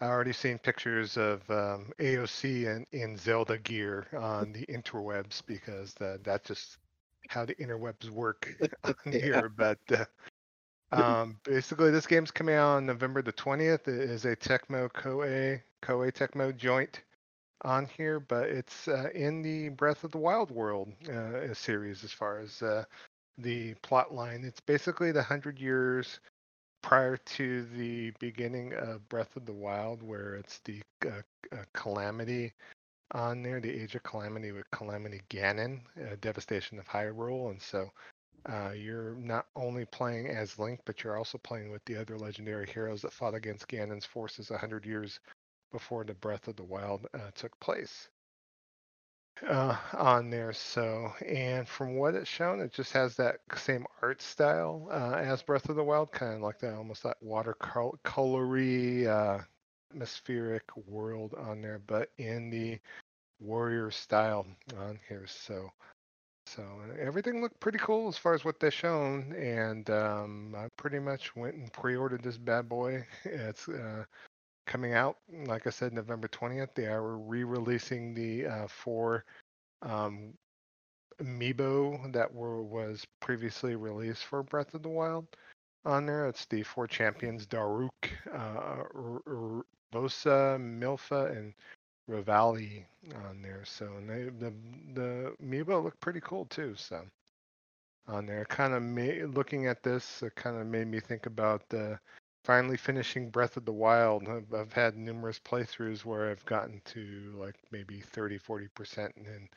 I 0.00 0.06
already 0.06 0.32
seen 0.32 0.58
pictures 0.58 1.16
of 1.16 1.48
um, 1.50 1.90
AOC 1.98 2.66
in, 2.66 2.86
in 2.92 3.16
Zelda 3.16 3.58
gear 3.58 4.06
on 4.16 4.52
the 4.52 4.66
interwebs 4.66 5.42
because 5.46 5.94
uh, 6.00 6.18
that's 6.22 6.48
just 6.48 6.78
how 7.28 7.44
the 7.44 7.54
interwebs 7.56 8.10
work 8.10 8.54
on 8.84 8.94
Yeah. 9.06 9.20
here. 9.20 9.48
But 9.48 9.78
uh, 9.90 10.04
um, 10.92 11.38
basically, 11.44 11.90
this 11.90 12.06
game's 12.06 12.30
coming 12.30 12.54
out 12.54 12.76
on 12.76 12.86
November 12.86 13.22
the 13.22 13.32
20th. 13.32 13.88
It 13.88 14.10
is 14.10 14.24
a 14.26 14.36
Tecmo 14.36 14.90
Koei 14.92 15.62
Koei 15.82 16.12
Tecmo 16.12 16.54
joint 16.56 17.02
on 17.62 17.86
here, 17.86 18.20
but 18.20 18.48
it's 18.48 18.86
uh, 18.86 19.08
in 19.14 19.42
the 19.42 19.70
Breath 19.70 20.04
of 20.04 20.12
the 20.12 20.18
Wild 20.18 20.50
world 20.50 20.92
uh, 21.10 21.52
series 21.54 22.04
as 22.04 22.12
far 22.12 22.38
as 22.38 22.62
uh, 22.62 22.84
the 23.38 23.74
plot 23.82 24.14
line. 24.14 24.44
It's 24.44 24.60
basically 24.60 25.12
the 25.12 25.22
hundred 25.22 25.58
years 25.58 26.20
prior 26.82 27.16
to 27.16 27.64
the 27.76 28.12
beginning 28.20 28.74
of 28.74 29.08
Breath 29.08 29.36
of 29.36 29.46
the 29.46 29.52
Wild, 29.52 30.02
where 30.02 30.36
it's 30.36 30.60
the 30.64 30.82
uh, 31.04 31.22
uh, 31.52 31.64
Calamity 31.74 32.52
on 33.12 33.42
there, 33.42 33.60
the 33.60 33.82
Age 33.82 33.94
of 33.94 34.02
Calamity 34.02 34.52
with 34.52 34.70
Calamity 34.70 35.20
Ganon, 35.30 35.80
uh, 36.00 36.16
devastation 36.20 36.78
of 36.78 36.88
Hyrule, 36.88 37.50
and 37.50 37.60
so 37.60 37.90
uh, 38.46 38.70
you're 38.76 39.14
not 39.16 39.46
only 39.56 39.84
playing 39.86 40.28
as 40.28 40.58
Link, 40.58 40.80
but 40.84 41.02
you're 41.02 41.16
also 41.16 41.38
playing 41.38 41.70
with 41.70 41.84
the 41.84 41.96
other 41.96 42.18
legendary 42.18 42.66
heroes 42.66 43.02
that 43.02 43.12
fought 43.12 43.34
against 43.34 43.68
Ganon's 43.68 44.06
forces 44.06 44.50
a 44.50 44.58
hundred 44.58 44.86
years 44.86 45.18
before 45.72 46.04
the 46.04 46.14
Breath 46.14 46.48
of 46.48 46.56
the 46.56 46.64
Wild 46.64 47.06
uh, 47.14 47.30
took 47.34 47.58
place. 47.60 48.08
Uh, 49.48 49.76
on 49.94 50.30
there. 50.30 50.52
So, 50.52 51.12
and 51.26 51.68
from 51.68 51.96
what 51.96 52.14
it's 52.14 52.28
shown, 52.28 52.60
it 52.60 52.72
just 52.72 52.92
has 52.92 53.16
that 53.16 53.40
same 53.56 53.86
art 54.02 54.22
style 54.22 54.88
uh, 54.90 55.16
as 55.16 55.42
Breath 55.42 55.68
of 55.68 55.76
the 55.76 55.84
Wild, 55.84 56.12
kind 56.12 56.34
of 56.34 56.40
like 56.40 56.58
that, 56.60 56.74
almost 56.74 57.02
that 57.02 57.16
watercolory, 57.24 59.06
uh, 59.06 59.42
atmospheric 59.92 60.64
world 60.86 61.34
on 61.38 61.60
there, 61.60 61.80
but 61.86 62.10
in 62.18 62.50
the 62.50 62.78
warrior 63.40 63.90
style 63.90 64.46
on 64.78 64.98
here. 65.08 65.26
So, 65.26 65.70
so 66.46 66.62
everything 67.00 67.40
looked 67.40 67.60
pretty 67.60 67.78
cool 67.78 68.08
as 68.08 68.16
far 68.16 68.34
as 68.34 68.44
what 68.44 68.60
they've 68.60 68.72
shown, 68.72 69.32
and 69.34 69.88
um, 69.90 70.54
I 70.56 70.68
pretty 70.76 70.98
much 70.98 71.34
went 71.36 71.54
and 71.54 71.72
pre-ordered 71.72 72.22
this 72.22 72.38
bad 72.38 72.68
boy. 72.68 73.04
It's 73.24 73.68
uh, 73.68 74.04
coming 74.66 74.94
out, 74.94 75.18
like 75.46 75.66
I 75.66 75.70
said, 75.70 75.92
November 75.92 76.28
20th. 76.28 76.74
They 76.74 76.86
are 76.86 77.16
re-releasing 77.16 78.14
the 78.14 78.46
uh, 78.46 78.66
four 78.68 79.24
um, 79.82 80.34
amiibo 81.22 82.12
that 82.12 82.32
were 82.32 82.62
was 82.62 83.06
previously 83.20 83.76
released 83.76 84.24
for 84.24 84.42
Breath 84.42 84.74
of 84.74 84.82
the 84.82 84.88
Wild 84.88 85.26
on 85.84 86.06
there. 86.06 86.26
It's 86.26 86.46
the 86.46 86.62
four 86.62 86.86
champions: 86.86 87.46
Daruk, 87.46 87.90
uh, 88.32 88.84
Mipha, 89.94 91.36
and 91.36 91.54
Revali 92.10 92.84
on 93.28 93.42
there. 93.42 93.62
So 93.64 93.88
they, 94.06 94.24
the 94.24 94.52
the 94.94 95.34
amiibo 95.42 95.82
look 95.82 95.98
pretty 96.00 96.20
cool 96.20 96.44
too. 96.46 96.74
So 96.76 97.02
on 98.08 98.26
there, 98.26 98.44
kind 98.44 98.74
of 98.74 99.34
looking 99.34 99.66
at 99.66 99.82
this, 99.82 100.22
it 100.22 100.34
kind 100.34 100.56
of 100.56 100.66
made 100.66 100.86
me 100.86 101.00
think 101.00 101.26
about 101.26 101.68
the 101.68 101.98
finally 102.46 102.76
finishing 102.76 103.28
Breath 103.28 103.56
of 103.56 103.64
the 103.64 103.72
Wild. 103.72 104.28
I've, 104.28 104.54
I've, 104.54 104.72
had 104.72 104.96
numerous 104.96 105.40
playthroughs 105.40 106.04
where 106.04 106.30
I've 106.30 106.44
gotten 106.46 106.80
to 106.86 107.34
like 107.36 107.56
maybe 107.72 108.00
30, 108.00 108.38
40 108.38 108.68
percent, 108.68 109.12
and 109.16 109.26
then 109.26 109.48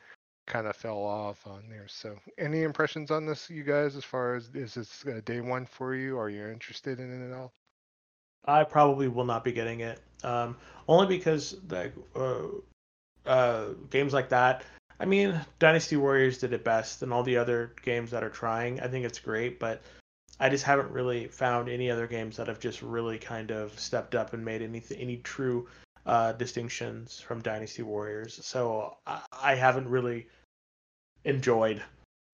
kind 0.48 0.66
of 0.66 0.74
fell 0.74 0.98
off 0.98 1.46
on 1.46 1.62
there. 1.70 1.86
So, 1.86 2.18
any 2.36 2.64
impressions 2.64 3.12
on 3.12 3.26
this, 3.26 3.48
you 3.48 3.62
guys, 3.62 3.94
as 3.94 4.04
far 4.04 4.34
as 4.34 4.50
is 4.54 4.74
this 4.74 5.04
day 5.24 5.40
one 5.40 5.66
for 5.66 5.94
you? 5.94 6.18
Are 6.18 6.28
you 6.28 6.44
interested 6.48 6.98
in 6.98 7.22
it 7.22 7.30
at 7.32 7.38
all? 7.38 7.52
I 8.44 8.64
probably 8.64 9.06
will 9.06 9.24
not 9.24 9.44
be 9.44 9.52
getting 9.52 9.80
it. 9.80 10.00
Um, 10.24 10.56
only 10.88 11.06
because 11.06 11.56
the 11.68 11.92
uh, 12.16 13.28
uh, 13.28 13.68
games 13.90 14.12
like 14.12 14.30
that. 14.30 14.64
I 14.98 15.04
mean, 15.06 15.40
Dynasty 15.60 15.96
Warriors 15.96 16.38
did 16.38 16.52
it 16.52 16.64
best, 16.64 17.02
and 17.02 17.12
all 17.12 17.22
the 17.22 17.36
other 17.36 17.72
games 17.82 18.10
that 18.10 18.24
are 18.24 18.30
trying, 18.30 18.80
I 18.80 18.88
think 18.88 19.06
it's 19.06 19.20
great. 19.20 19.60
But 19.60 19.82
I 20.40 20.48
just 20.48 20.64
haven't 20.64 20.90
really 20.90 21.26
found 21.26 21.68
any 21.68 21.90
other 21.90 22.06
games 22.06 22.38
that 22.38 22.48
have 22.48 22.58
just 22.58 22.80
really 22.80 23.18
kind 23.18 23.50
of 23.50 23.78
stepped 23.78 24.14
up 24.14 24.32
and 24.32 24.42
made 24.42 24.62
any 24.62 24.82
any 24.96 25.18
true 25.18 25.68
uh, 26.06 26.32
distinctions 26.32 27.20
from 27.20 27.42
Dynasty 27.42 27.82
Warriors. 27.82 28.40
So 28.42 28.96
I, 29.06 29.20
I 29.30 29.54
haven't 29.54 29.86
really 29.88 30.26
enjoyed, 31.24 31.82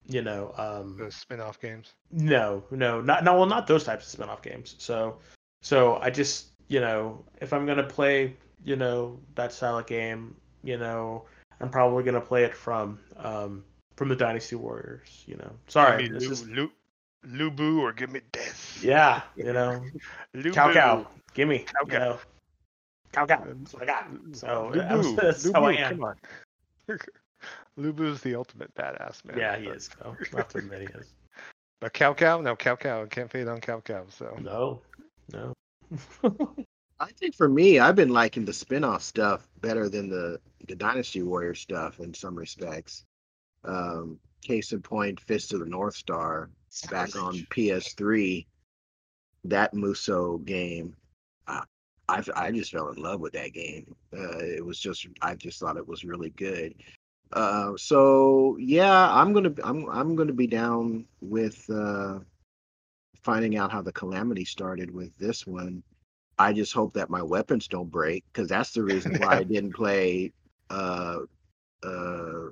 you 0.07 0.21
know, 0.21 0.53
um, 0.57 0.97
the 0.97 1.11
spin-off 1.11 1.59
games. 1.59 1.93
No, 2.09 2.63
no, 2.71 3.01
not 3.01 3.25
no, 3.25 3.35
well, 3.35 3.45
not 3.45 3.67
those 3.67 3.83
types 3.83 4.05
of 4.05 4.11
spin-off 4.11 4.41
games. 4.41 4.75
So, 4.79 5.17
so 5.61 5.97
I 5.97 6.09
just, 6.09 6.47
you 6.69 6.79
know, 6.79 7.23
if 7.41 7.51
I'm 7.51 7.65
gonna 7.65 7.83
play, 7.83 8.37
you 8.63 8.77
know, 8.77 9.19
that 9.35 9.51
style 9.51 9.79
of 9.79 9.85
game, 9.85 10.33
you 10.63 10.77
know, 10.77 11.25
I'm 11.59 11.69
probably 11.69 12.03
gonna 12.05 12.21
play 12.21 12.45
it 12.45 12.55
from, 12.55 12.99
um, 13.17 13.65
from 13.97 14.07
the 14.07 14.15
Dynasty 14.15 14.55
Warriors. 14.55 15.23
You 15.27 15.35
know, 15.35 15.51
sorry, 15.67 16.07
this 16.07 16.23
Lu, 16.23 16.31
is 16.31 16.47
Lu, 16.47 16.71
Lubu 17.25 17.81
or 17.81 17.93
give 17.93 18.11
me 18.11 18.21
death. 18.31 18.83
Yeah, 18.83 19.21
you 19.35 19.53
know, 19.53 19.83
Cao 20.35 20.73
Cao, 20.73 21.07
give 21.33 21.47
me, 21.47 21.65
Cao 21.65 21.89
Cao. 21.89 21.99
Know, 21.99 22.19
Cao 23.13 23.27
Cao. 23.27 23.59
That's 23.59 23.73
what 23.73 23.83
I 23.83 23.85
got. 23.85 24.07
So 24.33 24.71
Lubu, 24.73 25.15
that's 25.15 25.45
Lubu, 25.45 25.53
how 25.53 25.65
I 25.65 25.73
am. 25.73 25.91
Come 25.91 26.03
on. 26.03 26.15
Lubu's 27.79 28.21
the 28.21 28.35
ultimate 28.35 28.73
badass 28.75 29.23
man. 29.25 29.37
Yeah, 29.37 29.57
he 29.57 29.67
is. 29.67 29.89
Oh, 30.03 30.15
not 30.33 30.49
to 30.51 30.59
admit 30.59 30.81
he 30.81 30.99
is. 30.99 31.13
But 31.79 31.93
Cao 31.93 32.17
Cao, 32.17 32.41
no 32.41 32.55
Cao 32.55 32.75
Cao, 32.79 33.07
can't 33.07 33.29
fade 33.29 33.47
on 33.47 33.61
Cao 33.61 33.83
Cao. 33.83 34.11
So 34.11 34.35
no, 34.41 34.81
no. 35.31 35.53
I 36.99 37.11
think 37.11 37.35
for 37.35 37.47
me, 37.47 37.77
I've 37.77 37.95
been 37.95 38.09
liking 38.09 38.45
the 38.45 38.53
spin-off 38.53 39.03
stuff 39.03 39.47
better 39.61 39.87
than 39.87 40.09
the 40.09 40.39
the 40.67 40.75
Dynasty 40.75 41.21
Warrior 41.21 41.53
stuff 41.53 41.99
in 41.99 42.15
some 42.15 42.35
respects. 42.35 43.05
Um, 43.63 44.19
case 44.41 44.71
in 44.71 44.81
point, 44.81 45.19
Fist 45.19 45.53
of 45.53 45.59
the 45.59 45.65
North 45.65 45.95
Star 45.95 46.49
back 46.89 47.15
on 47.15 47.33
PS3. 47.51 48.45
That 49.45 49.73
Musou 49.73 50.43
game, 50.43 50.95
I, 51.47 51.63
I, 52.09 52.23
I 52.35 52.51
just 52.51 52.71
fell 52.71 52.89
in 52.89 53.01
love 53.01 53.21
with 53.21 53.33
that 53.33 53.53
game. 53.53 53.95
Uh, 54.13 54.39
it 54.39 54.65
was 54.65 54.79
just 54.79 55.07
I 55.21 55.35
just 55.35 55.59
thought 55.59 55.77
it 55.77 55.87
was 55.87 56.03
really 56.03 56.31
good. 56.31 56.75
Uh, 57.31 57.73
so 57.77 58.57
yeah, 58.59 59.11
I'm 59.11 59.33
gonna 59.33 59.53
I'm 59.63 59.89
I'm 59.89 60.15
gonna 60.15 60.33
be 60.33 60.47
down 60.47 61.05
with 61.21 61.69
uh, 61.69 62.19
finding 63.21 63.57
out 63.57 63.71
how 63.71 63.81
the 63.81 63.91
calamity 63.91 64.45
started 64.45 64.91
with 64.91 65.17
this 65.17 65.45
one. 65.45 65.83
I 66.39 66.53
just 66.53 66.73
hope 66.73 66.93
that 66.93 67.09
my 67.09 67.21
weapons 67.21 67.67
don't 67.67 67.91
break 67.91 68.23
because 68.31 68.49
that's 68.49 68.71
the 68.71 68.83
reason 68.83 69.17
why 69.17 69.37
I 69.37 69.43
didn't 69.43 69.73
play 69.73 70.31
uh, 70.69 71.19
uh, 71.83 72.47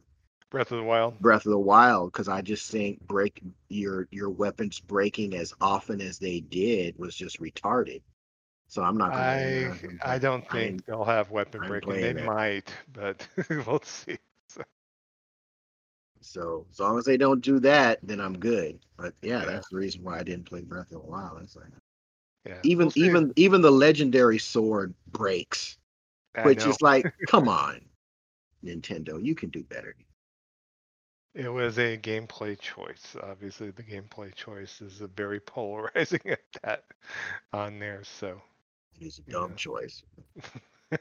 Breath 0.50 0.72
of 0.72 0.78
the 0.78 0.84
Wild. 0.84 1.20
Breath 1.20 1.46
of 1.46 1.52
the 1.52 1.60
Wild 1.60 2.12
because 2.12 2.28
I 2.28 2.42
just 2.42 2.72
think 2.72 3.06
break 3.08 3.42
your 3.70 4.08
your 4.12 4.30
weapons 4.30 4.80
breaking 4.80 5.36
as 5.36 5.54
often 5.60 6.02
as 6.02 6.20
they 6.20 6.40
did 6.40 6.98
was 6.98 7.16
just 7.16 7.42
retarded. 7.42 8.02
So 8.68 8.84
I'm 8.84 8.98
not. 8.98 9.14
I 9.14 9.66
uh, 9.66 9.74
I 10.04 10.18
don't 10.18 10.50
think 10.50 10.72
I'm, 10.72 10.80
they'll 10.88 11.06
have 11.06 11.32
weapon 11.32 11.62
I'm 11.64 11.70
breaking. 11.70 11.94
They 11.94 12.10
it. 12.10 12.26
might, 12.26 12.74
but 12.94 13.28
we'll 13.50 13.82
see. 13.84 14.18
So 16.22 16.66
as 16.72 16.80
long 16.80 16.98
as 16.98 17.06
they 17.06 17.18
don't 17.18 17.42
do 17.42 17.60
that, 17.60 18.00
then 18.02 18.20
I'm 18.20 18.38
good. 18.38 18.80
But 18.98 19.14
yeah, 19.22 19.40
yeah. 19.40 19.46
that's 19.46 19.70
the 19.70 19.78
reason 19.78 20.04
why 20.04 20.20
I 20.20 20.24
didn't 20.24 20.46
play 20.46 20.62
Breath 20.62 20.92
of 20.92 21.04
the 21.04 21.08
Wild. 21.08 21.40
It's 21.44 21.56
like 21.56 21.68
yeah. 22.46 22.60
even 22.64 22.88
we'll 22.96 23.06
even 23.06 23.34
even 23.36 23.62
the 23.62 23.72
legendary 23.72 24.40
sword 24.40 24.94
breaks, 25.12 25.78
I 26.36 26.42
which 26.44 26.66
know. 26.66 26.70
is 26.70 26.82
like, 26.82 27.06
come 27.28 27.48
on, 27.48 27.82
Nintendo, 28.64 29.24
you 29.24 29.36
can 29.36 29.50
do 29.50 29.64
better. 29.64 29.96
It 31.36 31.50
was 31.50 31.78
a 31.78 31.98
gameplay 31.98 32.58
choice. 32.58 33.18
Obviously, 33.22 33.70
the 33.70 33.84
gameplay 33.84 34.34
choice 34.34 34.80
is 34.82 35.02
a 35.02 35.08
very 35.08 35.40
polarizing 35.42 36.22
at 36.26 36.40
that 36.64 36.86
on 37.52 37.78
there. 37.78 38.04
So 38.04 38.42
it's 39.02 39.20
a 39.20 39.22
dumb 39.30 39.56
choice. 39.56 40.04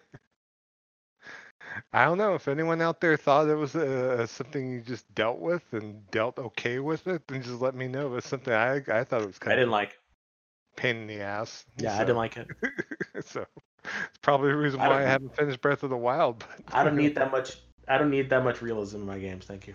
I 1.93 2.05
don't 2.05 2.19
know 2.19 2.35
if 2.35 2.48
anyone 2.48 2.82
out 2.82 3.01
there 3.01 3.16
thought 3.16 3.48
it 3.48 3.55
was 3.55 3.77
uh, 3.77 4.27
something 4.27 4.70
you 4.70 4.81
just 4.81 5.12
dealt 5.15 5.39
with 5.39 5.62
and 5.73 6.09
dealt 6.11 6.39
okay 6.39 6.81
with 6.81 7.06
it. 7.06 7.27
Then 7.28 7.43
just 7.43 7.61
let 7.61 7.77
me 7.77 7.86
know. 7.86 8.06
It 8.06 8.11
was 8.11 8.24
something 8.24 8.52
I 8.52 8.82
I 8.89 9.05
thought 9.05 9.23
it 9.23 9.27
was 9.27 9.39
kind 9.39 9.52
of 9.52 9.59
I 9.59 9.61
didn't 9.61 9.70
like. 9.70 9.97
Pain 10.77 10.97
in 10.97 11.06
the 11.06 11.20
ass. 11.20 11.65
Yeah, 11.77 11.90
so. 11.90 11.97
I 11.97 12.01
didn't 12.01 12.16
like 12.16 12.36
it. 12.36 12.48
so 13.24 13.47
it's 13.85 14.19
probably 14.23 14.51
the 14.51 14.56
reason 14.56 14.81
why 14.81 14.89
I, 14.89 14.98
I, 14.98 15.02
haven't 15.02 15.36
finished 15.36 15.61
Breath 15.61 15.85
of 15.85 15.90
the 15.90 15.97
Wild. 15.97 16.40
But, 16.40 16.74
I 16.74 16.82
don't 16.82 16.97
need 16.97 17.15
that 17.15 17.31
much. 17.31 17.61
I 17.86 17.97
don't 17.98 18.11
need 18.11 18.28
that 18.31 18.43
much 18.43 18.61
realism 18.61 18.97
in 18.97 19.06
my 19.06 19.19
games. 19.20 19.44
Thank 19.44 19.69
you. 19.69 19.74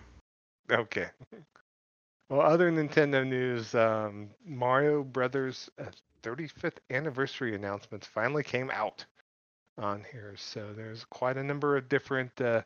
Okay. 0.70 1.08
Well, 2.28 2.42
other 2.42 2.70
Nintendo 2.70 3.26
news, 3.26 3.74
um, 3.74 4.30
Mario 4.44 5.02
Brothers 5.02 5.68
35th 6.22 6.64
uh, 6.64 6.94
anniversary 6.94 7.56
announcements 7.56 8.06
finally 8.06 8.44
came 8.44 8.70
out 8.70 9.04
on 9.78 10.04
here. 10.12 10.34
So 10.36 10.72
there's 10.72 11.04
quite 11.06 11.36
a 11.36 11.42
number 11.42 11.76
of 11.76 11.88
different 11.88 12.40
uh, 12.40 12.62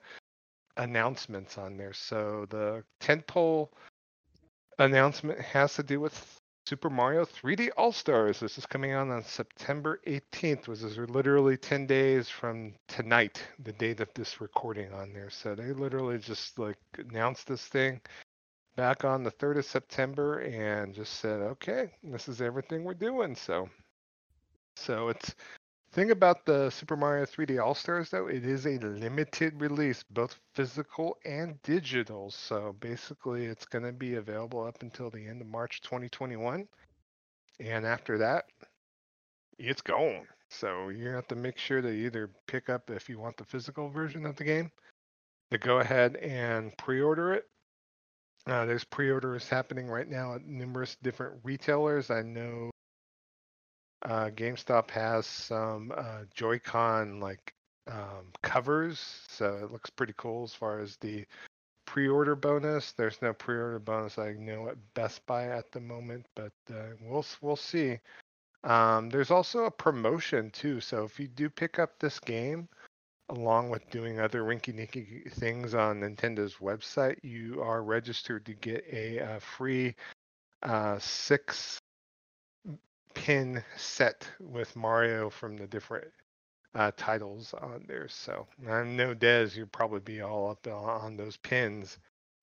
announcements 0.76 1.56
on 1.56 1.78
there. 1.78 1.94
So 1.94 2.46
the 2.50 2.84
tentpole 3.00 3.68
announcement 4.78 5.40
has 5.40 5.74
to 5.74 5.82
do 5.82 6.00
with 6.00 6.40
Super 6.66 6.88
Mario 6.88 7.26
3D 7.26 7.68
All 7.76 7.92
Stars. 7.92 8.40
This 8.40 8.56
is 8.56 8.64
coming 8.64 8.92
out 8.92 9.08
on 9.08 9.22
September 9.22 10.00
18th, 10.06 10.66
which 10.66 10.80
is 10.80 10.96
literally 10.96 11.58
10 11.58 11.86
days 11.86 12.30
from 12.30 12.72
tonight, 12.88 13.42
the 13.62 13.72
date 13.72 14.00
of 14.00 14.08
this 14.14 14.40
recording 14.40 14.90
on 14.94 15.12
there. 15.12 15.28
So 15.28 15.54
they 15.54 15.74
literally 15.74 16.16
just 16.16 16.58
like 16.58 16.78
announced 16.96 17.48
this 17.48 17.66
thing 17.66 18.00
back 18.76 19.04
on 19.04 19.22
the 19.22 19.30
3rd 19.32 19.58
of 19.58 19.66
September 19.66 20.38
and 20.38 20.94
just 20.94 21.20
said, 21.20 21.42
okay, 21.42 21.90
this 22.02 22.28
is 22.28 22.40
everything 22.40 22.82
we're 22.82 22.94
doing. 22.94 23.36
So, 23.36 23.68
so 24.74 25.10
it's 25.10 25.34
Thing 25.94 26.10
about 26.10 26.44
the 26.44 26.70
Super 26.70 26.96
Mario 26.96 27.24
3D 27.24 27.62
All 27.64 27.72
Stars 27.72 28.10
though, 28.10 28.26
it 28.26 28.44
is 28.44 28.66
a 28.66 28.80
limited 28.80 29.60
release, 29.60 30.02
both 30.10 30.34
physical 30.52 31.16
and 31.24 31.62
digital. 31.62 32.32
So 32.32 32.74
basically, 32.80 33.44
it's 33.44 33.64
going 33.64 33.84
to 33.84 33.92
be 33.92 34.16
available 34.16 34.64
up 34.64 34.82
until 34.82 35.08
the 35.08 35.24
end 35.24 35.40
of 35.40 35.46
March 35.46 35.82
2021, 35.82 36.66
and 37.60 37.86
after 37.86 38.18
that, 38.18 38.46
it's 39.56 39.82
gone. 39.82 40.26
So 40.50 40.88
you 40.88 41.10
have 41.10 41.28
to 41.28 41.36
make 41.36 41.58
sure 41.58 41.80
to 41.80 41.90
either 41.90 42.28
pick 42.48 42.68
up 42.68 42.90
if 42.90 43.08
you 43.08 43.20
want 43.20 43.36
the 43.36 43.44
physical 43.44 43.88
version 43.88 44.26
of 44.26 44.34
the 44.34 44.42
game, 44.42 44.72
to 45.52 45.58
go 45.58 45.78
ahead 45.78 46.16
and 46.16 46.76
pre-order 46.76 47.34
it. 47.34 47.44
Uh, 48.48 48.64
there's 48.64 48.82
pre-orders 48.82 49.48
happening 49.48 49.86
right 49.86 50.08
now 50.08 50.34
at 50.34 50.44
numerous 50.44 50.96
different 51.04 51.38
retailers. 51.44 52.10
I 52.10 52.22
know 52.22 52.72
uh, 54.04 54.30
GameStop 54.30 54.90
has 54.90 55.26
some 55.26 55.92
uh, 55.96 56.24
Joy-Con 56.34 57.20
like 57.20 57.54
um, 57.86 58.32
covers, 58.42 58.98
so 59.28 59.58
it 59.62 59.72
looks 59.72 59.90
pretty 59.90 60.14
cool 60.16 60.44
as 60.44 60.54
far 60.54 60.80
as 60.80 60.96
the 60.96 61.24
pre-order 61.86 62.34
bonus. 62.34 62.92
There's 62.92 63.20
no 63.22 63.32
pre-order 63.32 63.78
bonus 63.78 64.18
I 64.18 64.32
know 64.32 64.68
at 64.68 64.76
Best 64.94 65.24
Buy 65.26 65.48
at 65.48 65.70
the 65.72 65.80
moment, 65.80 66.26
but 66.34 66.52
uh, 66.70 66.94
we'll 67.02 67.24
we'll 67.40 67.56
see. 67.56 67.98
Um, 68.62 69.10
there's 69.10 69.30
also 69.30 69.64
a 69.64 69.70
promotion 69.70 70.50
too, 70.50 70.80
so 70.80 71.04
if 71.04 71.20
you 71.20 71.28
do 71.28 71.50
pick 71.50 71.78
up 71.78 71.98
this 71.98 72.18
game, 72.18 72.68
along 73.28 73.70
with 73.70 73.88
doing 73.90 74.20
other 74.20 74.42
rinky-dinky 74.42 75.30
things 75.30 75.74
on 75.74 76.00
Nintendo's 76.00 76.56
website, 76.56 77.16
you 77.22 77.62
are 77.62 77.82
registered 77.82 78.46
to 78.46 78.54
get 78.54 78.84
a, 78.90 79.18
a 79.18 79.40
free 79.40 79.94
uh, 80.62 80.98
six 80.98 81.78
pin 83.14 83.62
set 83.76 84.28
with 84.40 84.76
Mario 84.76 85.30
from 85.30 85.56
the 85.56 85.66
different 85.66 86.08
uh, 86.74 86.92
titles 86.96 87.54
on 87.54 87.84
there. 87.88 88.08
So 88.08 88.46
I 88.68 88.84
know 88.84 89.14
Des, 89.14 89.50
you'll 89.54 89.66
probably 89.68 90.00
be 90.00 90.20
all 90.22 90.50
up 90.50 90.66
on 90.68 91.16
those 91.16 91.36
pins 91.38 91.98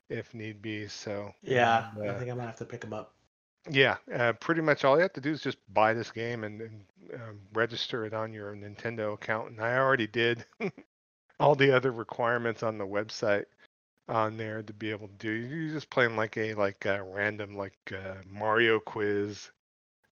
if 0.10 0.34
need 0.34 0.62
be. 0.62 0.88
So 0.88 1.34
Yeah, 1.44 1.86
and, 1.94 2.08
I 2.08 2.14
uh, 2.14 2.16
think 2.16 2.30
I'm 2.32 2.38
gonna 2.38 2.48
have 2.48 2.58
to 2.58 2.66
pick 2.66 2.82
them 2.82 2.94
up. 2.94 3.16
yeah, 3.70 3.98
uh, 4.14 4.34
pretty 4.34 4.62
much 4.62 4.84
all 4.84 4.96
you 4.96 5.02
have 5.04 5.14
to 5.14 5.22
do 5.22 5.32
is 5.32 5.42
just 5.42 5.58
buy 5.74 5.94
this 5.94 6.12
game 6.12 6.44
and, 6.44 6.62
and 6.62 6.86
um, 7.16 7.40
register 7.54 8.06
it 8.06 8.14
on 8.14 8.34
your 8.34 8.56
Nintendo 8.56 9.14
account. 9.14 9.52
And 9.52 9.62
I 9.62 9.78
already 9.78 10.08
did 10.08 10.46
all 11.40 11.56
the 11.56 11.76
other 11.76 11.92
requirements 11.92 12.64
on 12.64 12.78
the 12.78 12.86
website 12.86 13.46
on 14.08 14.38
there 14.38 14.62
to 14.64 14.74
be 14.74 14.92
able 14.92 15.08
to 15.08 15.14
do. 15.16 15.32
You're 15.32 15.74
just 15.74 15.90
playing 15.90 16.16
like 16.16 16.38
a 16.38 16.54
like 16.56 16.86
a 16.86 17.04
random 17.04 17.56
like 17.56 17.78
uh, 17.92 18.16
Mario 18.30 18.80
quiz 18.80 19.52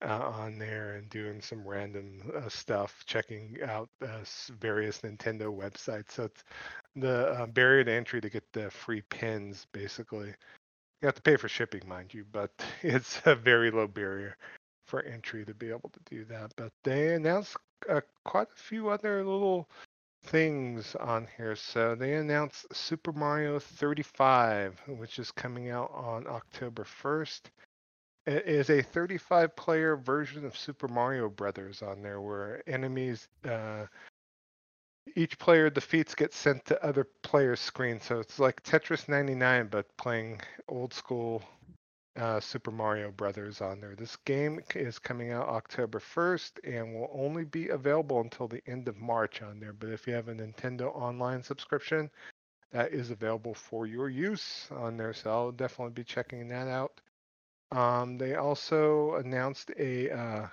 uh, 0.03 0.31
on 0.35 0.59
there 0.59 0.95
and 0.95 1.09
doing 1.11 1.41
some 1.41 1.67
random 1.67 2.21
uh, 2.37 2.49
stuff, 2.49 3.03
checking 3.07 3.59
out 3.67 3.89
uh, 4.03 4.25
various 4.61 5.01
Nintendo 5.01 5.55
websites. 5.55 6.13
So 6.13 6.25
it's 6.25 6.45
the 6.97 7.29
uh, 7.29 7.47
barrier 7.47 7.85
to 7.85 7.93
entry 7.93 8.21
to 8.21 8.31
get 8.31 8.45
the 8.53 8.71
free 8.71 9.03
pins 9.03 9.67
basically. 9.73 10.35
You 11.01 11.07
have 11.07 11.15
to 11.15 11.23
pay 11.23 11.37
for 11.37 11.49
shipping, 11.49 11.83
mind 11.87 12.13
you, 12.15 12.25
but 12.33 12.51
it's 12.83 13.21
a 13.25 13.35
very 13.35 13.71
low 13.71 13.87
barrier 13.87 14.37
for 14.87 15.03
entry 15.03 15.45
to 15.45 15.55
be 15.55 15.69
able 15.69 15.91
to 15.91 16.01
do 16.09 16.25
that. 16.27 16.53
But 16.57 16.73
they 16.83 17.15
announced 17.15 17.57
uh, 17.89 18.01
quite 18.25 18.49
a 18.53 18.61
few 18.61 18.89
other 18.89 19.25
little 19.25 19.69
things 20.25 20.95
on 20.97 21.27
here. 21.37 21.57
So 21.57 21.95
they 21.95 22.15
announced 22.15 22.67
Super 22.75 23.13
Mario 23.13 23.59
35, 23.59 24.81
which 24.89 25.19
is 25.19 25.31
coming 25.31 25.71
out 25.71 25.91
on 25.95 26.27
October 26.27 26.85
1st. 26.85 27.43
It 28.29 28.47
is 28.47 28.69
a 28.69 28.83
35 28.83 29.57
player 29.57 29.97
version 29.97 30.45
of 30.45 30.55
Super 30.55 30.87
Mario 30.87 31.31
Brothers 31.31 31.81
on 31.81 32.03
there 32.03 32.21
where 32.21 32.63
enemies 32.69 33.27
uh, 33.49 33.87
each 35.17 35.39
player 35.39 35.71
defeats 35.71 36.15
gets 36.15 36.37
sent 36.37 36.67
to 36.67 36.85
other 36.85 37.09
players' 37.23 37.59
screens. 37.59 38.05
So 38.05 38.21
it's 38.21 38.39
like 38.39 38.63
Tetris 38.63 39.09
99, 39.09 39.69
but 39.69 39.97
playing 39.97 40.43
old 40.69 40.93
school 40.93 41.43
uh, 42.17 42.39
Super 42.39 42.71
Mario 42.71 43.11
Brothers 43.13 43.63
on 43.63 43.81
there. 43.81 43.95
This 43.95 44.17
game 44.17 44.61
is 44.75 44.99
coming 44.99 45.33
out 45.33 45.49
October 45.49 45.99
1st 45.99 46.59
and 46.65 46.95
will 46.95 47.11
only 47.15 47.47
be 47.47 47.71
available 47.71 48.21
until 48.21 48.47
the 48.47 48.61
end 48.67 48.89
of 48.89 48.99
March 48.99 49.41
on 49.41 49.59
there. 49.59 49.73
But 49.73 49.89
if 49.89 50.07
you 50.07 50.13
have 50.13 50.29
a 50.29 50.35
Nintendo 50.35 50.95
Online 50.95 51.43
subscription, 51.43 52.11
that 52.73 52.93
is 52.93 53.11
available 53.11 53.55
for 53.55 53.87
your 53.87 54.11
use 54.11 54.69
on 54.71 54.99
there. 54.99 55.15
So 55.15 55.31
I'll 55.31 55.53
definitely 55.53 55.95
be 55.95 56.05
checking 56.05 56.47
that 56.49 56.69
out. 56.69 57.01
Um, 57.71 58.17
they 58.17 58.35
also 58.35 59.15
announced 59.17 59.71
a 59.79 60.11
uh, 60.11 60.47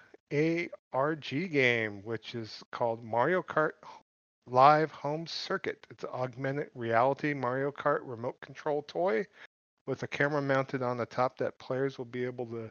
ARG 0.93 1.51
game, 1.51 2.01
which 2.03 2.35
is 2.35 2.61
called 2.71 3.03
Mario 3.03 3.41
Kart 3.41 3.71
Live 4.47 4.91
Home 4.91 5.25
Circuit. 5.25 5.85
It's 5.89 6.03
an 6.03 6.09
augmented 6.11 6.69
reality 6.75 7.33
Mario 7.33 7.71
Kart 7.71 7.99
remote 8.03 8.39
control 8.41 8.83
toy 8.83 9.25
with 9.87 10.03
a 10.03 10.07
camera 10.07 10.41
mounted 10.41 10.81
on 10.81 10.97
the 10.97 11.05
top 11.05 11.37
that 11.37 11.57
players 11.57 11.97
will 11.97 12.05
be 12.05 12.25
able 12.25 12.47
to 12.47 12.69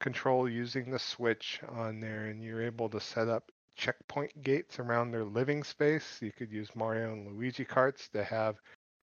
control 0.00 0.48
using 0.48 0.90
the 0.90 0.98
switch 0.98 1.60
on 1.68 2.00
there. 2.00 2.26
And 2.26 2.42
you're 2.42 2.62
able 2.62 2.88
to 2.88 3.00
set 3.00 3.28
up 3.28 3.52
checkpoint 3.76 4.42
gates 4.42 4.78
around 4.78 5.10
their 5.10 5.24
living 5.24 5.62
space. 5.62 6.18
You 6.20 6.32
could 6.32 6.50
use 6.50 6.74
Mario 6.74 7.12
and 7.12 7.28
Luigi 7.28 7.64
carts 7.64 8.08
to 8.08 8.24
have 8.24 8.56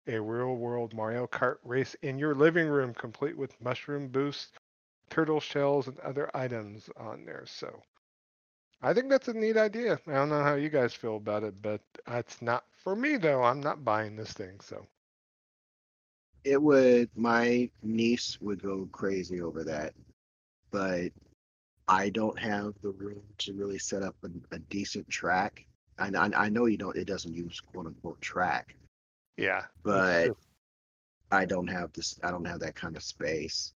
a 0.08 0.20
real 0.20 0.56
world 0.56 0.94
Mario 0.94 1.28
Kart 1.28 1.58
race 1.64 1.96
in 2.02 2.18
your 2.18 2.36
living 2.36 2.68
room, 2.68 2.94
complete 2.94 3.38
with 3.38 3.60
mushroom 3.62 4.08
boost, 4.08 4.58
turtle 5.12 5.42
shells, 5.42 5.88
and 5.88 6.00
other 6.00 6.32
items 6.36 6.90
on 6.98 7.26
there. 7.26 7.46
So 7.48 7.84
I 8.82 8.94
think 8.94 9.10
that's 9.10 9.30
a 9.30 9.34
neat 9.34 9.58
idea. 9.58 10.00
I 10.08 10.14
don't 10.14 10.30
know 10.30 10.44
how 10.44 10.56
you 10.56 10.70
guys 10.70 10.94
feel 10.94 11.18
about 11.18 11.44
it, 11.44 11.62
but 11.62 11.82
it's 12.08 12.42
not 12.42 12.66
for 12.74 12.96
me 12.96 13.18
though. 13.18 13.44
I'm 13.44 13.62
not 13.62 13.86
buying 13.86 14.16
this 14.18 14.34
thing. 14.34 14.60
So 14.62 14.88
It 16.46 16.62
would. 16.62 17.10
My 17.16 17.70
niece 17.84 18.40
would 18.42 18.62
go 18.64 18.88
crazy 18.92 19.42
over 19.42 19.64
that, 19.66 19.94
but 20.72 21.12
I 21.88 22.10
don't 22.10 22.40
have 22.40 22.76
the 22.82 22.92
room 22.92 23.24
to 23.40 23.54
really 23.54 23.80
set 23.80 24.04
up 24.04 24.16
a, 24.24 24.56
a 24.56 24.60
decent 24.60 25.10
track. 25.10 25.66
And 26.00 26.18
I, 26.18 26.32
I 26.36 26.50
know 26.50 26.66
you 26.68 26.78
don't. 26.78 26.98
It 26.98 27.06
doesn't 27.08 27.34
use 27.34 27.60
quote 27.62 27.88
unquote 27.88 28.22
track, 28.22 28.76
yeah, 29.38 29.66
but 29.84 30.32
I 31.32 31.46
don't 31.46 31.68
have 31.68 31.94
this. 31.94 32.20
I 32.24 32.32
don't 32.32 32.46
have 32.46 32.62
that 32.62 32.76
kind 32.76 32.98
of 32.98 33.04
space. 33.04 33.74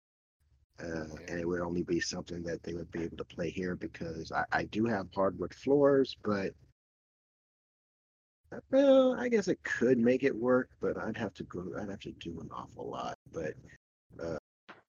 Uh, 0.82 1.06
Yeah. 1.20 1.20
and 1.28 1.40
it 1.40 1.46
would 1.46 1.60
only 1.60 1.82
be 1.82 2.00
something 2.00 2.42
that 2.42 2.62
they 2.62 2.74
would 2.74 2.90
be 2.90 3.04
able 3.04 3.16
to 3.16 3.24
play 3.24 3.48
here 3.50 3.76
because 3.76 4.32
I, 4.32 4.44
I 4.52 4.64
do 4.64 4.84
have 4.86 5.06
hardwood 5.14 5.54
floors, 5.54 6.16
but 6.24 6.52
uh, 8.52 8.58
well, 8.70 9.14
I 9.18 9.28
guess 9.28 9.48
it 9.48 9.62
could 9.62 9.98
make 9.98 10.22
it 10.24 10.34
work, 10.34 10.70
but 10.80 10.96
I'd 10.98 11.16
have 11.16 11.34
to 11.34 11.44
go. 11.44 11.64
I'd 11.80 11.88
have 11.90 12.00
to 12.00 12.12
do 12.12 12.40
an 12.40 12.50
awful 12.52 12.88
lot. 12.90 13.16
But 13.32 13.54
uh, 14.22 14.38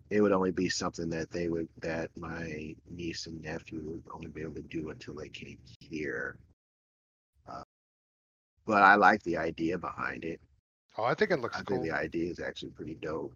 it 0.09 0.21
would 0.21 0.31
only 0.31 0.51
be 0.51 0.69
something 0.69 1.09
that 1.09 1.31
they 1.31 1.49
would 1.49 1.67
that 1.81 2.09
my 2.17 2.75
niece 2.89 3.27
and 3.27 3.41
nephew 3.41 3.81
would 3.85 4.03
only 4.13 4.27
be 4.27 4.41
able 4.41 4.55
to 4.55 4.61
do 4.63 4.89
until 4.89 5.13
they 5.15 5.29
came 5.29 5.57
here. 5.79 6.37
Uh, 7.47 7.63
but 8.65 8.81
I 8.83 8.95
like 8.95 9.21
the 9.23 9.37
idea 9.37 9.77
behind 9.77 10.25
it. 10.25 10.39
oh, 10.97 11.03
I 11.03 11.13
think 11.13 11.31
it 11.31 11.39
looks 11.39 11.57
I 11.57 11.63
cool. 11.63 11.77
think 11.77 11.89
the 11.89 11.95
idea 11.95 12.31
is 12.31 12.39
actually 12.39 12.71
pretty 12.71 12.95
dope. 12.95 13.33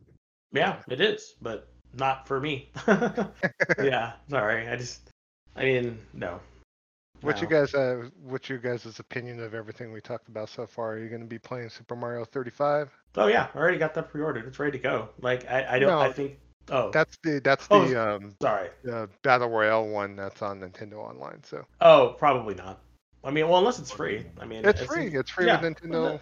Yeah, 0.51 0.81
it 0.88 0.99
is, 1.01 1.35
but 1.41 1.67
not 1.93 2.27
for 2.27 2.39
me. 2.39 2.69
yeah, 3.81 4.13
sorry. 4.29 4.67
I 4.67 4.75
just, 4.75 5.01
I 5.55 5.63
mean, 5.63 5.99
no. 6.13 6.39
What 7.21 7.41
you 7.41 7.47
guys, 7.47 7.73
uh, 7.73 8.09
what's 8.23 8.47
your 8.47 8.59
guys' 8.59 8.97
opinion 8.97 9.41
of 9.41 9.53
everything 9.53 9.91
we 9.91 9.99
talked 9.99 10.29
about 10.29 10.47
so 10.47 10.65
far? 10.65 10.93
Are 10.93 10.99
you 10.99 11.09
going 11.09 11.21
to 11.21 11.27
be 11.27 11.39
playing 11.39 11.69
Super 11.69 11.95
Mario 11.95 12.23
35? 12.23 12.89
Oh 13.17 13.27
yeah, 13.27 13.47
I 13.53 13.57
already 13.57 13.77
got 13.77 13.93
that 13.95 14.09
pre-ordered. 14.09 14.45
It's 14.47 14.57
ready 14.57 14.77
to 14.77 14.81
go. 14.81 15.09
Like 15.21 15.49
I, 15.49 15.75
I 15.75 15.79
don't. 15.79 15.91
I 15.91 16.11
think. 16.11 16.37
Oh, 16.71 16.91
That's 16.91 17.17
the 17.23 17.41
that's 17.43 17.67
Oh, 17.71 17.87
the 17.87 17.99
um 17.99 18.35
sorry. 18.41 18.69
the 18.83 19.09
battle 19.23 19.49
royale 19.49 19.87
one 19.87 20.15
that's 20.15 20.43
on 20.43 20.59
Nintendo 20.59 20.97
Online. 20.97 21.43
So 21.43 21.65
Oh, 21.81 22.15
probably 22.19 22.53
not. 22.53 22.79
I 23.23 23.31
mean, 23.31 23.49
well, 23.49 23.57
unless 23.57 23.79
it's 23.79 23.91
free. 23.91 24.25
I 24.39 24.45
mean, 24.45 24.63
it's 24.63 24.81
it 24.81 24.87
free. 24.87 25.07
It's 25.07 25.31
free 25.31 25.47
yeah, 25.47 25.59
with 25.59 25.75
Nintendo. 25.75 26.19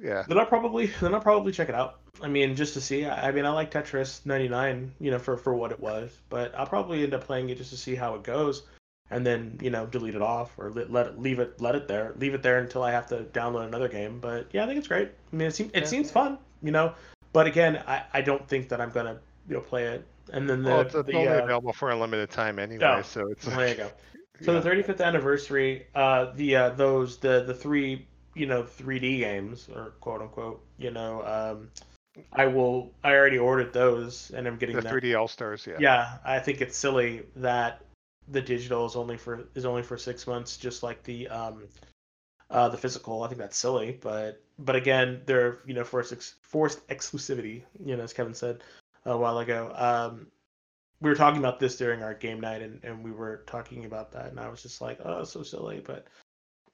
Yeah, 0.00 0.24
Then 0.28 0.38
I'll 0.38 0.46
probably 0.46 0.86
then 1.00 1.14
I'll 1.14 1.20
probably 1.20 1.52
check 1.52 1.68
it 1.68 1.74
out. 1.74 2.00
I 2.22 2.28
mean, 2.28 2.54
just 2.56 2.74
to 2.74 2.80
see. 2.80 3.04
I 3.06 3.28
I 3.28 3.32
mean, 3.32 3.44
I 3.44 3.50
like 3.50 3.70
Tetris 3.70 4.24
99, 4.26 4.92
you 5.00 5.10
know, 5.10 5.18
for 5.18 5.36
for 5.36 5.54
what 5.54 5.72
it 5.72 5.80
was, 5.80 6.16
but 6.28 6.54
I'll 6.56 6.66
probably 6.66 7.02
end 7.02 7.14
up 7.14 7.24
playing 7.24 7.48
it 7.50 7.58
just 7.58 7.70
to 7.70 7.76
see 7.76 7.94
how 7.94 8.14
it 8.14 8.22
goes, 8.22 8.62
and 9.10 9.26
then 9.26 9.58
you 9.60 9.70
know 9.70 9.86
delete 9.86 10.14
it 10.14 10.22
off 10.22 10.52
or 10.58 10.70
let, 10.70 10.90
let 10.92 11.06
it 11.08 11.18
leave 11.20 11.38
it 11.38 11.60
let 11.60 11.74
it 11.74 11.88
there 11.88 12.14
leave 12.18 12.34
it 12.34 12.42
there 12.42 12.58
until 12.58 12.82
I 12.82 12.90
have 12.92 13.06
to 13.08 13.24
download 13.32 13.66
another 13.66 13.88
game. 13.88 14.20
But 14.20 14.46
yeah, 14.52 14.64
I 14.64 14.66
think 14.66 14.78
it's 14.78 14.88
great. 14.88 15.10
I 15.32 15.36
mean, 15.36 15.48
it 15.48 15.54
seems 15.54 15.70
it 15.74 15.80
Yeah. 15.80 15.86
seems 15.86 16.10
fun, 16.10 16.38
you 16.62 16.70
know. 16.70 16.94
But 17.32 17.46
again, 17.46 17.82
I, 17.86 18.04
I 18.12 18.20
don't 18.20 18.46
think 18.48 18.68
that 18.68 18.80
I'm 18.80 18.90
gonna 18.90 19.18
you 19.48 19.54
know 19.54 19.60
play 19.60 19.84
it. 19.84 20.04
And 20.32 20.48
then 20.48 20.62
the, 20.62 20.70
well, 20.70 20.80
it's, 20.80 20.94
it's 20.94 21.06
the 21.06 21.16
only 21.16 21.28
uh, 21.28 21.42
available 21.44 21.72
for 21.72 21.90
a 21.90 21.96
limited 21.96 22.30
time 22.30 22.58
anyway. 22.58 22.84
Oh, 22.84 23.02
so 23.02 23.26
it's 23.28 23.46
well, 23.46 23.56
there 23.56 23.68
you 23.68 23.74
go. 23.74 23.90
So 24.42 24.52
yeah. 24.52 24.58
the 24.58 24.68
35th 24.68 25.00
anniversary, 25.00 25.86
uh, 25.94 26.32
the 26.34 26.56
uh, 26.56 26.68
those 26.70 27.18
the 27.18 27.44
the 27.46 27.54
three 27.54 28.04
you 28.34 28.46
know 28.46 28.62
3D 28.62 29.18
games 29.18 29.68
or 29.74 29.90
quote 30.00 30.22
unquote, 30.22 30.64
you 30.78 30.90
know, 30.90 31.22
um, 31.24 31.68
I 32.32 32.46
will. 32.46 32.92
I 33.02 33.12
already 33.14 33.38
ordered 33.38 33.72
those 33.72 34.30
and 34.34 34.46
I'm 34.46 34.56
getting 34.56 34.76
the 34.76 34.82
them. 34.82 34.92
3D 34.92 35.18
All 35.18 35.28
Stars. 35.28 35.66
Yeah. 35.66 35.76
Yeah, 35.80 36.18
I 36.24 36.38
think 36.38 36.60
it's 36.60 36.76
silly 36.76 37.24
that 37.36 37.80
the 38.28 38.40
digital 38.40 38.86
is 38.86 38.96
only 38.96 39.16
for 39.16 39.48
is 39.54 39.64
only 39.64 39.82
for 39.82 39.98
six 39.98 40.26
months, 40.26 40.56
just 40.56 40.82
like 40.82 41.02
the 41.02 41.28
um, 41.28 41.64
uh, 42.50 42.68
the 42.68 42.78
physical. 42.78 43.22
I 43.22 43.28
think 43.28 43.38
that's 43.38 43.56
silly, 43.56 43.98
but 44.00 44.40
but 44.58 44.76
again, 44.76 45.22
they're 45.26 45.58
you 45.66 45.74
know 45.74 45.84
forced 45.84 46.12
ex- 46.12 46.36
forced 46.42 46.86
exclusivity. 46.88 47.62
You 47.84 47.96
know, 47.96 48.04
as 48.04 48.12
Kevin 48.12 48.34
said 48.34 48.62
a 49.04 49.16
while 49.16 49.38
ago. 49.38 49.72
Um, 49.74 50.28
we 51.00 51.10
were 51.10 51.16
talking 51.16 51.38
about 51.38 51.60
this 51.60 51.76
during 51.76 52.02
our 52.02 52.14
game 52.14 52.40
night, 52.40 52.62
and, 52.62 52.82
and 52.82 53.04
we 53.04 53.10
were 53.10 53.42
talking 53.46 53.84
about 53.84 54.12
that, 54.12 54.30
and 54.30 54.40
I 54.40 54.48
was 54.48 54.62
just 54.62 54.80
like, 54.80 55.00
oh, 55.04 55.24
so 55.24 55.42
silly, 55.42 55.82
but 55.84 56.06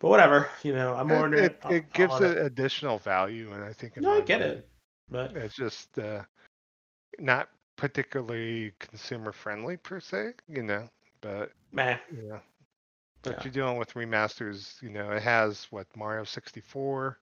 but 0.01 0.09
whatever. 0.09 0.48
You 0.64 0.72
know, 0.74 0.94
I'm 0.94 1.10
It, 1.10 1.14
ordering 1.14 1.44
it, 1.44 1.60
I'll- 1.64 1.72
it 1.72 1.93
gives 1.93 2.20
it 2.20 2.39
additional 2.39 2.98
value, 2.98 3.52
and 3.52 3.62
I 3.64 3.72
think 3.72 3.97
No, 3.97 4.10
I 4.12 4.20
get 4.22 4.43
it, 4.43 4.68
but 5.10 5.36
It's 5.36 5.55
just 5.55 5.98
uh, 5.98 6.22
not 7.18 7.48
particularly 7.77 8.72
consumer 8.81 9.32
friendly 9.32 9.77
per 9.77 10.01
se, 10.01 10.32
you 10.48 10.62
know. 10.62 10.89
But 11.20 11.52
meh. 11.72 11.98
you 12.12 12.22
know, 12.28 12.40
But 13.22 13.36
Yeah. 13.36 13.44
you're 13.44 13.52
dealing 13.52 13.77
with 13.78 13.94
remasters. 13.94 14.81
You 14.82 14.90
know, 14.90 15.10
it 15.12 15.22
has 15.22 15.66
what 15.70 15.86
Mario 15.97 16.24
64 16.24 17.18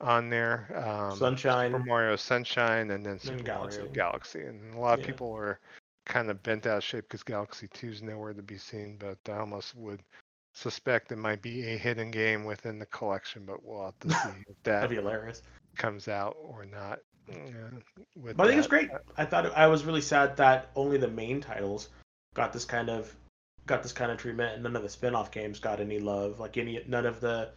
on 0.00 0.30
there, 0.30 0.72
um, 0.86 1.10
Sunshine. 1.16 1.72
Super 1.72 1.84
Mario 1.84 2.16
Sunshine, 2.16 2.90
and 2.90 3.04
then 3.04 3.12
And 3.12 3.20
Super 3.20 3.44
Galaxy. 3.44 3.78
Mario 3.78 3.92
Galaxy. 3.94 4.40
And 4.42 4.74
a 4.74 4.78
lot 4.80 4.94
of 4.94 5.00
Yeah. 5.00 5.06
people 5.06 5.32
are 5.34 5.60
kind 6.06 6.30
of 6.30 6.42
bent 6.42 6.66
out 6.66 6.78
of 6.78 6.84
shape 6.84 7.04
because 7.04 7.22
Galaxy 7.22 7.68
2 7.68 7.88
is 7.90 8.02
nowhere 8.02 8.32
to 8.32 8.42
be 8.42 8.56
seen. 8.58 8.96
But 8.96 9.18
I 9.28 9.38
almost 9.38 9.74
would 9.74 10.02
suspect 10.52 11.12
it 11.12 11.16
might 11.18 11.42
be 11.42 11.62
a 11.72 11.76
hidden 11.78 12.10
game 12.10 12.44
within 12.44 12.78
the 12.78 12.86
collection. 12.86 13.44
But 13.46 13.64
we'll 13.64 13.84
have 13.84 13.98
to 14.00 14.10
see 14.10 14.28
if 14.48 14.56
that 14.64 14.72
That'd 14.80 14.90
be 14.90 14.96
hilarious. 14.96 15.42
comes 15.76 16.08
out 16.08 16.36
or 16.42 16.64
not. 16.64 16.98
uh, 17.30 17.36
with 18.16 18.36
But 18.36 18.46
I 18.46 18.48
think 18.50 18.58
it's 18.58 18.66
that. 18.66 18.70
great. 18.70 18.90
I 19.16 19.24
thought 19.24 19.54
I 19.56 19.66
was 19.68 19.84
really 19.84 20.00
sad 20.00 20.36
that 20.38 20.70
only 20.74 20.98
the 20.98 21.08
main 21.08 21.40
titles 21.40 21.88
got 22.34 22.52
this 22.52 22.64
kind 22.64 22.88
of 22.90 23.14
got 23.66 23.82
this 23.82 23.92
kind 23.92 24.10
of 24.10 24.18
treatment, 24.18 24.54
and 24.54 24.62
none 24.62 24.74
of 24.76 24.82
the 24.82 24.88
spin-off 24.88 25.30
games 25.30 25.60
got 25.60 25.80
any 25.80 25.98
love. 26.00 26.40
Like 26.40 26.56
any 26.56 26.82
none 26.88 27.06
of 27.06 27.20
the 27.20 27.50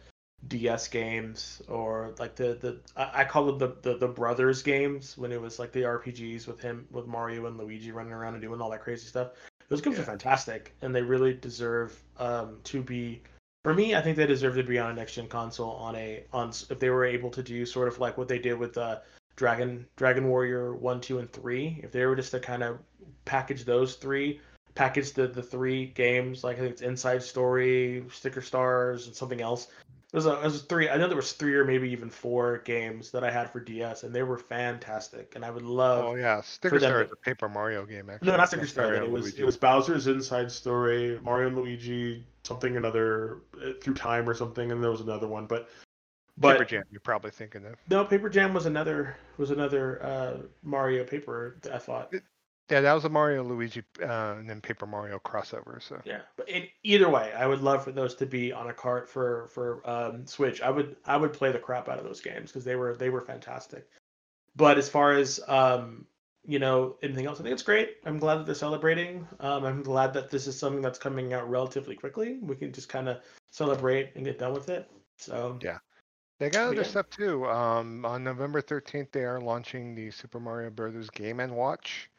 DS 0.48 0.88
games 0.88 1.62
or 1.68 2.14
like 2.18 2.36
the 2.36 2.54
the 2.60 2.80
I 2.96 3.22
I 3.22 3.24
call 3.24 3.46
them 3.46 3.58
the, 3.58 3.76
the 3.82 3.96
the 3.98 4.08
brothers 4.08 4.62
games 4.62 5.16
when 5.16 5.32
it 5.32 5.40
was 5.40 5.58
like 5.58 5.72
the 5.72 5.82
RPGs 5.82 6.46
with 6.46 6.60
him 6.60 6.86
with 6.90 7.06
Mario 7.06 7.46
and 7.46 7.56
Luigi 7.56 7.90
running 7.92 8.12
around 8.12 8.34
and 8.34 8.42
doing 8.42 8.60
all 8.60 8.70
that 8.70 8.82
crazy 8.82 9.06
stuff. 9.06 9.30
Those 9.68 9.80
games 9.80 9.98
are 9.98 10.04
fantastic, 10.04 10.74
and 10.82 10.94
they 10.94 11.02
really 11.02 11.34
deserve 11.34 11.98
um, 12.18 12.58
to 12.64 12.82
be. 12.82 13.22
For 13.64 13.72
me, 13.72 13.94
I 13.94 14.02
think 14.02 14.16
they 14.16 14.26
deserve 14.26 14.56
to 14.56 14.62
be 14.62 14.78
on 14.78 14.90
a 14.90 14.94
next 14.94 15.14
gen 15.14 15.26
console 15.26 15.70
on 15.72 15.96
a 15.96 16.24
on 16.32 16.50
if 16.50 16.78
they 16.78 16.90
were 16.90 17.04
able 17.04 17.30
to 17.30 17.42
do 17.42 17.64
sort 17.64 17.88
of 17.88 17.98
like 17.98 18.18
what 18.18 18.28
they 18.28 18.38
did 18.38 18.58
with 18.58 18.76
uh, 18.76 18.98
Dragon 19.36 19.86
Dragon 19.96 20.28
Warrior 20.28 20.74
one, 20.74 21.00
two, 21.00 21.18
and 21.18 21.30
three. 21.32 21.80
If 21.82 21.92
they 21.92 22.04
were 22.04 22.16
just 22.16 22.30
to 22.32 22.40
kind 22.40 22.62
of 22.62 22.78
package 23.24 23.64
those 23.64 23.94
three, 23.96 24.40
package 24.74 25.12
the 25.12 25.28
the 25.28 25.42
three 25.42 25.86
games 25.86 26.44
like 26.44 26.58
I 26.58 26.60
think 26.60 26.72
it's 26.72 26.82
Inside 26.82 27.22
Story, 27.22 28.04
Sticker 28.10 28.42
Stars, 28.42 29.06
and 29.06 29.16
something 29.16 29.40
else. 29.40 29.68
There's 30.14 30.26
a 30.26 30.38
there's 30.40 30.62
three. 30.62 30.88
I 30.88 30.96
know 30.96 31.08
there 31.08 31.16
was 31.16 31.32
three 31.32 31.56
or 31.56 31.64
maybe 31.64 31.90
even 31.90 32.08
four 32.08 32.58
games 32.58 33.10
that 33.10 33.24
I 33.24 33.32
had 33.32 33.50
for 33.50 33.58
DS, 33.58 34.04
and 34.04 34.14
they 34.14 34.22
were 34.22 34.38
fantastic. 34.38 35.32
And 35.34 35.44
I 35.44 35.50
would 35.50 35.64
love. 35.64 36.04
Oh 36.04 36.14
yeah, 36.14 36.40
Sticker 36.40 36.78
Star 36.78 37.02
is 37.02 37.10
a 37.10 37.16
Paper 37.16 37.48
Mario 37.48 37.84
game. 37.84 38.08
Actually, 38.08 38.28
no, 38.28 38.36
not 38.36 38.46
Sticker 38.46 38.68
Star. 38.68 38.94
It 38.94 39.10
was 39.10 39.24
Luigi. 39.24 39.42
it 39.42 39.44
was 39.44 39.56
Bowser's 39.56 40.06
Inside 40.06 40.52
Story, 40.52 41.18
Mario 41.20 41.48
and 41.48 41.56
Luigi, 41.56 42.24
something 42.44 42.76
another 42.76 43.38
uh, 43.60 43.72
through 43.82 43.94
time 43.94 44.28
or 44.28 44.34
something, 44.34 44.70
and 44.70 44.80
there 44.80 44.92
was 44.92 45.00
another 45.00 45.26
one. 45.26 45.46
But 45.46 45.68
but 46.38 46.52
Paper 46.52 46.64
Jam. 46.64 46.84
You're 46.92 47.00
probably 47.00 47.32
thinking 47.32 47.66
of. 47.66 47.74
no, 47.90 48.04
Paper 48.04 48.28
Jam 48.28 48.54
was 48.54 48.66
another 48.66 49.16
was 49.36 49.50
another 49.50 50.00
uh, 50.00 50.36
Mario 50.62 51.02
paper. 51.02 51.56
I 51.72 51.78
thought. 51.78 52.14
Yeah, 52.70 52.80
that 52.80 52.94
was 52.94 53.04
a 53.04 53.10
Mario 53.10 53.44
Luigi 53.44 53.82
uh, 54.02 54.36
and 54.38 54.48
then 54.48 54.60
Paper 54.62 54.86
Mario 54.86 55.18
crossover. 55.18 55.82
So 55.82 56.00
Yeah, 56.04 56.22
but 56.36 56.48
in, 56.48 56.66
either 56.82 57.10
way, 57.10 57.32
I 57.36 57.46
would 57.46 57.60
love 57.60 57.84
for 57.84 57.92
those 57.92 58.14
to 58.16 58.26
be 58.26 58.52
on 58.52 58.70
a 58.70 58.72
cart 58.72 59.08
for 59.08 59.48
for 59.48 59.82
um, 59.88 60.26
Switch. 60.26 60.62
I 60.62 60.70
would 60.70 60.96
I 61.04 61.16
would 61.16 61.34
play 61.34 61.52
the 61.52 61.58
crap 61.58 61.88
out 61.88 61.98
of 61.98 62.04
those 62.04 62.22
games 62.22 62.50
because 62.50 62.64
they 62.64 62.76
were 62.76 62.96
they 62.96 63.10
were 63.10 63.20
fantastic. 63.20 63.86
But 64.56 64.78
as 64.78 64.88
far 64.88 65.12
as 65.12 65.40
um, 65.46 66.06
you 66.46 66.58
know, 66.58 66.96
anything 67.02 67.26
else, 67.26 67.38
I 67.38 67.42
think 67.42 67.52
it's 67.52 67.62
great. 67.62 67.96
I'm 68.06 68.18
glad 68.18 68.36
that 68.36 68.46
they're 68.46 68.54
celebrating. 68.54 69.26
Um, 69.40 69.64
I'm 69.64 69.82
glad 69.82 70.14
that 70.14 70.30
this 70.30 70.46
is 70.46 70.58
something 70.58 70.80
that's 70.80 70.98
coming 70.98 71.34
out 71.34 71.48
relatively 71.50 71.96
quickly. 71.96 72.38
We 72.40 72.56
can 72.56 72.72
just 72.72 72.88
kind 72.88 73.08
of 73.08 73.18
celebrate 73.50 74.12
and 74.14 74.24
get 74.24 74.38
done 74.38 74.54
with 74.54 74.70
it. 74.70 74.90
So 75.18 75.58
Yeah. 75.62 75.78
they 76.38 76.50
got 76.50 76.68
other 76.68 76.76
Yeah. 76.76 76.82
stuff 76.82 77.10
too. 77.10 77.46
Um, 77.46 78.04
on 78.06 78.24
November 78.24 78.62
13th, 78.62 79.12
they 79.12 79.24
are 79.24 79.40
launching 79.40 79.94
the 79.94 80.10
Super 80.10 80.40
Mario 80.40 80.70
Brothers 80.70 81.10
Game 81.10 81.40
and 81.40 81.54
Watch 81.54 82.10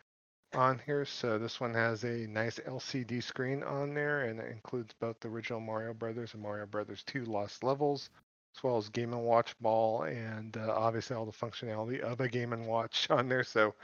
on 0.55 0.81
here. 0.85 1.05
So 1.05 1.37
this 1.37 1.59
one 1.59 1.73
has 1.73 2.03
a 2.03 2.27
nice 2.27 2.59
LCD 2.59 3.21
screen 3.21 3.63
on 3.63 3.93
there, 3.93 4.23
and 4.25 4.39
it 4.39 4.51
includes 4.51 4.93
both 4.99 5.19
the 5.19 5.27
original 5.27 5.59
Mario 5.59 5.93
Brothers 5.93 6.33
and 6.33 6.41
Mario 6.41 6.65
Brothers 6.65 7.03
2 7.03 7.25
Lost 7.25 7.63
Levels, 7.63 8.09
as 8.55 8.63
well 8.63 8.77
as 8.77 8.89
Game 8.89 9.11
Watch 9.11 9.57
Ball, 9.59 10.03
and 10.03 10.57
uh, 10.57 10.73
obviously 10.75 11.15
all 11.15 11.25
the 11.25 11.31
functionality 11.31 11.99
of 11.99 12.21
a 12.21 12.29
Game 12.29 12.65
Watch 12.65 13.07
on 13.09 13.27
there. 13.27 13.43
So 13.43 13.75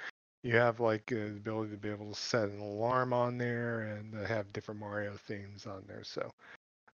you 0.43 0.56
have 0.56 0.80
like 0.80 1.11
uh, 1.11 1.15
the 1.15 1.26
ability 1.27 1.72
to 1.72 1.77
be 1.77 1.89
able 1.89 2.11
to 2.11 2.19
set 2.19 2.49
an 2.49 2.60
alarm 2.60 3.14
on 3.14 3.38
there 3.38 3.81
and 3.81 4.15
uh, 4.15 4.26
have 4.26 4.52
different 4.53 4.80
Mario 4.80 5.15
themes 5.27 5.68
on 5.68 5.84
there. 5.88 6.03
So 6.03 6.31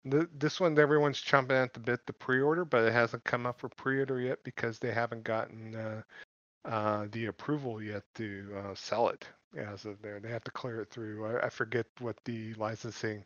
th- 0.09 0.27
this 0.37 0.59
one 0.59 0.77
everyone's 0.77 1.23
chomping 1.23 1.63
at 1.63 1.73
the 1.73 1.79
bit 1.79 2.05
to 2.07 2.13
pre-order, 2.13 2.65
but 2.65 2.83
it 2.83 2.93
hasn't 2.93 3.23
come 3.23 3.45
up 3.45 3.59
for 3.59 3.69
pre-order 3.69 4.19
yet 4.19 4.39
because 4.43 4.79
they 4.79 4.91
haven't 4.91 5.23
gotten 5.23 6.03
uh, 6.65 7.07
the 7.11 7.27
approval 7.27 7.81
yet 7.81 8.03
to 8.15 8.47
uh, 8.57 8.75
sell 8.75 9.09
it 9.09 9.27
as 9.55 9.85
of 9.85 10.01
there. 10.01 10.19
They 10.19 10.29
have 10.29 10.43
to 10.45 10.51
clear 10.51 10.81
it 10.81 10.89
through. 10.89 11.25
I, 11.25 11.45
I 11.45 11.49
forget 11.49 11.85
what 11.99 12.17
the 12.25 12.53
licensing 12.55 13.23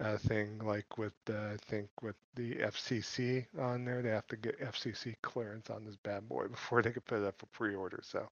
uh, 0.00 0.16
thing 0.16 0.58
like 0.60 0.98
with 0.98 1.14
uh, 1.28 1.32
I 1.32 1.56
think 1.66 1.88
with 2.02 2.16
the 2.34 2.54
FCC 2.56 3.46
on 3.58 3.84
there. 3.84 4.02
They 4.02 4.10
have 4.10 4.28
to 4.28 4.36
get 4.36 4.60
FCC 4.60 5.14
clearance 5.22 5.70
on 5.70 5.84
this 5.84 5.96
bad 5.96 6.28
boy 6.28 6.46
before 6.50 6.82
they 6.82 6.92
can 6.92 7.02
put 7.02 7.22
it 7.22 7.26
up 7.26 7.38
for 7.38 7.46
pre-order. 7.46 8.00
So 8.02 8.28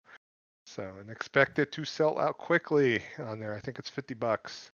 so 0.66 0.82
and 1.01 1.11
expect 1.11 1.59
it 1.59 1.73
to 1.73 1.85
sell 1.85 2.19
out 2.19 2.39
quickly 2.39 3.03
on 3.19 3.40
there. 3.40 3.55
I 3.55 3.61
think 3.61 3.78
it's 3.78 3.90
fifty 3.90 4.15
bucks 4.15 4.70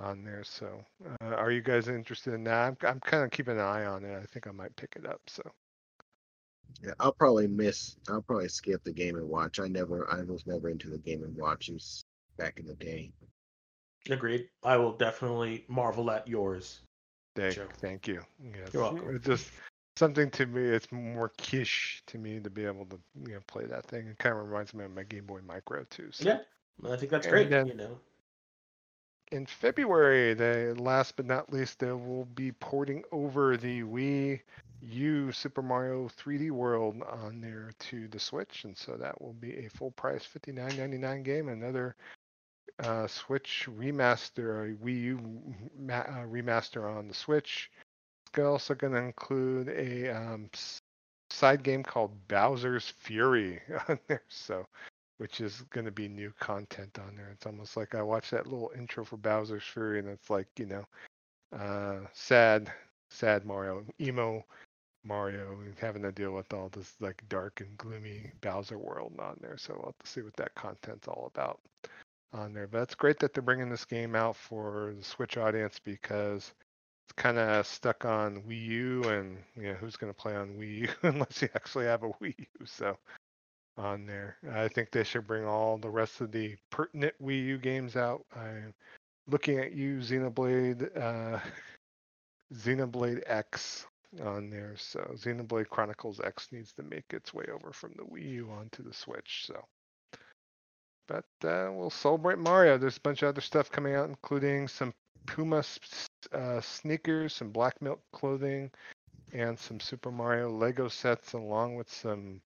on 0.00 0.24
there. 0.24 0.44
So 0.44 0.84
uh, 1.22 1.34
are 1.34 1.50
you 1.50 1.62
guys 1.62 1.88
interested 1.88 2.34
in 2.34 2.44
that? 2.44 2.68
I'm, 2.68 2.76
I'm 2.88 3.00
kind 3.00 3.24
of 3.24 3.30
keeping 3.30 3.54
an 3.54 3.64
eye 3.64 3.86
on 3.86 4.04
it. 4.04 4.16
I 4.16 4.24
think 4.24 4.46
I 4.46 4.52
might 4.52 4.76
pick 4.76 4.94
it 4.96 5.06
up. 5.06 5.20
So 5.26 5.42
Yeah, 6.82 6.92
I'll 7.00 7.12
probably 7.12 7.46
miss. 7.48 7.96
I'll 8.08 8.22
probably 8.22 8.48
skip 8.48 8.84
the 8.84 8.92
Game 8.92 9.16
and 9.16 9.28
Watch. 9.28 9.58
I 9.60 9.68
never. 9.68 10.10
I 10.12 10.22
was 10.22 10.46
never 10.46 10.68
into 10.68 10.88
the 10.88 10.98
Game 10.98 11.24
and 11.24 11.36
Watches 11.36 12.02
back 12.36 12.58
in 12.60 12.66
the 12.66 12.74
day. 12.74 13.10
agreed. 14.10 14.48
I 14.62 14.76
will 14.76 14.92
definitely 14.92 15.64
marvel 15.68 16.10
at 16.10 16.26
yours. 16.28 16.80
thank, 17.34 17.54
Sure. 17.54 17.68
thank 17.78 18.06
you. 18.08 18.22
Yes, 18.42 18.70
You're 18.72 18.82
welcome. 18.82 19.14
It's 19.16 19.26
just 19.26 19.50
something 19.96 20.30
to 20.30 20.46
me. 20.46 20.62
It's 20.62 20.90
more 20.92 21.30
quiche 21.38 22.02
to 22.06 22.18
me 22.18 22.40
to 22.40 22.48
be 22.50 22.64
able 22.64 22.86
to 22.86 22.98
you 23.26 23.34
know 23.34 23.40
play 23.46 23.66
that 23.66 23.86
thing. 23.86 24.06
It 24.06 24.18
kind 24.18 24.36
of 24.36 24.46
reminds 24.46 24.72
me 24.74 24.84
of 24.84 24.94
my 24.94 25.02
Game 25.02 25.26
Boy 25.26 25.40
Micro 25.46 25.84
too. 25.90 26.08
So. 26.12 26.24
Yeah, 26.24 26.38
I 26.90 26.96
think 26.96 27.10
that's 27.10 27.26
And 27.26 27.32
great. 27.32 27.50
then- 27.50 27.66
you 27.66 27.74
know. 27.74 27.98
In 29.32 29.46
February, 29.46 30.34
the 30.34 30.74
last 30.78 31.16
but 31.16 31.26
not 31.26 31.52
least, 31.52 31.78
they 31.78 31.92
will 31.92 32.26
be 32.34 32.52
porting 32.52 33.02
over 33.12 33.56
the 33.56 33.82
Wii 33.82 34.40
U 34.80 35.32
Super 35.32 35.62
Mario 35.62 36.08
3D 36.08 36.50
World 36.50 37.02
on 37.02 37.40
there 37.40 37.70
to 37.78 38.08
the 38.08 38.18
Switch, 38.18 38.64
and 38.64 38.76
so 38.76 38.96
that 38.96 39.20
will 39.20 39.34
be 39.34 39.66
a 39.66 39.70
full 39.70 39.90
price 39.92 40.26
$59.99 40.26 41.24
game. 41.24 41.48
Another 41.48 41.96
uh, 42.80 43.06
Switch 43.06 43.68
remaster, 43.76 44.72
a 44.72 44.76
Wii 44.76 45.02
U 45.02 45.54
ma- 45.76 45.94
uh, 45.94 46.24
remaster 46.26 46.88
on 46.88 47.08
the 47.08 47.14
Switch. 47.14 47.70
It's 48.28 48.38
also 48.38 48.74
going 48.74 48.92
to 48.92 49.00
include 49.00 49.68
a 49.68 50.10
um, 50.10 50.50
side 51.30 51.62
game 51.62 51.82
called 51.82 52.12
Bowser's 52.28 52.88
Fury 52.98 53.60
on 53.88 53.98
there. 54.06 54.22
So 54.28 54.66
which 55.18 55.40
is 55.40 55.62
going 55.70 55.86
to 55.86 55.92
be 55.92 56.08
new 56.08 56.32
content 56.40 56.98
on 56.98 57.14
there. 57.16 57.28
It's 57.32 57.46
almost 57.46 57.76
like 57.76 57.94
I 57.94 58.02
watched 58.02 58.30
that 58.30 58.46
little 58.46 58.72
intro 58.76 59.04
for 59.04 59.16
Bowser's 59.16 59.64
Fury, 59.64 59.98
and 59.98 60.08
it's 60.08 60.30
like 60.30 60.48
you 60.58 60.66
know, 60.66 60.84
uh, 61.56 62.00
sad, 62.12 62.72
sad 63.10 63.44
Mario, 63.44 63.84
emo 64.00 64.44
Mario, 65.04 65.58
having 65.80 66.02
to 66.02 66.12
deal 66.12 66.32
with 66.32 66.52
all 66.52 66.68
this 66.70 66.94
like 67.00 67.22
dark 67.28 67.60
and 67.60 67.76
gloomy 67.78 68.30
Bowser 68.40 68.78
world 68.78 69.12
on 69.18 69.36
there. 69.40 69.56
So 69.56 69.74
we'll 69.74 69.86
have 69.86 69.98
to 69.98 70.10
see 70.10 70.22
what 70.22 70.36
that 70.36 70.54
content's 70.54 71.08
all 71.08 71.30
about 71.34 71.60
on 72.32 72.52
there. 72.52 72.66
But 72.66 72.82
it's 72.82 72.94
great 72.94 73.18
that 73.20 73.34
they're 73.34 73.42
bringing 73.42 73.70
this 73.70 73.84
game 73.84 74.14
out 74.14 74.36
for 74.36 74.94
the 74.96 75.04
Switch 75.04 75.36
audience 75.36 75.80
because 75.82 76.52
it's 77.06 77.12
kind 77.16 77.38
of 77.38 77.66
stuck 77.66 78.04
on 78.04 78.42
Wii 78.42 78.66
U, 78.66 79.04
and 79.04 79.38
you 79.56 79.64
know 79.64 79.74
who's 79.74 79.96
going 79.96 80.12
to 80.12 80.20
play 80.20 80.36
on 80.36 80.50
Wii 80.58 80.78
U 80.78 80.88
unless 81.02 81.42
you 81.42 81.48
actually 81.54 81.86
have 81.86 82.02
a 82.02 82.10
Wii 82.10 82.34
U. 82.38 82.66
So 82.66 82.96
on 83.78 84.06
there. 84.06 84.36
I 84.52 84.68
think 84.68 84.90
they 84.90 85.04
should 85.04 85.26
bring 85.26 85.44
all 85.44 85.78
the 85.78 85.90
rest 85.90 86.20
of 86.20 86.32
the 86.32 86.56
pertinent 86.70 87.14
Wii 87.22 87.44
U 87.46 87.58
games 87.58 87.96
out. 87.96 88.24
I'm 88.34 88.74
looking 89.28 89.58
at 89.58 89.72
you, 89.72 89.98
Xenoblade, 89.98 90.96
uh, 90.96 91.38
Xenoblade 92.54 93.22
X 93.26 93.86
on 94.24 94.50
there. 94.50 94.74
So 94.76 95.00
Xenoblade 95.14 95.68
Chronicles 95.68 96.20
X 96.20 96.48
needs 96.50 96.72
to 96.74 96.82
make 96.82 97.12
its 97.12 97.32
way 97.32 97.44
over 97.52 97.72
from 97.72 97.92
the 97.96 98.04
Wii 98.04 98.32
U 98.32 98.50
onto 98.50 98.82
the 98.82 98.92
Switch. 98.92 99.44
So, 99.46 99.64
but 101.06 101.24
uh, 101.44 101.70
we'll 101.72 101.90
celebrate 101.90 102.38
Mario. 102.38 102.78
There's 102.78 102.96
a 102.96 103.02
bunch 103.02 103.22
of 103.22 103.28
other 103.28 103.40
stuff 103.40 103.70
coming 103.70 103.94
out, 103.94 104.08
including 104.08 104.68
some 104.68 104.92
Puma 105.26 105.62
uh, 106.32 106.60
sneakers, 106.60 107.34
some 107.34 107.50
Black 107.50 107.80
Milk 107.82 108.00
clothing, 108.12 108.70
and 109.32 109.58
some 109.58 109.78
Super 109.78 110.10
Mario 110.10 110.50
Lego 110.50 110.88
sets, 110.88 111.34
along 111.34 111.76
with 111.76 111.90
some 111.90 112.40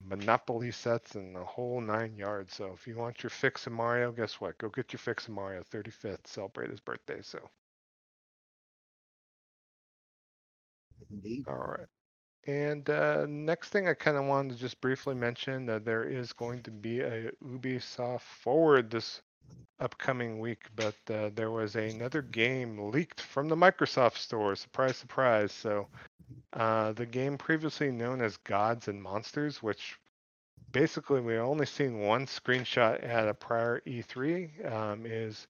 Monopoly 0.00 0.70
sets 0.72 1.14
and 1.16 1.34
the 1.36 1.44
whole 1.44 1.80
nine 1.80 2.16
yards. 2.16 2.54
So 2.54 2.72
if 2.72 2.86
you 2.86 2.96
want 2.96 3.22
your 3.22 3.30
fix 3.30 3.66
of 3.66 3.72
Mario, 3.72 4.12
guess 4.12 4.40
what? 4.40 4.58
Go 4.58 4.68
get 4.70 4.92
your 4.92 4.98
fix 5.00 5.26
of 5.28 5.34
Mario 5.34 5.62
35th. 5.62 6.26
Celebrate 6.26 6.70
his 6.70 6.80
birthday. 6.80 7.20
So 7.22 7.50
Indeed. 11.10 11.46
all 11.46 11.56
right. 11.56 11.86
And 12.46 12.88
uh, 12.90 13.26
next 13.28 13.70
thing 13.70 13.88
I 13.88 13.94
kind 13.94 14.16
of 14.16 14.24
wanted 14.26 14.54
to 14.54 14.58
just 14.60 14.80
briefly 14.80 15.14
mention 15.14 15.66
that 15.66 15.84
there 15.84 16.04
is 16.04 16.32
going 16.32 16.62
to 16.64 16.70
be 16.70 17.00
a 17.00 17.30
Ubisoft 17.44 18.22
Forward 18.22 18.90
this 18.90 19.22
upcoming 19.80 20.38
week, 20.38 20.64
but 20.76 20.94
uh, 21.10 21.30
there 21.34 21.50
was 21.50 21.76
another 21.76 22.22
game 22.22 22.90
leaked 22.90 23.20
from 23.20 23.48
the 23.48 23.56
Microsoft 23.56 24.16
Store. 24.16 24.56
Surprise, 24.56 24.96
surprise. 24.96 25.52
So, 25.52 25.88
uh, 26.52 26.92
the 26.92 27.06
game 27.06 27.36
previously 27.36 27.90
known 27.90 28.20
as 28.22 28.36
Gods 28.38 28.88
and 28.88 29.02
Monsters, 29.02 29.62
which 29.62 29.98
basically 30.72 31.20
we 31.20 31.36
only 31.36 31.66
seen 31.66 32.00
one 32.00 32.26
screenshot 32.26 33.02
at 33.04 33.28
a 33.28 33.34
prior 33.34 33.80
E3, 33.86 34.72
um, 34.72 35.06
is 35.06 35.46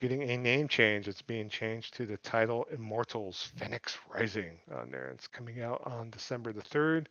getting 0.00 0.22
a 0.22 0.36
name 0.36 0.68
change. 0.68 1.08
It's 1.08 1.22
being 1.22 1.48
changed 1.48 1.94
to 1.94 2.06
the 2.06 2.18
title 2.18 2.66
Immortals 2.72 3.52
Phoenix 3.56 3.98
Rising 4.08 4.58
on 4.74 4.90
there. 4.90 5.08
It's 5.08 5.26
coming 5.26 5.62
out 5.62 5.82
on 5.84 6.10
December 6.10 6.52
the 6.52 6.62
3rd, 6.62 7.06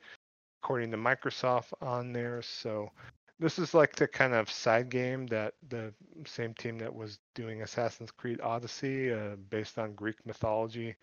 according 0.61 0.91
to 0.91 0.97
Microsoft 0.97 1.73
on 1.81 2.13
there. 2.13 2.41
So 2.41 2.91
this 3.39 3.59
is 3.59 3.73
like 3.73 3.95
the 3.95 4.07
kind 4.07 4.33
of 4.33 4.49
side 4.49 4.89
game 4.89 5.27
that 5.27 5.53
the 5.69 5.93
same 6.25 6.53
team 6.53 6.77
that 6.79 6.93
was 6.93 7.19
doing 7.33 7.61
Assassin's 7.61 8.11
Creed 8.11 8.39
Odyssey, 8.41 9.11
uh, 9.11 9.35
based 9.49 9.77
on 9.77 9.93
Greek 9.93 10.25
mythology, 10.25 10.95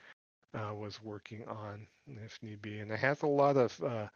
uh, 0.55 0.75
was 0.75 1.03
working 1.03 1.45
on, 1.47 1.87
if 2.25 2.39
need 2.43 2.63
be. 2.63 2.81
And 2.81 2.91
it 2.91 2.99
has 2.99 3.23
a 3.23 3.27
lot 3.27 3.57
of 3.57 3.79
uh, 3.83 4.07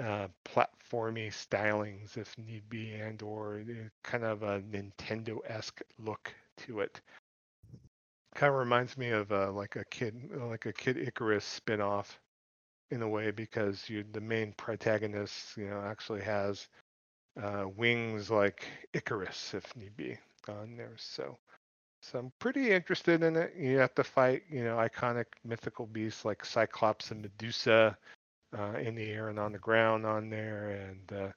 uh, 0.00 0.28
platformy 0.44 1.28
stylings, 1.28 2.16
if 2.16 2.36
need 2.38 2.68
be, 2.68 2.92
and 2.94 3.22
or 3.22 3.62
kind 4.02 4.24
of 4.24 4.42
a 4.42 4.60
Nintendo-esque 4.62 5.80
look 5.98 6.34
to 6.58 6.80
it. 6.80 7.00
Kind 8.34 8.52
of 8.52 8.58
reminds 8.58 8.98
me 8.98 9.10
of 9.10 9.30
uh, 9.30 9.52
like 9.52 9.76
a 9.76 9.84
kid, 9.92 10.28
like 10.34 10.66
a 10.66 10.72
Kid 10.72 10.96
Icarus 10.96 11.44
spin-off 11.44 12.18
in 12.90 13.02
a 13.02 13.08
way, 13.08 13.30
because 13.30 13.88
you 13.88 14.04
the 14.12 14.20
main 14.20 14.52
protagonist, 14.56 15.56
you 15.56 15.68
know, 15.68 15.80
actually 15.80 16.20
has 16.22 16.68
uh, 17.42 17.66
wings 17.76 18.30
like 18.30 18.66
Icarus, 18.92 19.54
if 19.54 19.76
need 19.76 19.96
be, 19.96 20.16
on 20.48 20.76
there. 20.76 20.94
So, 20.96 21.36
so 22.00 22.18
I'm 22.18 22.32
pretty 22.38 22.70
interested 22.70 23.22
in 23.22 23.36
it. 23.36 23.54
You 23.58 23.78
have 23.78 23.94
to 23.96 24.04
fight, 24.04 24.42
you 24.50 24.64
know, 24.64 24.76
iconic 24.76 25.26
mythical 25.44 25.86
beasts 25.86 26.24
like 26.24 26.44
Cyclops 26.44 27.10
and 27.10 27.22
Medusa 27.22 27.96
uh, 28.56 28.78
in 28.78 28.94
the 28.94 29.10
air 29.10 29.28
and 29.28 29.38
on 29.38 29.52
the 29.52 29.58
ground 29.58 30.06
on 30.06 30.30
there, 30.30 30.70
and 30.70 31.18
uh, 31.18 31.32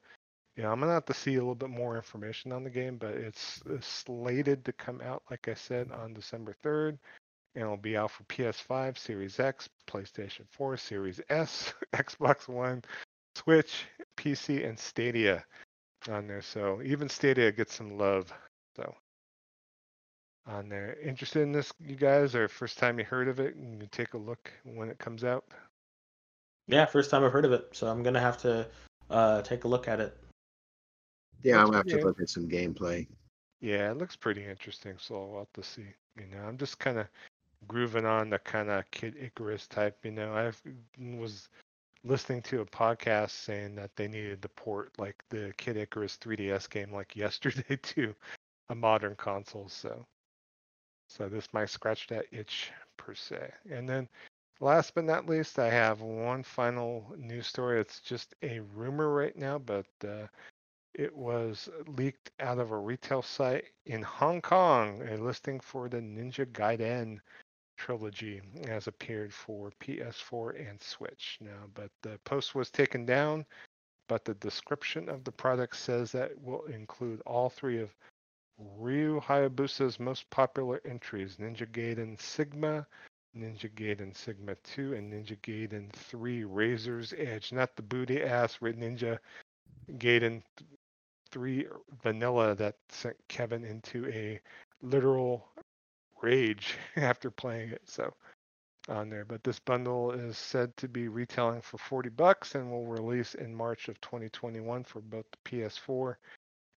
yeah, 0.56 0.72
I'm 0.72 0.80
gonna 0.80 0.94
have 0.94 1.06
to 1.06 1.14
see 1.14 1.36
a 1.36 1.40
little 1.40 1.56
bit 1.56 1.69
more 1.69 1.95
information 1.95 2.52
on 2.52 2.64
the 2.64 2.69
game, 2.69 2.98
but 2.98 3.14
it's, 3.14 3.61
it's 3.68 3.88
slated 3.88 4.65
to 4.65 4.74
come 4.74 5.02
out, 5.02 5.24
like 5.30 5.48
I 5.48 5.53
said, 5.53 5.91
on 5.91 6.14
December 6.14 6.56
3rd, 6.64 6.98
and 7.56 7.64
it'll 7.64 7.78
be 7.78 7.98
out 7.98 8.11
for 8.11 8.24
PS5, 8.26 8.98
Series 8.98 9.40
X, 9.40 9.69
PlayStation 9.88 10.45
4, 10.52 10.78
Series 10.78 11.22
S, 11.30 11.74
Xbox 11.94 12.48
One, 12.48 12.84
Switch, 13.36 13.86
PC, 14.18 14.68
and 14.68 14.78
Stadia 14.78 15.44
on 16.10 16.28
there. 16.28 16.42
So 16.42 16.82
even 16.84 17.10
Stadia 17.10 17.52
gets 17.52 17.76
some 17.76 17.98
love. 17.98 18.32
So 18.76 18.96
on 20.48 20.70
there, 20.70 20.98
interested 21.04 21.42
in 21.42 21.52
this, 21.52 21.72
you 21.80 21.96
guys, 21.96 22.34
or 22.34 22.48
first 22.48 22.78
time 22.78 23.00
you 23.00 23.06
heard 23.06 23.28
of 23.28 23.40
it, 23.40 23.56
and 23.56 23.82
you 23.82 23.88
take 23.92 24.14
a 24.14 24.18
look 24.18 24.52
when 24.64 24.90
it 24.90 24.98
comes 24.98 25.24
out. 25.24 25.46
Yeah, 26.68 26.86
first 26.86 27.12
time 27.12 27.24
I've 27.24 27.32
heard 27.32 27.46
of 27.46 27.52
it, 27.52 27.70
so 27.72 27.88
I'm 27.88 28.04
gonna 28.04 28.20
have 28.20 28.38
to 28.40 28.68
uh, 29.10 29.42
take 29.42 29.64
a 29.64 29.68
look 29.68 29.88
at 29.88 30.00
it. 30.00 30.18
Yeah, 31.44 31.60
I'm 31.60 31.66
gonna 31.66 31.78
have 31.78 31.88
to 31.88 32.04
look 32.04 32.20
at 32.20 32.30
some 32.30 32.48
gameplay. 32.48 33.08
Yeah, 33.62 33.92
it 33.92 33.98
looks 33.98 34.16
pretty 34.16 34.46
interesting, 34.46 34.96
so 35.00 35.16
I'll 35.16 35.40
have 35.40 35.54
to 35.54 35.64
see. 35.64 35.86
You 36.18 36.28
know, 36.28 36.44
I'm 36.46 36.58
just 36.58 36.80
kind 36.80 36.98
of 36.98 37.08
grooving 37.68 38.06
on 38.06 38.30
the 38.30 38.40
kind 38.40 38.70
of 38.70 38.90
Kid 38.92 39.16
Icarus 39.20 39.68
type. 39.68 39.98
You 40.04 40.12
know, 40.12 40.34
I 40.34 40.52
was 41.18 41.50
listening 42.08 42.42
to 42.44 42.62
a 42.62 42.66
podcast 42.66 43.32
saying 43.32 43.76
that 43.76 43.96
they 43.96 44.08
needed 44.08 44.42
to 44.42 44.50
port 44.50 44.92
like 44.98 45.16
the 45.30 45.54
Kid 45.58 45.78
Icarus 45.78 46.18
3DS 46.18 46.70
game 46.70 46.92
like 46.92 47.16
yesterday 47.16 47.76
to 47.76 48.16
a 48.70 48.76
modern 48.76 49.16
console. 49.16 49.70
So, 49.70 50.06
so 51.10 51.30
this 51.30 51.54
might 51.54 51.70
scratch 51.70 52.08
that 52.08 52.26
itch 52.32 52.72
per 52.98 53.14
se. 53.14 53.52
And 53.70 53.88
then, 53.88 54.08
last 54.60 54.96
but 54.96 55.06
not 55.06 55.28
least, 55.28 55.60
I 55.60 55.70
have 55.70 56.02
one 56.02 56.44
final 56.44 57.14
news 57.18 57.48
story. 57.48 57.80
It's 57.80 58.00
just 58.00 58.36
a 58.42 58.60
rumor 58.76 59.14
right 59.14 59.38
now, 59.38 59.60
but 59.60 59.86
uh, 60.04 60.28
it 60.94 61.16
was 61.16 61.70
leaked 61.88 62.32
out 62.40 62.58
of 62.58 62.72
a 62.72 62.78
retail 62.78 63.22
site 63.22 63.66
in 63.86 64.02
Hong 64.02 64.42
Kong, 64.42 65.02
a 65.08 65.18
listing 65.18 65.60
for 65.60 65.88
the 65.88 66.00
Ninja 66.00 66.46
Gaiden 66.46 67.20
trilogy 67.78 68.41
has 68.66 68.88
appeared 68.88 69.34
for 69.34 69.72
PS4 69.80 70.70
and 70.70 70.82
Switch 70.82 71.38
now, 71.40 71.70
but 71.74 71.91
the 72.02 72.20
post 72.26 72.56
was 72.56 72.70
taken 72.70 73.06
down. 73.06 73.45
But 74.10 74.26
the 74.26 74.36
description 74.36 75.10
of 75.10 75.24
the 75.24 75.32
product 75.32 75.76
says 75.76 76.12
that 76.14 76.32
will 76.41 76.64
include 76.66 77.22
all 77.26 77.49
three 77.49 77.80
of 77.80 77.94
Ryu 78.58 79.22
Hayabusa's 79.22 79.99
most 79.99 80.30
popular 80.30 80.82
entries 80.86 81.38
Ninja 81.38 81.70
Gaiden 81.70 82.20
Sigma, 82.20 82.88
Ninja 83.38 83.72
Gaiden 83.74 84.16
Sigma 84.16 84.56
2, 84.64 84.94
and 84.95 85.14
Ninja 85.14 85.38
Gaiden 85.41 85.91
3 85.91 86.44
Razor's 86.45 87.14
Edge. 87.18 87.52
Not 87.52 87.76
the 87.76 87.84
booty 87.84 88.24
ass 88.24 88.58
Ninja 88.58 89.20
Gaiden 89.91 90.41
3 91.30 91.68
Vanilla 92.02 92.56
that 92.56 92.76
sent 92.90 93.18
Kevin 93.28 93.64
into 93.64 94.08
a 94.08 94.40
literal 94.82 95.49
rage 96.22 96.76
after 96.95 97.31
playing 97.31 97.69
it. 97.69 97.81
So 97.85 98.14
on 98.89 99.10
there, 99.10 99.26
but 99.26 99.44
this 99.44 99.60
bundle 99.60 100.11
is 100.11 100.38
said 100.38 100.76
to 100.77 100.88
be 100.88 101.07
retailing 101.07 101.61
for 101.61 101.77
40 101.77 102.10
bucks 102.10 102.56
and 102.56 102.72
will 102.72 102.85
release 102.85 103.35
in 103.35 103.53
March 103.53 103.89
of 103.89 103.99
2021 104.02 104.84
for 104.84 105.02
both 105.02 105.26
the 105.31 105.49
PS4 105.49 106.15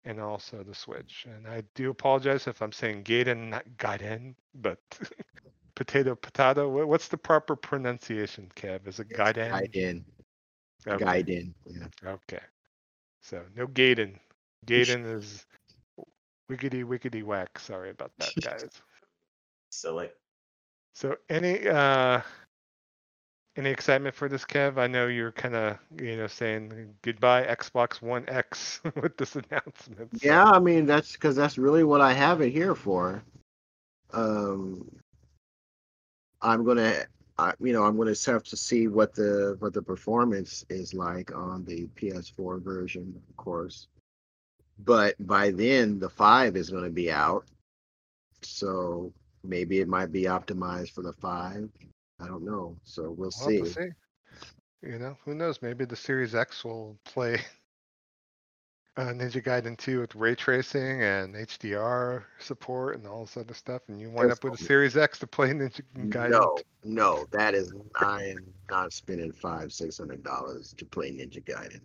and 0.04 0.20
also 0.20 0.62
the 0.62 0.74
Switch. 0.74 1.26
And 1.32 1.46
I 1.46 1.62
do 1.74 1.90
apologize 1.90 2.46
if 2.46 2.62
I'm 2.62 2.72
saying 2.72 3.04
Gaiden, 3.04 3.50
not 3.50 3.64
Gaiden, 3.76 4.34
but 4.54 4.78
potato, 5.74 6.14
potato. 6.14 6.84
What's 6.86 7.08
the 7.08 7.18
proper 7.18 7.54
pronunciation, 7.54 8.50
Kev? 8.56 8.86
Is 8.88 8.98
it 8.98 9.10
Gaiden? 9.10 9.50
Gaiden. 9.72 10.04
Okay. 10.86 11.04
Gaiden. 11.04 11.52
Yeah. 11.66 12.10
Okay. 12.10 12.42
So 13.22 13.42
no 13.54 13.66
Gaiden. 13.66 14.18
Gaiden 14.66 15.04
is 15.14 15.46
wickety 16.50 16.84
wickety 16.84 17.22
whack. 17.22 17.58
Sorry 17.58 17.90
about 17.90 18.12
that, 18.18 18.34
guys. 18.42 18.82
Silly. 19.70 20.10
So 20.94 21.16
any 21.28 21.68
uh 21.68 22.20
any 23.56 23.70
excitement 23.70 24.14
for 24.14 24.28
this, 24.28 24.44
Kev? 24.44 24.78
I 24.78 24.86
know 24.86 25.06
you're 25.06 25.32
kind 25.32 25.54
of 25.54 25.78
you 26.00 26.16
know 26.16 26.26
saying 26.26 26.94
goodbye 27.02 27.44
Xbox 27.44 28.02
One 28.02 28.24
X 28.28 28.80
with 29.00 29.16
this 29.16 29.36
announcement. 29.36 30.10
so- 30.20 30.26
Yeah, 30.26 30.44
I 30.44 30.58
mean 30.58 30.86
that's 30.86 31.12
because 31.12 31.36
that's 31.36 31.58
really 31.58 31.84
what 31.84 32.00
I 32.00 32.12
have 32.12 32.40
it 32.40 32.50
here 32.50 32.74
for. 32.74 33.22
Um, 34.12 34.90
I'm 36.42 36.64
gonna, 36.64 37.04
I, 37.38 37.52
you 37.60 37.72
know, 37.72 37.84
I'm 37.84 37.96
gonna 37.96 38.14
have 38.26 38.42
to 38.44 38.56
see 38.56 38.88
what 38.88 39.14
the 39.14 39.56
what 39.60 39.72
the 39.72 39.82
performance 39.82 40.64
is 40.68 40.94
like 40.94 41.34
on 41.36 41.64
the 41.64 41.86
PS4 41.96 42.60
version, 42.62 43.14
of 43.28 43.36
course. 43.36 43.86
But 44.82 45.14
by 45.24 45.50
then, 45.50 45.98
the 45.98 46.08
five 46.08 46.56
is 46.56 46.70
gonna 46.70 46.90
be 46.90 47.10
out, 47.12 47.44
so 48.42 49.12
maybe 49.42 49.80
it 49.80 49.88
might 49.88 50.12
be 50.12 50.24
optimized 50.24 50.92
for 50.92 51.02
the 51.02 51.12
five. 51.12 51.68
I 52.20 52.26
don't 52.26 52.44
know, 52.44 52.76
so 52.84 53.10
we'll 53.10 53.30
see. 53.30 53.64
see. 53.64 53.88
You 54.82 54.98
know, 54.98 55.16
who 55.24 55.34
knows? 55.34 55.60
Maybe 55.62 55.84
the 55.84 55.96
Series 55.96 56.34
X 56.34 56.64
will 56.64 56.98
play 57.04 57.34
uh, 58.96 59.06
Ninja 59.06 59.42
Gaiden 59.42 59.76
2 59.76 60.00
with 60.00 60.14
ray 60.14 60.34
tracing 60.34 61.02
and 61.02 61.34
HDR 61.34 62.24
support 62.38 62.96
and 62.96 63.06
all 63.06 63.24
this 63.24 63.36
other 63.36 63.54
stuff, 63.54 63.82
and 63.88 64.00
you 64.00 64.10
wind 64.10 64.28
Yes, 64.28 64.38
up 64.38 64.44
with 64.44 64.60
a 64.60 64.64
Series 64.64 64.96
X 64.96 65.18
to 65.20 65.26
play 65.26 65.48
Ninja 65.50 65.82
Gaiden. 65.96 66.30
No, 66.30 66.58
no, 66.84 67.26
that 67.30 67.54
is 67.54 67.72
I 67.96 68.24
am 68.24 68.52
not 68.70 68.92
spending 68.92 69.32
five 69.32 69.72
six 69.72 69.98
hundred 69.98 70.22
dollars 70.22 70.74
to 70.76 70.84
play 70.84 71.10
Ninja 71.10 71.42
Gaiden. 71.44 71.80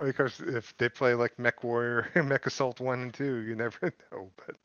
Because 0.00 0.40
if 0.40 0.76
they 0.76 0.88
play 0.88 1.14
like 1.14 1.38
Mech 1.38 1.64
Warrior, 1.64 2.10
Mech 2.24 2.46
Assault 2.46 2.80
1 2.80 3.00
and 3.00 3.14
2, 3.14 3.38
you 3.38 3.54
never 3.54 3.92
know. 4.12 4.30
But 4.36 4.56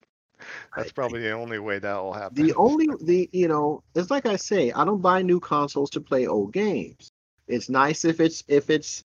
that's 0.76 0.92
probably 0.92 1.22
the 1.22 1.32
only 1.32 1.60
way 1.60 1.80
that 1.80 1.96
will 1.98 2.14
happen. 2.14 2.46
The 2.46 2.54
only 2.56 2.88
the 3.02 3.30
you 3.32 3.48
know 3.48 3.84
it's 3.96 4.12
like 4.12 4.26
I 4.26 4.36
say 4.36 4.72
I 4.72 4.86
don't 4.86 5.02
buy 5.02 5.22
new 5.22 5.40
consoles 5.40 5.90
to 5.92 6.02
play 6.02 6.28
old 6.28 6.54
games. 6.54 7.10
It's 7.48 7.70
nice 7.70 8.06
if 8.06 8.20
it's 8.20 8.44
if 8.48 8.70
it's 8.70 9.04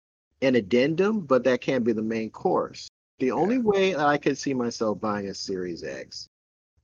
an 0.42 0.54
addendum, 0.54 1.20
but 1.20 1.44
that 1.44 1.60
can't 1.60 1.84
be 1.84 1.92
the 1.92 2.02
main 2.02 2.30
course. 2.30 2.88
The 3.18 3.32
only 3.32 3.58
way 3.58 3.94
that 3.94 4.06
I 4.06 4.16
could 4.16 4.38
see 4.38 4.54
myself 4.54 5.00
buying 5.00 5.26
a 5.28 5.34
Series 5.34 5.82
X 5.82 6.28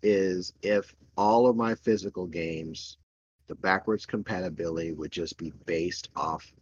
is 0.02 0.52
if 0.62 0.94
all 1.16 1.46
of 1.46 1.56
my 1.56 1.76
physical 1.76 2.26
games, 2.26 2.98
the 3.46 3.54
backwards 3.54 4.04
compatibility 4.04 4.92
would 4.92 5.12
just 5.12 5.38
be 5.38 5.52
based 5.64 6.08
off 6.16 6.52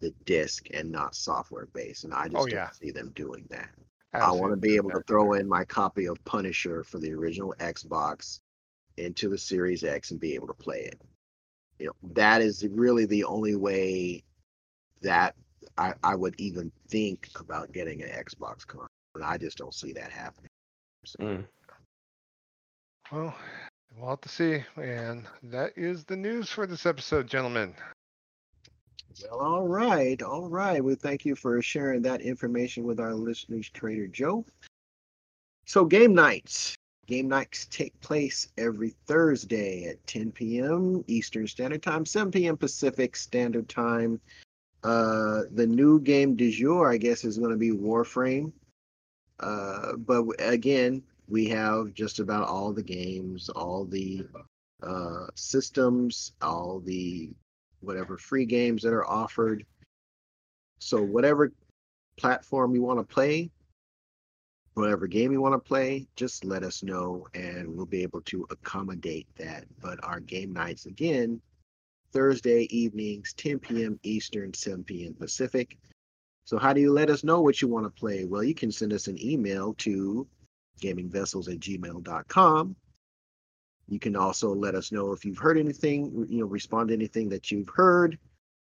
the 0.00 0.10
disc 0.24 0.66
and 0.74 0.90
not 0.90 1.14
software 1.14 1.66
based, 1.66 2.02
and 2.04 2.12
I 2.12 2.24
oh, 2.24 2.28
just 2.28 2.34
Oh, 2.34 2.46
don't 2.46 2.50
yeah. 2.50 2.70
see 2.70 2.90
them 2.90 3.12
doing 3.14 3.46
that. 3.50 3.70
I 4.12 4.18
I 4.18 4.30
want 4.32 4.52
to 4.52 4.56
be 4.56 4.76
able 4.76 4.90
to 4.90 5.02
throw 5.06 5.34
in 5.34 5.48
my 5.48 5.64
copy 5.64 6.06
of 6.06 6.22
Punisher 6.24 6.84
for 6.84 6.98
the 6.98 7.12
original 7.12 7.54
Xbox 7.58 8.40
into 8.96 9.28
the 9.28 9.38
Series 9.38 9.84
X 9.84 10.10
and 10.10 10.20
be 10.20 10.34
able 10.34 10.48
to 10.48 10.54
play 10.54 10.80
it. 10.80 11.00
You 11.78 11.86
know, 11.86 11.92
that 12.12 12.42
is 12.42 12.66
really 12.70 13.06
the 13.06 13.24
only 13.24 13.56
way 13.56 14.22
that 15.00 15.34
I, 15.78 15.94
I 16.02 16.14
would 16.14 16.34
even 16.38 16.70
think 16.88 17.28
about 17.36 17.72
getting 17.72 18.02
an 18.02 18.10
Xbox 18.10 18.66
console. 18.66 18.88
And 19.14 19.24
I 19.24 19.36
just 19.36 19.58
don't 19.58 19.74
see 19.74 19.92
that 19.92 20.10
happening. 20.10 20.48
Mm. 21.20 21.44
Well, 23.10 23.34
we'll 23.96 24.10
have 24.10 24.20
to 24.22 24.28
see. 24.28 24.62
And 24.76 25.26
that 25.44 25.72
is 25.76 26.04
the 26.04 26.16
news 26.16 26.50
for 26.50 26.66
this 26.66 26.86
episode, 26.86 27.26
gentlemen. 27.26 27.74
Well, 29.20 29.40
all 29.40 29.66
right, 29.66 30.20
all 30.22 30.48
right. 30.48 30.82
Well, 30.82 30.96
thank 30.96 31.24
you 31.24 31.34
for 31.34 31.60
sharing 31.62 32.02
that 32.02 32.22
information 32.22 32.84
with 32.84 33.00
our 33.00 33.14
listeners, 33.14 33.68
Trader 33.70 34.06
Joe. 34.06 34.44
So, 35.66 35.84
game 35.84 36.14
nights. 36.14 36.74
Game 37.06 37.28
nights 37.28 37.66
take 37.66 38.00
place 38.00 38.48
every 38.56 38.94
Thursday 39.06 39.84
at 39.86 40.06
10 40.06 40.32
p.m. 40.32 41.04
Eastern 41.08 41.46
Standard 41.46 41.82
Time, 41.82 42.06
7 42.06 42.30
p.m. 42.30 42.56
Pacific 42.56 43.16
Standard 43.16 43.68
Time. 43.68 44.20
Uh, 44.84 45.42
the 45.52 45.66
new 45.66 46.00
game 46.00 46.36
du 46.36 46.50
jour, 46.50 46.90
I 46.90 46.96
guess, 46.96 47.24
is 47.24 47.38
going 47.38 47.50
to 47.50 47.56
be 47.56 47.70
Warframe. 47.70 48.52
Uh, 49.40 49.96
but 49.96 50.24
again, 50.38 51.02
we 51.28 51.48
have 51.48 51.94
just 51.94 52.20
about 52.20 52.48
all 52.48 52.72
the 52.72 52.82
games, 52.82 53.48
all 53.48 53.84
the 53.84 54.26
uh, 54.82 55.26
systems, 55.34 56.32
all 56.40 56.80
the 56.80 57.30
whatever 57.82 58.16
free 58.16 58.46
games 58.46 58.82
that 58.82 58.92
are 58.92 59.08
offered. 59.08 59.64
So 60.78 61.02
whatever 61.02 61.52
platform 62.16 62.74
you 62.74 62.82
want 62.82 62.98
to 62.98 63.14
play, 63.14 63.50
whatever 64.74 65.06
game 65.06 65.32
you 65.32 65.40
want 65.40 65.54
to 65.54 65.68
play, 65.68 66.06
just 66.16 66.44
let 66.44 66.62
us 66.62 66.82
know 66.82 67.26
and 67.34 67.68
we'll 67.68 67.86
be 67.86 68.02
able 68.02 68.22
to 68.22 68.46
accommodate 68.50 69.26
that. 69.36 69.64
But 69.80 70.02
our 70.02 70.20
game 70.20 70.52
nights 70.52 70.86
again, 70.86 71.40
Thursday 72.12 72.62
evenings, 72.70 73.32
10 73.34 73.58
p.m. 73.58 73.98
Eastern, 74.02 74.52
7 74.52 74.84
p.m. 74.84 75.14
Pacific. 75.14 75.78
So 76.44 76.58
how 76.58 76.72
do 76.72 76.80
you 76.80 76.92
let 76.92 77.10
us 77.10 77.24
know 77.24 77.40
what 77.40 77.62
you 77.62 77.68
want 77.68 77.86
to 77.86 78.00
play? 78.00 78.24
Well, 78.24 78.42
you 78.42 78.54
can 78.54 78.72
send 78.72 78.92
us 78.92 79.06
an 79.06 79.22
email 79.22 79.74
to 79.74 80.26
gamingvessels 80.80 81.52
at 81.52 81.60
gmail.com. 81.60 82.76
You 83.88 83.98
can 83.98 84.16
also 84.16 84.54
let 84.54 84.74
us 84.74 84.92
know 84.92 85.12
if 85.12 85.24
you've 85.24 85.38
heard 85.38 85.58
anything, 85.58 86.26
you 86.28 86.40
know, 86.40 86.46
respond 86.46 86.88
to 86.88 86.94
anything 86.94 87.28
that 87.30 87.50
you've 87.50 87.68
heard, 87.68 88.18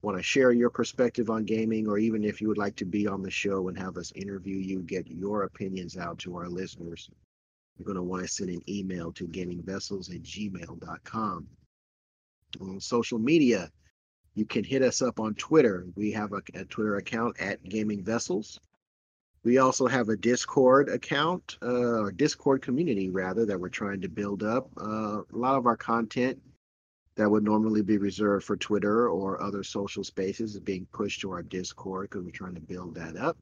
want 0.02 0.16
to 0.16 0.22
share 0.22 0.52
your 0.52 0.70
perspective 0.70 1.30
on 1.30 1.44
gaming, 1.44 1.88
or 1.88 1.98
even 1.98 2.22
if 2.22 2.40
you 2.40 2.48
would 2.48 2.58
like 2.58 2.76
to 2.76 2.84
be 2.84 3.06
on 3.06 3.22
the 3.22 3.30
show 3.30 3.68
and 3.68 3.78
have 3.78 3.96
us 3.96 4.12
interview 4.14 4.56
you, 4.56 4.80
get 4.82 5.08
your 5.08 5.44
opinions 5.44 5.96
out 5.96 6.18
to 6.18 6.36
our 6.36 6.48
listeners. 6.48 7.10
You're 7.76 7.86
going 7.86 7.96
to 7.96 8.02
want 8.02 8.22
to 8.22 8.28
send 8.28 8.50
an 8.50 8.62
email 8.68 9.12
to 9.12 9.26
gamingvessels 9.26 10.14
at 10.14 10.22
gmail.com. 10.22 11.46
On 12.60 12.80
social 12.80 13.18
media, 13.18 13.70
you 14.34 14.44
can 14.44 14.64
hit 14.64 14.82
us 14.82 15.02
up 15.02 15.18
on 15.18 15.34
Twitter. 15.34 15.86
We 15.96 16.12
have 16.12 16.32
a, 16.32 16.42
a 16.54 16.64
Twitter 16.64 16.96
account 16.96 17.40
at 17.40 17.62
Gaming 17.64 18.04
Vessels. 18.04 18.60
We 19.46 19.58
also 19.58 19.86
have 19.86 20.08
a 20.08 20.16
Discord 20.16 20.88
account, 20.88 21.56
uh, 21.62 22.00
or 22.00 22.10
Discord 22.10 22.62
community 22.62 23.10
rather, 23.10 23.46
that 23.46 23.60
we're 23.60 23.68
trying 23.68 24.00
to 24.00 24.08
build 24.08 24.42
up. 24.42 24.68
Uh, 24.76 25.20
a 25.22 25.38
lot 25.38 25.54
of 25.54 25.66
our 25.66 25.76
content 25.76 26.36
that 27.14 27.30
would 27.30 27.44
normally 27.44 27.80
be 27.80 27.96
reserved 27.96 28.44
for 28.44 28.56
Twitter 28.56 29.08
or 29.08 29.40
other 29.40 29.62
social 29.62 30.02
spaces 30.02 30.56
is 30.56 30.60
being 30.60 30.84
pushed 30.86 31.20
to 31.20 31.30
our 31.30 31.44
Discord 31.44 32.10
because 32.10 32.24
we're 32.24 32.32
trying 32.32 32.56
to 32.56 32.60
build 32.60 32.96
that 32.96 33.16
up. 33.16 33.36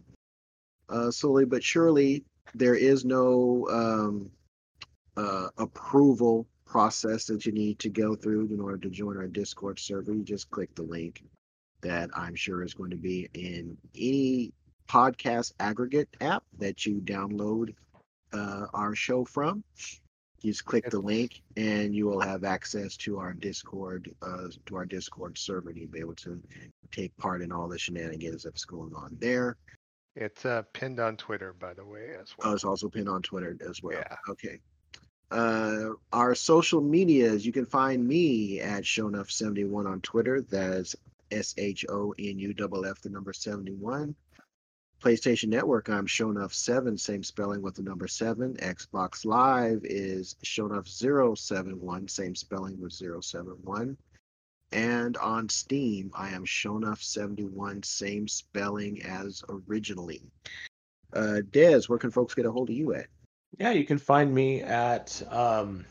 Uh, 0.90 1.10
slowly 1.10 1.47
but 1.47 1.64
surely, 1.64 2.22
there 2.55 2.74
is 2.74 3.06
no 3.06 3.66
um, 3.70 4.31
uh, 5.16 5.48
approval 5.56 6.47
process 6.66 7.24
that 7.24 7.47
you 7.47 7.52
need 7.52 7.78
to 7.78 7.89
go 7.89 8.14
through 8.14 8.48
in 8.52 8.60
order 8.60 8.76
to 8.76 8.90
join 8.90 9.16
our 9.16 9.26
Discord 9.26 9.78
server. 9.78 10.12
You 10.12 10.22
just 10.22 10.51
click 10.51 10.74
the 10.74 10.82
link 10.82 11.24
that 11.81 12.10
I'm 12.14 12.35
sure 12.35 12.62
is 12.62 12.74
going 12.74 12.90
to 12.90 12.97
be 12.97 13.26
in 13.32 13.78
any 13.94 14.52
podcast 14.89 15.52
aggregate 15.61 16.09
app 16.20 16.44
that 16.59 16.86
you 16.86 17.01
download 17.01 17.74
uh, 18.32 18.66
our 18.74 18.94
show 18.94 19.24
from. 19.24 19.65
You 20.40 20.52
just 20.52 20.66
click 20.66 20.90
the 20.90 21.01
link 21.01 21.40
and 21.56 21.94
you 21.94 22.06
will 22.06 22.20
have 22.20 22.44
access 22.44 22.97
to 22.98 23.19
our 23.19 23.32
Discord, 23.32 24.15
uh, 24.20 24.48
to 24.66 24.77
our 24.77 24.85
Discord 24.85 25.39
server. 25.39 25.70
And 25.70 25.78
you'll 25.78 25.90
be 25.90 26.01
able 26.01 26.16
to 26.16 26.40
take 26.93 27.16
part 27.16 27.40
in 27.40 27.51
all 27.51 27.66
the 27.66 27.78
shenanigans 27.78 28.43
that's 28.43 28.66
going 28.66 28.94
on 28.94 29.16
there. 29.20 29.56
It's 30.16 30.44
uh, 30.44 30.62
pinned 30.73 31.01
on 31.01 31.16
Twitter, 31.16 31.55
by 31.55 31.74
the 31.74 31.85
way, 31.85 32.11
as 32.20 32.35
well. 32.36 32.51
Oh, 32.51 32.55
it's 32.55 32.65
also 32.65 32.89
pinned 32.89 33.09
on 33.09 33.23
Twitter 33.23 33.56
as 33.66 33.82
well. 33.82 33.98
Yeah. 33.98 34.16
Okay. 34.28 34.61
Uh, 35.31 35.94
our 36.12 36.35
social 36.35 36.81
medias, 36.81 37.44
you 37.44 37.52
can 37.52 37.66
find 37.66 38.06
me 38.06 38.61
at 38.61 38.85
Shonuff71 38.85 39.86
on 39.90 40.01
Twitter. 40.02 40.43
That's 40.43 40.94
S 41.31 41.55
H 41.59 41.85
O 41.89 42.15
N 42.19 42.39
U 42.39 42.55
F 42.56 42.70
F 42.86 43.01
the 43.01 43.09
number 43.09 43.32
71. 43.32 44.15
PlayStation 45.05 45.48
Network, 45.48 45.90
I'm 45.90 46.06
Shonuff7, 46.06 46.98
same 46.98 47.22
spelling 47.22 47.60
with 47.60 47.74
the 47.74 47.82
number 47.82 48.09
7. 48.09 48.55
Xbox 48.55 49.26
Live 49.26 49.82
is 49.85 50.35
Shonuff071, 50.43 52.09
same 52.09 52.35
spelling 52.35 52.81
with 52.81 52.94
071. 52.94 53.98
And 54.72 55.16
on 55.18 55.51
Steam, 55.51 56.10
I 56.14 56.31
am 56.31 56.47
Shonuff71, 56.47 57.85
same 57.85 58.26
spelling 58.26 59.02
as 59.02 59.44
originally. 59.68 60.22
Uh, 61.12 61.43
Des, 61.51 61.82
where 61.89 61.98
can 61.98 62.10
folks 62.10 62.32
get 62.32 62.47
a 62.47 62.51
hold 62.51 62.70
of 62.70 62.74
you 62.74 62.94
at? 62.94 63.09
Yeah, 63.59 63.72
you 63.72 63.85
can 63.85 63.98
find 63.98 64.35
me 64.35 64.62
at 64.62 65.22
um, 65.31 65.85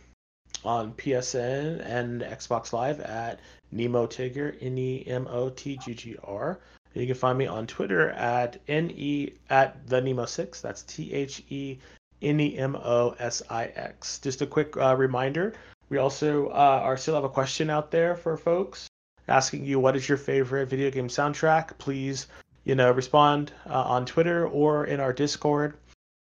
on 0.66 0.92
PSN 0.94 1.86
and 1.86 2.24
Xbox 2.24 2.74
Live 2.74 3.00
at 3.00 3.42
Nemo 3.72 4.08
Tigger, 4.08 4.58
N 4.60 4.76
E 4.80 5.04
M 5.06 5.28
O 5.30 5.50
T 5.52 5.78
G 5.78 5.94
G 5.94 6.16
R. 6.24 6.60
You 6.94 7.08
can 7.08 7.16
find 7.16 7.38
me 7.38 7.48
on 7.48 7.66
Twitter 7.68 8.10
at 8.12 8.60
N 8.68 8.92
E 8.96 9.34
at 9.50 9.88
the 9.88 10.00
Nemo 10.00 10.26
Six. 10.26 10.62
That's 10.62 10.84
T 10.84 11.12
H 11.14 11.44
E 11.50 11.80
N 12.22 12.40
E 12.40 12.58
M 12.58 12.76
O 12.76 13.16
S 13.20 13.42
I 13.50 13.66
X. 13.66 14.20
Just 14.20 14.42
a 14.42 14.46
quick 14.46 14.78
uh, 14.78 14.96
reminder: 14.96 15.54
we 15.90 15.98
also 15.98 16.48
uh, 16.50 16.82
are 16.84 16.98
still 16.98 17.16
have 17.16 17.24
a 17.24 17.30
question 17.30 17.70
out 17.70 17.92
there 17.92 18.16
for 18.16 18.38
folks 18.38 18.88
asking 19.28 19.66
you 19.66 19.80
what 19.80 19.96
is 19.96 20.08
your 20.08 20.18
favorite 20.18 20.68
video 20.68 20.92
game 20.92 21.08
soundtrack. 21.08 21.78
Please, 21.78 22.28
you 22.64 22.76
know, 22.76 22.92
respond 22.92 23.52
uh, 23.70 23.84
on 23.84 24.06
Twitter 24.06 24.48
or 24.48 24.86
in 24.86 25.00
our 25.00 25.14
Discord. 25.14 25.76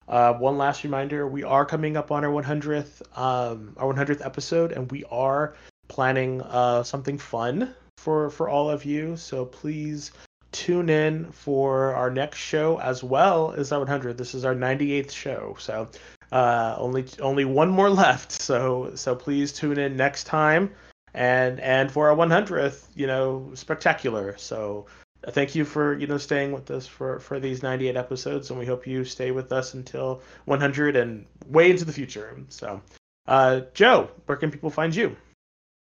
Uh, 0.08 0.34
one 0.34 0.58
last 0.58 0.84
reminder: 0.84 1.28
we 1.28 1.44
are 1.44 1.66
coming 1.66 1.96
up 1.96 2.12
on 2.12 2.26
our 2.26 2.32
100th 2.32 3.02
um, 3.18 3.74
our 3.78 3.94
100th 3.94 4.26
episode, 4.26 4.72
and 4.72 4.92
we 4.92 5.04
are 5.06 5.56
planning 5.88 6.42
uh, 6.42 6.84
something 6.84 7.18
fun 7.18 7.74
for 7.98 8.30
for 8.30 8.50
all 8.50 8.70
of 8.70 8.86
you. 8.86 9.16
So 9.16 9.46
please 9.46 10.12
tune 10.54 10.90
in 10.90 11.32
for 11.32 11.94
our 11.96 12.10
next 12.10 12.40
show 12.40 12.80
as 12.80 13.04
well 13.04 13.52
as 13.52 13.72
our 13.72 13.80
100. 13.80 14.18
This 14.18 14.34
is 14.34 14.46
our 14.46 14.56
98th 14.56 15.12
show, 15.12 15.56
so 15.60 15.90
uh, 16.32 16.76
only 16.78 17.06
only 17.20 17.46
one 17.46 17.70
more 17.70 17.90
left. 18.04 18.32
So 18.32 18.92
so 18.96 19.16
please 19.16 19.52
tune 19.52 19.78
in 19.78 19.98
next 19.98 20.26
time, 20.26 20.72
and 21.14 21.60
and 21.60 21.92
for 21.92 22.10
our 22.10 22.16
100th, 22.16 22.86
you 22.96 23.08
know, 23.08 23.52
spectacular. 23.54 24.38
So 24.38 24.86
thank 25.30 25.56
you 25.56 25.66
for 25.66 25.98
you 25.98 26.08
know 26.08 26.18
staying 26.18 26.52
with 26.52 26.70
us 26.72 26.86
for 26.86 27.20
for 27.20 27.40
these 27.40 27.64
98 27.64 27.96
episodes 27.96 28.50
and 28.50 28.60
we 28.60 28.66
hope 28.66 28.86
you 28.86 29.06
stay 29.06 29.32
with 29.32 29.52
us 29.52 29.74
until 29.74 30.22
100 30.46 30.96
and 30.96 31.26
way 31.48 31.72
into 31.72 31.86
the 31.86 31.94
future 31.94 32.38
so 32.50 32.82
uh 33.28 33.62
joe 33.74 34.10
where 34.26 34.38
can 34.38 34.52
people 34.52 34.70
find 34.70 34.94
you 34.96 35.16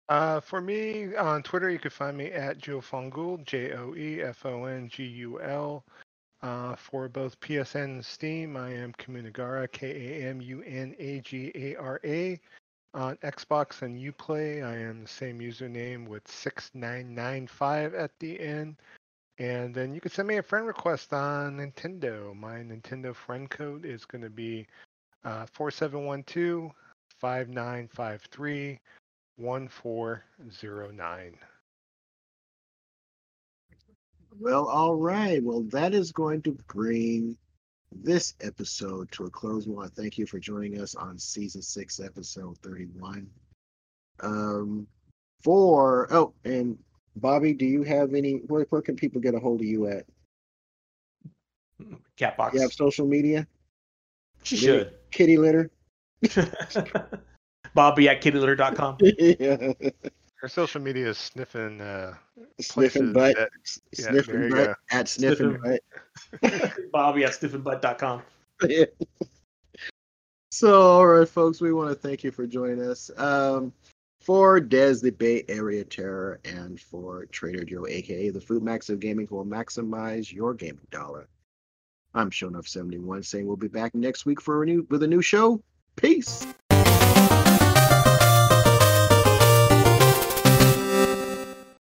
Uh, 0.08 0.38
for 0.40 0.60
me 0.60 1.16
on 1.16 1.42
Twitter, 1.42 1.68
you 1.68 1.80
can 1.80 1.90
find 1.90 2.16
me 2.16 2.26
at 2.26 2.58
Joe 2.58 2.80
Fongul, 2.80 3.44
J 3.44 3.72
O 3.72 3.94
E 3.96 4.22
F 4.22 4.46
O 4.46 4.64
N 4.64 4.88
G 4.88 5.04
U 5.04 5.40
L. 5.40 5.84
Uh, 6.42 6.76
for 6.76 7.08
both 7.08 7.40
PSN 7.40 7.84
and 7.84 8.04
Steam, 8.04 8.56
I 8.56 8.72
am 8.72 8.92
Kamunagara, 8.92 9.70
K 9.72 10.22
A 10.22 10.28
M 10.28 10.40
U 10.40 10.62
N 10.62 10.94
A 10.98 11.20
G 11.20 11.50
A 11.54 11.74
R 11.76 12.00
A. 12.04 12.38
On 12.94 13.16
Xbox 13.16 13.82
and 13.82 13.98
Uplay, 13.98 14.64
I 14.64 14.76
am 14.76 15.02
the 15.02 15.08
same 15.08 15.40
username 15.40 16.06
with 16.08 16.26
6995 16.28 17.94
at 17.94 18.10
the 18.20 18.40
end. 18.40 18.76
And 19.38 19.74
then 19.74 19.92
you 19.92 20.00
can 20.00 20.10
send 20.10 20.28
me 20.28 20.38
a 20.38 20.42
friend 20.42 20.66
request 20.66 21.12
on 21.12 21.58
Nintendo. 21.58 22.34
My 22.34 22.58
Nintendo 22.60 23.14
friend 23.14 23.50
code 23.50 23.84
is 23.84 24.06
going 24.06 24.22
to 24.22 24.30
be 24.30 24.66
uh, 25.24 25.46
4712 25.52 26.70
5953 27.18 28.78
1409. 29.36 31.38
Well, 34.38 34.68
all 34.68 34.94
right. 34.94 35.42
Well, 35.42 35.62
that 35.70 35.94
is 35.94 36.12
going 36.12 36.42
to 36.42 36.52
bring 36.68 37.36
this 37.92 38.34
episode 38.40 39.10
to 39.12 39.24
a 39.24 39.30
close. 39.30 39.66
We 39.66 39.74
want 39.74 39.94
to 39.94 40.00
thank 40.00 40.18
you 40.18 40.26
for 40.26 40.38
joining 40.38 40.80
us 40.80 40.94
on 40.94 41.18
season 41.18 41.62
six, 41.62 42.00
episode 42.00 42.58
31. 42.58 43.26
Um, 44.20 44.86
for, 45.42 46.12
oh, 46.12 46.34
and 46.44 46.78
Bobby, 47.16 47.54
do 47.54 47.64
you 47.64 47.82
have 47.82 48.14
any, 48.14 48.42
where, 48.46 48.66
where 48.70 48.82
can 48.82 48.96
people 48.96 49.20
get 49.20 49.34
a 49.34 49.38
hold 49.38 49.60
of 49.60 49.66
you 49.66 49.86
at? 49.86 50.04
catbox 52.18 52.54
You 52.54 52.60
have 52.60 52.72
social 52.72 53.06
media? 53.06 53.46
she 54.42 54.56
should 54.56 54.94
Kitty 55.10 55.36
litter? 55.36 55.70
bobby 57.76 58.08
at 58.08 58.20
kittylitter.com 58.20 58.96
yeah. 59.00 59.72
Her 60.40 60.48
social 60.48 60.80
media 60.80 61.08
is 61.10 61.18
sniffing 61.18 61.80
uh, 61.80 62.14
Sniffing 62.60 63.12
butt. 63.12 63.36
that- 63.36 63.50
Yeah, 63.96 64.10
there 64.12 64.22
sniffing 64.24 64.50
butt 64.50 64.66
go. 64.66 64.74
at 64.90 65.08
sniffing 65.08 65.58
Sniffing- 65.60 65.78
butt. 66.42 66.72
bobby 66.92 67.24
at 67.24 67.30
stiffenbutt.com 67.32 68.22
Yeah. 68.68 68.84
So, 70.52 70.80
all 70.80 71.06
right, 71.06 71.28
folks, 71.28 71.60
we 71.60 71.70
want 71.74 71.90
to 71.90 71.94
thank 71.94 72.24
you 72.24 72.30
for 72.30 72.46
joining 72.46 72.80
us. 72.80 73.10
Um, 73.18 73.74
for 74.22 74.58
Des 74.58 74.94
the 75.02 75.10
Bay 75.10 75.44
Area 75.48 75.84
Terror, 75.84 76.40
and 76.46 76.80
for 76.80 77.26
Trader 77.26 77.62
Joe, 77.64 77.86
aka 77.86 78.30
the 78.30 78.40
Food 78.40 78.62
Max 78.62 78.88
of 78.88 78.98
Gaming, 78.98 79.26
who 79.26 79.36
will 79.36 79.44
maximize 79.44 80.32
your 80.32 80.54
gaming 80.54 80.86
dollar. 80.90 81.28
I'm 82.14 82.30
Shonuff71 82.30 83.26
saying 83.26 83.46
we'll 83.46 83.56
be 83.58 83.68
back 83.68 83.94
next 83.94 84.24
week 84.24 84.40
for 84.40 84.62
a 84.62 84.66
new 84.66 84.86
with 84.88 85.02
a 85.02 85.06
new 85.06 85.20
show. 85.20 85.62
Peace. 85.96 86.46